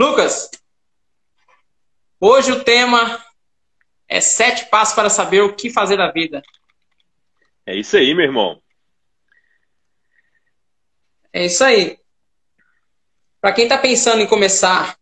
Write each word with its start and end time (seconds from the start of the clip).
Lucas, 0.00 0.48
hoje 2.20 2.52
o 2.52 2.62
tema 2.62 3.20
é 4.06 4.20
sete 4.20 4.66
passos 4.66 4.94
para 4.94 5.10
saber 5.10 5.40
o 5.40 5.56
que 5.56 5.70
fazer 5.70 5.96
da 5.96 6.12
vida. 6.12 6.40
É 7.66 7.74
isso 7.74 7.96
aí, 7.96 8.14
meu 8.14 8.24
irmão. 8.24 8.62
É 11.32 11.46
isso 11.46 11.64
aí. 11.64 11.98
Para 13.40 13.52
quem 13.52 13.64
está 13.64 13.76
pensando 13.76 14.22
em 14.22 14.26
começar 14.28 14.96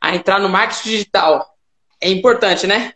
a 0.00 0.16
entrar 0.16 0.40
no 0.40 0.48
marketing 0.48 0.88
digital, 0.88 1.58
é 2.00 2.08
importante, 2.08 2.66
né? 2.66 2.94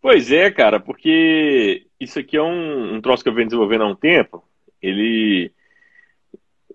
Pois 0.00 0.32
é, 0.32 0.50
cara, 0.50 0.80
porque 0.80 1.86
isso 2.00 2.18
aqui 2.18 2.38
é 2.38 2.42
um, 2.42 2.94
um 2.94 3.00
troço 3.02 3.22
que 3.22 3.28
eu 3.28 3.34
venho 3.34 3.48
desenvolvendo 3.48 3.84
há 3.84 3.86
um 3.86 3.94
tempo. 3.94 4.42
Ele 4.80 5.54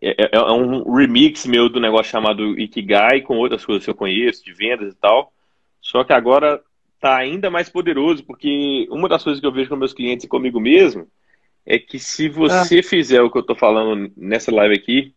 é, 0.02 0.12
é, 0.12 0.30
é, 0.34 0.42
um 0.52 0.92
remix 0.94 1.46
meu 1.46 1.70
do 1.70 1.80
negócio 1.80 2.12
chamado 2.12 2.58
Ikigai, 2.60 3.22
com 3.22 3.38
outras 3.38 3.66
coisas 3.66 3.84
que 3.84 3.90
eu 3.90 3.96
conheço, 3.96 4.44
de 4.44 4.54
vendas 4.54 4.94
e 4.94 4.98
tal. 4.98 5.34
Só 5.82 6.04
que 6.04 6.14
agora 6.14 6.62
tá 7.00 7.18
ainda 7.18 7.50
mais 7.50 7.70
poderoso, 7.70 8.24
porque 8.24 8.88
uma 8.90 9.08
das 9.08 9.24
coisas 9.24 9.40
que 9.40 9.46
eu 9.46 9.52
vejo 9.52 9.70
com 9.70 9.76
meus 9.76 9.94
clientes 9.94 10.26
e 10.26 10.30
comigo 10.30 10.60
mesmo 10.60 11.08
é 11.66 11.78
que 11.78 12.00
se 12.00 12.28
você 12.28 12.80
ah. 12.80 12.84
fizer 12.84 13.22
o 13.22 13.30
que 13.30 13.38
eu 13.38 13.44
tô 13.44 13.56
falando 13.56 14.12
nessa 14.18 14.54
live 14.54 14.76
aqui, 14.76 15.14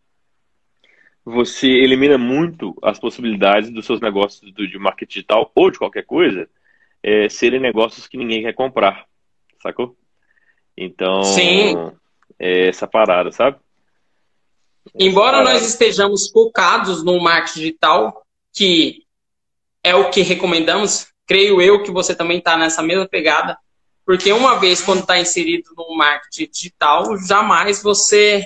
você 1.25 1.67
elimina 1.67 2.17
muito 2.17 2.77
as 2.81 2.99
possibilidades 2.99 3.69
dos 3.69 3.85
seus 3.85 4.01
negócios 4.01 4.51
de 4.53 4.77
marketing 4.77 5.13
digital 5.13 5.51
ou 5.55 5.71
de 5.71 5.77
qualquer 5.77 6.05
coisa 6.05 6.49
é, 7.01 7.27
serem 7.29 7.59
negócios 7.59 8.07
que 8.07 8.17
ninguém 8.17 8.43
quer 8.43 8.53
comprar, 8.53 9.05
sacou? 9.61 9.95
Então, 10.75 11.23
Sim. 11.23 11.91
é 12.39 12.67
essa 12.67 12.87
parada, 12.87 13.31
sabe? 13.31 13.57
Embora 14.95 15.43
nós 15.43 15.63
estejamos 15.63 16.29
focados 16.29 17.03
no 17.03 17.19
marketing 17.19 17.59
digital, 17.59 18.25
que 18.53 19.03
é 19.83 19.95
o 19.95 20.09
que 20.09 20.21
recomendamos, 20.21 21.07
creio 21.25 21.61
eu 21.61 21.83
que 21.83 21.91
você 21.91 22.13
também 22.13 22.37
está 22.37 22.57
nessa 22.57 22.81
mesma 22.81 23.07
pegada, 23.07 23.57
porque 24.05 24.31
uma 24.31 24.59
vez 24.59 24.81
quando 24.81 25.01
está 25.01 25.19
inserido 25.19 25.69
no 25.75 25.95
marketing 25.95 26.49
digital, 26.51 27.17
jamais 27.25 27.81
você 27.81 28.45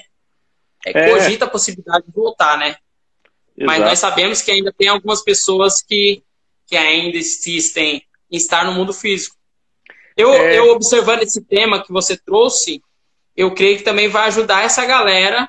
é, 0.85 0.91
é. 0.91 1.11
cogita 1.11 1.45
a 1.45 1.49
possibilidade 1.49 2.05
de 2.05 2.13
voltar, 2.13 2.57
né? 2.57 2.67
Exato. 2.67 3.65
Mas 3.65 3.79
nós 3.81 3.99
sabemos 3.99 4.41
que 4.41 4.51
ainda 4.51 4.71
tem 4.71 4.87
algumas 4.87 5.23
pessoas 5.23 5.81
que, 5.81 6.23
que 6.67 6.77
ainda 6.77 7.17
insistem 7.17 8.03
em 8.31 8.37
estar 8.37 8.65
no 8.65 8.73
mundo 8.73 8.93
físico. 8.93 9.35
Eu, 10.15 10.31
é... 10.33 10.57
eu 10.57 10.71
observando 10.71 11.23
esse 11.23 11.41
tema 11.41 11.83
que 11.83 11.91
você 11.91 12.15
trouxe, 12.15 12.81
eu 13.35 13.53
creio 13.53 13.77
que 13.77 13.83
também 13.83 14.07
vai 14.07 14.27
ajudar 14.27 14.63
essa 14.63 14.85
galera 14.85 15.47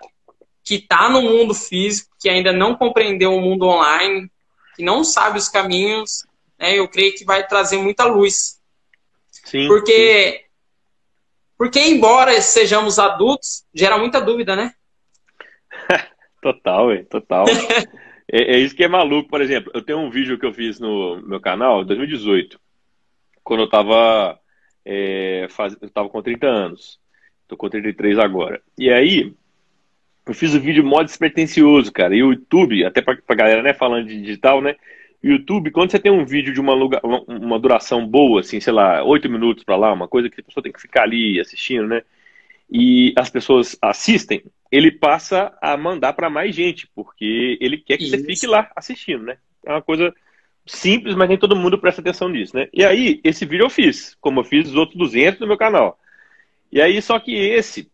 que 0.68 0.74
está 0.74 1.08
no 1.08 1.22
mundo 1.22 1.54
físico, 1.54 2.14
que 2.20 2.28
ainda 2.28 2.52
não 2.52 2.74
compreendeu 2.74 3.34
o 3.34 3.40
mundo 3.40 3.66
online, 3.66 4.30
que 4.76 4.84
não 4.84 5.02
sabe 5.02 5.38
os 5.38 5.48
caminhos, 5.48 6.26
né? 6.58 6.78
Eu 6.78 6.86
creio 6.86 7.14
que 7.14 7.24
vai 7.24 7.46
trazer 7.46 7.78
muita 7.78 8.04
luz. 8.04 8.60
Sim. 9.30 9.66
Porque, 9.66 10.32
sim. 10.32 10.38
porque 11.56 11.80
embora 11.80 12.38
sejamos 12.42 12.98
adultos, 12.98 13.64
gera 13.72 13.96
muita 13.96 14.20
dúvida, 14.20 14.54
né? 14.54 14.74
total, 16.42 16.92
hein? 16.92 17.06
total. 17.08 17.46
é, 18.30 18.56
é, 18.56 18.58
isso 18.58 18.76
que 18.76 18.84
é 18.84 18.88
maluco. 18.88 19.30
Por 19.30 19.40
exemplo, 19.40 19.72
eu 19.74 19.80
tenho 19.80 20.00
um 20.00 20.10
vídeo 20.10 20.38
que 20.38 20.44
eu 20.44 20.52
fiz 20.52 20.78
no 20.78 21.18
meu 21.22 21.40
canal, 21.40 21.82
2018, 21.82 22.60
quando 23.42 23.60
eu 23.60 23.70
tava, 23.70 24.38
é, 24.84 25.46
faz... 25.48 25.74
eu 25.80 25.88
tava 25.88 26.10
com 26.10 26.20
30 26.20 26.46
anos. 26.46 27.00
Tô 27.46 27.56
com 27.56 27.70
33 27.70 28.18
agora. 28.18 28.60
E 28.76 28.90
aí, 28.90 29.34
eu 30.28 30.34
fiz 30.34 30.54
o 30.54 30.60
vídeo 30.60 30.84
modo 30.84 31.06
despretensioso, 31.06 31.90
cara. 31.90 32.14
E 32.14 32.22
o 32.22 32.32
YouTube, 32.32 32.84
até 32.84 33.00
pra, 33.00 33.16
pra 33.16 33.34
galera, 33.34 33.62
né, 33.62 33.72
falando 33.72 34.06
de 34.06 34.20
digital, 34.20 34.60
né? 34.60 34.76
YouTube, 35.22 35.70
quando 35.70 35.90
você 35.90 35.98
tem 35.98 36.12
um 36.12 36.24
vídeo 36.24 36.52
de 36.52 36.60
uma, 36.60 36.74
uma 37.26 37.58
duração 37.58 38.06
boa, 38.06 38.40
assim, 38.40 38.60
sei 38.60 38.72
lá, 38.72 39.02
oito 39.02 39.28
minutos 39.28 39.64
para 39.64 39.76
lá, 39.76 39.92
uma 39.92 40.06
coisa 40.06 40.28
que 40.28 40.40
a 40.40 40.44
pessoa 40.44 40.62
tem 40.62 40.70
que 40.70 40.80
ficar 40.80 41.02
ali 41.02 41.40
assistindo, 41.40 41.88
né? 41.88 42.02
E 42.70 43.12
as 43.16 43.30
pessoas 43.30 43.76
assistem, 43.80 44.44
ele 44.70 44.92
passa 44.92 45.56
a 45.60 45.76
mandar 45.76 46.12
para 46.12 46.28
mais 46.28 46.54
gente, 46.54 46.86
porque 46.94 47.56
ele 47.60 47.78
quer 47.78 47.96
que 47.96 48.04
Isso. 48.04 48.16
você 48.16 48.22
fique 48.22 48.46
lá 48.46 48.70
assistindo, 48.76 49.24
né? 49.24 49.38
É 49.64 49.72
uma 49.72 49.82
coisa 49.82 50.14
simples, 50.66 51.14
mas 51.14 51.28
nem 51.28 51.38
todo 51.38 51.56
mundo 51.56 51.78
presta 51.78 52.02
atenção 52.02 52.28
nisso, 52.28 52.54
né? 52.54 52.68
E 52.72 52.84
aí, 52.84 53.20
esse 53.24 53.46
vídeo 53.46 53.64
eu 53.64 53.70
fiz, 53.70 54.14
como 54.20 54.40
eu 54.40 54.44
fiz 54.44 54.68
os 54.68 54.74
outros 54.76 54.98
200 54.98 55.40
no 55.40 55.46
meu 55.46 55.56
canal. 55.56 55.98
E 56.70 56.80
aí, 56.80 57.00
só 57.00 57.18
que 57.18 57.34
esse, 57.34 57.90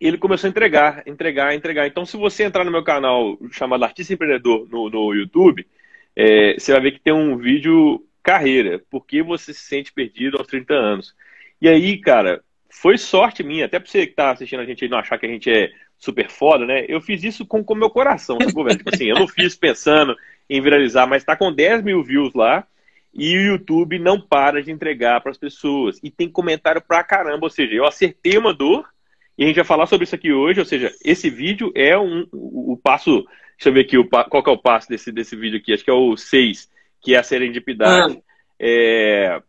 ele 0.00 0.18
começou 0.18 0.48
a 0.48 0.50
entregar, 0.50 1.02
entregar, 1.06 1.54
entregar. 1.54 1.86
Então, 1.86 2.04
se 2.04 2.16
você 2.16 2.44
entrar 2.44 2.64
no 2.64 2.70
meu 2.70 2.82
canal 2.82 3.38
chamado 3.50 3.84
Artista 3.84 4.14
Empreendedor 4.14 4.68
no, 4.70 4.90
no 4.90 5.14
YouTube, 5.14 5.66
é, 6.14 6.54
você 6.58 6.72
vai 6.72 6.80
ver 6.80 6.92
que 6.92 7.00
tem 7.00 7.12
um 7.12 7.36
vídeo 7.36 8.04
carreira, 8.22 8.82
por 8.90 9.06
que 9.06 9.22
você 9.22 9.52
se 9.54 9.60
sente 9.60 9.92
perdido 9.92 10.36
aos 10.36 10.48
30 10.48 10.74
anos. 10.74 11.14
E 11.60 11.68
aí, 11.68 11.98
cara, 11.98 12.42
foi 12.68 12.98
sorte 12.98 13.42
minha, 13.42 13.66
até 13.66 13.78
pra 13.78 13.88
você 13.88 14.06
que 14.06 14.14
tá 14.14 14.32
assistindo 14.32 14.60
a 14.60 14.64
gente 14.64 14.84
aí 14.84 14.90
não 14.90 14.98
achar 14.98 15.16
que 15.18 15.26
a 15.26 15.28
gente 15.28 15.50
é 15.50 15.70
super 15.96 16.28
foda, 16.28 16.66
né? 16.66 16.84
Eu 16.88 17.00
fiz 17.00 17.22
isso 17.22 17.46
com 17.46 17.64
o 17.66 17.74
meu 17.74 17.88
coração, 17.88 18.36
tipo, 18.38 18.64
velho? 18.64 18.76
tipo 18.76 18.92
assim, 18.92 19.06
eu 19.06 19.16
não 19.16 19.28
fiz 19.28 19.54
pensando 19.56 20.16
em 20.48 20.60
viralizar, 20.60 21.06
mas 21.06 21.24
tá 21.24 21.36
com 21.36 21.52
10 21.52 21.82
mil 21.82 22.02
views 22.02 22.34
lá 22.34 22.66
e 23.14 23.36
o 23.38 23.42
YouTube 23.42 23.98
não 23.98 24.20
para 24.20 24.62
de 24.62 24.70
entregar 24.70 25.20
para 25.20 25.30
as 25.30 25.38
pessoas. 25.38 25.98
E 26.02 26.10
tem 26.10 26.28
comentário 26.28 26.82
pra 26.82 27.02
caramba, 27.02 27.46
ou 27.46 27.50
seja, 27.50 27.74
eu 27.74 27.86
acertei 27.86 28.36
uma 28.36 28.52
dor 28.52 28.86
e 29.38 29.44
a 29.44 29.46
gente 29.46 29.56
vai 29.56 29.64
falar 29.64 29.86
sobre 29.86 30.04
isso 30.04 30.14
aqui 30.14 30.32
hoje, 30.32 30.60
ou 30.60 30.66
seja, 30.66 30.94
esse 31.04 31.28
vídeo 31.28 31.70
é 31.74 31.98
um, 31.98 32.26
o, 32.32 32.72
o 32.72 32.76
passo. 32.76 33.26
Deixa 33.56 33.68
eu 33.68 33.72
ver 33.72 33.80
aqui 33.80 33.98
o, 33.98 34.08
qual 34.08 34.42
que 34.42 34.50
é 34.50 34.52
o 34.52 34.58
passo 34.58 34.88
desse, 34.88 35.12
desse 35.12 35.36
vídeo 35.36 35.58
aqui, 35.58 35.72
acho 35.72 35.84
que 35.84 35.90
é 35.90 35.94
o 35.94 36.16
6, 36.16 36.70
que 37.00 37.14
é 37.14 37.18
a 37.18 37.22
serendipidade. 37.22 38.18
Ah. 38.18 38.22
É, 38.58 39.42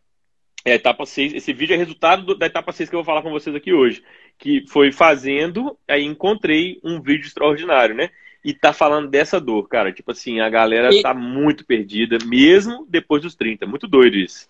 é 0.64 0.72
a 0.72 0.74
etapa 0.74 1.06
6. 1.06 1.34
Esse 1.34 1.52
vídeo 1.52 1.74
é 1.74 1.76
resultado 1.76 2.24
do, 2.24 2.34
da 2.34 2.46
etapa 2.46 2.72
6 2.72 2.88
que 2.88 2.94
eu 2.94 2.98
vou 2.98 3.04
falar 3.04 3.22
com 3.22 3.30
vocês 3.30 3.54
aqui 3.54 3.72
hoje. 3.72 4.02
Que 4.38 4.64
foi 4.68 4.92
fazendo, 4.92 5.76
aí 5.88 6.04
encontrei 6.04 6.78
um 6.84 7.00
vídeo 7.00 7.26
extraordinário, 7.26 7.94
né? 7.94 8.10
E 8.44 8.54
tá 8.54 8.72
falando 8.72 9.08
dessa 9.08 9.40
dor, 9.40 9.68
cara. 9.68 9.92
Tipo 9.92 10.12
assim, 10.12 10.40
a 10.40 10.48
galera 10.48 10.94
e... 10.94 11.02
tá 11.02 11.12
muito 11.12 11.64
perdida, 11.64 12.18
mesmo 12.24 12.86
depois 12.88 13.22
dos 13.22 13.34
30. 13.34 13.66
Muito 13.66 13.86
doido 13.88 14.16
isso. 14.16 14.48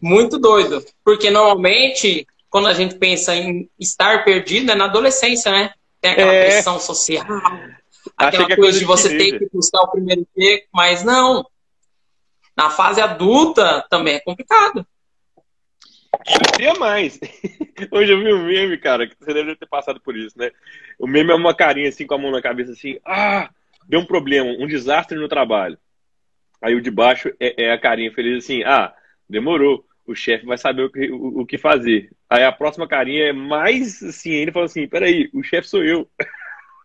Muito 0.00 0.38
doido. 0.38 0.84
Porque 1.02 1.30
normalmente 1.30 2.26
quando 2.54 2.68
a 2.68 2.72
gente 2.72 2.94
pensa 2.94 3.34
em 3.34 3.68
estar 3.80 4.24
perdido, 4.24 4.70
é 4.70 4.76
na 4.76 4.84
adolescência, 4.84 5.50
né? 5.50 5.74
Tem 6.00 6.12
aquela 6.12 6.32
é... 6.32 6.44
pressão 6.44 6.78
social, 6.78 7.26
aquela 8.16 8.44
coisa, 8.44 8.60
coisa, 8.60 8.78
de 8.78 8.84
você 8.84 9.18
ter 9.18 9.40
que 9.40 9.48
buscar 9.52 9.80
o 9.80 9.90
primeiro 9.90 10.20
emprego, 10.20 10.62
mas 10.72 11.02
não. 11.02 11.44
Na 12.56 12.70
fase 12.70 13.00
adulta 13.00 13.84
também 13.90 14.14
é 14.14 14.20
complicado. 14.20 14.86
Eu 16.60 16.78
mais. 16.78 17.18
Hoje 17.90 18.12
eu 18.12 18.20
vi 18.20 18.32
um 18.32 18.46
meme, 18.46 18.78
cara, 18.78 19.08
que 19.08 19.16
você 19.18 19.34
deve 19.34 19.56
ter 19.56 19.66
passado 19.66 20.00
por 20.00 20.16
isso, 20.16 20.38
né? 20.38 20.52
O 20.96 21.08
meme 21.08 21.32
é 21.32 21.34
uma 21.34 21.56
carinha 21.56 21.88
assim 21.88 22.06
com 22.06 22.14
a 22.14 22.18
mão 22.18 22.30
na 22.30 22.40
cabeça 22.40 22.70
assim, 22.70 23.00
ah, 23.04 23.50
deu 23.88 23.98
um 23.98 24.06
problema, 24.06 24.48
um 24.60 24.68
desastre 24.68 25.18
no 25.18 25.26
trabalho. 25.26 25.76
Aí 26.62 26.76
o 26.76 26.80
de 26.80 26.92
baixo 26.92 27.32
é, 27.40 27.64
é 27.64 27.72
a 27.72 27.80
carinha 27.80 28.14
feliz 28.14 28.44
assim, 28.44 28.62
ah, 28.62 28.94
demorou 29.28 29.84
o 30.06 30.14
chefe 30.14 30.44
vai 30.46 30.58
saber 30.58 30.82
o 30.82 30.90
que, 30.90 31.10
o, 31.10 31.40
o, 31.40 31.46
que 31.46 31.58
fazer. 31.58 32.10
Aí 32.28 32.44
a 32.44 32.52
próxima 32.52 32.86
carinha 32.86 33.28
é 33.28 33.32
mais 33.32 34.02
assim, 34.02 34.32
ele 34.32 34.52
fala 34.52 34.66
assim, 34.66 34.86
peraí, 34.86 35.30
o 35.32 35.42
chefe 35.42 35.68
sou 35.68 35.82
eu. 35.82 36.08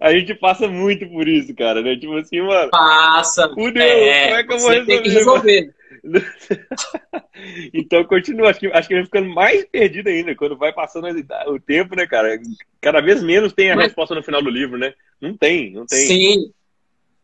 a 0.00 0.12
gente 0.12 0.34
passa 0.34 0.66
muito 0.66 1.08
por 1.08 1.28
isso, 1.28 1.54
cara, 1.54 1.80
né? 1.80 1.94
Tipo 1.96 2.16
assim, 2.16 2.40
mano. 2.40 2.70
Passa. 2.70 3.48
Fudeu, 3.50 3.82
é, 3.82 4.24
como 4.24 4.36
é 4.36 4.44
que 4.44 4.52
eu 4.52 4.58
vou 4.58 4.70
resolver? 4.70 4.92
Tem 4.92 5.02
que 5.02 5.10
resolver. 5.10 5.74
então 7.72 8.02
continua, 8.04 8.50
acho 8.50 8.58
que, 8.58 8.66
acho 8.66 8.88
que 8.88 8.94
vai 8.94 9.04
ficando 9.04 9.28
mais 9.28 9.64
perdido 9.66 10.08
ainda 10.08 10.34
quando 10.34 10.56
vai 10.56 10.72
passando 10.72 11.06
o 11.46 11.60
tempo, 11.60 11.94
né, 11.94 12.06
cara? 12.06 12.40
Cada 12.80 13.00
vez 13.00 13.22
menos 13.22 13.52
tem 13.52 13.70
a 13.70 13.76
Mas... 13.76 13.86
resposta 13.86 14.14
no 14.14 14.22
final 14.22 14.42
do 14.42 14.50
livro, 14.50 14.76
né? 14.76 14.92
Não 15.20 15.36
tem, 15.36 15.72
não 15.72 15.86
tem. 15.86 16.06
Sim. 16.06 16.52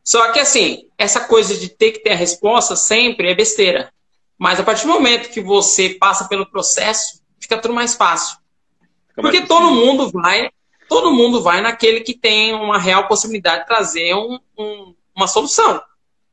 Só 0.08 0.32
que 0.32 0.40
assim, 0.40 0.88
essa 0.96 1.20
coisa 1.20 1.55
de 1.55 1.69
ter 1.69 1.93
que 1.93 1.99
ter 1.99 2.12
a 2.12 2.16
resposta 2.16 2.75
sempre 2.75 3.31
é 3.31 3.34
besteira. 3.34 3.93
Mas 4.38 4.58
a 4.58 4.62
partir 4.62 4.87
do 4.87 4.93
momento 4.94 5.28
que 5.28 5.38
você 5.38 5.90
passa 5.90 6.26
pelo 6.26 6.50
processo, 6.50 7.22
fica 7.38 7.58
tudo 7.58 7.75
mais 7.75 7.94
fácil. 7.94 8.38
Fica 9.10 9.20
Porque 9.20 9.40
mais 9.40 9.49
todo 9.50 9.70
mundo 9.70 10.10
vai, 10.10 10.49
todo 10.88 11.12
mundo 11.12 11.43
vai 11.43 11.60
naquele 11.60 12.00
que 12.00 12.14
tem 12.14 12.55
uma 12.55 12.78
real 12.78 13.06
possibilidade 13.06 13.60
de 13.60 13.66
trazer 13.66 14.14
um, 14.14 14.40
um, 14.58 14.94
uma 15.14 15.28
solução. 15.28 15.75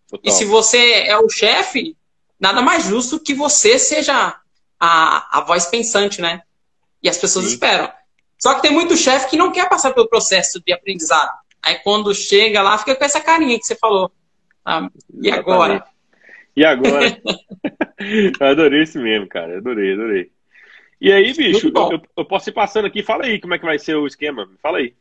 Total. 0.08 0.22
E 0.24 0.32
se 0.32 0.46
você 0.46 1.02
é 1.02 1.18
o 1.18 1.28
chefe, 1.28 1.98
nada 2.40 2.62
mais 2.62 2.86
justo 2.86 3.20
que 3.20 3.34
você 3.34 3.78
seja 3.78 4.40
a, 4.80 5.38
a 5.38 5.42
voz 5.42 5.66
pensante, 5.66 6.22
né? 6.22 6.44
E 7.04 7.10
as 7.10 7.18
pessoas 7.18 7.44
Sim. 7.44 7.52
esperam. 7.52 7.92
Só 8.42 8.54
que 8.54 8.62
tem 8.62 8.72
muito 8.72 8.96
chefe 8.96 9.32
que 9.32 9.36
não 9.36 9.52
quer 9.52 9.68
passar 9.68 9.94
pelo 9.94 10.08
processo 10.08 10.64
de 10.66 10.72
aprendizado. 10.72 11.45
Aí 11.66 11.80
quando 11.84 12.14
chega 12.14 12.62
lá, 12.62 12.78
fica 12.78 12.96
com 12.96 13.04
essa 13.04 13.20
carinha 13.20 13.58
que 13.58 13.66
você 13.66 13.76
falou. 13.76 14.12
Ah, 14.64 14.88
e 15.22 15.32
agora? 15.32 15.84
E 16.56 16.64
agora? 16.64 17.22
adorei 18.40 18.84
esse 18.84 19.00
mesmo, 19.00 19.28
cara. 19.28 19.58
Adorei, 19.58 19.94
adorei. 19.94 20.32
E 21.02 21.12
aí, 21.12 21.34
bicho, 21.34 21.72
eu, 21.76 21.92
eu, 21.92 22.02
eu, 22.18 22.26
posso 22.26 22.50
ir 22.50 22.54
passando 22.54 22.86
aqui, 22.86 23.04
fala 23.04 23.26
aí 23.26 23.42
como 23.42 23.54
é 23.54 23.60
que 23.60 23.66
vai 23.66 23.78
ser 23.78 23.96
o 23.96 24.08
esquema, 24.08 24.50
fala 24.62 24.78
aí. 24.78 24.96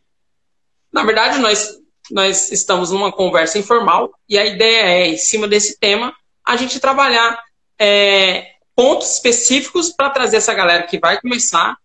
Na 0.92 1.04
verdade, 1.04 1.38
nós, 1.38 1.78
nós 2.10 2.50
estamos 2.50 2.90
numa 2.90 3.12
conversa 3.12 3.58
informal 3.58 4.10
e 4.28 4.38
a 4.38 4.44
ideia 4.44 4.82
é, 4.82 5.06
em 5.06 5.16
cima 5.16 5.46
desse 5.46 5.78
tema, 5.78 6.14
a 6.44 6.56
gente 6.56 6.80
trabalhar 6.80 7.40
é, 7.78 8.54
pontos 8.74 9.12
específicos 9.12 9.90
para 9.90 10.10
trazer 10.10 10.38
essa 10.38 10.54
galera 10.54 10.84
que 10.84 10.98
vai 10.98 11.20
começar, 11.20 11.76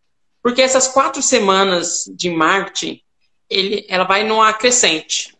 porque 0.42 0.62
essas 0.62 0.88
quatro 0.88 1.22
semanas 1.22 2.06
de 2.16 2.30
marketing, 2.30 3.02
ele, 3.50 3.86
ela 3.90 4.04
vai 4.04 4.24
numa 4.24 4.54
crescente, 4.54 5.36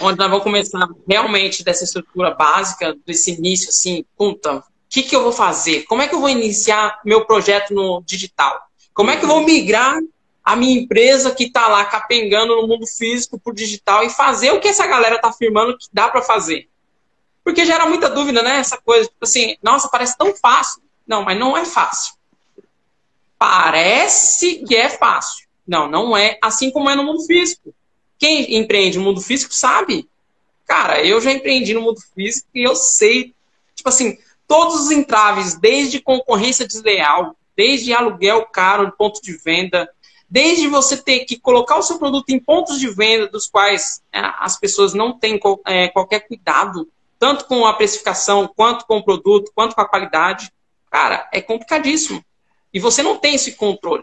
onde 0.00 0.18
nós 0.18 0.28
vamos 0.28 0.44
começar 0.44 0.88
realmente 1.08 1.64
dessa 1.64 1.84
estrutura 1.84 2.32
básica, 2.32 2.96
desse 3.06 3.32
início, 3.32 3.70
assim, 3.70 4.04
puta, 4.16 4.58
o 4.58 4.64
que, 4.88 5.02
que 5.02 5.16
eu 5.16 5.22
vou 5.22 5.32
fazer? 5.32 5.84
Como 5.84 6.02
é 6.02 6.08
que 6.08 6.14
eu 6.14 6.20
vou 6.20 6.28
iniciar 6.28 7.00
meu 7.04 7.24
projeto 7.24 7.72
no 7.72 8.02
digital? 8.04 8.60
Como 8.94 9.10
é 9.10 9.16
que 9.16 9.24
eu 9.24 9.28
vou 9.28 9.40
migrar 9.42 9.98
a 10.44 10.56
minha 10.56 10.80
empresa 10.80 11.34
que 11.34 11.44
está 11.44 11.68
lá 11.68 11.84
capengando 11.84 12.56
no 12.56 12.66
mundo 12.66 12.86
físico 12.86 13.38
para 13.38 13.50
o 13.50 13.54
digital 13.54 14.04
e 14.04 14.10
fazer 14.10 14.52
o 14.52 14.60
que 14.60 14.68
essa 14.68 14.86
galera 14.86 15.16
está 15.16 15.28
afirmando 15.28 15.78
que 15.78 15.86
dá 15.92 16.08
para 16.08 16.20
fazer? 16.20 16.68
Porque 17.42 17.64
gera 17.64 17.86
muita 17.86 18.08
dúvida, 18.08 18.42
né? 18.42 18.58
Essa 18.58 18.76
coisa, 18.76 19.08
tipo 19.08 19.24
assim, 19.24 19.56
nossa, 19.62 19.88
parece 19.88 20.16
tão 20.16 20.34
fácil. 20.36 20.82
Não, 21.06 21.24
mas 21.24 21.38
não 21.38 21.56
é 21.56 21.64
fácil. 21.64 22.14
Parece 23.38 24.64
que 24.64 24.76
é 24.76 24.88
fácil. 24.88 25.46
Não, 25.66 25.88
não 25.88 26.16
é 26.16 26.38
assim 26.42 26.70
como 26.70 26.90
é 26.90 26.94
no 26.94 27.04
mundo 27.04 27.24
físico. 27.24 27.74
Quem 28.18 28.56
empreende 28.56 28.98
no 28.98 29.04
mundo 29.04 29.20
físico 29.20 29.54
sabe. 29.54 30.08
Cara, 30.66 31.04
eu 31.04 31.20
já 31.20 31.32
empreendi 31.32 31.74
no 31.74 31.82
mundo 31.82 32.00
físico 32.14 32.48
e 32.54 32.62
eu 32.62 32.74
sei, 32.74 33.34
tipo 33.74 33.88
assim, 33.88 34.18
todos 34.46 34.80
os 34.80 34.90
entraves, 34.90 35.58
desde 35.58 36.00
concorrência 36.00 36.66
desleal, 36.66 37.36
desde 37.56 37.92
aluguel 37.92 38.46
caro 38.46 38.86
de 38.86 38.96
ponto 38.96 39.20
de 39.20 39.32
venda, 39.36 39.88
desde 40.30 40.66
você 40.68 40.96
ter 40.96 41.20
que 41.20 41.38
colocar 41.38 41.76
o 41.76 41.82
seu 41.82 41.98
produto 41.98 42.30
em 42.30 42.40
pontos 42.40 42.78
de 42.78 42.88
venda 42.88 43.28
dos 43.28 43.46
quais 43.46 44.02
é, 44.12 44.20
as 44.38 44.58
pessoas 44.58 44.94
não 44.94 45.18
têm 45.18 45.38
é, 45.66 45.88
qualquer 45.88 46.20
cuidado 46.20 46.88
tanto 47.22 47.44
com 47.44 47.64
a 47.64 47.72
precificação, 47.72 48.48
quanto 48.48 48.84
com 48.84 48.96
o 48.96 49.04
produto, 49.04 49.52
quanto 49.54 49.76
com 49.76 49.80
a 49.80 49.88
qualidade. 49.88 50.52
Cara, 50.90 51.28
é 51.32 51.40
complicadíssimo. 51.40 52.20
E 52.74 52.80
você 52.80 53.00
não 53.00 53.16
tem 53.16 53.36
esse 53.36 53.52
controle. 53.52 54.02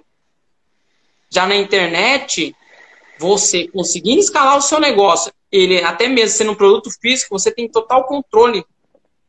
Já 1.29 1.45
na 1.45 1.55
internet, 1.55 2.55
você 3.19 3.67
conseguindo 3.67 4.19
escalar 4.19 4.57
o 4.57 4.61
seu 4.61 4.79
negócio, 4.79 5.31
ele 5.51 5.81
até 5.83 6.07
mesmo 6.07 6.37
sendo 6.37 6.51
um 6.51 6.55
produto 6.55 6.89
físico, 6.91 7.37
você 7.37 7.51
tem 7.51 7.69
total 7.69 8.05
controle. 8.05 8.65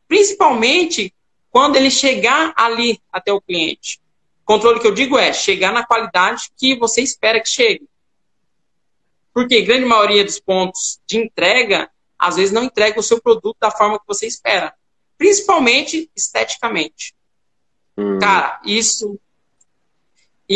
Principalmente 0.07 1.13
quando 1.49 1.75
ele 1.75 1.91
chegar 1.91 2.53
ali 2.55 2.99
até 3.11 3.31
o 3.31 3.41
cliente. 3.41 3.99
Controle 4.45 4.79
que 4.79 4.87
eu 4.87 4.93
digo 4.93 5.17
é 5.17 5.33
chegar 5.33 5.71
na 5.71 5.85
qualidade 5.85 6.49
que 6.57 6.75
você 6.77 7.01
espera 7.01 7.39
que 7.39 7.49
chegue. 7.49 7.87
Porque 9.33 9.55
a 9.55 9.65
grande 9.65 9.85
maioria 9.85 10.23
dos 10.23 10.39
pontos 10.39 10.99
de 11.05 11.17
entrega 11.17 11.89
às 12.17 12.35
vezes 12.35 12.51
não 12.51 12.63
entrega 12.63 12.99
o 12.99 13.03
seu 13.03 13.21
produto 13.21 13.57
da 13.59 13.71
forma 13.71 13.99
que 13.99 14.05
você 14.07 14.27
espera. 14.27 14.73
Principalmente 15.17 16.09
esteticamente. 16.15 17.15
Hum. 17.97 18.19
Cara, 18.19 18.61
isso 18.65 19.19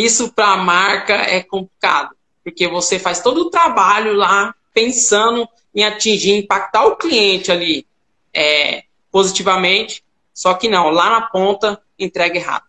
isso 0.03 0.33
para 0.33 0.50
a 0.50 0.57
marca 0.57 1.13
é 1.13 1.42
complicado, 1.42 2.15
porque 2.44 2.68
você 2.68 3.00
faz 3.00 3.21
todo 3.21 3.42
o 3.42 3.50
trabalho 3.50 4.13
lá 4.13 4.53
pensando 4.74 5.47
em 5.74 5.86
atingir, 5.86 6.33
impactar 6.33 6.86
o 6.86 6.97
cliente 6.97 7.50
ali 7.50 7.88
é, 8.33 8.83
positivamente, 9.09 10.03
só 10.33 10.53
que 10.53 10.68
não, 10.68 10.89
lá 10.89 11.09
na 11.09 11.21
ponta 11.21 11.81
entrega 11.97 12.38
errado. 12.38 12.65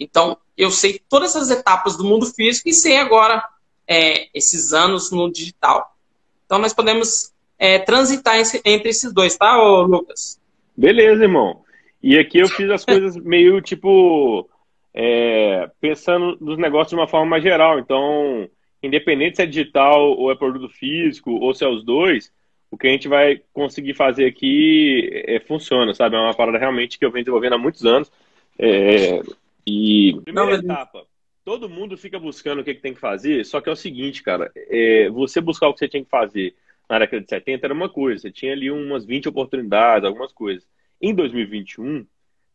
Então, 0.00 0.36
eu 0.56 0.70
sei 0.72 1.00
todas 1.08 1.36
essas 1.36 1.50
etapas 1.50 1.96
do 1.96 2.02
mundo 2.02 2.26
físico 2.26 2.68
e 2.68 2.72
sei 2.72 2.96
agora 2.96 3.44
é, 3.86 4.26
esses 4.34 4.72
anos 4.72 5.12
no 5.12 5.30
digital. 5.30 5.96
Então, 6.44 6.58
nós 6.58 6.74
podemos 6.74 7.32
é, 7.56 7.78
transitar 7.78 8.36
entre 8.64 8.88
esses 8.88 9.12
dois, 9.12 9.36
tá, 9.36 9.56
Lucas? 9.56 10.40
Beleza, 10.76 11.22
irmão. 11.22 11.62
E 12.02 12.18
aqui 12.18 12.38
eu 12.38 12.48
fiz 12.48 12.68
as 12.68 12.84
coisas 12.84 13.16
meio 13.16 13.60
tipo 13.60 14.48
é, 14.94 15.68
pensando 15.80 16.38
nos 16.40 16.56
negócios 16.56 16.90
de 16.90 16.94
uma 16.94 17.08
forma 17.08 17.26
mais 17.26 17.42
geral. 17.42 17.78
Então, 17.80 18.48
independente 18.82 19.36
se 19.36 19.42
é 19.42 19.46
digital 19.46 20.12
ou 20.16 20.30
é 20.30 20.36
produto 20.36 20.68
físico 20.68 21.32
ou 21.32 21.52
se 21.52 21.64
é 21.64 21.68
os 21.68 21.84
dois, 21.84 22.32
o 22.70 22.78
que 22.78 22.86
a 22.86 22.90
gente 22.90 23.08
vai 23.08 23.40
conseguir 23.52 23.94
fazer 23.94 24.26
aqui 24.26 25.10
é, 25.12 25.40
funciona, 25.40 25.92
sabe? 25.94 26.16
É 26.16 26.18
uma 26.18 26.34
parada 26.34 26.58
realmente 26.58 26.98
que 26.98 27.04
eu 27.04 27.10
venho 27.10 27.24
desenvolvendo 27.24 27.54
há 27.54 27.58
muitos 27.58 27.84
anos. 27.84 28.10
É, 28.58 29.20
e 29.66 30.20
primeira 30.24 30.62
Não, 30.62 30.72
etapa, 30.72 31.04
todo 31.44 31.68
mundo 31.68 31.96
fica 31.98 32.18
buscando 32.18 32.60
o 32.60 32.64
que, 32.64 32.74
que, 32.74 32.80
tem 32.80 32.94
que 32.94 33.00
fazer, 33.00 33.44
só 33.44 33.60
que 33.60 33.68
é 33.68 33.72
o 33.72 33.76
seguinte, 33.76 34.22
cara, 34.22 34.50
é, 34.54 35.08
você 35.10 35.40
buscar 35.40 35.68
o 35.68 35.72
que 35.72 35.80
você 35.80 35.88
tem 35.88 36.04
que 36.04 36.10
fazer 36.10 36.54
na 36.88 36.98
década 36.98 37.22
de 37.22 37.28
70 37.28 37.66
era 37.66 37.74
uma 37.74 37.88
coisa, 37.88 38.22
você 38.22 38.30
tinha 38.30 38.52
ali 38.52 38.70
umas 38.70 39.04
20 39.04 39.28
oportunidades, 39.28 40.06
algumas 40.06 40.32
coisas. 40.32 40.68
Em 41.00 41.14
2021, 41.14 42.06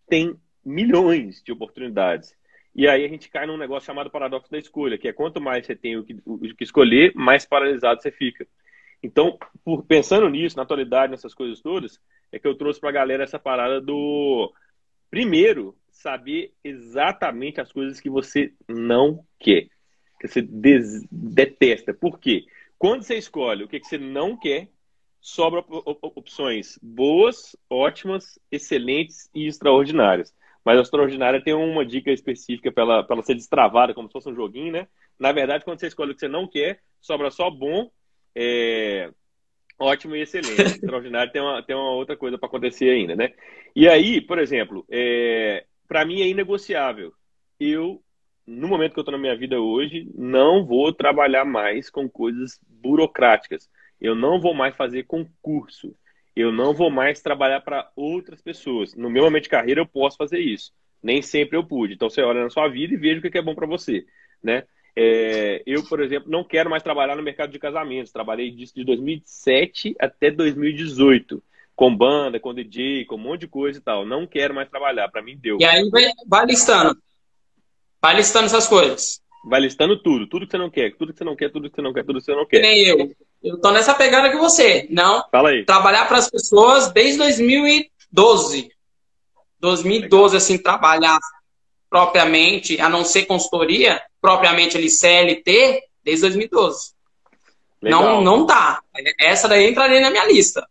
tem 0.07 0.35
milhões 0.69 1.41
de 1.43 1.51
oportunidades. 1.51 2.37
E 2.75 2.87
aí 2.87 3.03
a 3.03 3.07
gente 3.07 3.29
cai 3.29 3.45
num 3.45 3.57
negócio 3.57 3.87
chamado 3.87 4.09
paradoxo 4.09 4.51
da 4.51 4.57
escolha, 4.57 4.97
que 4.97 5.07
é 5.07 5.13
quanto 5.13 5.41
mais 5.41 5.65
você 5.65 5.75
tem 5.75 5.97
o 5.97 6.03
que, 6.03 6.17
o 6.25 6.37
que 6.37 6.63
escolher, 6.63 7.11
mais 7.15 7.45
paralisado 7.45 8.01
você 8.01 8.11
fica. 8.11 8.47
Então, 9.01 9.37
por, 9.63 9.83
pensando 9.83 10.29
nisso, 10.29 10.55
na 10.55 10.63
atualidade, 10.63 11.11
nessas 11.11 11.33
coisas 11.33 11.61
todas, 11.61 11.99
é 12.31 12.37
que 12.37 12.47
eu 12.47 12.55
trouxe 12.55 12.79
para 12.79 12.89
a 12.89 12.93
galera 12.93 13.23
essa 13.23 13.39
parada 13.39 13.81
do. 13.81 14.53
Primeiro, 15.09 15.75
saber 15.89 16.53
exatamente 16.63 17.59
as 17.59 17.71
coisas 17.71 17.99
que 17.99 18.09
você 18.09 18.53
não 18.67 19.25
quer, 19.39 19.67
que 20.19 20.27
você 20.27 20.41
des... 20.41 21.03
detesta. 21.11 21.93
Por 21.93 22.19
quê? 22.19 22.45
Quando 22.77 23.03
você 23.03 23.17
escolhe 23.17 23.63
o 23.63 23.67
que, 23.67 23.79
você 23.79 23.97
não 23.97 24.37
quer, 24.37 24.69
sobram 25.19 25.65
opções 26.01 26.79
boas, 26.81 27.55
ótimas, 27.69 28.39
excelentes 28.51 29.29
e 29.33 29.47
extraordinárias. 29.47 30.33
Mas 30.63 30.77
a 30.77 30.81
extraordinária 30.81 31.41
tem 31.41 31.53
uma 31.53 31.85
dica 31.85 32.11
específica 32.11 32.71
para 32.71 32.83
ela, 32.83 33.07
ela 33.09 33.23
ser 33.23 33.35
destravada, 33.35 33.93
como 33.93 34.07
se 34.07 34.13
fosse 34.13 34.29
um 34.29 34.35
joguinho, 34.35 34.71
né? 34.71 34.87
Na 35.17 35.31
verdade, 35.31 35.63
quando 35.63 35.79
você 35.79 35.87
escolhe 35.87 36.11
o 36.11 36.13
que 36.13 36.19
você 36.19 36.27
não 36.27 36.47
quer, 36.47 36.81
sobra 37.01 37.31
só 37.31 37.49
bom, 37.49 37.89
é... 38.35 39.11
ótimo 39.79 40.15
e 40.15 40.21
excelente. 40.21 40.61
extraordinário 40.83 41.31
tem 41.31 41.41
uma, 41.41 41.63
tem 41.63 41.75
uma 41.75 41.91
outra 41.91 42.15
coisa 42.15 42.37
para 42.37 42.47
acontecer 42.47 42.89
ainda, 42.89 43.15
né? 43.15 43.31
E 43.75 43.87
aí, 43.87 44.21
por 44.21 44.39
exemplo, 44.39 44.85
é... 44.89 45.65
para 45.87 46.05
mim 46.05 46.21
é 46.21 46.27
inegociável. 46.27 47.13
Eu 47.59 48.01
no 48.49 48.67
momento 48.67 48.93
que 48.93 48.99
eu 48.99 49.03
estou 49.03 49.11
na 49.11 49.21
minha 49.21 49.37
vida 49.37 49.61
hoje, 49.61 50.09
não 50.15 50.65
vou 50.65 50.91
trabalhar 50.91 51.45
mais 51.45 51.89
com 51.89 52.09
coisas 52.09 52.59
burocráticas. 52.67 53.69
Eu 54.01 54.15
não 54.15 54.41
vou 54.41 54.55
mais 54.55 54.75
fazer 54.75 55.03
concurso. 55.03 55.95
Eu 56.39 56.53
não 56.53 56.73
vou 56.73 56.89
mais 56.89 57.19
trabalhar 57.19 57.59
para 57.59 57.91
outras 57.97 58.41
pessoas. 58.41 58.95
No 58.95 59.09
meu 59.09 59.23
momento 59.23 59.43
de 59.43 59.49
carreira, 59.49 59.81
eu 59.81 59.85
posso 59.85 60.15
fazer 60.15 60.39
isso. 60.39 60.71
Nem 61.03 61.21
sempre 61.21 61.57
eu 61.57 61.65
pude. 61.65 61.95
Então, 61.95 62.09
você 62.09 62.21
olha 62.21 62.41
na 62.41 62.49
sua 62.49 62.69
vida 62.69 62.93
e 62.93 62.97
veja 62.97 63.19
o 63.19 63.29
que 63.29 63.37
é 63.37 63.41
bom 63.41 63.53
para 63.53 63.67
você. 63.67 64.05
Né? 64.41 64.63
É, 64.95 65.61
eu, 65.65 65.83
por 65.83 66.01
exemplo, 66.01 66.31
não 66.31 66.45
quero 66.45 66.69
mais 66.69 66.81
trabalhar 66.81 67.17
no 67.17 67.23
mercado 67.23 67.51
de 67.51 67.59
casamentos. 67.59 68.13
Trabalhei 68.13 68.51
disso 68.51 68.73
de 68.73 68.85
2007 68.85 69.97
até 69.99 70.31
2018 70.31 71.43
com 71.75 71.93
banda, 71.93 72.39
com 72.39 72.53
DJ, 72.53 73.03
com 73.03 73.15
um 73.15 73.19
monte 73.19 73.41
de 73.41 73.47
coisa 73.47 73.77
e 73.77 73.81
tal. 73.81 74.05
Não 74.05 74.25
quero 74.25 74.53
mais 74.53 74.69
trabalhar, 74.69 75.09
para 75.09 75.21
mim 75.21 75.37
deu. 75.37 75.57
E 75.59 75.65
aí 75.65 75.89
vai, 75.89 76.05
vai 76.25 76.45
listando. 76.45 76.97
Vai 78.01 78.15
listando 78.15 78.45
essas 78.45 78.65
coisas. 78.65 79.21
Vai 79.45 79.59
listando 79.59 80.01
tudo, 80.01 80.27
tudo 80.27 80.45
que 80.45 80.51
você 80.51 80.57
não 80.57 80.69
quer, 80.69 80.95
tudo 80.95 81.11
que 81.11 81.17
você 81.17 81.23
não 81.25 81.35
quer, 81.35 81.49
tudo 81.49 81.69
que 81.69 81.75
você 81.75 81.81
não 81.81 81.93
quer, 81.93 82.05
tudo 82.05 82.19
que 82.19 82.25
você 82.25 82.35
não 82.35 82.45
quer. 82.45 82.57
Que 82.57 82.61
nem 82.61 82.85
eu. 82.85 83.11
Eu 83.43 83.59
tô 83.59 83.71
nessa 83.71 83.93
pegada 83.93 84.29
que 84.29 84.37
você. 84.37 84.87
Não. 84.89 85.23
Fala 85.31 85.49
aí. 85.49 85.65
Trabalhar 85.65 86.05
para 86.05 86.17
as 86.17 86.29
pessoas 86.29 86.91
desde 86.91 87.17
2012. 87.17 88.71
2012, 89.59 90.11
Legal. 90.11 90.37
assim, 90.37 90.57
trabalhar 90.57 91.19
propriamente, 91.89 92.79
a 92.79 92.87
não 92.87 93.03
ser 93.03 93.25
consultoria, 93.25 94.01
propriamente 94.21 94.77
ali 94.77 94.89
CLT, 94.89 95.83
desde 96.03 96.21
2012. 96.21 96.93
Legal. 97.81 98.01
Não, 98.01 98.21
não 98.21 98.45
dá. 98.45 98.81
Essa 99.19 99.47
daí 99.47 99.69
entraria 99.69 100.01
na 100.01 100.09
minha 100.09 100.25
lista. 100.25 100.67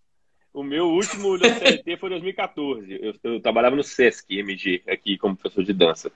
O 0.53 0.63
meu 0.63 0.87
último 0.87 1.39
CLT 1.39 1.97
foi 1.99 2.11
2014. 2.11 2.99
Eu, 3.01 3.15
eu 3.23 3.41
trabalhava 3.41 3.77
no 3.77 3.83
SESC 3.83 4.39
MG, 4.39 4.83
aqui 4.87 5.17
como 5.17 5.37
professor 5.37 5.65
de 5.65 5.73
dança. 5.73 6.13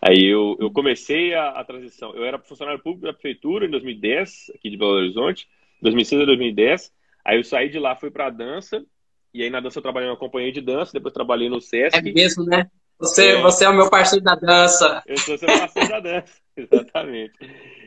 Aí 0.00 0.24
eu, 0.24 0.56
eu 0.60 0.70
comecei 0.70 1.34
a, 1.34 1.50
a, 1.50 1.64
transição. 1.64 2.14
Eu 2.14 2.24
era 2.24 2.38
funcionário 2.38 2.82
público 2.82 3.06
da 3.06 3.12
prefeitura 3.12 3.66
em 3.66 3.70
2010, 3.70 4.52
aqui 4.54 4.70
de 4.70 4.76
Belo 4.76 4.92
Horizonte, 4.92 5.48
2006 5.82 6.22
a 6.22 6.24
2010. 6.24 6.92
Aí 7.24 7.38
eu 7.38 7.44
saí 7.44 7.68
de 7.68 7.78
lá, 7.78 7.96
fui 7.96 8.10
para 8.10 8.30
dança. 8.30 8.84
E 9.32 9.42
aí 9.42 9.50
na 9.50 9.60
dança 9.60 9.78
eu 9.78 9.82
trabalhei 9.82 10.08
na 10.08 10.16
companhia 10.16 10.52
de 10.52 10.60
dança, 10.60 10.92
depois 10.92 11.12
trabalhei 11.12 11.48
no 11.48 11.60
SESC. 11.60 11.96
É 11.96 12.02
mesmo, 12.02 12.44
né? 12.44 12.70
Você 12.98 13.28
é, 13.28 13.42
você 13.42 13.64
é 13.66 13.68
o 13.68 13.74
meu 13.74 13.90
parceiro 13.90 14.24
da 14.24 14.34
dança. 14.34 15.02
Eu 15.06 15.18
sou 15.18 15.36
seu 15.36 15.46
parceiro 15.46 15.88
da 15.90 16.00
dança, 16.00 16.32
exatamente. 16.56 17.34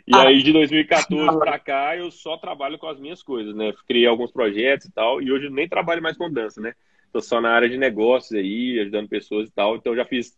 E 0.05 0.15
ah. 0.15 0.27
aí 0.27 0.43
de 0.43 0.53
2014 0.53 1.39
para 1.39 1.57
cá 1.57 1.97
eu 1.97 2.11
só 2.11 2.37
trabalho 2.37 2.77
com 2.77 2.87
as 2.87 2.99
minhas 2.99 3.23
coisas, 3.23 3.55
né? 3.55 3.73
Criei 3.87 4.05
alguns 4.05 4.31
projetos 4.31 4.85
e 4.85 4.91
tal, 4.91 5.21
e 5.21 5.31
hoje 5.31 5.47
eu 5.47 5.51
nem 5.51 5.67
trabalho 5.67 6.03
mais 6.03 6.15
com 6.15 6.31
dança, 6.31 6.61
né? 6.61 6.73
Tô 7.11 7.19
só 7.19 7.41
na 7.41 7.49
área 7.49 7.67
de 7.67 7.77
negócios 7.77 8.33
aí, 8.33 8.79
ajudando 8.79 9.09
pessoas 9.09 9.49
e 9.49 9.51
tal. 9.51 9.75
Então 9.75 9.93
eu 9.93 9.97
já 9.97 10.05
fiz, 10.05 10.37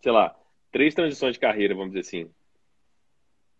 sei 0.00 0.12
lá, 0.12 0.32
três 0.70 0.94
transições 0.94 1.34
de 1.34 1.40
carreira, 1.40 1.74
vamos 1.74 1.92
dizer 1.92 2.00
assim. 2.00 2.30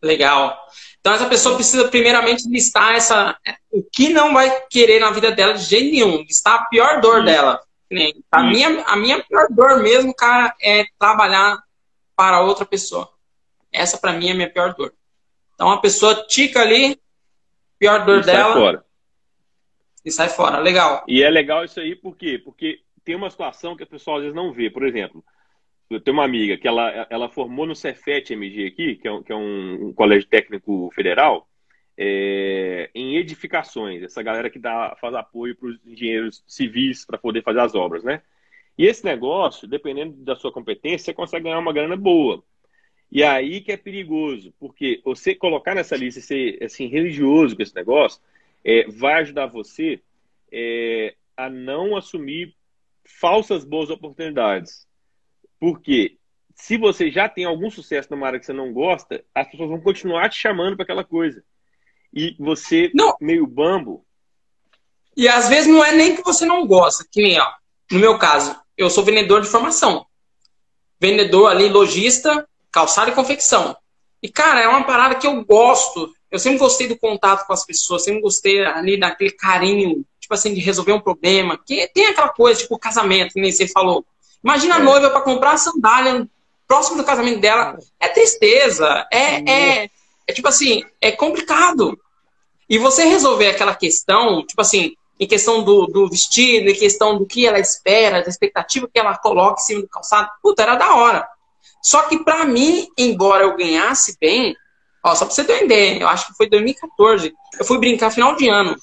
Legal. 0.05 0.69
Então 1.01 1.15
essa 1.15 1.27
pessoa 1.27 1.55
precisa 1.55 1.89
primeiramente 1.89 2.49
listar 2.49 2.95
essa 2.95 3.37
o 3.71 3.83
que 3.83 4.11
não 4.11 4.35
vai 4.35 4.61
querer 4.71 5.01
na 5.01 5.11
vida 5.11 5.33
dela 5.33 5.55
de 5.55 5.63
jeito 5.63 5.91
nenhum, 5.91 6.23
listar 6.23 6.55
a 6.55 6.65
pior 6.67 7.01
dor 7.01 7.17
Isso. 7.17 7.25
dela. 7.25 7.61
A 8.31 8.43
minha, 8.43 8.83
a 8.85 8.97
minha 8.97 9.23
pior 9.23 9.47
dor 9.51 9.83
mesmo, 9.83 10.15
cara, 10.15 10.55
é 10.61 10.85
trabalhar 10.99 11.63
para 12.15 12.41
outra 12.41 12.67
pessoa. 12.67 13.09
Essa 13.73 13.97
para 13.97 14.13
mim 14.13 14.29
é 14.29 14.33
a 14.33 14.35
minha 14.35 14.51
pior 14.51 14.75
dor. 14.75 14.93
Então 15.55 15.71
a 15.71 15.81
pessoa 15.81 16.27
tica 16.27 16.61
ali, 16.61 17.01
pior 17.79 18.05
dor 18.05 18.21
e 18.21 18.25
dela. 18.25 18.53
Sai 18.53 18.61
fora. 18.61 18.85
E 20.05 20.11
sai 20.11 20.29
fora. 20.29 20.59
Legal. 20.59 21.03
E 21.09 21.23
é 21.23 21.31
legal 21.31 21.65
isso 21.65 21.81
aí, 21.81 21.97
por 21.97 22.17
quê? 22.17 22.39
Porque 22.43 22.81
tem 23.05 23.15
uma 23.15 23.31
situação 23.31 23.77
que 23.77 23.83
a 23.83 23.87
pessoa 23.87 24.19
às 24.19 24.23
vezes 24.23 24.37
não 24.37 24.53
vê. 24.53 24.69
Por 24.69 24.87
exemplo, 24.87 25.25
eu 25.91 26.01
tenho 26.01 26.17
uma 26.17 26.25
amiga 26.25 26.57
que 26.57 26.67
ela, 26.67 27.07
ela 27.11 27.29
formou 27.29 27.67
no 27.67 27.75
Cefet 27.75 28.33
MG 28.33 28.67
aqui, 28.67 28.97
que 28.97 29.09
é 29.09 29.13
um, 29.13 29.23
que 29.23 29.33
é 29.33 29.37
um, 29.37 29.89
um 29.89 29.93
colégio 29.93 30.29
técnico 30.29 30.91
federal, 30.95 31.49
é, 31.97 32.91
em 32.95 33.17
edificações. 33.17 34.03
Essa 34.03 34.23
galera 34.23 34.51
que 34.51 34.59
dá, 34.59 34.97
faz 35.01 35.15
apoio 35.15 35.55
para 35.57 35.69
os 35.69 35.87
engenheiros 35.87 36.43
civis 36.47 37.05
para 37.05 37.19
poder 37.19 37.43
fazer 37.43 37.61
as 37.61 37.75
obras, 37.75 38.03
né? 38.03 38.23
E 38.77 38.87
esse 38.87 39.05
negócio, 39.05 39.69
dependendo 39.69 40.17
da 40.25 40.35
sua 40.35 40.53
competência, 40.53 41.07
você 41.07 41.15
consegue 41.15 41.45
ganhar 41.45 41.59
uma 41.59 41.73
grana 41.73 41.97
boa. 41.97 42.43
E 43.11 43.23
aí 43.23 43.61
que 43.61 43.71
é 43.71 43.77
perigoso, 43.77 44.53
porque 44.59 45.01
você 45.05 45.35
colocar 45.35 45.75
nessa 45.75 45.97
lista 45.97 46.19
e 46.19 46.23
ser 46.23 46.65
assim, 46.65 46.89
religioso 46.89 47.55
com 47.55 47.63
esse 47.63 47.75
negócio 47.75 48.21
é, 48.65 48.89
vai 48.89 49.15
ajudar 49.21 49.47
você 49.47 50.01
é, 50.51 51.15
a 51.37 51.49
não 51.49 51.97
assumir 51.97 52.57
falsas 53.05 53.65
boas 53.65 53.91
oportunidades. 53.91 54.89
Porque 55.65 56.19
se 56.55 56.77
você 56.77 57.11
já 57.11 57.27
tem 57.27 57.47
algum 57.47 57.71
sucesso 57.71 58.09
numa 58.11 58.27
área 58.27 58.39
que 58.39 58.45
você 58.45 58.53
não 58.53 58.71
gosta, 58.71 59.25
as 59.35 59.51
pessoas 59.51 59.71
vão 59.71 59.81
continuar 59.81 60.29
te 60.29 60.39
chamando 60.39 60.77
para 60.77 60.85
aquela 60.85 61.03
coisa. 61.03 61.43
E 62.13 62.37
você, 62.39 62.91
não. 62.93 63.17
meio 63.19 63.47
bambo. 63.47 64.05
E 65.17 65.27
às 65.27 65.49
vezes 65.49 65.67
não 65.67 65.83
é 65.83 65.93
nem 65.93 66.17
que 66.17 66.23
você 66.23 66.45
não 66.45 66.67
gosta, 66.67 67.07
que 67.11 67.23
nem, 67.23 67.41
ó, 67.41 67.51
no 67.91 67.99
meu 67.99 68.19
caso, 68.19 68.55
eu 68.77 68.91
sou 68.91 69.03
vendedor 69.03 69.41
de 69.41 69.49
formação. 69.49 70.05
Vendedor 71.01 71.51
ali, 71.51 71.71
lojista, 71.71 72.47
calçado 72.71 73.11
e 73.11 73.15
confecção. 73.15 73.75
E, 74.23 74.29
cara, 74.29 74.61
é 74.61 74.69
uma 74.69 74.85
parada 74.85 75.15
que 75.15 75.27
eu 75.27 75.43
gosto. 75.47 76.15
Eu 76.31 76.39
sempre 76.39 76.59
gostei 76.59 76.89
do 76.89 76.99
contato 76.99 77.47
com 77.47 77.55
as 77.55 77.65
pessoas, 77.65 78.05
sempre 78.05 78.21
gostei 78.21 78.63
ali 78.67 79.01
daquele 79.01 79.31
carinho, 79.31 80.05
tipo 80.21 80.35
assim, 80.35 80.53
de 80.53 80.61
resolver 80.61 80.93
um 80.93 81.01
problema. 81.01 81.57
Que 81.57 81.89
tem 81.89 82.09
aquela 82.09 82.29
coisa, 82.29 82.61
tipo, 82.61 82.79
casamento, 82.79 83.33
que 83.33 83.41
nem 83.41 83.51
você 83.51 83.67
falou. 83.67 84.05
Imagina 84.45 84.77
a 84.77 84.81
é. 84.81 84.83
noiva 84.83 85.11
para 85.11 85.23
comprar 85.23 85.53
a 85.53 85.59
sandália 85.59 86.29
próximo 86.69 86.99
do 86.99 87.05
casamento 87.05 87.41
dela. 87.41 87.79
É 87.99 88.09
tristeza, 88.09 89.07
é, 89.11 89.51
é, 89.51 89.91
é 90.27 90.33
tipo 90.33 90.47
assim, 90.47 90.85
é 91.01 91.11
complicado. 91.11 91.99
E 92.69 92.79
você 92.79 93.05
resolver 93.05 93.49
aquela 93.49 93.75
questão, 93.75 94.45
tipo 94.47 94.61
assim, 94.61 94.95
em 95.19 95.27
questão 95.27 95.63
do, 95.63 95.87
do 95.87 96.09
vestido, 96.09 96.69
em 96.69 96.75
questão 96.75 97.19
do 97.19 97.27
que 97.27 97.47
ela 97.47 97.59
espera, 97.59 98.23
da 98.23 98.29
expectativa 98.29 98.89
que 98.93 98.99
ela 98.99 99.17
coloca 99.17 99.61
em 99.61 99.65
cima 99.65 99.83
do 99.83 99.89
calçado, 99.89 100.29
puta, 100.43 100.63
era 100.63 100.75
da 100.75 100.95
hora. 100.95 101.27
Só 101.83 102.03
que 102.03 102.19
para 102.25 102.45
mim, 102.45 102.89
embora 102.97 103.45
eu 103.45 103.57
ganhasse 103.57 104.17
bem, 104.21 104.57
ó, 105.03 105.15
só 105.15 105.27
pra 105.27 105.35
você 105.35 105.45
ter 105.45 105.53
uma 105.53 105.63
ideia, 105.65 106.01
eu 106.01 106.09
acho 106.09 106.27
que 106.27 106.35
foi 106.35 106.49
2014, 106.49 107.33
eu 107.59 107.65
fui 107.65 107.79
brincar 107.79 108.11
final 108.11 108.35
de 108.37 108.49
ano. 108.49 108.77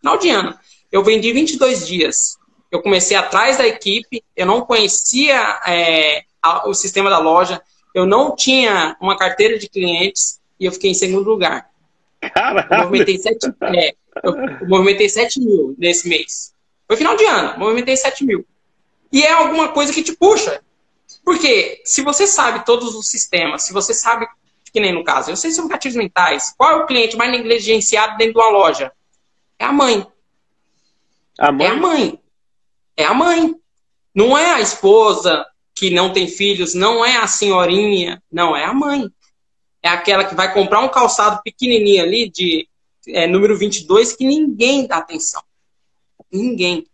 Final 0.00 0.18
de 0.18 0.28
ano. 0.30 0.58
Eu 0.90 1.02
vendi 1.02 1.32
22 1.32 1.86
dias. 1.86 2.36
Eu 2.72 2.80
comecei 2.80 3.14
atrás 3.14 3.58
da 3.58 3.66
equipe, 3.66 4.24
eu 4.34 4.46
não 4.46 4.62
conhecia 4.62 5.60
é, 5.66 6.24
a, 6.40 6.66
o 6.66 6.72
sistema 6.72 7.10
da 7.10 7.18
loja, 7.18 7.60
eu 7.94 8.06
não 8.06 8.34
tinha 8.34 8.96
uma 8.98 9.14
carteira 9.14 9.58
de 9.58 9.68
clientes 9.68 10.40
e 10.58 10.64
eu 10.64 10.72
fiquei 10.72 10.90
em 10.90 10.94
segundo 10.94 11.28
lugar. 11.28 11.70
Caralho. 12.34 12.66
Eu 12.70 12.78
movimentei 12.78 13.18
7, 13.18 13.38
é, 13.76 13.94
eu 14.24 14.68
movimentei 14.68 15.08
7 15.08 15.38
mil 15.38 15.74
nesse 15.78 16.08
mês. 16.08 16.54
Foi 16.88 16.96
final 16.96 17.14
de 17.14 17.26
ano, 17.26 17.58
movimentei 17.58 17.94
7 17.94 18.24
mil. 18.24 18.46
E 19.12 19.22
é 19.22 19.32
alguma 19.32 19.68
coisa 19.68 19.92
que 19.92 20.02
te 20.02 20.16
puxa. 20.16 20.62
Porque 21.22 21.82
se 21.84 22.00
você 22.00 22.26
sabe 22.26 22.64
todos 22.64 22.94
os 22.94 23.06
sistemas, 23.06 23.64
se 23.64 23.72
você 23.74 23.92
sabe, 23.92 24.26
que 24.72 24.80
nem 24.80 24.94
no 24.94 25.04
caso, 25.04 25.30
eu 25.30 25.36
sei 25.36 25.52
sobre 25.52 25.72
gatilhos 25.72 25.96
mentais, 25.96 26.54
qual 26.56 26.70
é 26.70 26.76
o 26.76 26.86
cliente 26.86 27.18
mais 27.18 27.30
negligenciado 27.30 28.16
dentro 28.16 28.32
de 28.32 28.40
uma 28.40 28.50
loja? 28.50 28.90
É 29.58 29.66
a 29.66 29.72
mãe. 29.72 30.06
A 31.38 31.52
mãe? 31.52 31.66
É 31.66 31.70
a 31.70 31.76
mãe. 31.76 32.21
É 32.96 33.04
a 33.04 33.14
mãe. 33.14 33.54
Não 34.14 34.36
é 34.36 34.52
a 34.52 34.60
esposa 34.60 35.46
que 35.74 35.90
não 35.90 36.12
tem 36.12 36.28
filhos, 36.28 36.74
não 36.74 37.04
é 37.04 37.16
a 37.16 37.26
senhorinha, 37.26 38.22
não, 38.30 38.54
é 38.54 38.64
a 38.64 38.74
mãe. 38.74 39.08
É 39.82 39.88
aquela 39.88 40.24
que 40.24 40.34
vai 40.34 40.52
comprar 40.52 40.80
um 40.80 40.88
calçado 40.88 41.40
pequenininho 41.42 42.02
ali, 42.02 42.30
de 42.30 42.68
é, 43.08 43.26
número 43.26 43.56
22, 43.56 44.14
que 44.14 44.24
ninguém 44.24 44.86
dá 44.86 44.98
atenção. 44.98 45.42
Ninguém. 46.30 46.86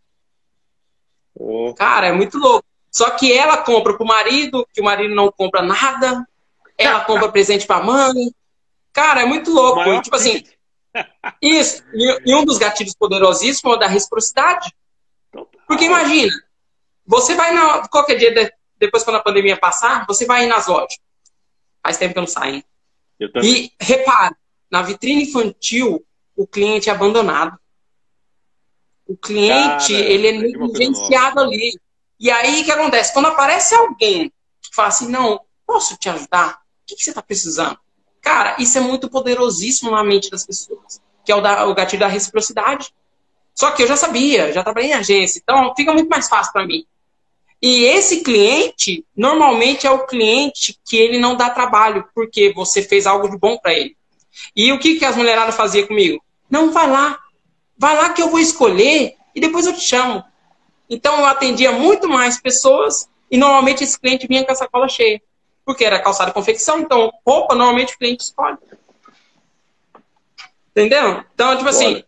Oh. 1.35 1.75
Cara, 1.75 2.07
é 2.09 2.13
muito 2.13 2.39
louco. 2.39 2.65
Só 2.91 3.11
que 3.11 3.33
ela 3.33 3.59
compra 3.59 3.97
pro 3.97 4.07
marido, 4.07 4.67
que 4.73 4.81
o 4.81 4.85
marido 4.85 5.15
não 5.15 5.31
compra 5.31 5.61
nada. 5.61 6.27
Ela 6.77 7.01
compra 7.05 7.31
presente 7.31 7.67
pra 7.67 7.83
mãe. 7.83 8.33
Cara, 8.93 9.23
é 9.23 9.27
muito 9.27 9.53
louco. 9.53 9.81
E, 9.81 10.01
tipo 10.03 10.17
assim, 10.17 10.43
isso. 11.43 11.85
E, 11.93 12.31
e, 12.31 12.35
um 12.35 12.45
dos 12.45 12.59
gatilhos 12.59 12.95
poderosíssimos 12.95 13.75
é 13.75 13.77
o 13.77 13.79
da 13.79 13.87
reciprocidade. 13.87 14.73
Porque 15.69 15.85
imagina, 15.85 16.33
você 17.07 17.35
vai 17.35 17.53
na. 17.53 17.87
Qualquer 17.89 18.17
dia, 18.17 18.53
depois 18.79 19.05
quando 19.05 19.17
a 19.17 19.23
pandemia 19.23 19.57
passar, 19.57 20.07
você 20.07 20.25
vai 20.25 20.47
nas 20.47 20.67
lojas. 20.67 20.99
Faz 21.83 21.99
tempo 21.99 22.15
que 22.15 22.19
eu 22.19 22.23
não 22.23 22.29
saio, 22.29 22.65
E 23.43 23.71
repare, 23.79 24.35
na 24.71 24.83
vitrine 24.83 25.25
infantil, 25.25 26.05
o 26.35 26.47
cliente 26.47 26.89
é 26.89 26.93
abandonado. 26.93 27.59
O 29.07 29.17
cliente, 29.17 29.93
Cara, 29.93 30.05
ele 30.05 30.29
é 30.29 30.33
negligenciado 30.33 31.41
ali. 31.41 31.79
E 32.19 32.31
aí, 32.31 32.63
o 32.63 32.65
que 32.65 32.73
acontece? 32.73 33.13
Quando 33.13 33.27
aparece 33.27 33.75
alguém 33.75 34.33
que 34.61 34.75
fala 34.75 34.89
assim, 34.89 35.09
não, 35.09 35.41
posso 35.67 35.97
te 35.97 36.09
ajudar? 36.09 36.61
O 36.83 36.87
que, 36.87 36.97
que 36.97 37.05
você 37.05 37.11
está 37.11 37.23
precisando? 37.23 37.79
Cara, 38.21 38.57
isso 38.59 38.77
é 38.77 38.81
muito 38.81 39.09
poderosíssimo 39.09 39.91
na 39.91 40.05
mente 40.05 40.31
das 40.31 40.45
pessoas, 40.45 41.01
que 41.25 41.33
é 41.33 41.35
o, 41.35 41.41
da, 41.41 41.67
o 41.67 41.75
gatilho 41.75 42.01
da 42.01 42.09
reciprocidade. 42.09 42.93
Só 43.59 43.73
que 43.73 43.83
eu 43.83 43.89
já 43.89 43.97
sabia, 43.97 44.53
já 44.53 44.63
trabalhei 44.63 44.91
em 44.91 44.95
agência, 44.95 45.41
então 45.43 45.75
fica 45.75 45.93
muito 45.93 46.09
mais 46.09 46.29
fácil 46.29 46.53
para 46.53 46.65
mim. 46.65 46.87
E 47.61 47.83
esse 47.87 48.21
cliente, 48.21 49.05
normalmente 49.17 49.85
é 49.85 49.91
o 49.91 50.07
cliente 50.07 50.79
que 50.89 50.97
ele 50.97 51.19
não 51.19 51.37
dá 51.37 51.51
trabalho, 51.51 52.09
porque 52.15 52.53
você 52.55 52.85
fez 52.85 53.05
algo 53.05 53.29
de 53.29 53.37
bom 53.37 53.59
para 53.59 53.75
ele. 53.75 53.97
E 54.55 54.71
o 54.71 54.79
que, 54.79 54.97
que 54.97 55.05
as 55.05 55.17
mulheradas 55.17 55.57
faziam 55.57 55.89
comigo? 55.89 56.23
Não, 56.49 56.71
vai 56.71 56.89
lá. 56.89 57.19
Vai 57.77 57.97
lá 57.97 58.11
que 58.11 58.23
eu 58.23 58.31
vou 58.31 58.39
escolher 58.39 59.17
e 59.35 59.41
depois 59.41 59.67
eu 59.67 59.73
te 59.73 59.81
chamo. 59.81 60.23
Então 60.89 61.19
eu 61.19 61.27
atendia 61.27 61.73
muito 61.73 62.09
mais 62.09 62.41
pessoas 62.41 63.09
e 63.29 63.37
normalmente 63.37 63.83
esse 63.83 63.99
cliente 63.99 64.29
vinha 64.29 64.45
com 64.45 64.53
a 64.53 64.55
sacola 64.55 64.89
cheia. 64.89 65.21
Porque 65.65 65.85
era 65.85 66.01
calçado 66.01 66.31
e 66.31 66.35
confecção, 66.35 66.79
então 66.79 67.13
roupa 67.27 67.57
normalmente 67.57 67.97
o 67.97 67.99
cliente 67.99 68.23
escolhe. 68.23 68.57
Entendeu? 70.71 71.25
Então, 71.35 71.57
tipo 71.57 71.69
assim, 71.69 72.05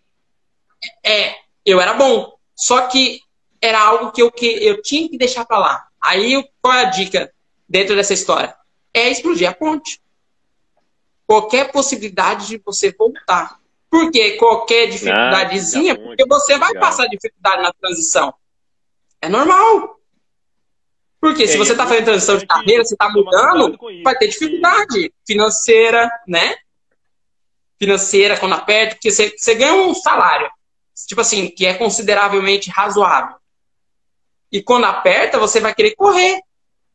é, 1.05 1.40
eu 1.65 1.81
era 1.81 1.95
bom. 1.95 2.33
Só 2.55 2.87
que 2.89 3.21
era 3.61 3.81
algo 3.81 4.13
que 4.13 4.23
eu, 4.23 4.31
que 4.31 4.47
eu 4.47 4.81
tinha 4.83 5.09
que 5.09 5.19
deixar 5.19 5.45
para 5.45 5.59
lá. 5.59 5.87
Aí, 6.01 6.43
qual 6.63 6.75
é 6.75 6.87
a 6.87 6.91
dica 6.91 7.33
dentro 7.69 7.95
dessa 7.95 8.15
história? 8.15 8.55
É 8.93 9.09
explodir 9.09 9.49
a 9.49 9.55
ponte. 9.55 10.01
Qualquer 11.27 11.71
possibilidade 11.71 12.49
de 12.49 12.59
você 12.59 12.93
voltar. 12.93 13.61
Por 13.91 14.11
que 14.11 14.33
qualquer 14.33 14.87
dificuldadezinha? 14.87 15.97
Porque 15.97 16.25
você 16.27 16.57
vai 16.59 16.73
passar 16.75 17.07
dificuldade 17.07 17.63
na 17.63 17.73
transição. 17.73 18.33
É 19.21 19.29
normal. 19.29 20.01
Porque 21.21 21.47
se 21.47 21.59
você 21.59 21.73
está 21.73 21.87
fazendo 21.87 22.07
transição 22.07 22.39
de 22.39 22.47
carreira, 22.47 22.83
você 22.83 22.95
está 22.95 23.11
mudando, 23.11 23.79
vai 24.03 24.17
ter 24.17 24.29
dificuldade 24.29 25.13
financeira, 25.27 26.11
né? 26.27 26.57
Financeira, 27.79 28.39
quando 28.39 28.55
aperta, 28.55 28.95
porque 28.95 29.11
você, 29.11 29.35
você 29.37 29.55
ganha 29.55 29.75
um 29.75 29.95
salário, 29.95 30.51
tipo 31.07 31.21
assim, 31.21 31.49
que 31.49 31.67
é 31.67 31.75
consideravelmente 31.75 32.71
razoável. 32.71 33.37
E 34.51 34.63
quando 34.63 34.85
aperta, 34.85 35.39
você 35.39 35.61
vai 35.61 35.75
querer 35.75 35.95
correr. 35.95 36.41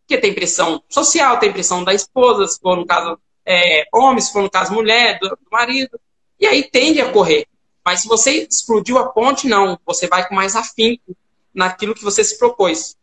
Porque 0.02 0.20
tem 0.20 0.34
pressão 0.34 0.84
social, 0.88 1.40
tem 1.40 1.52
pressão 1.52 1.84
da 1.84 1.94
esposa, 1.94 2.48
se 2.48 2.60
for 2.60 2.78
no 2.78 2.86
caso 2.86 3.20
é, 3.44 3.86
homem, 3.92 4.22
se 4.22 4.32
for 4.32 4.44
no 4.44 4.50
caso 4.50 4.74
mulher, 4.74 5.18
do, 5.20 5.30
do 5.30 5.48
marido. 5.52 6.00
E 6.40 6.46
aí 6.46 6.64
tende 6.64 7.02
a 7.02 7.12
correr. 7.12 7.48
Mas 7.84 8.02
se 8.02 8.08
você 8.08 8.48
explodiu 8.50 8.98
a 8.98 9.10
ponte, 9.10 9.48
não. 9.48 9.80
Você 9.86 10.08
vai 10.08 10.28
com 10.28 10.36
mais 10.36 10.56
afinco 10.56 11.16
naquilo 11.54 11.96
que 11.96 12.04
você 12.04 12.24
se 12.24 12.38
propôs. 12.38 12.98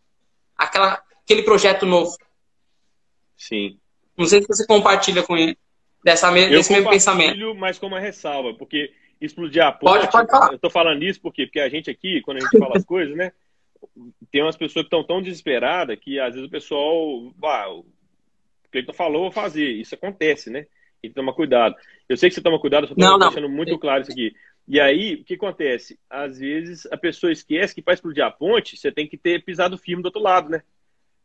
Aquela, 0.56 1.02
aquele 1.24 1.42
projeto 1.42 1.86
novo. 1.86 2.16
Sim. 3.36 3.78
Não 4.16 4.26
sei 4.26 4.42
se 4.42 4.48
você 4.48 4.66
compartilha 4.66 5.22
com 5.22 5.36
ele 5.36 5.56
dessa 6.04 6.30
desse 6.30 6.72
mesmo 6.72 6.90
pensamento. 6.90 7.54
mas 7.54 7.78
com 7.78 7.86
uma 7.86 8.00
ressalva, 8.00 8.54
porque 8.54 8.92
explodir 9.26 9.62
a 9.62 9.72
ponte. 9.72 10.00
Pode, 10.00 10.10
pode 10.10 10.30
falar. 10.30 10.52
Eu 10.52 10.58
tô 10.58 10.70
falando 10.70 11.02
isso 11.02 11.20
porque, 11.20 11.46
porque 11.46 11.60
a 11.60 11.68
gente 11.68 11.90
aqui, 11.90 12.20
quando 12.22 12.38
a 12.38 12.40
gente 12.40 12.58
fala 12.58 12.76
as 12.76 12.84
coisas, 12.86 13.16
né? 13.16 13.32
Tem 14.30 14.42
umas 14.42 14.56
pessoas 14.56 14.84
que 14.84 14.94
estão 14.94 15.04
tão 15.04 15.20
desesperadas 15.20 15.98
que 15.98 16.18
às 16.20 16.34
vezes 16.34 16.48
o 16.48 16.50
pessoal. 16.50 17.32
Ah, 17.44 17.66
Cleiton 18.70 18.92
falou, 18.92 19.22
vou 19.22 19.32
fazer. 19.32 19.70
Isso 19.70 19.94
acontece, 19.94 20.50
né? 20.50 20.66
Tem 21.00 21.10
que 21.10 21.16
tomar 21.16 21.32
cuidado. 21.32 21.74
Eu 22.08 22.16
sei 22.16 22.28
que 22.28 22.34
você 22.34 22.40
toma 22.40 22.60
cuidado, 22.60 22.86
só 22.86 22.94
estou 22.94 23.18
deixando 23.18 23.48
muito 23.48 23.78
claro 23.78 24.02
isso 24.02 24.12
aqui. 24.12 24.32
E 24.68 24.80
aí, 24.80 25.14
o 25.14 25.24
que 25.24 25.34
acontece? 25.34 25.98
Às 26.08 26.38
vezes 26.38 26.86
a 26.86 26.96
pessoa 26.96 27.32
esquece 27.32 27.74
que 27.74 27.82
para 27.82 27.94
explodir 27.94 28.24
a 28.24 28.30
ponte, 28.30 28.76
você 28.76 28.92
tem 28.92 29.08
que 29.08 29.16
ter 29.16 29.44
pisado 29.44 29.76
firme 29.76 30.02
do 30.02 30.06
outro 30.06 30.22
lado, 30.22 30.48
né? 30.48 30.62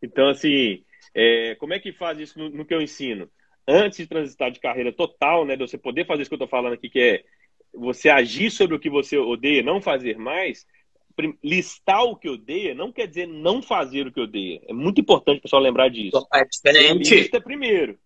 Então, 0.02 0.30
assim, 0.30 0.84
é, 1.14 1.56
como 1.56 1.74
é 1.74 1.80
que 1.80 1.92
faz 1.92 2.20
isso 2.20 2.38
no, 2.40 2.50
no, 2.50 2.66
que 2.66 2.74
eu 2.74 2.82
ensino? 2.82 3.30
Antes 3.68 4.00
de 4.00 4.08
transitar 4.08 4.50
de 4.52 4.60
carreira 4.60 4.92
total, 4.92 5.46
né? 5.46 5.56
De 5.56 5.62
você 5.62 5.78
poder 5.78 6.06
fazer 6.06 6.24
isso 6.24 6.30
que 6.30 6.34
eu 6.34 6.38
estou 6.38 6.48
falando 6.48 6.74
aqui, 6.74 6.90
que 6.90 7.00
é 7.00 7.24
você 7.78 8.10
agir 8.10 8.52
sobre 8.52 8.76
o 8.76 8.80
que 8.80 8.90
você 8.90 9.18
odeia, 9.18 9.64
não 9.64 9.82
fazer 9.82 10.18
mais, 10.18 10.66
listar 11.44 12.04
o 12.04 12.16
que 12.16 12.30
odeia 12.30 12.76
não 12.76 12.92
quer 12.92 13.08
dizer 13.08 13.28
não 13.28 13.62
fazer 13.62 14.08
o 14.08 14.12
que 14.12 14.22
odeia. 14.22 14.62
É 14.68 14.74
muito 14.74 15.02
importante 15.02 15.40
o 15.40 15.42
pessoal 15.42 15.62
lembrar 15.62 15.90
disso. 15.90 16.28
É 16.34 16.46
diferente. 16.46 17.16
Lista 17.16 17.42
primeiro. 17.42 17.98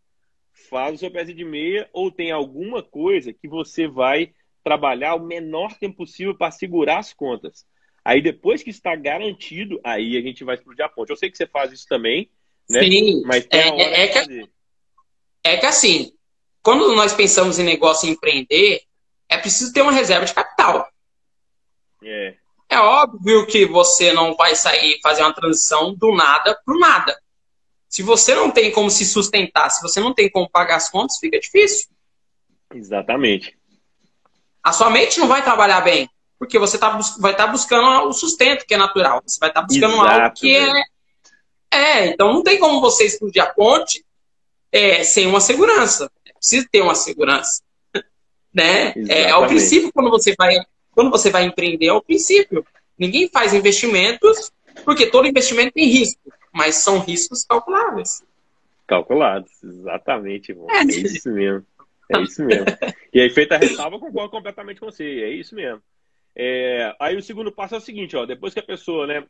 Faz 0.70 0.96
o 0.96 0.98
seu 0.98 1.12
pezinho 1.12 1.38
de 1.38 1.46
meia 1.46 1.90
ou 1.92 2.12
tem 2.12 2.32
alguma 2.32 2.82
coisa 2.82 3.34
que 3.34 3.48
você 3.48 3.88
vai 3.88 4.32
trabalhar 4.64 5.16
o 5.16 5.26
menor 5.26 5.78
tempo 5.78 5.98
possível 5.98 6.36
para 6.36 6.52
segurar 6.52 7.00
as 7.00 7.14
contas. 7.14 7.66
Aí 8.04 8.22
depois 8.22 8.64
que 8.64 8.70
está 8.70 8.96
garantido, 8.96 9.80
aí 9.84 10.18
a 10.18 10.22
gente 10.22 10.44
vai 10.44 10.56
explodir 10.56 10.86
a 10.86 10.90
ponte. 10.90 11.10
Eu 11.10 11.18
sei 11.18 11.30
que 11.30 11.38
você 11.38 11.48
faz 11.48 11.72
isso 11.72 11.86
também, 11.88 12.30
né? 12.70 12.84
Sim, 12.84 13.22
mas 13.26 13.46
tem 13.46 13.60
é, 13.60 13.82
é, 13.82 14.04
é 14.04 14.08
que, 14.08 14.50
é 15.44 15.58
que 15.58 15.66
assim, 15.66 16.14
quando 16.64 16.96
nós 16.96 17.14
pensamos 17.14 17.60
em 17.60 17.64
negócio 17.64 18.10
empreender, 18.10 18.84
é 19.32 19.38
preciso 19.38 19.72
ter 19.72 19.82
uma 19.82 19.94
reserva 19.94 20.26
de 20.26 20.34
capital. 20.34 20.88
É. 22.04 22.36
É 22.70 22.78
óbvio 22.78 23.48
que 23.48 23.66
você 23.66 24.12
não 24.12 24.36
vai 24.36 24.56
sair 24.56 25.00
fazer 25.02 25.22
uma 25.22 25.34
transição 25.34 25.96
do 25.96 26.14
nada 26.14 26.60
para 26.66 26.78
nada. 26.78 27.18
Se 27.88 28.04
você 28.04 28.36
não 28.36 28.52
tem 28.52 28.72
como 28.72 28.92
se 28.92 29.06
sustentar, 29.06 29.70
se 29.70 29.82
você 29.82 30.02
não 30.02 30.14
tem 30.14 30.30
como 30.30 30.50
pagar 30.50 30.76
as 30.76 30.90
contas, 30.90 31.18
fica 31.18 31.40
difícil. 31.40 31.90
Exatamente. 32.74 33.58
A 34.62 34.74
sua 34.74 34.90
mente 34.90 35.20
não 35.20 35.28
vai 35.28 35.44
trabalhar 35.44 35.82
bem, 35.82 36.10
porque 36.38 36.60
você 36.60 36.78
tá, 36.78 36.90
vai 37.20 37.32
estar 37.32 37.46
tá 37.46 37.52
buscando 37.52 38.08
o 38.08 38.14
sustento 38.14 38.66
que 38.66 38.74
é 38.74 38.78
natural. 38.78 39.22
Você 39.26 39.40
vai 39.40 39.50
estar 39.50 39.62
tá 39.62 39.68
buscando 39.68 39.94
Exato, 39.94 40.22
algo 40.22 40.36
que 40.36 40.56
é. 40.56 40.84
É, 41.74 42.06
então 42.08 42.34
não 42.34 42.44
tem 42.44 42.60
como 42.60 42.82
você 42.82 43.06
explodir 43.06 43.42
a 43.42 43.48
ponte 43.48 44.06
é, 44.72 45.06
sem 45.06 45.26
uma 45.26 45.40
segurança. 45.40 46.12
É 46.26 46.34
preciso 46.34 46.68
ter 46.70 46.82
uma 46.82 46.96
segurança. 46.96 47.62
Né? 48.54 48.94
É, 49.10 49.30
é 49.30 49.36
o 49.36 49.48
princípio 49.48 49.92
quando 49.94 50.10
você 50.10 50.36
vai 50.38 50.56
quando 50.92 51.10
você 51.10 51.30
vai 51.30 51.46
empreender, 51.46 51.88
é 51.88 51.94
o 51.94 52.02
princípio. 52.02 52.66
Ninguém 52.98 53.30
faz 53.30 53.54
investimentos, 53.54 54.52
porque 54.84 55.08
todo 55.08 55.28
investimento 55.28 55.72
tem 55.74 55.88
risco, 55.88 56.20
mas 56.52 56.76
são 56.76 57.00
riscos 57.00 57.46
calculáveis. 57.46 58.24
Calculados, 58.86 59.52
exatamente, 59.64 60.52
irmão. 60.52 60.70
É, 60.70 60.82
é 60.82 60.84
isso 60.84 61.32
mesmo. 61.32 61.66
É 62.14 62.22
isso 62.22 62.44
mesmo. 62.44 62.66
E 63.14 63.22
aí, 63.22 63.30
feita 63.30 63.56
a 63.56 63.58
ressalva, 63.58 64.00
concordo 64.00 64.30
completamente 64.30 64.80
com 64.80 64.86
você. 64.86 65.04
É 65.04 65.30
isso 65.30 65.56
mesmo. 65.56 65.82
É, 66.36 66.94
aí 67.00 67.16
o 67.16 67.22
segundo 67.22 67.52
passo 67.52 67.76
é 67.76 67.78
o 67.78 67.82
seguinte, 67.82 68.16
ó, 68.16 68.26
depois 68.26 68.54
que 68.54 68.60
a 68.60 68.64
pessoa, 68.64 69.08
né, 69.08 69.26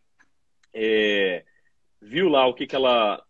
é, 0.73 1.43
viu 2.01 2.27
lá 2.27 2.45
o 2.47 2.53
que, 2.53 2.65
que 2.67 2.75
ela 2.75 3.23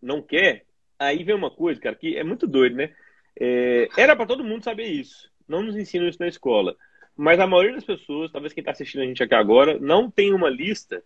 não 0.00 0.22
quer, 0.22 0.64
aí 0.98 1.22
vem 1.24 1.34
uma 1.34 1.50
coisa, 1.50 1.80
cara, 1.80 1.96
que 1.96 2.16
é 2.16 2.24
muito 2.24 2.46
doido, 2.46 2.76
né? 2.76 2.94
É, 3.38 3.88
era 3.96 4.14
para 4.14 4.26
todo 4.26 4.44
mundo 4.44 4.64
saber 4.64 4.86
isso. 4.86 5.30
Não 5.46 5.62
nos 5.62 5.76
ensinam 5.76 6.08
isso 6.08 6.20
na 6.20 6.28
escola. 6.28 6.76
Mas 7.16 7.38
a 7.38 7.46
maioria 7.46 7.74
das 7.74 7.84
pessoas, 7.84 8.32
talvez 8.32 8.52
quem 8.52 8.60
está 8.60 8.72
assistindo 8.72 9.02
a 9.02 9.06
gente 9.06 9.22
aqui 9.22 9.34
agora, 9.34 9.78
não 9.78 10.10
tem 10.10 10.32
uma 10.32 10.50
lista 10.50 11.02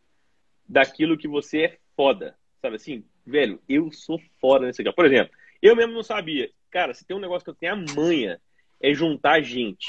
daquilo 0.66 1.18
que 1.18 1.28
você 1.28 1.62
é 1.62 1.78
foda. 1.96 2.36
Sabe 2.60 2.76
assim, 2.76 3.04
velho, 3.26 3.60
eu 3.68 3.90
sou 3.92 4.20
foda 4.40 4.66
nesse 4.66 4.82
aqui. 4.82 4.92
Por 4.92 5.06
exemplo, 5.06 5.32
eu 5.60 5.76
mesmo 5.76 5.92
não 5.92 6.02
sabia. 6.02 6.50
Cara, 6.70 6.94
se 6.94 7.06
tem 7.06 7.16
um 7.16 7.20
negócio 7.20 7.44
que 7.44 7.50
eu 7.50 7.54
tenho 7.54 7.74
a 7.74 7.94
manha, 7.94 8.40
é 8.80 8.92
juntar 8.94 9.42
gente. 9.42 9.86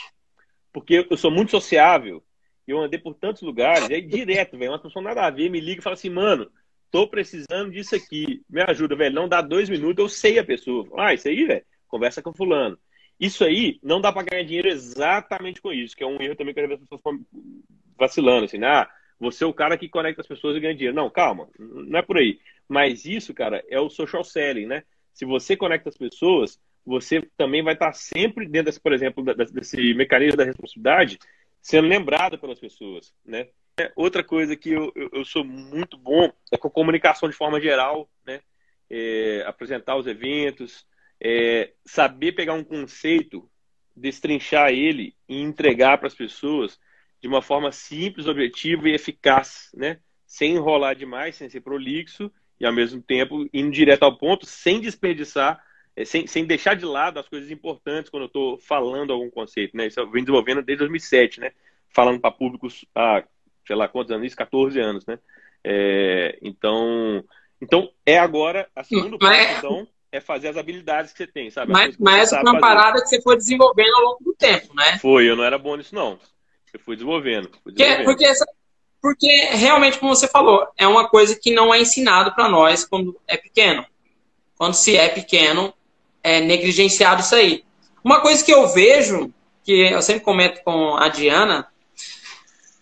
Porque 0.72 1.08
eu 1.10 1.18
sou 1.18 1.32
muito 1.32 1.52
sociável, 1.52 2.24
eu 2.68 2.80
andei 2.80 3.00
por 3.00 3.16
tantos 3.16 3.42
lugares, 3.42 3.90
e 3.90 3.96
aí 3.96 4.02
direto, 4.02 4.58
velho, 4.58 4.72
uma 4.72 4.80
pessoa 4.80 5.04
nada 5.04 5.26
a 5.26 5.30
ver, 5.30 5.50
me 5.50 5.60
liga 5.60 5.80
e 5.80 5.84
fala 5.84 5.96
assim, 5.96 6.10
mano, 6.10 6.50
tô 6.92 7.08
precisando 7.08 7.72
disso 7.72 7.96
aqui, 7.96 8.42
me 8.50 8.62
ajuda, 8.62 8.96
velho. 8.96 9.16
Não 9.16 9.28
dá 9.28 9.42
dois 9.42 9.70
minutos, 9.70 10.04
eu 10.04 10.10
sei 10.10 10.40
a 10.40 10.44
pessoa. 10.44 10.88
Ah, 10.98 11.14
isso 11.14 11.28
aí, 11.28 11.46
velho, 11.46 11.66
conversa 11.90 12.22
com 12.22 12.34
fulano. 12.34 12.78
Isso 13.20 13.44
aí 13.44 13.80
não 13.84 14.00
dá 14.00 14.14
para 14.14 14.24
ganhar 14.24 14.44
dinheiro 14.44 14.70
exatamente 14.70 15.62
com 15.62 15.74
isso, 15.74 15.96
que 15.96 16.04
é 16.04 16.08
um 16.08 16.22
erro 16.22 16.36
também 16.36 16.54
que 16.54 16.62
as 16.62 16.80
pessoas 16.80 17.02
vacilando, 17.98 18.46
assim, 18.46 18.58
né? 18.58 18.68
ah, 18.68 18.90
você 19.20 19.44
é 19.44 19.48
o 19.48 19.54
cara 19.54 19.78
que 19.78 19.90
conecta 19.90 20.22
as 20.22 20.28
pessoas 20.28 20.56
e 20.56 20.60
ganha 20.62 20.74
dinheiro. 20.74 20.96
Não, 20.96 21.10
calma, 21.10 21.50
não 21.60 22.00
é 22.00 22.02
por 22.02 22.18
aí. 22.18 22.40
Mas 22.68 23.04
isso, 23.04 23.34
cara, 23.34 23.64
é 23.68 23.80
o 23.80 23.90
social 23.90 24.24
selling, 24.24 24.66
né? 24.66 24.84
Se 25.14 25.26
você 25.26 25.58
conecta 25.58 25.90
as 25.90 25.98
pessoas, 25.98 26.58
você 26.86 27.22
também 27.36 27.62
vai 27.62 27.74
estar 27.74 27.92
sempre 27.92 28.48
dentro, 28.48 28.66
desse, 28.66 28.80
por 28.80 28.94
exemplo, 28.94 29.24
desse 29.52 29.94
mecanismo 29.94 30.38
da 30.38 30.46
responsabilidade, 30.46 31.20
sendo 31.62 31.90
lembrado 31.90 32.40
pelas 32.40 32.60
pessoas, 32.60 33.14
né? 33.26 33.48
Outra 33.96 34.24
coisa 34.24 34.56
que 34.56 34.72
eu, 34.72 34.92
eu, 34.96 35.10
eu 35.14 35.26
sou 35.26 35.44
muito 35.44 35.98
bom 35.98 36.32
é 36.52 36.58
com 36.58 36.70
comunicação 36.70 37.28
de 37.30 37.36
forma 37.36 37.60
geral, 37.60 38.10
né? 38.26 38.40
É, 38.90 39.44
apresentar 39.46 39.98
os 39.98 40.08
eventos, 40.08 40.88
é, 41.22 41.72
saber 41.86 42.32
pegar 42.32 42.54
um 42.54 42.64
conceito, 42.64 43.50
destrinchar 43.96 44.70
ele 44.70 45.16
e 45.28 45.42
entregar 45.42 45.98
para 45.98 46.08
as 46.08 46.16
pessoas 46.16 46.80
de 47.22 47.28
uma 47.28 47.42
forma 47.42 47.72
simples, 47.72 48.28
objetiva 48.28 48.88
e 48.88 48.94
eficaz, 48.94 49.70
né? 49.74 50.00
Sem 50.26 50.56
enrolar 50.56 50.96
demais, 50.96 51.36
sem 51.36 51.50
ser 51.50 51.62
prolixo 51.62 52.32
e 52.60 52.66
ao 52.66 52.74
mesmo 52.74 53.02
tempo 53.02 53.48
indo 53.54 53.72
direto 53.72 54.04
ao 54.04 54.18
ponto, 54.18 54.46
sem 54.46 54.80
desperdiçar, 54.80 55.62
é, 55.96 56.06
sem, 56.06 56.28
sem 56.28 56.46
deixar 56.46 56.76
de 56.76 56.86
lado 56.86 57.20
as 57.20 57.28
coisas 57.28 57.52
importantes 57.52 58.10
quando 58.10 58.24
eu 58.24 58.28
estou 58.28 58.58
falando 58.60 59.12
algum 59.12 59.30
conceito, 59.30 59.76
né? 59.76 59.88
Isso 59.88 60.00
eu 60.00 60.10
venho 60.10 60.26
desenvolvendo 60.26 60.62
desde 60.62 60.80
2007, 60.80 61.42
né? 61.42 61.52
Falando 61.90 62.20
para 62.22 62.32
públicos 62.32 62.86
há, 62.96 63.24
sei 63.66 63.76
lá, 63.76 63.88
quantos 63.88 64.12
anos? 64.12 64.34
14 64.34 64.80
anos, 64.80 65.06
né? 65.06 65.20
É, 65.64 66.38
então, 66.42 67.24
então 67.62 67.92
é 68.06 68.18
agora 68.18 68.70
a 68.74 68.84
segunda 68.84 69.18
parte, 69.18 69.58
então, 69.58 69.88
é 70.12 70.20
fazer 70.20 70.50
as 70.50 70.58
habilidades 70.58 71.12
que 71.12 71.20
você 71.20 71.28
tem, 71.28 71.52
sabe? 71.52 71.72
Mas, 71.72 71.98
mas 71.98 72.32
uma 72.32 72.60
parada 72.60 73.02
que 73.02 73.08
você 73.08 73.22
foi 73.22 73.38
desenvolvendo 73.38 73.94
ao 73.96 74.02
longo 74.02 74.24
do 74.24 74.34
tempo, 74.34 74.74
né? 74.74 74.98
Foi, 75.00 75.30
eu 75.30 75.36
não 75.36 75.44
era 75.44 75.58
bom 75.58 75.76
nisso, 75.76 75.94
não. 75.94 76.20
Eu 76.74 76.80
fui 76.80 76.96
desenvolvendo. 76.96 77.50
Fui 77.64 77.72
desenvolvendo. 77.72 78.06
Porque, 78.06 78.26
porque, 78.28 78.46
porque, 79.02 79.28
realmente, 79.56 80.00
como 80.00 80.16
você 80.16 80.28
falou, 80.28 80.68
é 80.78 80.88
uma 80.88 81.08
coisa 81.08 81.38
que 81.40 81.54
não 81.54 81.74
é 81.74 81.80
ensinado 81.80 82.34
para 82.34 82.50
nós 82.50 82.86
quando 82.86 83.20
é 83.28 83.38
pequeno. 83.38 83.86
Quando 84.58 84.74
se 84.74 84.98
é 84.98 85.08
pequeno, 85.10 85.74
é 86.24 86.42
negligenciado 86.42 87.22
isso 87.22 87.36
aí. 87.36 87.64
Uma 88.04 88.20
coisa 88.22 88.44
que 88.44 88.54
eu 88.54 88.68
vejo, 88.68 89.32
que 89.64 89.72
eu 89.72 90.02
sempre 90.02 90.24
comento 90.24 90.62
com 90.64 90.96
a 90.96 91.08
Diana, 91.08 91.68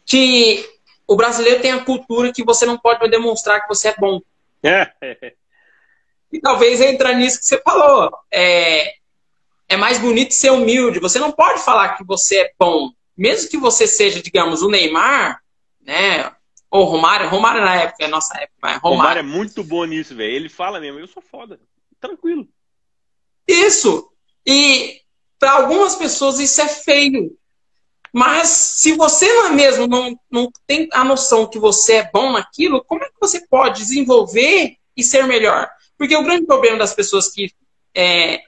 que 0.06 0.66
o 1.06 1.16
brasileiro 1.16 1.62
tem 1.62 1.72
a 1.72 1.84
cultura 1.84 2.34
que 2.34 2.44
você 2.44 2.66
não 2.66 2.78
pode 2.78 3.08
demonstrar 3.10 3.62
que 3.62 3.68
você 3.68 3.90
é 3.90 3.96
bom. 3.98 4.22
É. 4.64 4.92
E 6.32 6.40
talvez 6.40 6.82
entrar 6.82 7.14
nisso 7.14 7.40
que 7.40 7.46
você 7.46 7.62
falou. 7.62 8.12
É, 8.32 8.94
é 9.70 9.78
mais 9.78 9.98
bonito 9.98 10.34
ser 10.34 10.52
humilde. 10.52 11.00
Você 11.00 11.20
não 11.20 11.32
pode 11.32 11.62
falar 11.62 11.98
que 11.98 12.04
você 12.04 12.42
é 12.42 12.52
bom. 12.60 12.92
Mesmo 13.16 13.50
que 13.50 13.58
você 13.58 13.88
seja, 13.88 14.22
digamos, 14.22 14.62
o 14.62 14.70
Neymar, 14.70 15.42
né? 15.82 16.32
Ou 16.70 16.84
Romário. 16.84 17.30
Romário 17.30 17.62
na 17.62 17.76
época, 17.76 18.04
é 18.04 18.08
nossa 18.08 18.36
época. 18.38 18.58
Mas 18.62 18.82
Romário. 18.82 18.98
Romário 18.98 19.20
é 19.20 19.24
muito 19.24 19.64
bom 19.64 19.86
nisso, 19.86 20.16
velho. 20.16 20.36
Ele 20.36 20.50
fala 20.50 20.80
mesmo, 20.80 21.00
eu 21.00 21.08
sou 21.08 21.22
foda. 21.22 21.60
Tranquilo. 22.00 22.48
Isso. 23.48 24.12
E 24.46 25.02
para 25.40 25.54
algumas 25.54 25.96
pessoas 25.96 26.40
isso 26.40 26.62
é 26.62 26.68
feio. 26.68 27.38
Mas 28.14 28.48
se 28.48 28.94
você 28.94 29.32
não 29.34 29.48
é 29.48 29.50
mesmo 29.52 29.88
não, 29.88 30.18
não 30.32 30.52
tem 30.66 30.88
a 30.92 31.04
noção 31.04 31.48
que 31.48 31.60
você 31.60 31.98
é 31.98 32.12
bom 32.12 32.32
naquilo, 32.32 32.84
como 32.84 33.04
é 33.04 33.08
que 33.08 33.20
você 33.20 33.46
pode 33.48 33.80
desenvolver 33.80 34.78
e 34.96 35.04
ser 35.04 35.26
melhor? 35.28 35.70
Porque 35.98 36.16
o 36.16 36.24
grande 36.24 36.46
problema 36.46 36.78
das 36.78 36.94
pessoas 36.94 37.30
que 37.30 37.52
é, 37.96 38.42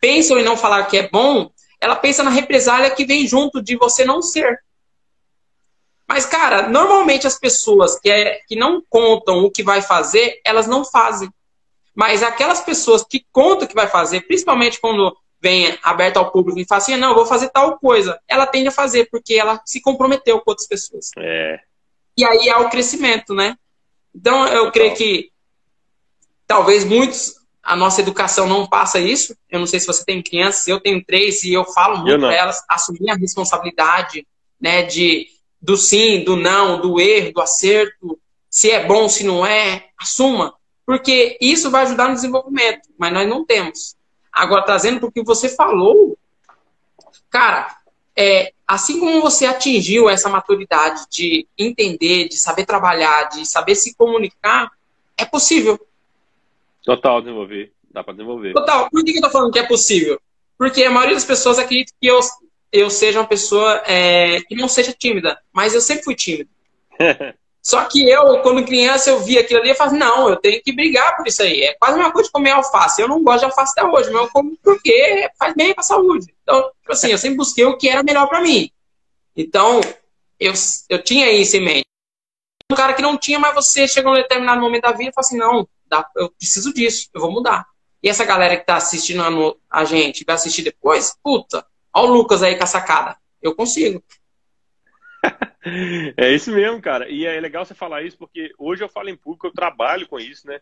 pensam 0.00 0.38
em 0.38 0.44
não 0.44 0.56
falar 0.56 0.84
que 0.84 0.98
é 0.98 1.08
bom, 1.08 1.50
ela 1.80 1.96
pensa 1.96 2.22
na 2.22 2.30
represália 2.30 2.90
que 2.90 3.04
vem 3.04 3.26
junto 3.26 3.62
de 3.62 3.76
você 3.76 4.04
não 4.04 4.20
ser. 4.20 4.58
Mas, 6.06 6.26
cara, 6.26 6.68
normalmente 6.68 7.26
as 7.26 7.38
pessoas 7.38 7.98
que, 7.98 8.10
é, 8.10 8.40
que 8.46 8.56
não 8.56 8.82
contam 8.88 9.38
o 9.44 9.50
que 9.50 9.62
vai 9.62 9.80
fazer, 9.80 10.40
elas 10.44 10.66
não 10.66 10.84
fazem. 10.84 11.30
Mas 11.94 12.22
aquelas 12.22 12.60
pessoas 12.60 13.04
que 13.04 13.24
contam 13.30 13.66
o 13.66 13.68
que 13.68 13.74
vai 13.74 13.86
fazer, 13.86 14.22
principalmente 14.22 14.80
quando 14.80 15.16
vem 15.40 15.78
aberto 15.82 16.16
ao 16.16 16.30
público 16.30 16.58
e 16.58 16.66
fala 16.66 16.78
assim, 16.78 16.96
não, 16.96 17.10
eu 17.10 17.14
vou 17.14 17.26
fazer 17.26 17.50
tal 17.50 17.78
coisa, 17.78 18.18
ela 18.26 18.46
tende 18.46 18.68
a 18.68 18.72
fazer, 18.72 19.08
porque 19.10 19.34
ela 19.34 19.60
se 19.64 19.80
comprometeu 19.80 20.40
com 20.40 20.50
outras 20.50 20.66
pessoas. 20.66 21.10
É. 21.18 21.60
E 22.16 22.24
aí 22.24 22.48
há 22.48 22.60
o 22.60 22.70
crescimento, 22.70 23.34
né? 23.34 23.56
Então, 24.14 24.46
eu 24.48 24.70
creio 24.72 24.94
que 24.94 25.30
Talvez 26.46 26.84
muitos, 26.84 27.34
a 27.62 27.74
nossa 27.74 28.00
educação 28.00 28.46
não 28.46 28.66
passa 28.66 28.98
isso. 28.98 29.36
Eu 29.50 29.60
não 29.60 29.66
sei 29.66 29.80
se 29.80 29.86
você 29.86 30.04
tem 30.04 30.22
crianças, 30.22 30.68
eu 30.68 30.80
tenho 30.80 31.04
três 31.04 31.42
e 31.44 31.52
eu 31.52 31.64
falo 31.64 31.98
muito 31.98 32.20
para 32.20 32.34
elas 32.34 32.62
assumir 32.68 33.10
a 33.10 33.16
responsabilidade, 33.16 34.26
né, 34.60 34.82
de 34.82 35.28
do 35.60 35.78
sim, 35.78 36.22
do 36.22 36.36
não, 36.36 36.78
do 36.78 37.00
erro, 37.00 37.32
do 37.32 37.40
acerto, 37.40 38.18
se 38.50 38.70
é 38.70 38.84
bom, 38.86 39.08
se 39.08 39.24
não 39.24 39.44
é, 39.44 39.86
assuma. 39.98 40.54
porque 40.84 41.38
isso 41.40 41.70
vai 41.70 41.84
ajudar 41.84 42.08
no 42.08 42.14
desenvolvimento, 42.14 42.88
mas 42.98 43.12
nós 43.12 43.26
não 43.26 43.46
temos. 43.46 43.96
Agora, 44.30 44.62
trazendo 44.62 45.00
para 45.00 45.08
o 45.08 45.12
que 45.12 45.22
você 45.24 45.48
falou, 45.48 46.18
cara, 47.30 47.78
é, 48.14 48.52
assim 48.68 49.00
como 49.00 49.22
você 49.22 49.46
atingiu 49.46 50.08
essa 50.08 50.28
maturidade 50.28 51.06
de 51.10 51.48
entender, 51.56 52.28
de 52.28 52.36
saber 52.36 52.66
trabalhar, 52.66 53.30
de 53.30 53.46
saber 53.46 53.74
se 53.74 53.94
comunicar, 53.94 54.70
é 55.16 55.24
possível. 55.24 55.80
Total, 56.84 57.20
desenvolver. 57.20 57.72
Dá 57.90 58.02
para 58.02 58.14
desenvolver. 58.14 58.52
Total. 58.52 58.90
Por 58.90 59.04
que 59.04 59.16
eu 59.16 59.22
tô 59.22 59.30
falando 59.30 59.52
que 59.52 59.58
é 59.58 59.66
possível? 59.66 60.20
Porque 60.58 60.84
a 60.84 60.90
maioria 60.90 61.14
das 61.14 61.24
pessoas 61.24 61.58
acredita 61.58 61.92
que 62.00 62.06
eu, 62.06 62.20
eu 62.72 62.90
seja 62.90 63.20
uma 63.20 63.26
pessoa 63.26 63.82
é, 63.86 64.40
que 64.42 64.54
não 64.54 64.68
seja 64.68 64.92
tímida, 64.92 65.38
mas 65.52 65.74
eu 65.74 65.80
sempre 65.80 66.04
fui 66.04 66.14
tímido. 66.14 66.50
Só 67.64 67.82
que 67.86 68.06
eu, 68.06 68.42
quando 68.42 68.62
criança, 68.66 69.08
eu 69.08 69.20
via 69.20 69.40
aquilo 69.40 69.60
ali 69.60 69.70
e 69.70 69.74
falava, 69.74 69.96
não, 69.96 70.28
eu 70.28 70.36
tenho 70.36 70.62
que 70.62 70.70
brigar 70.70 71.16
por 71.16 71.26
isso 71.26 71.42
aí. 71.42 71.62
É 71.62 71.72
quase 71.72 71.94
a 71.94 71.96
mesma 71.96 72.12
coisa 72.12 72.26
de 72.28 72.32
comer 72.32 72.50
alface. 72.50 73.00
Eu 73.00 73.08
não 73.08 73.24
gosto 73.24 73.38
de 73.38 73.44
alface 73.46 73.72
até 73.72 73.88
hoje, 73.88 74.10
mas 74.10 74.22
eu 74.22 74.28
como 74.28 74.54
porque 74.62 75.30
faz 75.38 75.54
bem 75.54 75.72
para 75.72 75.80
a 75.80 75.84
saúde. 75.84 76.26
Então, 76.42 76.60
tipo 76.80 76.92
assim, 76.92 77.10
eu 77.10 77.16
sempre 77.16 77.38
busquei 77.38 77.64
o 77.64 77.78
que 77.78 77.88
era 77.88 78.02
melhor 78.02 78.28
para 78.28 78.42
mim. 78.42 78.70
Então, 79.34 79.80
eu, 80.38 80.52
eu 80.90 81.02
tinha 81.02 81.32
isso 81.32 81.56
em 81.56 81.60
mente. 81.60 81.86
Um 82.70 82.76
cara 82.76 82.92
que 82.92 83.00
não 83.00 83.16
tinha, 83.16 83.38
mas 83.38 83.54
você 83.54 83.88
chegou 83.88 84.12
em 84.12 84.18
um 84.18 84.22
determinado 84.22 84.60
momento 84.60 84.82
da 84.82 84.92
vida 84.92 85.08
e 85.08 85.12
fala 85.14 85.26
assim, 85.26 85.38
não, 85.38 85.66
dá, 86.02 86.10
eu 86.16 86.30
preciso 86.30 86.72
disso, 86.72 87.08
eu 87.14 87.20
vou 87.20 87.30
mudar. 87.30 87.66
E 88.02 88.08
essa 88.08 88.24
galera 88.24 88.56
que 88.56 88.66
tá 88.66 88.76
assistindo 88.76 89.22
a, 89.22 89.80
a 89.80 89.84
gente, 89.84 90.24
vai 90.24 90.34
assistir 90.34 90.62
depois, 90.62 91.16
puta, 91.22 91.66
ó 91.92 92.04
o 92.04 92.12
Lucas 92.12 92.42
aí 92.42 92.56
com 92.56 92.64
a 92.64 92.66
sacada. 92.66 93.16
Eu 93.40 93.54
consigo. 93.54 94.02
é 96.16 96.32
isso 96.32 96.52
mesmo, 96.52 96.80
cara. 96.80 97.08
E 97.08 97.24
é 97.24 97.40
legal 97.40 97.64
você 97.64 97.74
falar 97.74 98.02
isso, 98.02 98.18
porque 98.18 98.52
hoje 98.58 98.82
eu 98.82 98.88
falo 98.88 99.08
em 99.08 99.16
público, 99.16 99.46
eu 99.46 99.52
trabalho 99.52 100.06
com 100.06 100.18
isso, 100.18 100.46
né? 100.46 100.60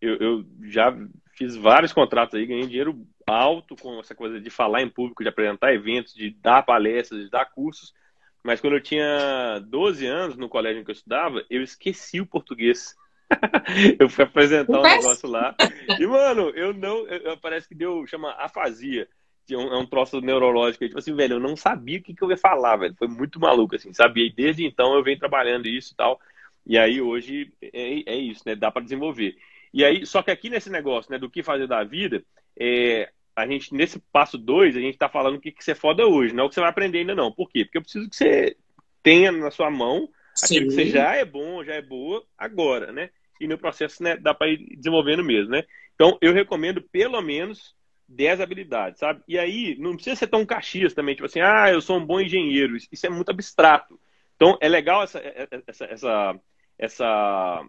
Eu, 0.00 0.16
eu, 0.16 0.44
já 0.64 0.94
fiz 1.32 1.56
vários 1.56 1.92
contratos 1.92 2.34
aí, 2.34 2.46
ganhei 2.46 2.66
dinheiro 2.66 3.06
alto 3.26 3.74
com 3.76 3.98
essa 4.00 4.14
coisa 4.14 4.40
de 4.40 4.50
falar 4.50 4.82
em 4.82 4.88
público, 4.88 5.22
de 5.22 5.28
apresentar 5.28 5.72
eventos, 5.72 6.14
de 6.14 6.30
dar 6.30 6.62
palestras, 6.62 7.24
de 7.24 7.30
dar 7.30 7.46
cursos. 7.46 7.94
Mas 8.42 8.60
quando 8.60 8.74
eu 8.74 8.82
tinha 8.82 9.58
12 9.66 10.06
anos, 10.06 10.36
no 10.36 10.48
colégio 10.48 10.80
em 10.80 10.84
que 10.84 10.90
eu 10.90 10.94
estudava, 10.94 11.42
eu 11.48 11.62
esqueci 11.62 12.20
o 12.20 12.26
português. 12.26 12.94
eu 13.98 14.08
fui 14.08 14.24
apresentar 14.24 14.78
um 14.78 14.82
negócio 14.82 15.28
lá. 15.28 15.54
E, 15.98 16.06
mano, 16.06 16.50
eu 16.50 16.72
não. 16.72 17.06
Eu, 17.06 17.36
parece 17.38 17.68
que 17.68 17.74
deu. 17.74 18.06
Chama 18.06 18.32
afasia 18.38 19.08
é 19.52 19.58
um, 19.58 19.74
é 19.74 19.78
um 19.78 19.86
troço 19.86 20.20
neurológico. 20.20 20.86
Tipo 20.86 20.98
assim, 20.98 21.14
velho, 21.14 21.34
eu 21.34 21.40
não 21.40 21.56
sabia 21.56 21.98
o 21.98 22.02
que, 22.02 22.14
que 22.14 22.22
eu 22.22 22.30
ia 22.30 22.36
falar, 22.36 22.76
velho. 22.76 22.94
Foi 22.96 23.08
muito 23.08 23.38
maluco, 23.38 23.76
assim, 23.76 23.92
sabe? 23.92 24.26
E 24.26 24.32
desde 24.32 24.64
então 24.64 24.94
eu 24.94 25.02
venho 25.02 25.18
trabalhando 25.18 25.66
isso 25.66 25.92
e 25.92 25.96
tal. 25.96 26.18
E 26.66 26.78
aí 26.78 27.00
hoje 27.00 27.52
é, 27.60 28.14
é 28.14 28.16
isso, 28.16 28.42
né? 28.46 28.54
Dá 28.54 28.70
para 28.70 28.82
desenvolver. 28.82 29.36
E 29.72 29.84
aí, 29.84 30.06
só 30.06 30.22
que 30.22 30.30
aqui 30.30 30.48
nesse 30.48 30.70
negócio, 30.70 31.10
né, 31.10 31.18
do 31.18 31.28
que 31.28 31.42
fazer 31.42 31.66
da 31.66 31.82
vida, 31.82 32.24
é, 32.58 33.10
a 33.34 33.46
gente, 33.46 33.74
nesse 33.74 33.98
passo 34.12 34.38
2, 34.38 34.76
a 34.76 34.80
gente 34.80 34.96
tá 34.96 35.08
falando 35.08 35.36
o 35.36 35.40
que, 35.40 35.50
que 35.50 35.64
você 35.64 35.72
é 35.72 35.74
foda 35.74 36.06
hoje, 36.06 36.32
não 36.32 36.44
é 36.44 36.46
o 36.46 36.48
que 36.48 36.54
você 36.54 36.60
vai 36.60 36.70
aprender 36.70 36.98
ainda, 36.98 37.14
não. 37.14 37.32
Por 37.32 37.50
quê? 37.50 37.64
Porque 37.64 37.78
eu 37.78 37.82
preciso 37.82 38.08
que 38.08 38.14
você 38.14 38.56
tenha 39.02 39.32
na 39.32 39.50
sua 39.50 39.70
mão 39.70 40.08
Sim. 40.34 40.56
aquilo 40.56 40.68
que 40.68 40.74
você 40.74 40.86
já 40.86 41.14
é 41.14 41.24
bom, 41.24 41.64
já 41.64 41.74
é 41.74 41.82
boa, 41.82 42.24
agora, 42.36 42.92
né? 42.92 43.10
E 43.40 43.46
no 43.46 43.58
processo, 43.58 44.02
né, 44.02 44.16
dá 44.16 44.32
para 44.34 44.48
ir 44.48 44.76
desenvolvendo 44.76 45.22
mesmo, 45.22 45.50
né? 45.50 45.64
Então, 45.94 46.18
eu 46.20 46.32
recomendo 46.32 46.82
pelo 46.82 47.20
menos 47.20 47.74
10 48.08 48.40
habilidades, 48.40 49.00
sabe? 49.00 49.22
E 49.26 49.38
aí, 49.38 49.76
não 49.78 49.94
precisa 49.94 50.16
ser 50.16 50.26
tão 50.26 50.44
caxias 50.44 50.92
também, 50.92 51.14
tipo 51.14 51.26
assim, 51.26 51.40
ah, 51.40 51.70
eu 51.70 51.80
sou 51.80 51.98
um 51.98 52.04
bom 52.04 52.20
engenheiro. 52.20 52.76
Isso 52.76 53.06
é 53.06 53.08
muito 53.08 53.30
abstrato. 53.30 53.98
Então, 54.36 54.58
é 54.60 54.68
legal 54.68 55.02
essa, 55.02 55.18
é, 55.18 55.48
é, 55.50 55.62
essa, 55.66 55.84
essa, 55.84 56.40
essa, 56.78 57.66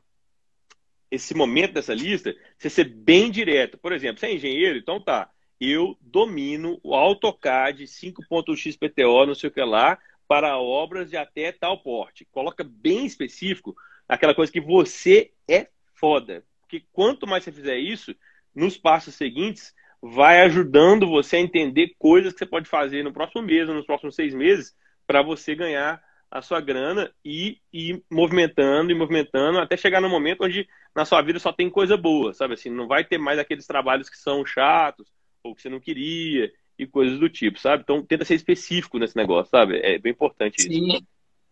esse 1.11 1.35
momento 1.35 1.73
dessa 1.73 1.93
lista, 1.93 2.35
você 2.57 2.69
ser 2.69 2.85
bem 2.85 3.29
direto. 3.29 3.77
Por 3.77 3.93
exemplo, 3.93 4.19
você 4.19 4.27
é 4.27 4.33
engenheiro, 4.33 4.77
então 4.77 4.99
tá, 4.99 5.29
eu 5.59 5.97
domino 6.01 6.79
o 6.83 6.93
AutoCAD 6.95 7.85
5.xPTO, 7.85 9.25
não 9.25 9.35
sei 9.35 9.49
o 9.49 9.53
que 9.53 9.63
lá, 9.63 9.97
para 10.27 10.57
obras 10.57 11.09
de 11.09 11.17
até 11.17 11.51
tal 11.51 11.81
porte. 11.81 12.25
Coloca 12.31 12.63
bem 12.63 13.05
específico 13.05 13.75
aquela 14.07 14.35
coisa 14.35 14.51
que 14.51 14.61
você 14.61 15.31
é 15.47 15.67
foda. 15.93 16.43
Porque 16.61 16.83
quanto 16.91 17.27
mais 17.27 17.43
você 17.43 17.51
fizer 17.51 17.77
isso, 17.77 18.15
nos 18.53 18.77
passos 18.77 19.15
seguintes, 19.15 19.73
vai 20.01 20.41
ajudando 20.41 21.07
você 21.07 21.37
a 21.37 21.41
entender 21.41 21.95
coisas 21.97 22.33
que 22.33 22.39
você 22.39 22.45
pode 22.45 22.67
fazer 22.67 23.03
no 23.03 23.13
próximo 23.13 23.41
mês, 23.41 23.67
nos 23.67 23.85
próximos 23.85 24.15
seis 24.15 24.33
meses, 24.33 24.75
para 25.05 25.21
você 25.21 25.55
ganhar 25.55 26.01
a 26.29 26.41
sua 26.41 26.59
grana 26.59 27.13
e 27.23 27.59
ir 27.71 28.03
movimentando 28.11 28.91
e 28.91 28.95
movimentando 28.95 29.59
até 29.59 29.77
chegar 29.77 30.01
no 30.01 30.09
momento 30.09 30.43
onde 30.43 30.67
na 30.93 31.05
sua 31.05 31.21
vida 31.21 31.39
só 31.39 31.51
tem 31.51 31.69
coisa 31.69 31.95
boa, 31.95 32.33
sabe 32.33 32.55
assim, 32.55 32.69
não 32.69 32.87
vai 32.87 33.03
ter 33.03 33.17
mais 33.17 33.39
aqueles 33.39 33.67
trabalhos 33.67 34.09
que 34.09 34.17
são 34.17 34.45
chatos 34.45 35.11
ou 35.43 35.55
que 35.55 35.61
você 35.61 35.69
não 35.69 35.79
queria 35.79 36.51
e 36.77 36.85
coisas 36.85 37.19
do 37.19 37.29
tipo, 37.29 37.59
sabe? 37.59 37.83
Então 37.83 38.03
tenta 38.03 38.25
ser 38.25 38.35
específico 38.35 38.97
nesse 38.97 39.15
negócio, 39.15 39.49
sabe? 39.49 39.79
É 39.81 39.97
bem 39.97 40.11
importante 40.11 40.61
Sim. 40.61 40.87
isso. 40.87 41.03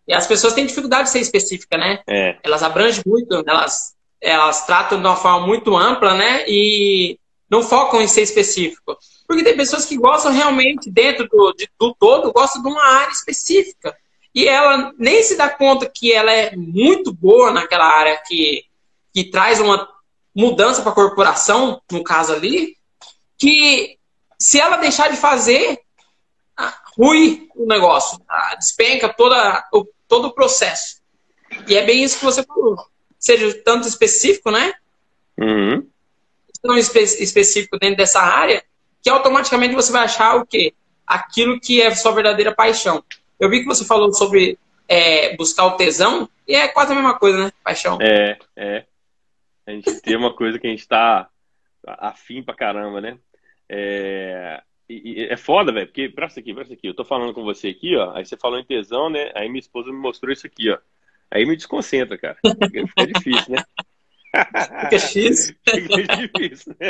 E 0.07 0.13
as 0.13 0.27
pessoas 0.27 0.53
têm 0.53 0.65
dificuldade 0.65 1.03
de 1.03 1.11
ser 1.11 1.19
específica, 1.19 1.77
né? 1.77 2.01
É. 2.07 2.37
Elas 2.43 2.61
abrangem 2.61 3.01
muito, 3.05 3.41
elas, 3.47 3.95
elas 4.21 4.65
tratam 4.65 4.99
de 4.99 5.07
uma 5.07 5.15
forma 5.15 5.47
muito 5.47 5.75
ampla, 5.75 6.13
né? 6.13 6.43
E 6.47 7.17
não 7.49 7.63
focam 7.63 8.01
em 8.01 8.07
ser 8.07 8.21
específico. 8.21 8.97
Porque 9.27 9.43
tem 9.43 9.55
pessoas 9.55 9.85
que 9.85 9.97
gostam 9.97 10.31
realmente, 10.31 10.91
dentro 10.91 11.27
do, 11.29 11.53
de, 11.53 11.69
do 11.79 11.95
todo, 11.95 12.33
gostam 12.33 12.61
de 12.61 12.67
uma 12.67 12.83
área 12.83 13.11
específica. 13.11 13.95
E 14.35 14.47
ela 14.47 14.91
nem 14.97 15.23
se 15.23 15.37
dá 15.37 15.47
conta 15.47 15.89
que 15.89 16.11
ela 16.11 16.31
é 16.31 16.55
muito 16.55 17.13
boa 17.13 17.51
naquela 17.51 17.85
área 17.85 18.21
que, 18.27 18.63
que 19.13 19.25
traz 19.25 19.59
uma 19.59 19.87
mudança 20.35 20.81
para 20.81 20.91
a 20.91 20.95
corporação, 20.95 21.79
no 21.91 22.03
caso 22.03 22.33
ali, 22.33 22.75
que 23.37 23.97
se 24.39 24.59
ela 24.59 24.77
deixar 24.77 25.09
de 25.09 25.17
fazer, 25.17 25.79
ah, 26.57 26.75
rui 26.97 27.47
o 27.55 27.65
negócio, 27.65 28.19
ah, 28.27 28.55
despenca 28.55 29.09
toda, 29.09 29.67
o, 29.73 29.85
todo 30.07 30.27
o 30.27 30.33
processo. 30.33 31.01
E 31.67 31.75
é 31.75 31.85
bem 31.85 32.03
isso 32.03 32.19
que 32.19 32.25
você 32.25 32.43
falou. 32.43 32.77
Seja 33.19 33.53
tanto 33.63 33.87
específico, 33.87 34.51
né? 34.51 34.73
Uhum 35.37 35.87
tão 36.63 36.77
espe 36.77 37.01
específico 37.01 37.77
dentro 37.77 37.97
dessa 37.97 38.21
área 38.21 38.63
que 39.01 39.09
automaticamente 39.09 39.75
você 39.75 39.91
vai 39.91 40.05
achar 40.05 40.37
o 40.37 40.45
quê? 40.45 40.73
Aquilo 41.05 41.59
que 41.59 41.81
é 41.81 41.93
sua 41.93 42.13
verdadeira 42.13 42.55
paixão. 42.55 43.03
Eu 43.37 43.49
vi 43.49 43.59
que 43.59 43.65
você 43.65 43.83
falou 43.83 44.13
sobre 44.13 44.57
é, 44.87 45.35
buscar 45.35 45.65
o 45.65 45.75
tesão, 45.75 46.29
e 46.47 46.55
é 46.55 46.69
quase 46.69 46.93
a 46.93 46.95
mesma 46.95 47.19
coisa, 47.19 47.37
né? 47.37 47.51
Paixão. 47.61 47.99
É, 48.01 48.37
é. 48.55 48.85
A 49.67 49.71
gente 49.71 50.01
tem 50.01 50.15
uma 50.15 50.33
coisa 50.33 50.57
que 50.57 50.65
a 50.65 50.69
gente 50.69 50.87
tá 50.87 51.27
afim 51.85 52.41
pra 52.41 52.55
caramba, 52.55 53.01
né? 53.01 53.17
É, 53.75 54.61
e, 54.87 55.23
e 55.23 55.25
é 55.25 55.35
foda, 55.35 55.71
velho, 55.71 55.87
porque, 55.87 56.07
presta 56.07 56.39
aqui, 56.39 56.53
presta 56.53 56.75
aqui, 56.75 56.87
eu 56.87 56.93
tô 56.93 57.03
falando 57.03 57.33
com 57.33 57.43
você 57.43 57.69
aqui, 57.69 57.95
ó, 57.95 58.11
aí 58.15 58.23
você 58.23 58.37
falou 58.37 58.59
em 58.59 58.65
tesão, 58.65 59.09
né? 59.09 59.31
Aí 59.33 59.49
minha 59.49 59.59
esposa 59.59 59.91
me 59.91 59.97
mostrou 59.97 60.31
isso 60.31 60.45
aqui, 60.45 60.69
ó. 60.69 60.77
Aí 61.31 61.43
me 61.43 61.55
desconcentra, 61.55 62.15
cara. 62.15 62.37
Fica 62.43 63.07
difícil, 63.07 63.55
né? 63.55 63.63
Fica 64.83 64.99
X. 64.99 65.55
Fica 65.67 66.15
difícil, 66.17 66.75
né? 66.79 66.89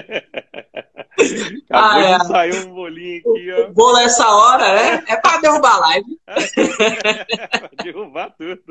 Acabou 1.70 2.02
ah, 2.02 2.02
é. 2.02 2.18
de 2.18 2.28
sair 2.28 2.66
um 2.66 2.74
bolinho 2.74 3.20
aqui, 3.20 3.52
ó. 3.54 3.68
O 3.68 3.74
bolo 3.74 3.98
essa 4.00 4.28
hora, 4.28 4.74
né? 4.76 5.04
É 5.08 5.16
pra 5.16 5.38
derrubar 5.38 5.76
a 5.76 5.80
live. 5.80 6.20
é 6.28 7.48
pra 7.60 7.70
derrubar 7.82 8.36
tudo. 8.38 8.62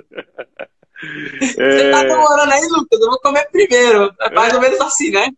Você 1.41 1.91
tá 1.91 2.01
é... 2.01 2.07
demorando 2.07 2.53
aí, 2.53 2.69
Lucas? 2.69 3.01
Eu 3.01 3.09
vou 3.09 3.21
comer 3.21 3.49
primeiro. 3.51 4.15
É 4.21 4.31
mais 4.31 4.53
ou 4.53 4.61
menos 4.61 4.81
assim, 4.83 5.11
né? 5.11 5.31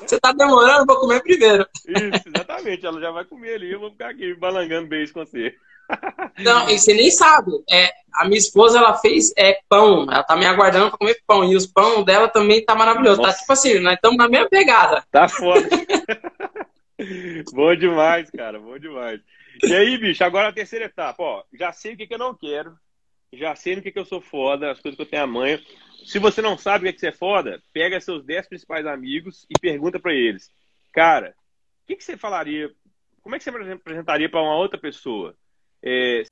Você 0.00 0.20
tá 0.20 0.32
demorando, 0.32 0.86
vou 0.86 1.00
comer 1.00 1.22
primeiro. 1.22 1.66
Isso, 1.86 2.28
exatamente. 2.28 2.84
Ela 2.84 3.00
já 3.00 3.10
vai 3.10 3.24
comer 3.24 3.54
ali, 3.54 3.72
eu 3.72 3.80
vou 3.80 3.90
ficar 3.90 4.10
aqui 4.10 4.34
balangando 4.34 4.88
beijo 4.88 5.12
com 5.12 5.24
você. 5.24 5.54
Não, 6.38 6.68
e 6.68 6.78
você 6.78 6.94
nem 6.94 7.10
sabe. 7.10 7.52
É, 7.70 7.90
a 8.14 8.24
minha 8.24 8.38
esposa, 8.38 8.78
ela 8.78 8.96
fez 8.96 9.32
é, 9.36 9.58
pão. 9.68 10.02
Ela 10.10 10.22
tá 10.22 10.36
me 10.36 10.46
aguardando 10.46 10.90
pra 10.90 10.98
comer 10.98 11.18
pão. 11.26 11.44
E 11.44 11.56
os 11.56 11.66
pão 11.66 12.02
dela 12.02 12.28
também 12.28 12.64
tá 12.64 12.74
maravilhoso. 12.74 13.20
Tá 13.20 13.28
Nossa. 13.28 13.36
Tá 13.36 13.40
tipo 13.40 13.52
assim, 13.52 13.78
nós 13.80 13.94
estamos 13.94 14.16
na 14.16 14.28
mesma 14.28 14.48
pegada. 14.48 15.04
Tá 15.10 15.28
foda. 15.28 15.68
bom 17.52 17.74
demais, 17.76 18.30
cara. 18.30 18.58
Bom 18.58 18.78
demais. 18.78 19.20
E 19.62 19.74
aí, 19.74 19.96
bicho, 19.98 20.24
agora 20.24 20.48
a 20.48 20.52
terceira 20.52 20.86
etapa. 20.86 21.22
Ó, 21.22 21.42
já 21.52 21.72
sei 21.72 21.94
o 21.94 21.96
que, 21.96 22.06
que 22.06 22.14
eu 22.14 22.18
não 22.18 22.34
quero. 22.34 22.74
Já 23.36 23.54
sei 23.54 23.76
no 23.76 23.82
que, 23.82 23.92
que 23.92 23.98
eu 23.98 24.04
sou 24.04 24.20
foda, 24.20 24.70
as 24.70 24.80
coisas 24.80 24.96
que 24.96 25.02
eu 25.02 25.10
tenho 25.10 25.22
a 25.22 25.26
manha. 25.26 25.60
Se 26.04 26.18
você 26.18 26.42
não 26.42 26.58
sabe 26.58 26.84
o 26.84 26.86
que, 26.88 26.94
que 26.94 27.00
você 27.00 27.08
é 27.08 27.12
foda, 27.12 27.62
pega 27.72 28.00
seus 28.00 28.24
10 28.24 28.48
principais 28.48 28.86
amigos 28.86 29.46
e 29.48 29.56
pergunta 29.56 29.98
para 29.98 30.12
eles. 30.12 30.50
Cara, 30.92 31.34
o 31.82 31.86
que, 31.86 31.96
que 31.96 32.04
você 32.04 32.16
falaria? 32.16 32.70
Como 33.22 33.34
é 33.34 33.38
que 33.38 33.44
você 33.44 33.50
apresentaria 33.50 34.28
para 34.28 34.42
uma 34.42 34.56
outra 34.56 34.78
pessoa? 34.78 35.34
É, 35.82 36.22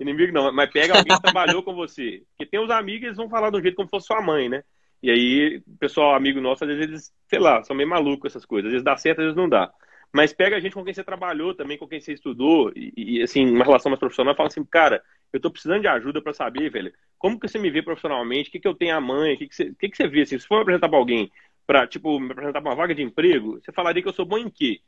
inimigo 0.00 0.32
não, 0.32 0.52
mas 0.52 0.70
pega 0.70 0.96
alguém 0.96 1.16
que 1.16 1.22
trabalhou 1.22 1.62
com 1.62 1.74
você. 1.74 2.22
Porque 2.30 2.50
tem 2.50 2.60
os 2.60 2.70
amigos, 2.70 3.04
eles 3.04 3.16
vão 3.16 3.28
falar 3.28 3.54
um 3.54 3.62
jeito 3.62 3.74
como 3.74 3.88
se 3.88 3.90
fosse 3.90 4.06
sua 4.06 4.22
mãe, 4.22 4.48
né? 4.48 4.62
E 5.02 5.10
aí, 5.10 5.62
pessoal, 5.78 6.14
amigo 6.14 6.40
nosso, 6.40 6.64
às 6.64 6.70
vezes 6.70 6.84
eles, 6.84 7.12
sei 7.28 7.38
lá, 7.38 7.62
são 7.62 7.76
meio 7.76 7.88
malucos 7.88 8.32
essas 8.32 8.44
coisas. 8.44 8.68
Às 8.68 8.72
vezes 8.72 8.84
dá 8.84 8.96
certo, 8.96 9.20
às 9.20 9.24
vezes 9.26 9.36
não 9.36 9.48
dá. 9.48 9.72
Mas 10.12 10.32
pega 10.32 10.56
a 10.56 10.60
gente 10.60 10.72
com 10.72 10.84
quem 10.84 10.94
você 10.94 11.04
trabalhou 11.04 11.54
também, 11.54 11.76
com 11.76 11.86
quem 11.86 12.00
você 12.00 12.12
estudou, 12.12 12.72
e, 12.74 12.92
e 12.96 13.22
assim, 13.22 13.46
uma 13.46 13.64
relação 13.64 13.90
mais 13.90 14.00
profissional, 14.00 14.34
fala 14.34 14.48
assim, 14.48 14.64
cara, 14.64 15.02
eu 15.32 15.40
tô 15.40 15.50
precisando 15.50 15.82
de 15.82 15.88
ajuda 15.88 16.22
para 16.22 16.32
saber, 16.32 16.70
velho, 16.70 16.92
como 17.18 17.38
que 17.38 17.46
você 17.46 17.58
me 17.58 17.70
vê 17.70 17.82
profissionalmente, 17.82 18.48
o 18.48 18.52
que, 18.52 18.60
que 18.60 18.68
eu 18.68 18.74
tenho 18.74 18.96
a 18.96 19.00
mãe, 19.00 19.34
o 19.34 19.38
que, 19.38 19.48
que, 19.48 19.54
você, 19.54 19.64
o 19.64 19.74
que, 19.74 19.88
que 19.88 19.96
você 19.96 20.08
vê, 20.08 20.22
assim, 20.22 20.38
se 20.38 20.46
for 20.46 20.62
apresentar 20.62 20.88
para 20.88 20.98
alguém, 20.98 21.30
para 21.66 21.86
tipo, 21.86 22.18
me 22.18 22.32
apresentar 22.32 22.62
para 22.62 22.70
uma 22.70 22.76
vaga 22.76 22.94
de 22.94 23.02
emprego, 23.02 23.60
você 23.60 23.70
falaria 23.72 24.02
que 24.02 24.08
eu 24.08 24.14
sou 24.14 24.24
bom 24.24 24.38
em 24.38 24.48
quê? 24.48 24.80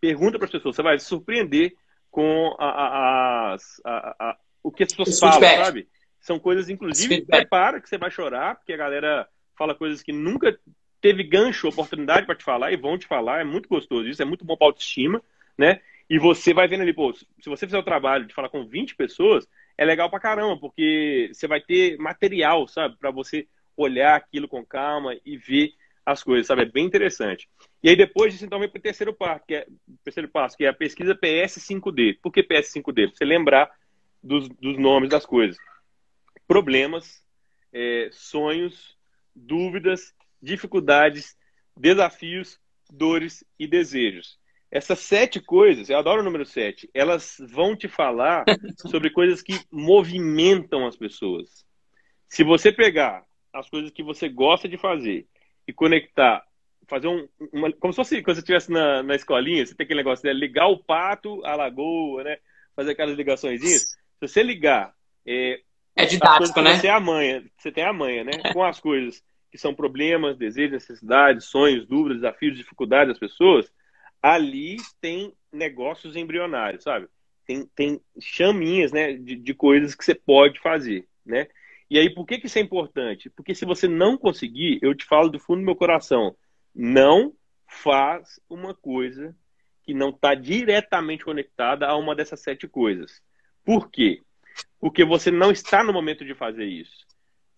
Pergunta 0.00 0.38
para 0.38 0.46
as 0.46 0.52
pessoas, 0.52 0.76
você 0.76 0.82
vai 0.82 0.98
se 0.98 1.06
surpreender 1.06 1.74
com 2.10 2.54
a, 2.58 2.66
a, 2.66 3.56
a, 3.84 4.36
o 4.62 4.70
que 4.70 4.84
as 4.84 4.92
pessoas 4.92 5.18
falam, 5.18 5.40
feedback. 5.40 5.64
sabe? 5.64 5.88
São 6.20 6.38
coisas, 6.38 6.68
inclusive, 6.68 7.22
prepara 7.22 7.80
que 7.80 7.88
você 7.88 7.98
vai 7.98 8.10
chorar, 8.10 8.56
porque 8.56 8.72
a 8.72 8.76
galera 8.76 9.28
fala 9.56 9.74
coisas 9.74 10.02
que 10.02 10.12
nunca 10.12 10.58
teve 11.00 11.22
gancho, 11.22 11.68
oportunidade 11.68 12.26
para 12.26 12.34
te 12.34 12.44
falar 12.44 12.72
e 12.72 12.76
vão 12.76 12.98
te 12.98 13.06
falar. 13.06 13.40
É 13.40 13.44
muito 13.44 13.68
gostoso 13.68 14.08
isso, 14.08 14.22
é 14.22 14.24
muito 14.24 14.44
bom 14.44 14.56
para 14.56 14.66
autoestima, 14.66 15.22
né? 15.56 15.80
E 16.10 16.18
você 16.18 16.54
vai 16.54 16.66
vendo 16.66 16.80
ali, 16.80 16.92
pô, 16.92 17.12
se 17.12 17.26
você 17.46 17.66
fizer 17.66 17.78
o 17.78 17.82
trabalho 17.82 18.26
de 18.26 18.34
falar 18.34 18.48
com 18.48 18.64
20 18.64 18.96
pessoas, 18.96 19.46
é 19.76 19.84
legal 19.84 20.08
pra 20.08 20.20
caramba, 20.20 20.58
porque 20.58 21.30
você 21.32 21.46
vai 21.46 21.60
ter 21.60 21.98
material, 21.98 22.66
sabe, 22.66 22.96
para 22.98 23.10
você 23.10 23.46
olhar 23.76 24.16
aquilo 24.16 24.48
com 24.48 24.64
calma 24.64 25.16
e 25.24 25.36
ver 25.36 25.72
as 26.04 26.22
coisas, 26.22 26.46
sabe? 26.46 26.62
É 26.62 26.64
bem 26.64 26.86
interessante. 26.86 27.48
E 27.82 27.90
aí 27.90 27.96
depois 27.96 28.32
disso, 28.32 28.44
então, 28.44 28.58
vem 28.58 28.68
para 28.68 28.78
o 28.78 28.82
terceiro 28.82 29.12
passo, 29.12 29.44
que 29.46 29.54
é, 29.54 29.66
terceiro 30.02 30.28
passo, 30.28 30.56
que 30.56 30.64
é 30.64 30.68
a 30.68 30.74
pesquisa 30.74 31.14
PS5D. 31.14 32.18
Por 32.22 32.32
que 32.32 32.42
PS5D? 32.42 33.08
Para 33.08 33.16
você 33.16 33.24
lembrar 33.24 33.70
dos, 34.22 34.48
dos 34.48 34.78
nomes 34.78 35.10
das 35.10 35.26
coisas. 35.26 35.58
Problemas, 36.46 37.22
é, 37.72 38.08
sonhos, 38.10 38.96
dúvidas, 39.34 40.14
dificuldades, 40.42 41.36
desafios, 41.76 42.58
dores 42.90 43.44
e 43.58 43.66
desejos. 43.66 44.38
Essas 44.70 44.98
sete 44.98 45.40
coisas, 45.40 45.88
eu 45.88 45.98
adoro 45.98 46.20
o 46.20 46.24
número 46.24 46.44
sete, 46.44 46.90
elas 46.92 47.36
vão 47.50 47.74
te 47.74 47.88
falar 47.88 48.44
sobre 48.90 49.10
coisas 49.10 49.40
que 49.40 49.58
movimentam 49.70 50.86
as 50.86 50.96
pessoas. 50.96 51.64
Se 52.28 52.44
você 52.44 52.70
pegar 52.70 53.24
as 53.52 53.68
coisas 53.70 53.90
que 53.90 54.02
você 54.02 54.28
gosta 54.28 54.68
de 54.68 54.76
fazer 54.76 55.26
e 55.66 55.72
conectar, 55.72 56.44
fazer 56.86 57.08
um, 57.08 57.26
uma, 57.52 57.72
como 57.72 57.92
se 57.92 57.96
fosse 57.96 58.22
quando 58.22 58.36
você 58.36 58.40
estivesse 58.40 58.70
na, 58.70 59.02
na 59.02 59.14
escolinha, 59.14 59.64
você 59.64 59.74
tem 59.74 59.84
aquele 59.84 60.00
negócio 60.00 60.22
de 60.22 60.28
né? 60.28 60.38
ligar 60.38 60.68
o 60.68 60.82
pato 60.82 61.44
à 61.44 61.54
lagoa, 61.54 62.24
né? 62.24 62.38
Fazer 62.76 62.92
aquelas 62.92 63.16
ligações. 63.16 63.62
Se 63.62 63.96
você 64.20 64.42
ligar 64.42 64.94
é, 65.26 65.60
é 65.96 66.06
didático, 66.06 66.60
né? 66.60 66.76
Você, 66.76 66.86
é 66.86 66.90
a 66.90 67.00
manha, 67.00 67.44
você 67.56 67.72
tem 67.72 67.84
a 67.84 67.92
manha, 67.92 68.24
né? 68.24 68.32
Com 68.52 68.62
as 68.62 68.78
coisas 68.78 69.22
que 69.50 69.58
são 69.58 69.74
problemas, 69.74 70.36
desejos, 70.36 70.72
necessidades, 70.72 71.46
sonhos, 71.46 71.86
dúvidas, 71.86 72.18
desafios, 72.18 72.56
dificuldades 72.56 73.08
das 73.08 73.18
pessoas, 73.18 73.72
ali 74.22 74.76
tem 75.00 75.32
negócios 75.52 76.16
embrionários, 76.16 76.82
sabe? 76.82 77.08
Tem, 77.46 77.66
tem 77.74 78.00
chaminhas, 78.20 78.92
né, 78.92 79.14
de, 79.14 79.36
de 79.36 79.54
coisas 79.54 79.94
que 79.94 80.04
você 80.04 80.14
pode 80.14 80.60
fazer, 80.60 81.06
né? 81.24 81.48
E 81.90 81.98
aí, 81.98 82.10
por 82.10 82.26
que, 82.26 82.38
que 82.38 82.46
isso 82.46 82.58
é 82.58 82.62
importante? 82.62 83.30
Porque 83.30 83.54
se 83.54 83.64
você 83.64 83.88
não 83.88 84.18
conseguir, 84.18 84.78
eu 84.82 84.94
te 84.94 85.06
falo 85.06 85.30
do 85.30 85.38
fundo 85.38 85.60
do 85.60 85.64
meu 85.64 85.74
coração, 85.74 86.36
não 86.74 87.32
faz 87.66 88.38
uma 88.48 88.74
coisa 88.74 89.34
que 89.82 89.94
não 89.94 90.10
está 90.10 90.34
diretamente 90.34 91.24
conectada 91.24 91.86
a 91.86 91.96
uma 91.96 92.14
dessas 92.14 92.40
sete 92.40 92.68
coisas. 92.68 93.22
Por 93.64 93.90
quê? 93.90 94.20
Porque 94.78 95.02
você 95.02 95.30
não 95.30 95.50
está 95.50 95.82
no 95.82 95.92
momento 95.92 96.26
de 96.26 96.34
fazer 96.34 96.66
isso. 96.66 97.06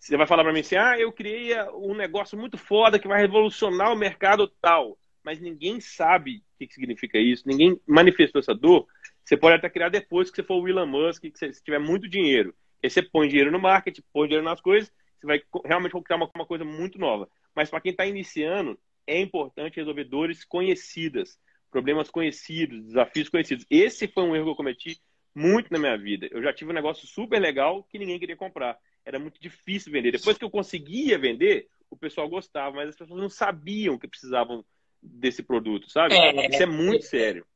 Você 0.01 0.17
vai 0.17 0.27
falar 0.27 0.43
para 0.43 0.53
mim 0.53 0.61
assim: 0.61 0.77
ah, 0.77 0.99
eu 0.99 1.13
criei 1.13 1.55
um 1.75 1.95
negócio 1.95 2.37
muito 2.37 2.57
foda 2.57 2.99
que 2.99 3.07
vai 3.07 3.21
revolucionar 3.21 3.93
o 3.93 3.97
mercado 3.97 4.49
tal. 4.49 4.99
Mas 5.23 5.39
ninguém 5.39 5.79
sabe 5.81 6.39
o 6.39 6.67
que, 6.67 6.73
significa 6.73 7.19
isso, 7.19 7.47
ninguém 7.47 7.79
manifestou 7.87 8.41
essa 8.41 8.55
dor. 8.55 8.87
Você 9.23 9.37
pode 9.37 9.57
até 9.57 9.69
criar 9.69 9.91
depois 9.91 10.31
que 10.31 10.37
você 10.37 10.43
for 10.43 10.63
o 10.63 10.67
Elon 10.67 10.87
Musk, 10.87 11.23
que 11.25 11.39
você 11.39 11.51
tiver 11.51 11.79
muito 11.79 12.09
dinheiro. 12.09 12.55
Aí 12.83 12.89
você 12.89 13.03
põe 13.03 13.29
dinheiro 13.29 13.53
no 13.53 13.61
marketing, 13.61 14.03
põe 14.11 14.27
dinheiro 14.27 14.45
nas 14.45 14.63
coisas, 14.63 14.91
você 15.21 15.27
vai 15.27 15.43
realmente 15.67 15.93
criar 16.03 16.17
uma, 16.17 16.31
uma 16.35 16.47
coisa 16.47 16.65
muito 16.65 16.99
nova. 16.99 17.29
Mas 17.55 17.69
para 17.69 17.83
quem 17.83 17.91
está 17.91 18.07
iniciando, 18.07 18.79
é 19.07 19.21
importante 19.21 19.77
resolver 19.77 20.05
dores 20.05 20.43
conhecidas, 20.43 21.39
problemas 21.71 22.11
conhecidos, 22.11 22.83
desafios 22.87 23.29
conhecidos. 23.29 23.67
Esse 23.69 24.09
foi 24.09 24.23
um 24.23 24.35
erro 24.35 24.47
que 24.47 24.51
eu 24.53 24.57
cometi 24.57 24.99
muito 25.35 25.71
na 25.71 25.79
minha 25.79 25.99
vida. 25.99 26.27
Eu 26.31 26.43
já 26.43 26.55
tive 26.55 26.71
um 26.71 26.75
negócio 26.75 27.07
super 27.07 27.39
legal 27.39 27.85
que 27.85 27.99
ninguém 27.99 28.19
queria 28.19 28.37
comprar 28.37 28.79
era 29.05 29.19
muito 29.19 29.41
difícil 29.41 29.93
vender. 29.93 30.13
Depois 30.13 30.37
que 30.37 30.45
eu 30.45 30.51
conseguia 30.51 31.19
vender, 31.19 31.69
o 31.91 31.97
pessoal 31.97 32.29
gostava, 32.29 32.77
mas 32.77 32.91
as 32.91 32.97
pessoas 32.97 33.21
não 33.21 33.29
sabiam 33.29 33.99
que 33.99 34.09
precisavam 34.09 34.65
desse 35.03 35.43
produto, 35.43 35.91
sabe? 35.91 36.15
É, 36.15 36.49
Isso 36.49 36.63
é 36.63 36.67
muito 36.67 37.05
sério. 37.05 37.47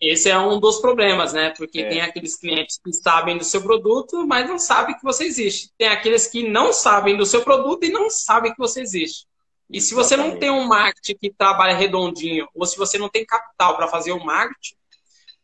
Esse 0.00 0.28
é 0.28 0.38
um 0.38 0.58
dos 0.58 0.80
problemas, 0.80 1.32
né? 1.32 1.54
Porque 1.56 1.80
é. 1.80 1.88
tem 1.88 2.00
aqueles 2.00 2.36
clientes 2.36 2.78
que 2.82 2.92
sabem 2.92 3.38
do 3.38 3.44
seu 3.44 3.62
produto, 3.62 4.26
mas 4.26 4.48
não 4.48 4.58
sabem 4.58 4.96
que 4.96 5.02
você 5.02 5.24
existe. 5.24 5.70
Tem 5.78 5.88
aqueles 5.88 6.26
que 6.26 6.48
não 6.48 6.72
sabem 6.72 7.16
do 7.16 7.24
seu 7.24 7.42
produto 7.42 7.84
e 7.84 7.90
não 7.90 8.10
sabem 8.10 8.52
que 8.52 8.58
você 8.58 8.80
existe. 8.80 9.26
E 9.70 9.80
se 9.80 9.94
você 9.94 10.16
não 10.16 10.38
tem 10.38 10.50
um 10.50 10.66
marketing 10.66 11.16
que 11.16 11.32
trabalha 11.32 11.74
redondinho, 11.74 12.46
ou 12.54 12.66
se 12.66 12.76
você 12.76 12.98
não 12.98 13.08
tem 13.08 13.24
capital 13.24 13.76
para 13.76 13.88
fazer 13.88 14.12
o 14.12 14.22
marketing, 14.22 14.74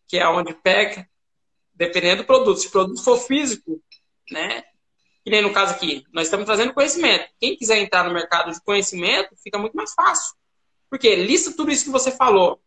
que 0.07 0.19
é 0.19 0.29
onde 0.29 0.53
pega, 0.53 1.09
dependendo 1.73 2.23
do 2.23 2.27
produto. 2.27 2.61
Se 2.61 2.66
o 2.66 2.71
produto 2.71 3.03
for 3.03 3.16
físico, 3.16 3.81
né? 4.31 4.64
Que 5.24 5.30
nem 5.30 5.42
no 5.42 5.52
caso 5.52 5.74
aqui, 5.74 6.04
nós 6.12 6.26
estamos 6.26 6.46
trazendo 6.46 6.72
conhecimento. 6.72 7.28
Quem 7.38 7.56
quiser 7.56 7.78
entrar 7.78 8.04
no 8.04 8.12
mercado 8.12 8.50
de 8.52 8.61
conhecimento, 8.62 9.37
fica 9.42 9.59
muito 9.59 9.76
mais 9.76 9.92
fácil. 9.92 10.35
Porque 10.88 11.14
lista 11.14 11.54
tudo 11.54 11.70
isso 11.70 11.85
que 11.85 11.90
você 11.90 12.11
falou. 12.11 12.61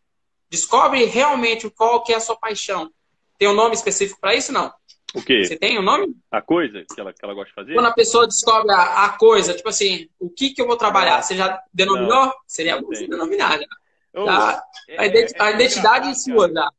Descobre 0.48 1.04
realmente 1.04 1.68
qual 1.70 2.02
que 2.02 2.12
é 2.12 2.16
a 2.16 2.20
sua 2.20 2.36
paixão. 2.36 2.90
Tem 3.38 3.48
um 3.48 3.54
nome 3.54 3.74
específico 3.74 4.20
para 4.20 4.34
isso, 4.34 4.52
não? 4.52 4.72
O 5.14 5.22
quê? 5.22 5.44
Você 5.44 5.56
tem 5.56 5.78
um 5.78 5.82
nome? 5.82 6.14
A 6.30 6.42
coisa 6.42 6.84
que 6.92 7.00
ela, 7.00 7.12
que 7.12 7.24
ela 7.24 7.34
gosta 7.34 7.48
de 7.48 7.54
fazer? 7.54 7.74
Quando 7.74 7.86
a 7.86 7.92
pessoa 7.92 8.26
descobre 8.26 8.72
a, 8.72 9.04
a 9.04 9.08
coisa, 9.10 9.54
tipo 9.54 9.68
assim, 9.68 10.08
o 10.18 10.28
que, 10.28 10.50
que 10.50 10.60
eu 10.60 10.66
vou 10.66 10.76
trabalhar? 10.76 11.22
Você 11.22 11.36
já 11.36 11.60
denominou? 11.72 12.26
Não, 12.26 12.32
Seria 12.46 12.80
bom 12.80 12.88
você 12.88 13.06
denominar 13.06 13.58
já. 13.58 14.24
já 14.24 14.62
é, 14.88 15.00
a, 15.00 15.06
identidade, 15.06 15.34
é, 15.34 15.44
é, 15.44 15.46
a 15.46 15.50
identidade 15.52 16.08
é 16.08 16.14
sua 16.14 16.52
já. 16.52 16.70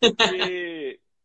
Porque 0.00 0.65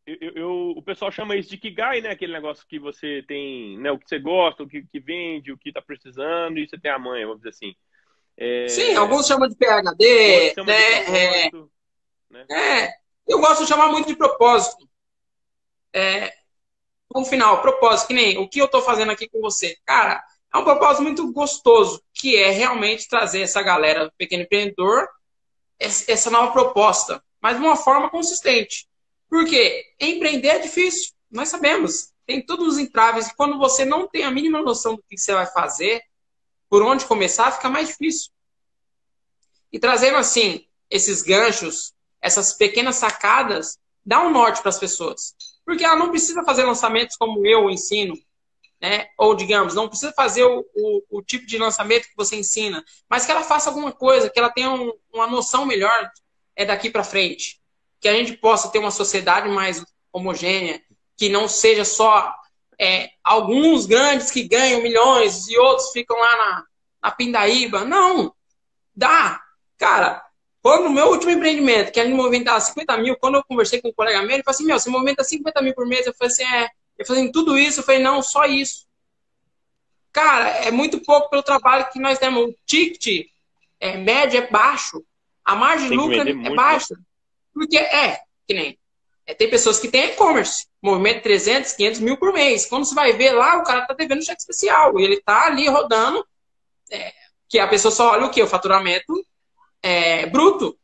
eu, 0.06 0.32
eu, 0.36 0.74
o 0.76 0.82
pessoal 0.82 1.12
chama 1.12 1.36
isso 1.36 1.50
de 1.50 1.58
Kigai, 1.58 2.02
né? 2.02 2.10
Aquele 2.10 2.34
negócio 2.34 2.66
que 2.68 2.80
você 2.80 3.24
tem, 3.28 3.78
né? 3.80 3.92
O 3.92 4.00
que 4.00 4.08
você 4.08 4.20
gosta, 4.20 4.64
o 4.64 4.68
que, 4.68 4.84
que 4.84 5.00
vende, 5.00 5.52
o 5.52 5.58
que 5.58 5.70
está 5.70 5.82
precisando, 5.82 6.58
e 6.58 6.68
você 6.68 6.80
tem 6.80 6.92
a 6.92 7.00
mãe, 7.00 7.24
vamos 7.24 7.40
dizer 7.40 7.50
assim. 7.50 7.76
É... 8.38 8.68
Sim, 8.68 8.96
alguns 8.96 9.28
chamam 9.28 9.48
de 9.48 9.56
PHD, 9.56 10.54
chamam 10.56 10.74
né? 10.74 11.04
De 11.04 11.16
é... 11.16 11.52
né? 12.30 12.46
é, 12.50 12.94
eu 13.28 13.40
gosto 13.40 13.64
de 13.64 13.70
chamar 13.70 13.90
muito 13.90 14.08
de 14.08 14.16
propósito. 14.16 14.90
É, 15.94 16.34
no 17.14 17.26
final, 17.26 17.62
propósito, 17.62 18.08
que 18.08 18.14
nem 18.14 18.38
o 18.38 18.48
que 18.48 18.60
eu 18.60 18.66
estou 18.66 18.82
fazendo 18.82 19.12
aqui 19.12 19.30
com 19.30 19.40
você. 19.42 19.78
Cara, 19.86 20.24
é 20.54 20.58
um 20.58 20.64
propósito 20.64 21.04
muito 21.04 21.32
gostoso, 21.32 22.02
que 22.14 22.36
é 22.36 22.50
realmente 22.50 23.08
trazer 23.08 23.42
essa 23.42 23.62
galera, 23.62 24.12
pequeno 24.18 24.44
empreendedor, 24.44 25.08
essa 25.80 26.30
nova 26.30 26.52
proposta, 26.52 27.24
mas 27.42 27.58
de 27.58 27.64
uma 27.64 27.76
forma 27.76 28.10
consistente. 28.10 28.88
Porque 29.32 29.86
empreender 29.98 30.50
é 30.50 30.60
difícil, 30.60 31.14
nós 31.32 31.48
sabemos. 31.48 32.12
Tem 32.28 32.46
todos 32.46 32.68
os 32.68 32.78
entraves. 32.78 33.28
E 33.28 33.36
quando 33.36 33.58
você 33.58 33.86
não 33.86 34.06
tem 34.06 34.26
a 34.26 34.30
mínima 34.30 34.62
noção 34.62 34.98
do 34.98 35.04
que 35.08 35.18
você 35.18 35.34
vai 35.34 35.46
fazer, 35.46 36.02
por 36.70 36.84
onde 36.84 37.06
começar, 37.06 37.50
fica 37.54 37.70
mais 37.70 37.88
difícil. 37.88 38.30
E 39.72 39.80
trazendo 39.80 40.18
assim 40.18 40.68
esses 40.90 41.22
ganchos, 41.22 41.94
essas 42.22 42.52
pequenas 42.52 42.98
sacadas, 42.98 43.80
dá 44.06 44.22
um 44.22 44.30
norte 44.30 44.60
para 44.60 44.68
as 44.68 44.78
pessoas. 44.78 45.34
Porque 45.66 45.86
ela 45.86 45.96
não 45.96 46.10
precisa 46.10 46.44
fazer 46.44 46.66
lançamentos 46.66 47.16
como 47.16 47.48
eu 47.48 47.70
ensino, 47.70 48.14
né? 48.82 49.08
Ou, 49.18 49.34
digamos, 49.34 49.74
não 49.74 49.88
precisa 49.88 50.12
fazer 50.12 50.44
o, 50.44 50.66
o, 50.76 51.04
o 51.10 51.22
tipo 51.22 51.46
de 51.46 51.58
lançamento 51.58 52.10
que 52.10 52.18
você 52.18 52.36
ensina, 52.36 52.84
mas 53.10 53.26
que 53.26 53.32
ela 53.32 53.44
faça 53.44 53.70
alguma 53.70 53.94
coisa, 53.94 54.30
que 54.30 54.38
ela 54.38 54.50
tenha 54.50 54.72
um, 54.72 54.92
uma 55.14 55.26
noção 55.26 55.66
melhor 55.66 56.12
é 56.54 56.66
daqui 56.66 56.90
para 56.90 57.02
frente 57.02 57.61
que 58.02 58.10
a 58.10 58.14
gente 58.14 58.34
possa 58.34 58.70
ter 58.70 58.80
uma 58.80 58.92
sociedade 58.92 59.48
mais 59.48 59.86
homogênea, 60.12 60.82
que 61.16 61.30
não 61.30 61.48
seja 61.48 61.86
só 61.86 62.36
é, 62.80 63.12
alguns 63.24 63.86
grandes 63.86 64.32
que 64.32 64.44
ganham 64.44 64.82
milhões 64.82 65.48
e 65.48 65.58
outros 65.58 65.92
ficam 65.92 66.20
lá 66.20 66.38
na, 66.38 66.66
na 67.04 67.12
pindaíba. 67.12 67.86
Não, 67.86 68.34
dá. 68.96 69.40
Cara, 69.78 70.26
quando 70.64 70.86
no 70.86 70.90
meu 70.90 71.10
último 71.10 71.32
empreendimento, 71.32 71.92
que 71.92 72.00
a 72.00 72.04
gente 72.04 72.16
movimentava 72.16 72.60
50 72.60 72.98
mil, 72.98 73.16
quando 73.18 73.36
eu 73.36 73.44
conversei 73.44 73.80
com 73.80 73.90
um 73.90 73.94
colega 73.94 74.24
meu, 74.24 74.32
ele 74.32 74.44
falou 74.44 74.56
assim, 74.56 74.66
meu, 74.66 74.80
você 74.80 74.90
movimenta 74.90 75.24
50 75.24 75.62
mil 75.62 75.76
por 75.76 75.86
mês? 75.86 76.08
Eu 76.08 76.14
falei 76.14 76.34
assim, 76.34 76.44
é. 76.44 76.70
Eu 76.98 77.06
falei, 77.06 77.32
tudo 77.32 77.58
isso? 77.58 77.80
Eu 77.80 77.84
falei, 77.84 78.02
não, 78.02 78.22
só 78.22 78.46
isso. 78.46 78.88
Cara, 80.12 80.50
é 80.66 80.72
muito 80.72 81.00
pouco 81.02 81.30
pelo 81.30 81.44
trabalho 81.44 81.88
que 81.92 82.00
nós 82.00 82.20
temos. 82.20 82.50
O 82.50 82.56
ticket 82.66 83.28
é, 83.80 83.98
médio 83.98 84.40
é 84.40 84.48
baixo. 84.48 85.04
A 85.46 85.56
margem 85.56 85.90
de 85.90 85.96
lucro 85.96 86.20
é 86.20 86.24
né? 86.96 87.02
Porque 87.54 87.78
é, 87.78 88.20
que 88.48 88.54
nem. 88.54 88.80
É, 89.26 89.34
tem 89.34 89.50
pessoas 89.50 89.80
que 89.80 89.88
têm 89.88 90.12
e-commerce, 90.12 90.66
movimento 90.82 91.22
300, 91.24 91.74
500 91.74 92.00
mil 92.00 92.18
por 92.18 92.34
mês. 92.34 92.66
Quando 92.66 92.86
você 92.86 92.96
vai 92.96 93.14
ver 93.14 93.32
lá, 93.32 93.58
o 93.58 93.64
cara 93.64 93.86
tá 93.86 93.94
devendo 93.94 94.24
cheque 94.24 94.42
especial. 94.42 95.00
Ele 95.00 95.22
tá 95.22 95.46
ali 95.46 95.68
rodando, 95.68 96.26
é, 96.92 97.14
que 97.48 97.60
a 97.60 97.68
pessoa 97.68 97.92
só 97.92 98.12
olha 98.12 98.26
o 98.26 98.32
quê? 98.32 98.42
O 98.42 98.48
faturamento 98.48 99.14
é, 99.82 100.26
bruto. 100.26 100.78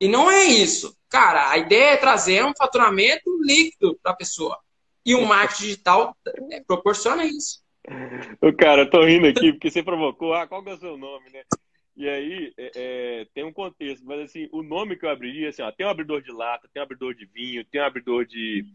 E 0.00 0.08
não 0.08 0.30
é 0.30 0.44
isso. 0.44 0.96
Cara, 1.08 1.50
a 1.50 1.58
ideia 1.58 1.92
é 1.92 1.96
trazer 1.96 2.44
um 2.44 2.52
faturamento 2.56 3.30
líquido 3.42 3.98
para 4.02 4.12
a 4.12 4.16
pessoa. 4.16 4.58
E 5.04 5.14
o 5.14 5.24
marketing 5.24 5.62
digital 5.62 6.16
é, 6.50 6.60
proporciona 6.60 7.24
isso. 7.24 7.64
O 8.42 8.52
cara, 8.52 8.82
eu 8.82 8.90
tô 8.90 9.04
rindo 9.04 9.28
aqui 9.28 9.52
porque 9.52 9.70
você 9.70 9.80
provocou. 9.80 10.34
Ah, 10.34 10.46
qual 10.46 10.62
que 10.62 10.70
é 10.70 10.74
o 10.74 10.78
seu 10.78 10.96
nome, 10.96 11.30
né? 11.30 11.42
E 11.96 12.08
aí, 12.08 12.52
é, 12.58 12.70
é, 12.74 13.26
tem 13.32 13.42
um 13.42 13.52
contexto, 13.52 14.04
mas 14.04 14.20
assim, 14.20 14.48
o 14.52 14.62
nome 14.62 14.96
que 14.96 15.06
eu 15.06 15.10
abriria, 15.10 15.48
assim, 15.48 15.62
ó, 15.62 15.72
tem 15.72 15.86
um 15.86 15.88
abridor 15.88 16.20
de 16.20 16.30
lata, 16.30 16.68
tem 16.70 16.80
um 16.80 16.84
abridor 16.84 17.14
de 17.14 17.24
vinho, 17.24 17.64
tem 17.64 17.80
um 17.80 17.84
abridor 17.84 18.26
de, 18.26 18.66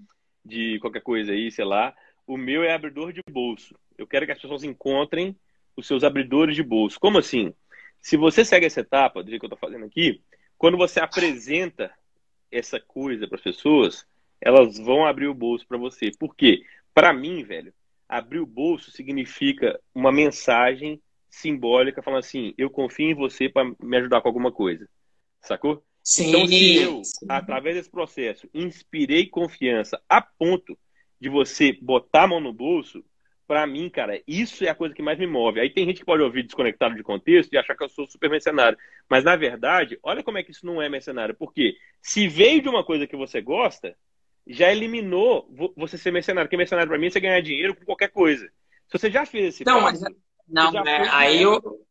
de 0.44 0.80
qualquer 0.80 1.02
coisa 1.02 1.32
aí, 1.32 1.52
sei 1.52 1.64
lá. 1.64 1.94
O 2.26 2.36
meu 2.36 2.64
é 2.64 2.74
abridor 2.74 3.14
de 3.14 3.22
bolso. 3.30 3.76
Eu 3.96 4.08
quero 4.08 4.26
que 4.26 4.32
as 4.32 4.42
pessoas 4.42 4.64
encontrem 4.64 5.36
os 5.78 5.86
seus 5.86 6.04
abridores 6.04 6.56
de 6.56 6.64
bolso. 6.64 7.00
Como 7.00 7.20
assim? 7.20 7.54
Se 8.02 8.18
você 8.18 8.44
segue 8.44 8.66
essa 8.66 8.82
etapa, 8.82 9.22
do 9.22 9.30
jeito 9.30 9.42
que 9.42 9.46
eu 9.46 9.54
estou 9.54 9.70
fazendo 9.70 9.86
aqui, 9.86 10.24
quando 10.58 10.76
você 10.76 11.00
apresenta 11.00 11.92
essa 12.52 12.80
coisa 12.80 13.28
para 13.28 13.36
as 13.36 13.44
pessoas, 13.44 14.06
elas 14.42 14.80
vão 14.80 15.06
abrir 15.06 15.28
o 15.28 15.34
bolso 15.34 15.68
para 15.68 15.78
você. 15.78 16.12
Por 16.18 16.36
quê? 16.36 16.64
Para 16.94 17.14
mim, 17.14 17.44
velho, 17.44 17.72
abrir 18.10 18.40
o 18.40 18.46
bolso 18.46 18.90
significa 18.90 19.80
uma 19.94 20.12
mensagem 20.12 21.00
simbólica 21.32 22.04
falando 22.04 22.20
assim: 22.20 22.54
eu 22.58 22.70
confio 22.70 23.10
em 23.10 23.16
você 23.16 23.50
para 23.50 23.72
me 23.82 23.98
ajudar 23.98 24.22
com 24.22 24.28
alguma 24.28 24.52
coisa. 24.52 24.88
Sacou? 25.42 25.84
Sim. 26.04 26.30
Então, 26.30 26.48
se 26.48 26.76
eu, 26.78 27.02
através 27.30 27.76
desse 27.76 27.90
processo, 27.90 28.50
inspirei 28.54 29.28
confiança 29.28 30.00
a 30.10 30.22
ponto 30.22 30.78
de 31.20 31.30
você 31.30 31.74
botar 31.82 32.24
a 32.24 32.28
mão 32.28 32.40
no 32.40 32.52
bolso, 32.52 33.04
para 33.48 33.68
mim, 33.68 33.90
cara, 33.90 34.22
isso 34.28 34.64
é 34.64 34.70
a 34.70 34.76
coisa 34.76 34.96
que 34.96 35.02
mais 35.02 35.20
me 35.20 35.28
move. 35.28 35.60
Aí 35.60 35.70
tem 35.70 35.86
gente 35.86 36.00
que 36.00 36.06
pode 36.06 36.24
ouvir 36.24 36.44
desconectado 36.44 36.96
de 36.96 37.04
contexto 37.04 37.54
e 37.54 37.58
achar 37.58 37.76
que 37.76 37.84
eu 37.84 37.90
sou 37.90 38.08
super 38.08 38.30
mercenário. 38.30 38.78
Mas, 39.10 39.24
na 39.24 39.36
verdade, 39.36 40.00
olha 40.02 40.24
como 40.24 40.38
é 40.38 40.44
que 40.44 40.52
isso 40.52 40.66
não 40.66 40.82
é 40.82 40.90
mercenário. 40.90 41.36
Porque 41.36 41.76
se 42.02 42.28
veio 42.28 42.62
de 42.62 42.70
uma 42.70 42.84
coisa 42.84 43.06
que 43.06 43.16
você 43.16 43.42
gosta, 43.42 43.96
já 44.48 44.72
eliminou 44.72 45.48
você 45.76 45.98
ser 45.98 46.12
mercenário. 46.12 46.48
Porque 46.48 46.58
mercenário, 46.58 46.90
para 46.90 46.98
mim, 46.98 47.08
é 47.08 47.10
você 47.10 47.20
ganhar 47.20 47.42
dinheiro 47.42 47.76
com 47.76 47.86
qualquer 47.86 48.10
coisa. 48.10 48.46
Se 48.88 48.98
você 48.98 49.12
já 49.12 49.26
fez 49.26 49.56
esse 49.56 49.66
Não, 49.66 49.82
passo, 49.82 50.02
mas 50.02 50.16
não, 50.48 50.86
é, 50.86 51.10
aí 51.10 51.42
eu. 51.42 51.86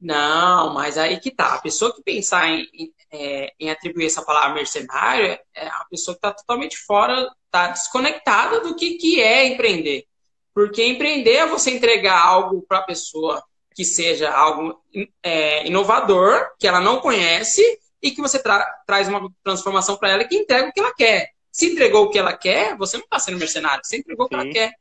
Não, 0.00 0.72
mas 0.72 0.96
aí 0.96 1.18
que 1.20 1.30
tá. 1.30 1.54
A 1.54 1.60
pessoa 1.60 1.94
que 1.94 2.02
pensar 2.02 2.48
em, 2.48 2.66
em, 2.72 2.94
é, 3.12 3.52
em 3.60 3.70
atribuir 3.70 4.06
essa 4.06 4.22
palavra 4.22 4.54
mercenário 4.54 5.38
é 5.54 5.66
a 5.66 5.84
pessoa 5.90 6.14
que 6.14 6.18
está 6.18 6.32
totalmente 6.32 6.78
fora, 6.78 7.30
está 7.46 7.68
desconectada 7.68 8.60
do 8.60 8.74
que, 8.74 8.94
que 8.94 9.20
é 9.20 9.46
empreender. 9.46 10.06
Porque 10.54 10.84
empreender 10.84 11.36
é 11.36 11.46
você 11.46 11.70
entregar 11.70 12.24
algo 12.24 12.62
para 12.62 12.78
a 12.78 12.84
pessoa 12.84 13.42
que 13.74 13.84
seja 13.84 14.30
algo 14.30 14.82
é, 15.22 15.66
inovador, 15.66 16.48
que 16.58 16.66
ela 16.66 16.80
não 16.80 17.00
conhece, 17.00 17.62
e 18.02 18.10
que 18.10 18.20
você 18.20 18.42
tra 18.42 18.64
traz 18.86 19.08
uma 19.08 19.30
transformação 19.44 19.96
para 19.96 20.10
ela 20.10 20.24
que 20.24 20.36
entrega 20.36 20.68
o 20.68 20.72
que 20.72 20.80
ela 20.80 20.94
quer. 20.94 21.30
Se 21.52 21.66
entregou 21.66 22.04
o 22.04 22.10
que 22.10 22.18
ela 22.18 22.32
quer, 22.32 22.76
você 22.76 22.96
não 22.96 23.04
está 23.04 23.18
sendo 23.18 23.38
mercenário, 23.38 23.84
você 23.84 23.98
entregou 23.98 24.26
Sim. 24.26 24.26
o 24.26 24.28
que 24.28 24.34
ela 24.34 24.52
quer. 24.52 24.74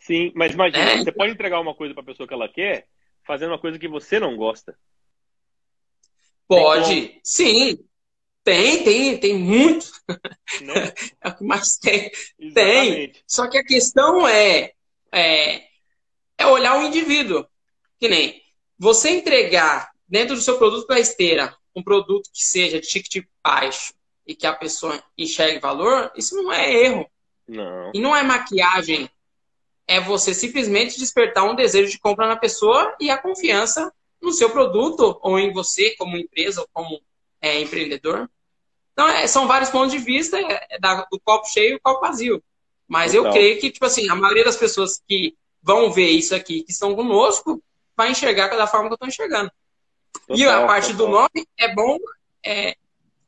Sim, 0.00 0.32
mas 0.34 0.52
imagina, 0.52 0.92
é. 0.92 0.98
você 0.98 1.12
pode 1.12 1.32
entregar 1.32 1.60
uma 1.60 1.74
coisa 1.74 1.94
para 1.94 2.02
a 2.02 2.06
pessoa 2.06 2.26
que 2.26 2.34
ela 2.34 2.48
quer, 2.48 2.86
fazendo 3.26 3.50
uma 3.50 3.58
coisa 3.58 3.78
que 3.78 3.88
você 3.88 4.18
não 4.18 4.36
gosta. 4.36 4.76
Pode, 6.48 7.20
sim. 7.22 7.78
Tem, 8.42 8.82
tem, 8.82 9.18
tem 9.18 9.38
muito. 9.38 9.86
Né? 10.62 10.92
é 11.20 11.28
o 11.28 11.36
que 11.36 11.44
mais 11.44 11.76
tem. 11.76 12.10
Exatamente. 12.38 13.12
Tem. 13.12 13.22
Só 13.26 13.48
que 13.48 13.58
a 13.58 13.64
questão 13.64 14.26
é, 14.26 14.72
é, 15.12 15.64
é 16.38 16.46
olhar 16.46 16.78
o 16.78 16.86
indivíduo. 16.86 17.46
Que 17.98 18.08
nem 18.08 18.42
você 18.78 19.10
entregar 19.10 19.90
dentro 20.08 20.34
do 20.34 20.40
seu 20.40 20.58
produto 20.58 20.88
da 20.88 20.98
esteira 20.98 21.54
um 21.76 21.82
produto 21.82 22.30
que 22.32 22.42
seja 22.42 22.80
de 22.80 22.88
ticket 22.88 23.24
baixo 23.44 23.94
e 24.26 24.34
que 24.34 24.46
a 24.46 24.54
pessoa 24.54 25.02
enxergue 25.16 25.60
valor, 25.60 26.10
isso 26.16 26.34
não 26.34 26.52
é 26.52 26.72
erro. 26.72 27.08
Não. 27.46 27.92
E 27.94 28.00
não 28.00 28.16
é 28.16 28.22
maquiagem 28.22 29.08
é 29.90 30.00
você 30.00 30.32
simplesmente 30.32 31.00
despertar 31.00 31.42
um 31.42 31.56
desejo 31.56 31.90
de 31.90 31.98
compra 31.98 32.28
na 32.28 32.36
pessoa 32.36 32.94
e 33.00 33.10
a 33.10 33.18
confiança 33.18 33.92
no 34.22 34.30
seu 34.32 34.48
produto 34.48 35.18
ou 35.20 35.36
em 35.36 35.52
você 35.52 35.96
como 35.96 36.16
empresa 36.16 36.60
ou 36.60 36.68
como 36.72 37.02
é, 37.40 37.60
empreendedor. 37.60 38.30
Então, 38.92 39.08
é, 39.08 39.26
são 39.26 39.48
vários 39.48 39.68
pontos 39.68 39.90
de 39.90 39.98
vista 39.98 40.38
é, 40.38 40.66
é 40.70 40.78
da, 40.78 41.04
do 41.10 41.18
copo 41.18 41.48
cheio 41.48 41.72
e 41.72 41.74
o 41.74 41.80
copo 41.80 42.02
vazio. 42.02 42.40
Mas 42.86 43.12
Total. 43.12 43.26
eu 43.26 43.32
creio 43.32 43.60
que, 43.60 43.68
tipo 43.68 43.84
assim, 43.84 44.08
a 44.08 44.14
maioria 44.14 44.44
das 44.44 44.56
pessoas 44.56 45.02
que 45.08 45.34
vão 45.60 45.90
ver 45.90 46.10
isso 46.10 46.36
aqui, 46.36 46.62
que 46.62 46.70
estão 46.70 46.94
conosco, 46.94 47.60
vai 47.96 48.12
enxergar 48.12 48.46
da 48.46 48.68
forma 48.68 48.86
que 48.86 48.92
eu 48.92 48.94
estou 48.94 49.08
enxergando. 49.08 49.50
Total, 50.12 50.36
e 50.36 50.44
a 50.44 50.66
parte 50.68 50.92
total. 50.92 51.06
do 51.06 51.12
nome 51.12 51.48
é 51.58 51.74
bom, 51.74 51.98
é, 52.46 52.76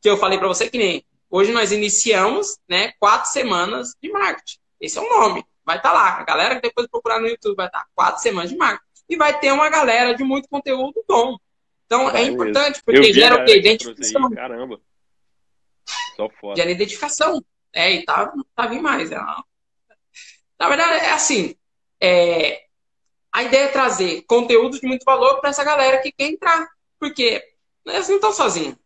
que 0.01 0.09
eu 0.09 0.17
falei 0.17 0.39
para 0.39 0.47
você 0.47 0.71
que 0.71 0.79
nem 0.79 1.05
hoje 1.29 1.51
nós 1.51 1.73
iniciamos 1.73 2.57
né, 2.69 2.93
quatro 3.01 3.33
semanas 3.33 3.97
de 4.01 4.13
marketing. 4.13 4.59
Esse 4.81 4.99
é 4.99 5.01
o 5.01 5.09
nome. 5.09 5.45
Vai 5.65 5.77
estar 5.77 5.91
tá 5.91 5.95
lá. 5.95 6.19
A 6.21 6.25
galera 6.25 6.57
que 6.57 6.63
depois 6.63 6.87
procurar 6.89 7.21
no 7.21 7.29
YouTube 7.29 7.57
vai 7.57 7.67
estar 7.67 7.81
tá 7.81 7.87
quatro 7.95 8.23
semanas 8.23 8.51
de 8.51 8.57
marketing. 8.57 8.85
E 9.09 9.17
vai 9.17 9.39
ter 9.39 9.53
uma 9.53 9.69
galera 9.69 10.15
de 10.15 10.25
muito 10.25 10.49
conteúdo 10.49 11.05
bom. 11.07 11.37
Então 11.87 12.11
é, 12.11 12.23
é 12.23 12.27
importante, 12.27 12.83
porque 12.85 13.13
gera 13.13 13.43
o 13.43 13.45
quê? 13.45 13.59
Identificação. 13.59 14.31
Caramba. 14.31 14.81
Só 16.17 16.29
foda. 16.41 16.57
Gera 16.57 16.71
identificação. 16.71 17.45
É, 17.73 17.93
e 17.93 18.05
tá, 18.05 18.33
tá 18.55 18.67
vindo 18.67 18.83
mais. 18.83 19.11
É 19.13 19.19
uma... 19.19 19.45
Na 20.59 20.69
verdade, 20.69 21.05
é 21.05 21.13
assim. 21.13 21.57
É... 22.01 22.65
A 23.31 23.43
ideia 23.43 23.65
é 23.65 23.69
trazer 23.69 24.23
conteúdo 24.23 24.79
de 24.79 24.87
muito 24.87 25.05
valor 25.05 25.41
para 25.41 25.51
essa 25.51 25.65
galera 25.65 25.99
que 25.99 26.13
quer 26.13 26.27
entrar. 26.27 26.69
Porque 26.99 27.43
eles 27.85 28.09
não 28.09 28.17
estão 28.17 28.33
sozinhos. 28.33 28.77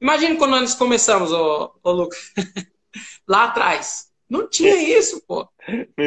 Imagina 0.00 0.36
quando 0.36 0.52
nós 0.52 0.74
começamos, 0.74 1.32
ô, 1.32 1.74
ô 1.82 1.90
Lucas. 1.90 2.32
Lá 3.26 3.44
atrás. 3.44 4.07
Não 4.28 4.48
tinha 4.48 4.74
isso, 4.76 5.20
pô. 5.26 5.48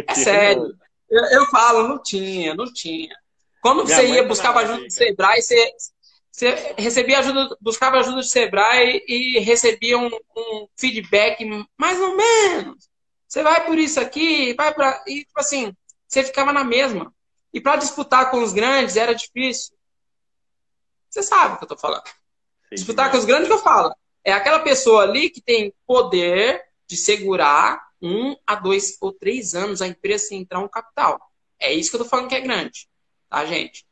É 0.08 0.14
sério. 0.14 0.76
Eu, 1.10 1.24
eu, 1.26 1.46
falo, 1.48 1.88
não 1.88 2.02
tinha, 2.02 2.54
não 2.56 2.72
tinha. 2.72 3.14
Quando 3.62 3.84
Minha 3.84 3.96
você 3.96 4.08
ia, 4.08 4.24
buscava 4.24 4.62
ajuda 4.62 4.84
do 4.84 4.92
Sebrae, 4.92 5.42
você, 5.42 5.72
você 6.32 6.76
recebia 6.78 7.20
ajuda, 7.20 7.58
buscava 7.60 8.00
ajuda 8.00 8.18
do 8.18 8.24
Sebrae 8.24 9.04
e 9.08 9.40
recebia 9.40 9.98
um, 9.98 10.10
um 10.36 10.68
feedback 10.78 11.46
mais 11.78 12.00
ou 12.00 12.16
menos. 12.16 12.90
Você 13.28 13.44
vai 13.44 13.66
por 13.66 13.78
isso 13.78 14.00
aqui, 14.00 14.54
vai 14.54 14.74
para. 14.74 15.04
E, 15.08 15.26
tipo 15.26 15.40
assim, 15.40 15.76
você 16.08 16.24
ficava 16.24 16.52
na 16.54 16.64
mesma. 16.64 17.14
E 17.54 17.60
para 17.60 17.76
disputar 17.76 18.32
com 18.32 18.42
os 18.42 18.54
grandes 18.54 18.96
era 18.96 19.14
difícil. 19.14 19.74
Você 21.10 21.22
sabe 21.22 21.56
o 21.56 21.58
que 21.58 21.66
eu 21.66 21.68
tô 21.68 21.78
falando. 21.78 22.08
Sim, 22.08 22.76
disputar 22.76 23.12
com 23.12 23.18
os 23.18 23.26
grandes 23.26 23.48
que 23.48 23.54
eu 23.54 23.60
falo. 23.60 23.94
É 24.24 24.32
aquela 24.32 24.60
pessoa 24.60 25.04
ali 25.04 25.30
que 25.30 25.42
tem 25.42 25.74
poder 25.86 26.64
de 26.88 26.96
segurar 26.96 27.91
um 28.02 28.36
a 28.46 28.56
dois 28.56 28.98
ou 29.00 29.12
três 29.12 29.54
anos 29.54 29.82
a 29.82 29.88
empresa 29.88 30.26
sem 30.28 30.42
entrar 30.42 30.60
um 30.60 30.68
capital. 30.68 31.20
É 31.60 31.72
isso 31.72 31.92
que 31.92 31.98
eu 31.98 32.04
tô 32.04 32.10
falando 32.10 32.28
que 32.28 32.36
é 32.36 32.42
grande, 32.42 32.88
tá, 33.30 33.46
gente? 33.46 33.86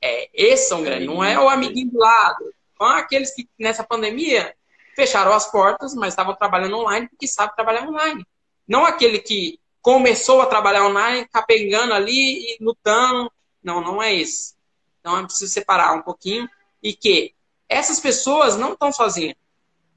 É, 0.00 0.30
esses 0.32 0.68
são 0.68 0.82
grandes, 0.82 1.06
não 1.06 1.22
é 1.22 1.38
o 1.38 1.48
amiguinho 1.48 1.90
do 1.90 1.98
lado. 1.98 2.52
São 2.78 2.86
aqueles 2.86 3.34
que 3.34 3.48
nessa 3.58 3.84
pandemia 3.84 4.54
fecharam 4.94 5.32
as 5.32 5.50
portas, 5.50 5.94
mas 5.94 6.08
estavam 6.08 6.34
trabalhando 6.34 6.78
online 6.78 7.08
porque 7.08 7.26
sabem 7.26 7.54
trabalhar 7.54 7.88
online. 7.88 8.26
Não 8.66 8.84
aquele 8.84 9.18
que 9.18 9.60
começou 9.82 10.40
a 10.40 10.46
trabalhar 10.46 10.86
online, 10.86 11.28
capengando 11.32 11.94
ali 11.94 12.54
e 12.54 12.56
lutando. 12.60 13.30
Não, 13.62 13.80
não 13.80 14.02
é 14.02 14.14
esse. 14.14 14.54
Então 15.00 15.18
é 15.18 15.22
preciso 15.22 15.52
separar 15.52 15.92
um 15.92 16.02
pouquinho 16.02 16.48
e 16.82 16.92
que 16.92 17.34
essas 17.68 18.00
pessoas 18.00 18.56
não 18.56 18.72
estão 18.72 18.90
sozinhas. 18.90 19.36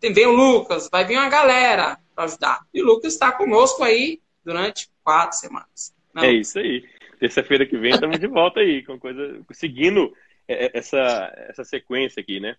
Vem 0.01 0.27
o 0.27 0.31
Lucas, 0.31 0.89
vai 0.91 1.05
vir 1.05 1.17
uma 1.17 1.29
galera, 1.29 1.99
ajudar. 2.23 2.59
E 2.73 2.81
o 2.81 2.85
Lucas 2.85 3.13
está 3.13 3.31
conosco 3.31 3.83
aí 3.83 4.21
durante 4.43 4.89
quatro 5.03 5.37
semanas. 5.37 5.93
Não? 6.13 6.23
É 6.23 6.31
isso 6.31 6.59
aí. 6.59 6.87
Terça-feira 7.19 7.65
que 7.65 7.77
vem 7.77 7.91
estamos 7.91 8.19
de 8.19 8.27
volta 8.27 8.59
aí, 8.61 8.83
com 8.83 8.97
coisa, 8.97 9.41
seguindo 9.51 10.13
é, 10.47 10.65
é, 10.65 10.71
essa, 10.73 11.33
essa 11.49 11.63
sequência 11.63 12.21
aqui, 12.21 12.39
né? 12.39 12.55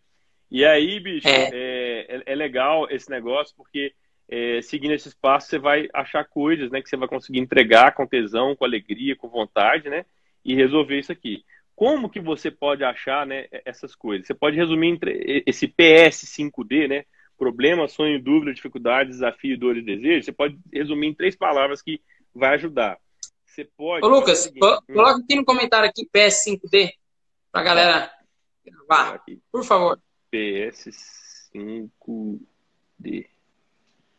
E 0.51 0.65
aí, 0.65 1.01
bicho, 1.01 1.29
é, 1.29 2.07
é, 2.09 2.23
é 2.27 2.35
legal 2.35 2.87
esse 2.91 3.09
negócio, 3.09 3.55
porque 3.57 3.93
é, 4.29 4.61
seguindo 4.63 4.93
esse 4.93 5.09
espaço 5.09 5.49
você 5.49 5.59
vai 5.59 5.89
achar 5.93 6.25
coisas, 6.25 6.71
né? 6.71 6.83
Que 6.83 6.89
você 6.89 6.97
vai 6.97 7.09
conseguir 7.09 7.41
entregar 7.41 7.93
com 7.95 8.07
tesão, 8.07 8.55
com 8.55 8.65
alegria, 8.65 9.17
com 9.17 9.29
vontade, 9.29 9.89
né? 9.89 10.05
E 10.45 10.55
resolver 10.55 10.99
isso 10.99 11.13
aqui. 11.13 11.45
Como 11.75 12.11
que 12.11 12.21
você 12.21 12.51
pode 12.51 12.85
achar 12.85 13.27
né, 13.27 13.47
essas 13.65 13.95
coisas? 13.95 14.27
Você 14.27 14.35
pode 14.35 14.57
resumir 14.57 14.89
entre 14.89 15.43
esse 15.47 15.67
PS5D, 15.67 16.87
né? 16.87 17.05
Problema, 17.41 17.89
sonho, 17.89 18.23
dúvida, 18.23 18.53
dificuldade, 18.53 19.09
desafio, 19.09 19.59
dor 19.59 19.79
e 19.79 19.83
desejo, 19.83 20.27
você 20.27 20.33
pode 20.33 20.59
resumir 20.71 21.07
em 21.07 21.15
três 21.15 21.35
palavras 21.35 21.81
que 21.81 21.99
vai 22.35 22.57
ajudar. 22.57 22.99
Você 23.47 23.65
pode. 23.65 24.05
Ô, 24.05 24.09
Lucas, 24.09 24.41
seguinte, 24.41 24.61
coloca 24.61 25.23
aqui 25.23 25.35
no 25.37 25.45
comentário 25.47 25.89
aqui 25.89 26.07
PS5D 26.15 26.93
pra 27.51 27.63
galera 27.63 28.13
gravar. 28.63 29.25
Por 29.51 29.65
favor. 29.65 29.99
PS5D. 30.31 31.89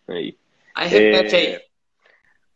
Aí. 0.08 0.36
Aí 0.74 0.90
repete 0.90 1.36
é... 1.36 1.38
aí. 1.38 1.62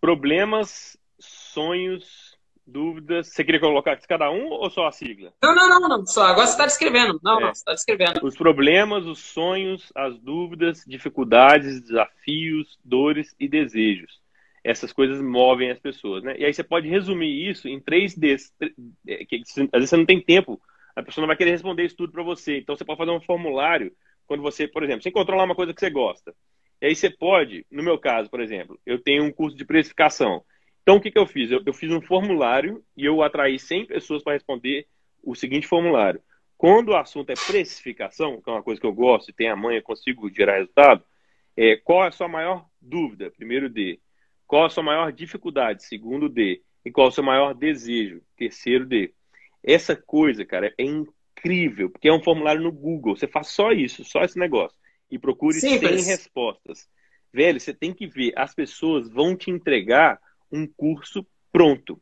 Problemas, 0.02 0.98
sonhos, 1.20 2.25
dúvidas. 2.66 3.28
Você 3.28 3.44
queria 3.44 3.60
colocar 3.60 3.96
cada 4.08 4.30
um 4.32 4.48
ou 4.48 4.70
só 4.70 4.88
a 4.88 4.92
sigla? 4.92 5.34
Não, 5.42 5.56
não, 5.56 5.70
não, 5.70 5.90
não. 5.90 6.06
Só 6.06 6.24
agora 6.24 6.48
você 6.48 6.54
está 6.54 6.66
descrevendo. 6.66 7.20
Não, 7.24 7.40
é. 7.40 7.44
não, 7.44 7.54
você 7.54 7.60
está 7.60 7.74
descrevendo. 7.74 8.26
Os 8.26 8.36
problemas, 8.36 9.06
os 9.06 9.20
sonhos, 9.20 9.92
as 9.96 10.18
dúvidas, 10.20 10.84
dificuldades, 10.86 11.82
desafios, 11.82 12.78
dores 12.84 13.36
e 13.40 13.48
desejos. 13.48 14.20
Essas 14.64 14.92
coisas 14.92 15.22
movem 15.22 15.70
as 15.70 15.80
pessoas, 15.80 16.24
né? 16.24 16.36
E 16.40 16.46
aí 16.46 16.54
você 16.54 16.64
pode 16.64 16.90
resumir 16.90 17.50
isso 17.50 17.68
em 17.68 17.80
três 17.80 18.16
desses. 18.16 18.52
É, 19.08 19.24
que, 19.26 19.42
às 19.46 19.70
vezes 19.72 19.90
você 19.90 19.98
não 19.98 20.06
tem 20.06 20.20
tempo 20.20 20.60
A 20.96 21.04
pessoa 21.04 21.22
não 21.22 21.28
vai 21.28 21.38
querer 21.38 21.52
responder 21.52 21.86
isso 21.86 21.96
tudo 21.96 22.12
para 22.12 22.24
você. 22.24 22.58
Então, 22.58 22.76
você 22.76 22.84
pode 22.84 22.98
fazer 22.98 23.12
um 23.12 23.22
formulário 23.22 23.92
quando 24.26 24.42
você, 24.42 24.68
por 24.68 24.84
exemplo, 24.84 25.04
você 25.04 25.10
encontrou 25.10 25.38
lá 25.38 25.44
uma 25.44 25.56
coisa 25.56 25.74
que 25.74 25.80
você 25.80 25.90
gosta. 25.90 26.34
E 26.82 26.88
aí 26.88 26.96
você 26.96 27.10
pode, 27.10 27.66
no 27.72 27.84
meu 27.84 27.98
caso, 27.98 28.30
por 28.30 28.42
exemplo, 28.42 28.80
eu 28.86 29.02
tenho 29.02 29.24
um 29.24 29.32
curso 29.32 29.56
de 29.56 29.66
precificação. 29.66 30.44
Então, 30.86 30.98
o 30.98 31.02
que, 31.02 31.10
que 31.10 31.18
eu 31.18 31.26
fiz? 31.26 31.50
Eu, 31.50 31.64
eu 31.66 31.74
fiz 31.74 31.92
um 31.92 32.00
formulário 32.00 32.86
e 32.96 33.04
eu 33.04 33.24
atraí 33.24 33.58
100 33.58 33.88
pessoas 33.88 34.22
para 34.22 34.34
responder 34.34 34.86
o 35.24 35.34
seguinte 35.34 35.66
formulário. 35.66 36.22
Quando 36.56 36.90
o 36.90 36.96
assunto 36.96 37.32
é 37.32 37.34
precificação, 37.34 38.40
que 38.40 38.48
é 38.48 38.54
uma 38.54 38.62
coisa 38.62 38.80
que 38.80 38.86
eu 38.86 38.94
gosto 38.94 39.30
e 39.30 39.34
tem 39.34 39.50
a 39.50 39.56
manha, 39.56 39.82
consigo 39.82 40.30
gerar 40.32 40.58
resultado, 40.58 41.04
é, 41.58 41.76
qual 41.78 42.04
é 42.04 42.10
a 42.10 42.12
sua 42.12 42.28
maior 42.28 42.68
dúvida? 42.80 43.32
Primeiro 43.32 43.68
D. 43.68 44.00
Qual 44.46 44.64
a 44.64 44.70
sua 44.70 44.84
maior 44.84 45.12
dificuldade? 45.12 45.84
Segundo 45.84 46.30
D. 46.30 46.62
E 46.86 46.92
qual 46.92 47.08
o 47.08 47.12
seu 47.12 47.24
maior 47.24 47.56
desejo? 47.56 48.22
Terceiro 48.38 48.86
D. 48.86 49.12
Essa 49.64 49.96
coisa, 49.96 50.46
cara, 50.46 50.72
é 50.78 50.84
incrível, 50.84 51.90
porque 51.90 52.10
é 52.10 52.14
um 52.14 52.22
formulário 52.22 52.62
no 52.62 52.72
Google. 52.72 53.16
Você 53.16 53.28
faz 53.28 53.48
só 53.48 53.72
isso, 53.72 54.04
só 54.04 54.24
esse 54.24 54.38
negócio. 54.38 54.78
E 55.10 55.18
procure 55.18 55.60
Simples. 55.60 56.04
100 56.04 56.12
respostas. 56.12 56.88
Velho, 57.34 57.60
você 57.60 57.74
tem 57.74 57.92
que 57.92 58.06
ver, 58.06 58.34
as 58.36 58.54
pessoas 58.54 59.10
vão 59.10 59.36
te 59.36 59.50
entregar 59.50 60.22
um 60.56 60.68
curso 60.68 61.26
pronto. 61.52 62.02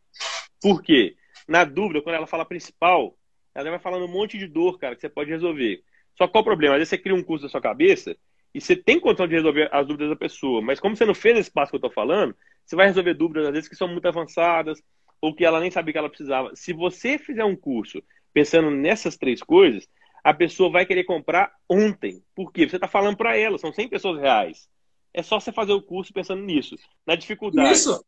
Por 0.62 0.82
quê? 0.82 1.16
Na 1.47 1.64
dúvida, 1.64 2.01
quando 2.01 2.16
ela 2.16 2.28
fala 2.28 2.45
principal, 2.45 3.18
ela 3.54 3.70
vai 3.70 3.80
falando 3.80 4.06
um 4.06 4.12
monte 4.12 4.38
de 4.38 4.47
dor, 4.47 4.78
cara, 4.80 4.95
que 4.95 5.01
você 5.01 5.10
pode 5.10 5.30
resolver. 5.30 5.84
Só 6.18 6.28
qual 6.28 6.41
o 6.41 6.45
problema? 6.45 6.76
Às 6.76 6.80
vezes 6.80 6.89
você 6.89 6.97
cria 6.97 7.16
um 7.16 7.24
curso 7.24 7.43
da 7.43 7.49
sua 7.49 7.62
cabeça 7.62 8.16
e 8.54 8.62
você 8.62 8.76
tem 8.76 8.99
condição 8.99 9.28
de 9.28 9.34
resolver 9.34 9.70
as 9.72 9.86
dúvidas 9.88 10.10
da 10.10 10.16
pessoa, 10.16 10.62
mas 10.62 10.80
como 10.80 10.95
você 10.95 11.06
não 11.06 11.16
fez 11.16 11.38
esse 11.38 11.51
passo 11.51 11.72
que 11.72 11.76
eu 11.76 11.80
estou 11.80 11.91
falando, 11.91 12.36
você 12.66 12.76
vai 12.76 12.88
resolver 12.88 13.14
dúvidas, 13.16 13.47
às 13.47 13.54
vezes, 13.54 13.70
que 13.70 13.76
são 13.76 13.88
muito 13.88 14.08
avançadas, 14.08 14.82
ou 15.20 15.34
que 15.34 15.43
ela 15.43 15.60
nem 15.60 15.72
sabia 15.72 15.91
que 15.93 15.97
ela 15.97 16.10
precisava. 16.10 16.56
Se 16.56 16.72
você 16.72 17.18
fizer 17.18 17.43
um 17.43 17.56
curso 17.56 18.04
pensando 18.34 18.70
nessas 18.70 19.18
três 19.18 19.41
coisas, 19.41 19.88
a 20.24 20.34
pessoa 20.34 20.70
vai 20.70 20.86
querer 20.86 21.04
comprar 21.04 21.51
ontem. 21.70 22.24
Por 22.36 22.51
quê? 22.51 22.68
Você 22.68 22.78
está 22.78 22.88
falando 22.88 23.18
para 23.18 23.36
ela, 23.38 23.58
são 23.58 23.74
100 23.74 23.89
pessoas 23.89 24.22
reais. 24.22 24.70
É 25.14 25.22
só 25.22 25.39
você 25.39 25.51
fazer 25.51 25.74
o 25.74 25.82
curso 25.82 26.14
pensando 26.14 26.41
nisso. 26.41 26.76
Na 27.06 27.16
dificuldade. 27.16 27.72
Isso. 27.72 28.04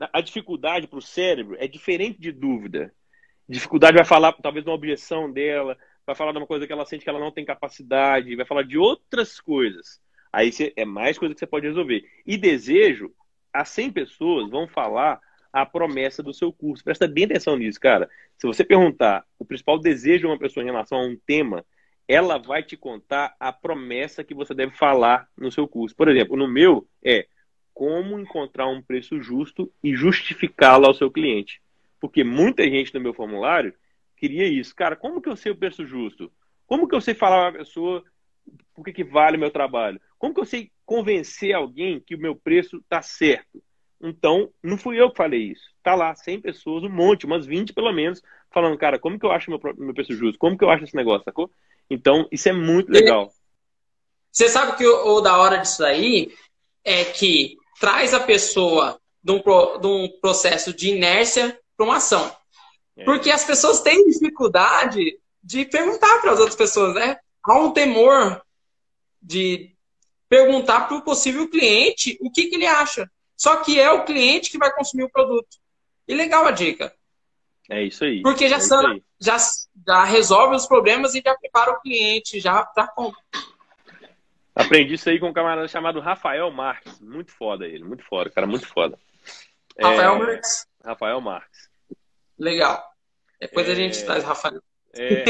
A 0.00 0.20
dificuldade 0.20 0.86
para 0.86 0.98
o 0.98 1.02
cérebro 1.02 1.56
é 1.58 1.66
diferente 1.66 2.20
de 2.20 2.30
dúvida. 2.30 2.92
Dificuldade 3.48 3.96
vai 3.96 4.04
falar, 4.04 4.32
talvez, 4.34 4.64
de 4.64 4.70
uma 4.70 4.76
objeção 4.76 5.30
dela, 5.30 5.76
vai 6.06 6.14
falar 6.14 6.32
de 6.32 6.38
uma 6.38 6.46
coisa 6.46 6.66
que 6.66 6.72
ela 6.72 6.86
sente 6.86 7.04
que 7.04 7.10
ela 7.10 7.18
não 7.18 7.32
tem 7.32 7.44
capacidade, 7.44 8.36
vai 8.36 8.46
falar 8.46 8.62
de 8.62 8.78
outras 8.78 9.40
coisas. 9.40 10.00
Aí 10.32 10.50
é 10.76 10.84
mais 10.84 11.18
coisa 11.18 11.34
que 11.34 11.40
você 11.40 11.46
pode 11.46 11.66
resolver. 11.66 12.04
E 12.26 12.36
desejo, 12.36 13.12
as 13.52 13.68
100 13.70 13.92
pessoas 13.92 14.50
vão 14.50 14.68
falar 14.68 15.20
a 15.52 15.64
promessa 15.64 16.22
do 16.22 16.34
seu 16.34 16.52
curso. 16.52 16.84
Presta 16.84 17.08
bem 17.08 17.24
atenção 17.24 17.56
nisso, 17.56 17.80
cara. 17.80 18.08
Se 18.36 18.46
você 18.46 18.64
perguntar 18.64 19.24
o 19.38 19.44
principal 19.44 19.78
desejo 19.78 20.20
de 20.20 20.26
uma 20.26 20.38
pessoa 20.38 20.62
em 20.62 20.66
relação 20.66 20.98
a 20.98 21.06
um 21.06 21.16
tema, 21.26 21.64
ela 22.06 22.38
vai 22.38 22.62
te 22.62 22.76
contar 22.76 23.34
a 23.38 23.52
promessa 23.52 24.24
que 24.24 24.34
você 24.34 24.54
deve 24.54 24.76
falar 24.76 25.28
no 25.36 25.50
seu 25.50 25.66
curso. 25.66 25.96
Por 25.96 26.08
exemplo, 26.08 26.36
no 26.36 26.46
meu 26.46 26.86
é 27.02 27.26
como 27.78 28.18
encontrar 28.18 28.66
um 28.66 28.82
preço 28.82 29.22
justo 29.22 29.72
e 29.80 29.94
justificá-lo 29.94 30.86
ao 30.86 30.94
seu 30.94 31.08
cliente. 31.08 31.62
Porque 32.00 32.24
muita 32.24 32.64
gente 32.64 32.92
no 32.92 33.00
meu 33.00 33.14
formulário 33.14 33.72
queria 34.16 34.48
isso. 34.48 34.74
Cara, 34.74 34.96
como 34.96 35.22
que 35.22 35.28
eu 35.28 35.36
sei 35.36 35.52
o 35.52 35.56
preço 35.56 35.86
justo? 35.86 36.28
Como 36.66 36.88
que 36.88 36.96
eu 36.96 37.00
sei 37.00 37.14
falar 37.14 37.52
para 37.52 37.60
a 37.60 37.64
pessoa 37.64 38.02
por 38.74 38.84
que, 38.84 38.92
que 38.92 39.04
vale 39.04 39.36
o 39.36 39.40
meu 39.40 39.52
trabalho? 39.52 40.00
Como 40.18 40.34
que 40.34 40.40
eu 40.40 40.44
sei 40.44 40.72
convencer 40.84 41.54
alguém 41.54 42.00
que 42.00 42.16
o 42.16 42.18
meu 42.18 42.34
preço 42.34 42.78
está 42.78 43.00
certo? 43.00 43.62
Então, 44.00 44.50
não 44.60 44.76
fui 44.76 45.00
eu 45.00 45.12
que 45.12 45.16
falei 45.16 45.52
isso. 45.52 45.70
Tá 45.80 45.94
lá, 45.94 46.12
100 46.16 46.40
pessoas, 46.40 46.82
um 46.82 46.88
monte, 46.88 47.26
umas 47.26 47.46
20 47.46 47.72
pelo 47.72 47.92
menos, 47.92 48.20
falando, 48.50 48.76
cara, 48.76 48.98
como 48.98 49.20
que 49.20 49.24
eu 49.24 49.30
acho 49.30 49.52
meu, 49.52 49.60
meu 49.76 49.94
preço 49.94 50.14
justo? 50.14 50.36
Como 50.36 50.58
que 50.58 50.64
eu 50.64 50.70
acho 50.70 50.82
esse 50.82 50.96
negócio, 50.96 51.24
sacou? 51.24 51.48
Então, 51.88 52.26
isso 52.32 52.48
é 52.48 52.52
muito 52.52 52.90
legal. 52.90 53.30
Você 54.32 54.48
sabe 54.48 54.76
que 54.76 54.84
o, 54.84 55.14
o 55.14 55.20
da 55.20 55.38
hora 55.38 55.58
disso 55.58 55.84
aí 55.84 56.32
é 56.84 57.04
que 57.04 57.56
traz 57.78 58.14
a 58.14 58.20
pessoa 58.20 59.00
de 59.22 59.32
um, 59.32 59.42
de 59.80 59.86
um 59.86 60.08
processo 60.20 60.72
de 60.72 60.90
inércia 60.90 61.58
para 61.76 61.86
uma 61.86 61.96
ação. 61.96 62.34
É. 62.96 63.04
Porque 63.04 63.30
as 63.30 63.44
pessoas 63.44 63.80
têm 63.80 64.08
dificuldade 64.08 65.18
de 65.42 65.64
perguntar 65.64 66.20
para 66.20 66.32
as 66.32 66.38
outras 66.38 66.56
pessoas, 66.56 66.94
né? 66.94 67.18
Há 67.42 67.58
um 67.58 67.70
temor 67.70 68.42
de 69.22 69.74
perguntar 70.28 70.88
para 70.88 70.96
o 70.96 71.02
possível 71.02 71.48
cliente 71.48 72.18
o 72.20 72.30
que, 72.30 72.46
que 72.46 72.56
ele 72.56 72.66
acha. 72.66 73.10
Só 73.36 73.56
que 73.56 73.80
é 73.80 73.90
o 73.90 74.04
cliente 74.04 74.50
que 74.50 74.58
vai 74.58 74.72
consumir 74.74 75.04
o 75.04 75.10
produto. 75.10 75.56
E 76.06 76.14
legal 76.14 76.46
a 76.46 76.50
dica. 76.50 76.92
É 77.70 77.82
isso 77.82 78.04
aí. 78.04 78.22
Porque 78.22 78.48
já, 78.48 78.56
é 78.56 78.60
sana, 78.60 79.00
já, 79.20 79.36
já 79.86 80.04
resolve 80.04 80.56
os 80.56 80.66
problemas 80.66 81.14
e 81.14 81.22
já 81.24 81.36
prepara 81.36 81.72
o 81.72 81.80
cliente, 81.80 82.40
já 82.40 82.64
para 82.64 82.92
Aprendi 84.58 84.94
isso 84.94 85.08
aí 85.08 85.20
com 85.20 85.28
um 85.28 85.32
camarada 85.32 85.68
chamado 85.68 86.00
Rafael 86.00 86.50
Marques. 86.50 87.00
Muito 87.00 87.30
foda 87.30 87.64
ele, 87.64 87.84
muito 87.84 88.02
foda, 88.04 88.28
cara, 88.28 88.44
muito 88.44 88.66
foda. 88.66 88.98
Rafael 89.80 90.16
é... 90.16 90.18
Marques? 90.18 90.66
Rafael 90.84 91.20
Marques. 91.20 91.70
Legal. 92.36 92.82
Depois 93.40 93.68
é... 93.68 93.72
a 93.72 93.74
gente 93.76 94.04
traz 94.04 94.24
Rafael. 94.24 94.60
É... 94.96 95.24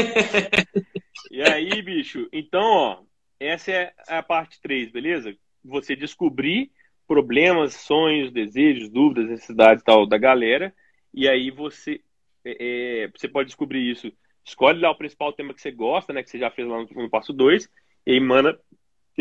e 1.29 1.43
aí, 1.43 1.79
bicho, 1.83 2.27
então, 2.33 2.63
ó, 2.63 3.03
essa 3.39 3.71
é 3.71 3.93
a 4.07 4.23
parte 4.23 4.59
3, 4.61 4.91
beleza? 4.91 5.35
Você 5.63 5.95
descobrir 5.95 6.71
problemas, 7.07 7.75
sonhos, 7.75 8.31
desejos, 8.31 8.89
dúvidas, 8.89 9.29
necessidades 9.29 9.83
tal 9.83 10.07
da 10.07 10.17
galera. 10.17 10.73
E 11.13 11.29
aí 11.29 11.51
você, 11.51 12.01
é, 12.43 13.03
é 13.03 13.07
você 13.15 13.27
pode 13.27 13.45
descobrir 13.45 13.91
isso. 13.91 14.11
Escolhe 14.43 14.79
lá 14.79 14.89
o 14.89 14.97
principal 14.97 15.31
tema 15.33 15.53
que 15.53 15.61
você 15.61 15.69
gosta, 15.69 16.13
né? 16.13 16.23
Que 16.23 16.31
você 16.31 16.39
já 16.39 16.49
fez 16.49 16.67
lá 16.67 16.79
no, 16.79 16.87
no 17.03 17.09
passo 17.11 17.31
2, 17.31 17.69
e 18.07 18.13
aí 18.13 18.19
manda 18.19 18.59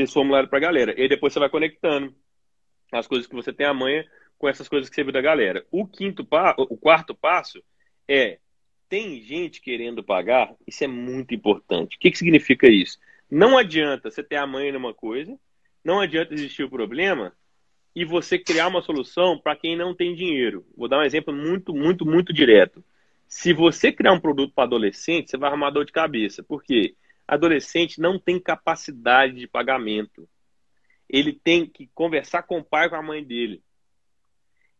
esse 0.02 0.12
formulário 0.12 0.48
para 0.48 0.58
a 0.58 0.62
galera. 0.62 0.94
E 0.96 1.08
depois 1.08 1.32
você 1.32 1.38
vai 1.38 1.48
conectando 1.48 2.14
as 2.92 3.06
coisas 3.06 3.26
que 3.26 3.34
você 3.34 3.52
tem 3.52 3.66
a 3.66 3.74
manha 3.74 4.06
com 4.38 4.48
essas 4.48 4.68
coisas 4.68 4.88
que 4.88 4.94
você 4.94 5.02
viu 5.02 5.12
da 5.12 5.20
galera. 5.20 5.66
O 5.70 5.86
quinto 5.86 6.24
pa 6.24 6.54
o 6.56 6.76
quarto 6.76 7.14
passo 7.14 7.62
é 8.06 8.38
tem 8.88 9.20
gente 9.20 9.60
querendo 9.60 10.02
pagar, 10.02 10.54
isso 10.66 10.82
é 10.82 10.86
muito 10.86 11.34
importante. 11.34 11.96
O 11.96 12.00
que, 12.00 12.10
que 12.10 12.18
significa 12.18 12.66
isso? 12.68 12.98
Não 13.30 13.58
adianta 13.58 14.10
você 14.10 14.22
ter 14.22 14.36
a 14.36 14.46
manha 14.46 14.72
numa 14.72 14.94
coisa, 14.94 15.38
não 15.84 16.00
adianta 16.00 16.32
existir 16.32 16.64
o 16.64 16.70
problema 16.70 17.32
e 17.94 18.04
você 18.04 18.38
criar 18.38 18.68
uma 18.68 18.80
solução 18.80 19.38
para 19.38 19.56
quem 19.56 19.76
não 19.76 19.94
tem 19.94 20.14
dinheiro. 20.14 20.64
Vou 20.76 20.88
dar 20.88 21.00
um 21.00 21.02
exemplo 21.02 21.34
muito, 21.34 21.74
muito, 21.74 22.06
muito 22.06 22.32
direto. 22.32 22.82
Se 23.26 23.52
você 23.52 23.92
criar 23.92 24.12
um 24.12 24.20
produto 24.20 24.54
para 24.54 24.64
adolescente, 24.64 25.30
você 25.30 25.36
vai 25.36 25.50
arrumar 25.50 25.70
dor 25.70 25.84
de 25.84 25.92
cabeça. 25.92 26.42
Por 26.42 26.62
quê? 26.62 26.94
Adolescente 27.28 28.00
não 28.00 28.18
tem 28.18 28.40
capacidade 28.40 29.34
de 29.34 29.46
pagamento. 29.46 30.26
Ele 31.06 31.32
tem 31.32 31.66
que 31.66 31.86
conversar 31.94 32.42
com 32.44 32.58
o 32.58 32.64
pai 32.64 32.86
e 32.86 32.88
com 32.88 32.96
a 32.96 33.02
mãe 33.02 33.22
dele. 33.22 33.62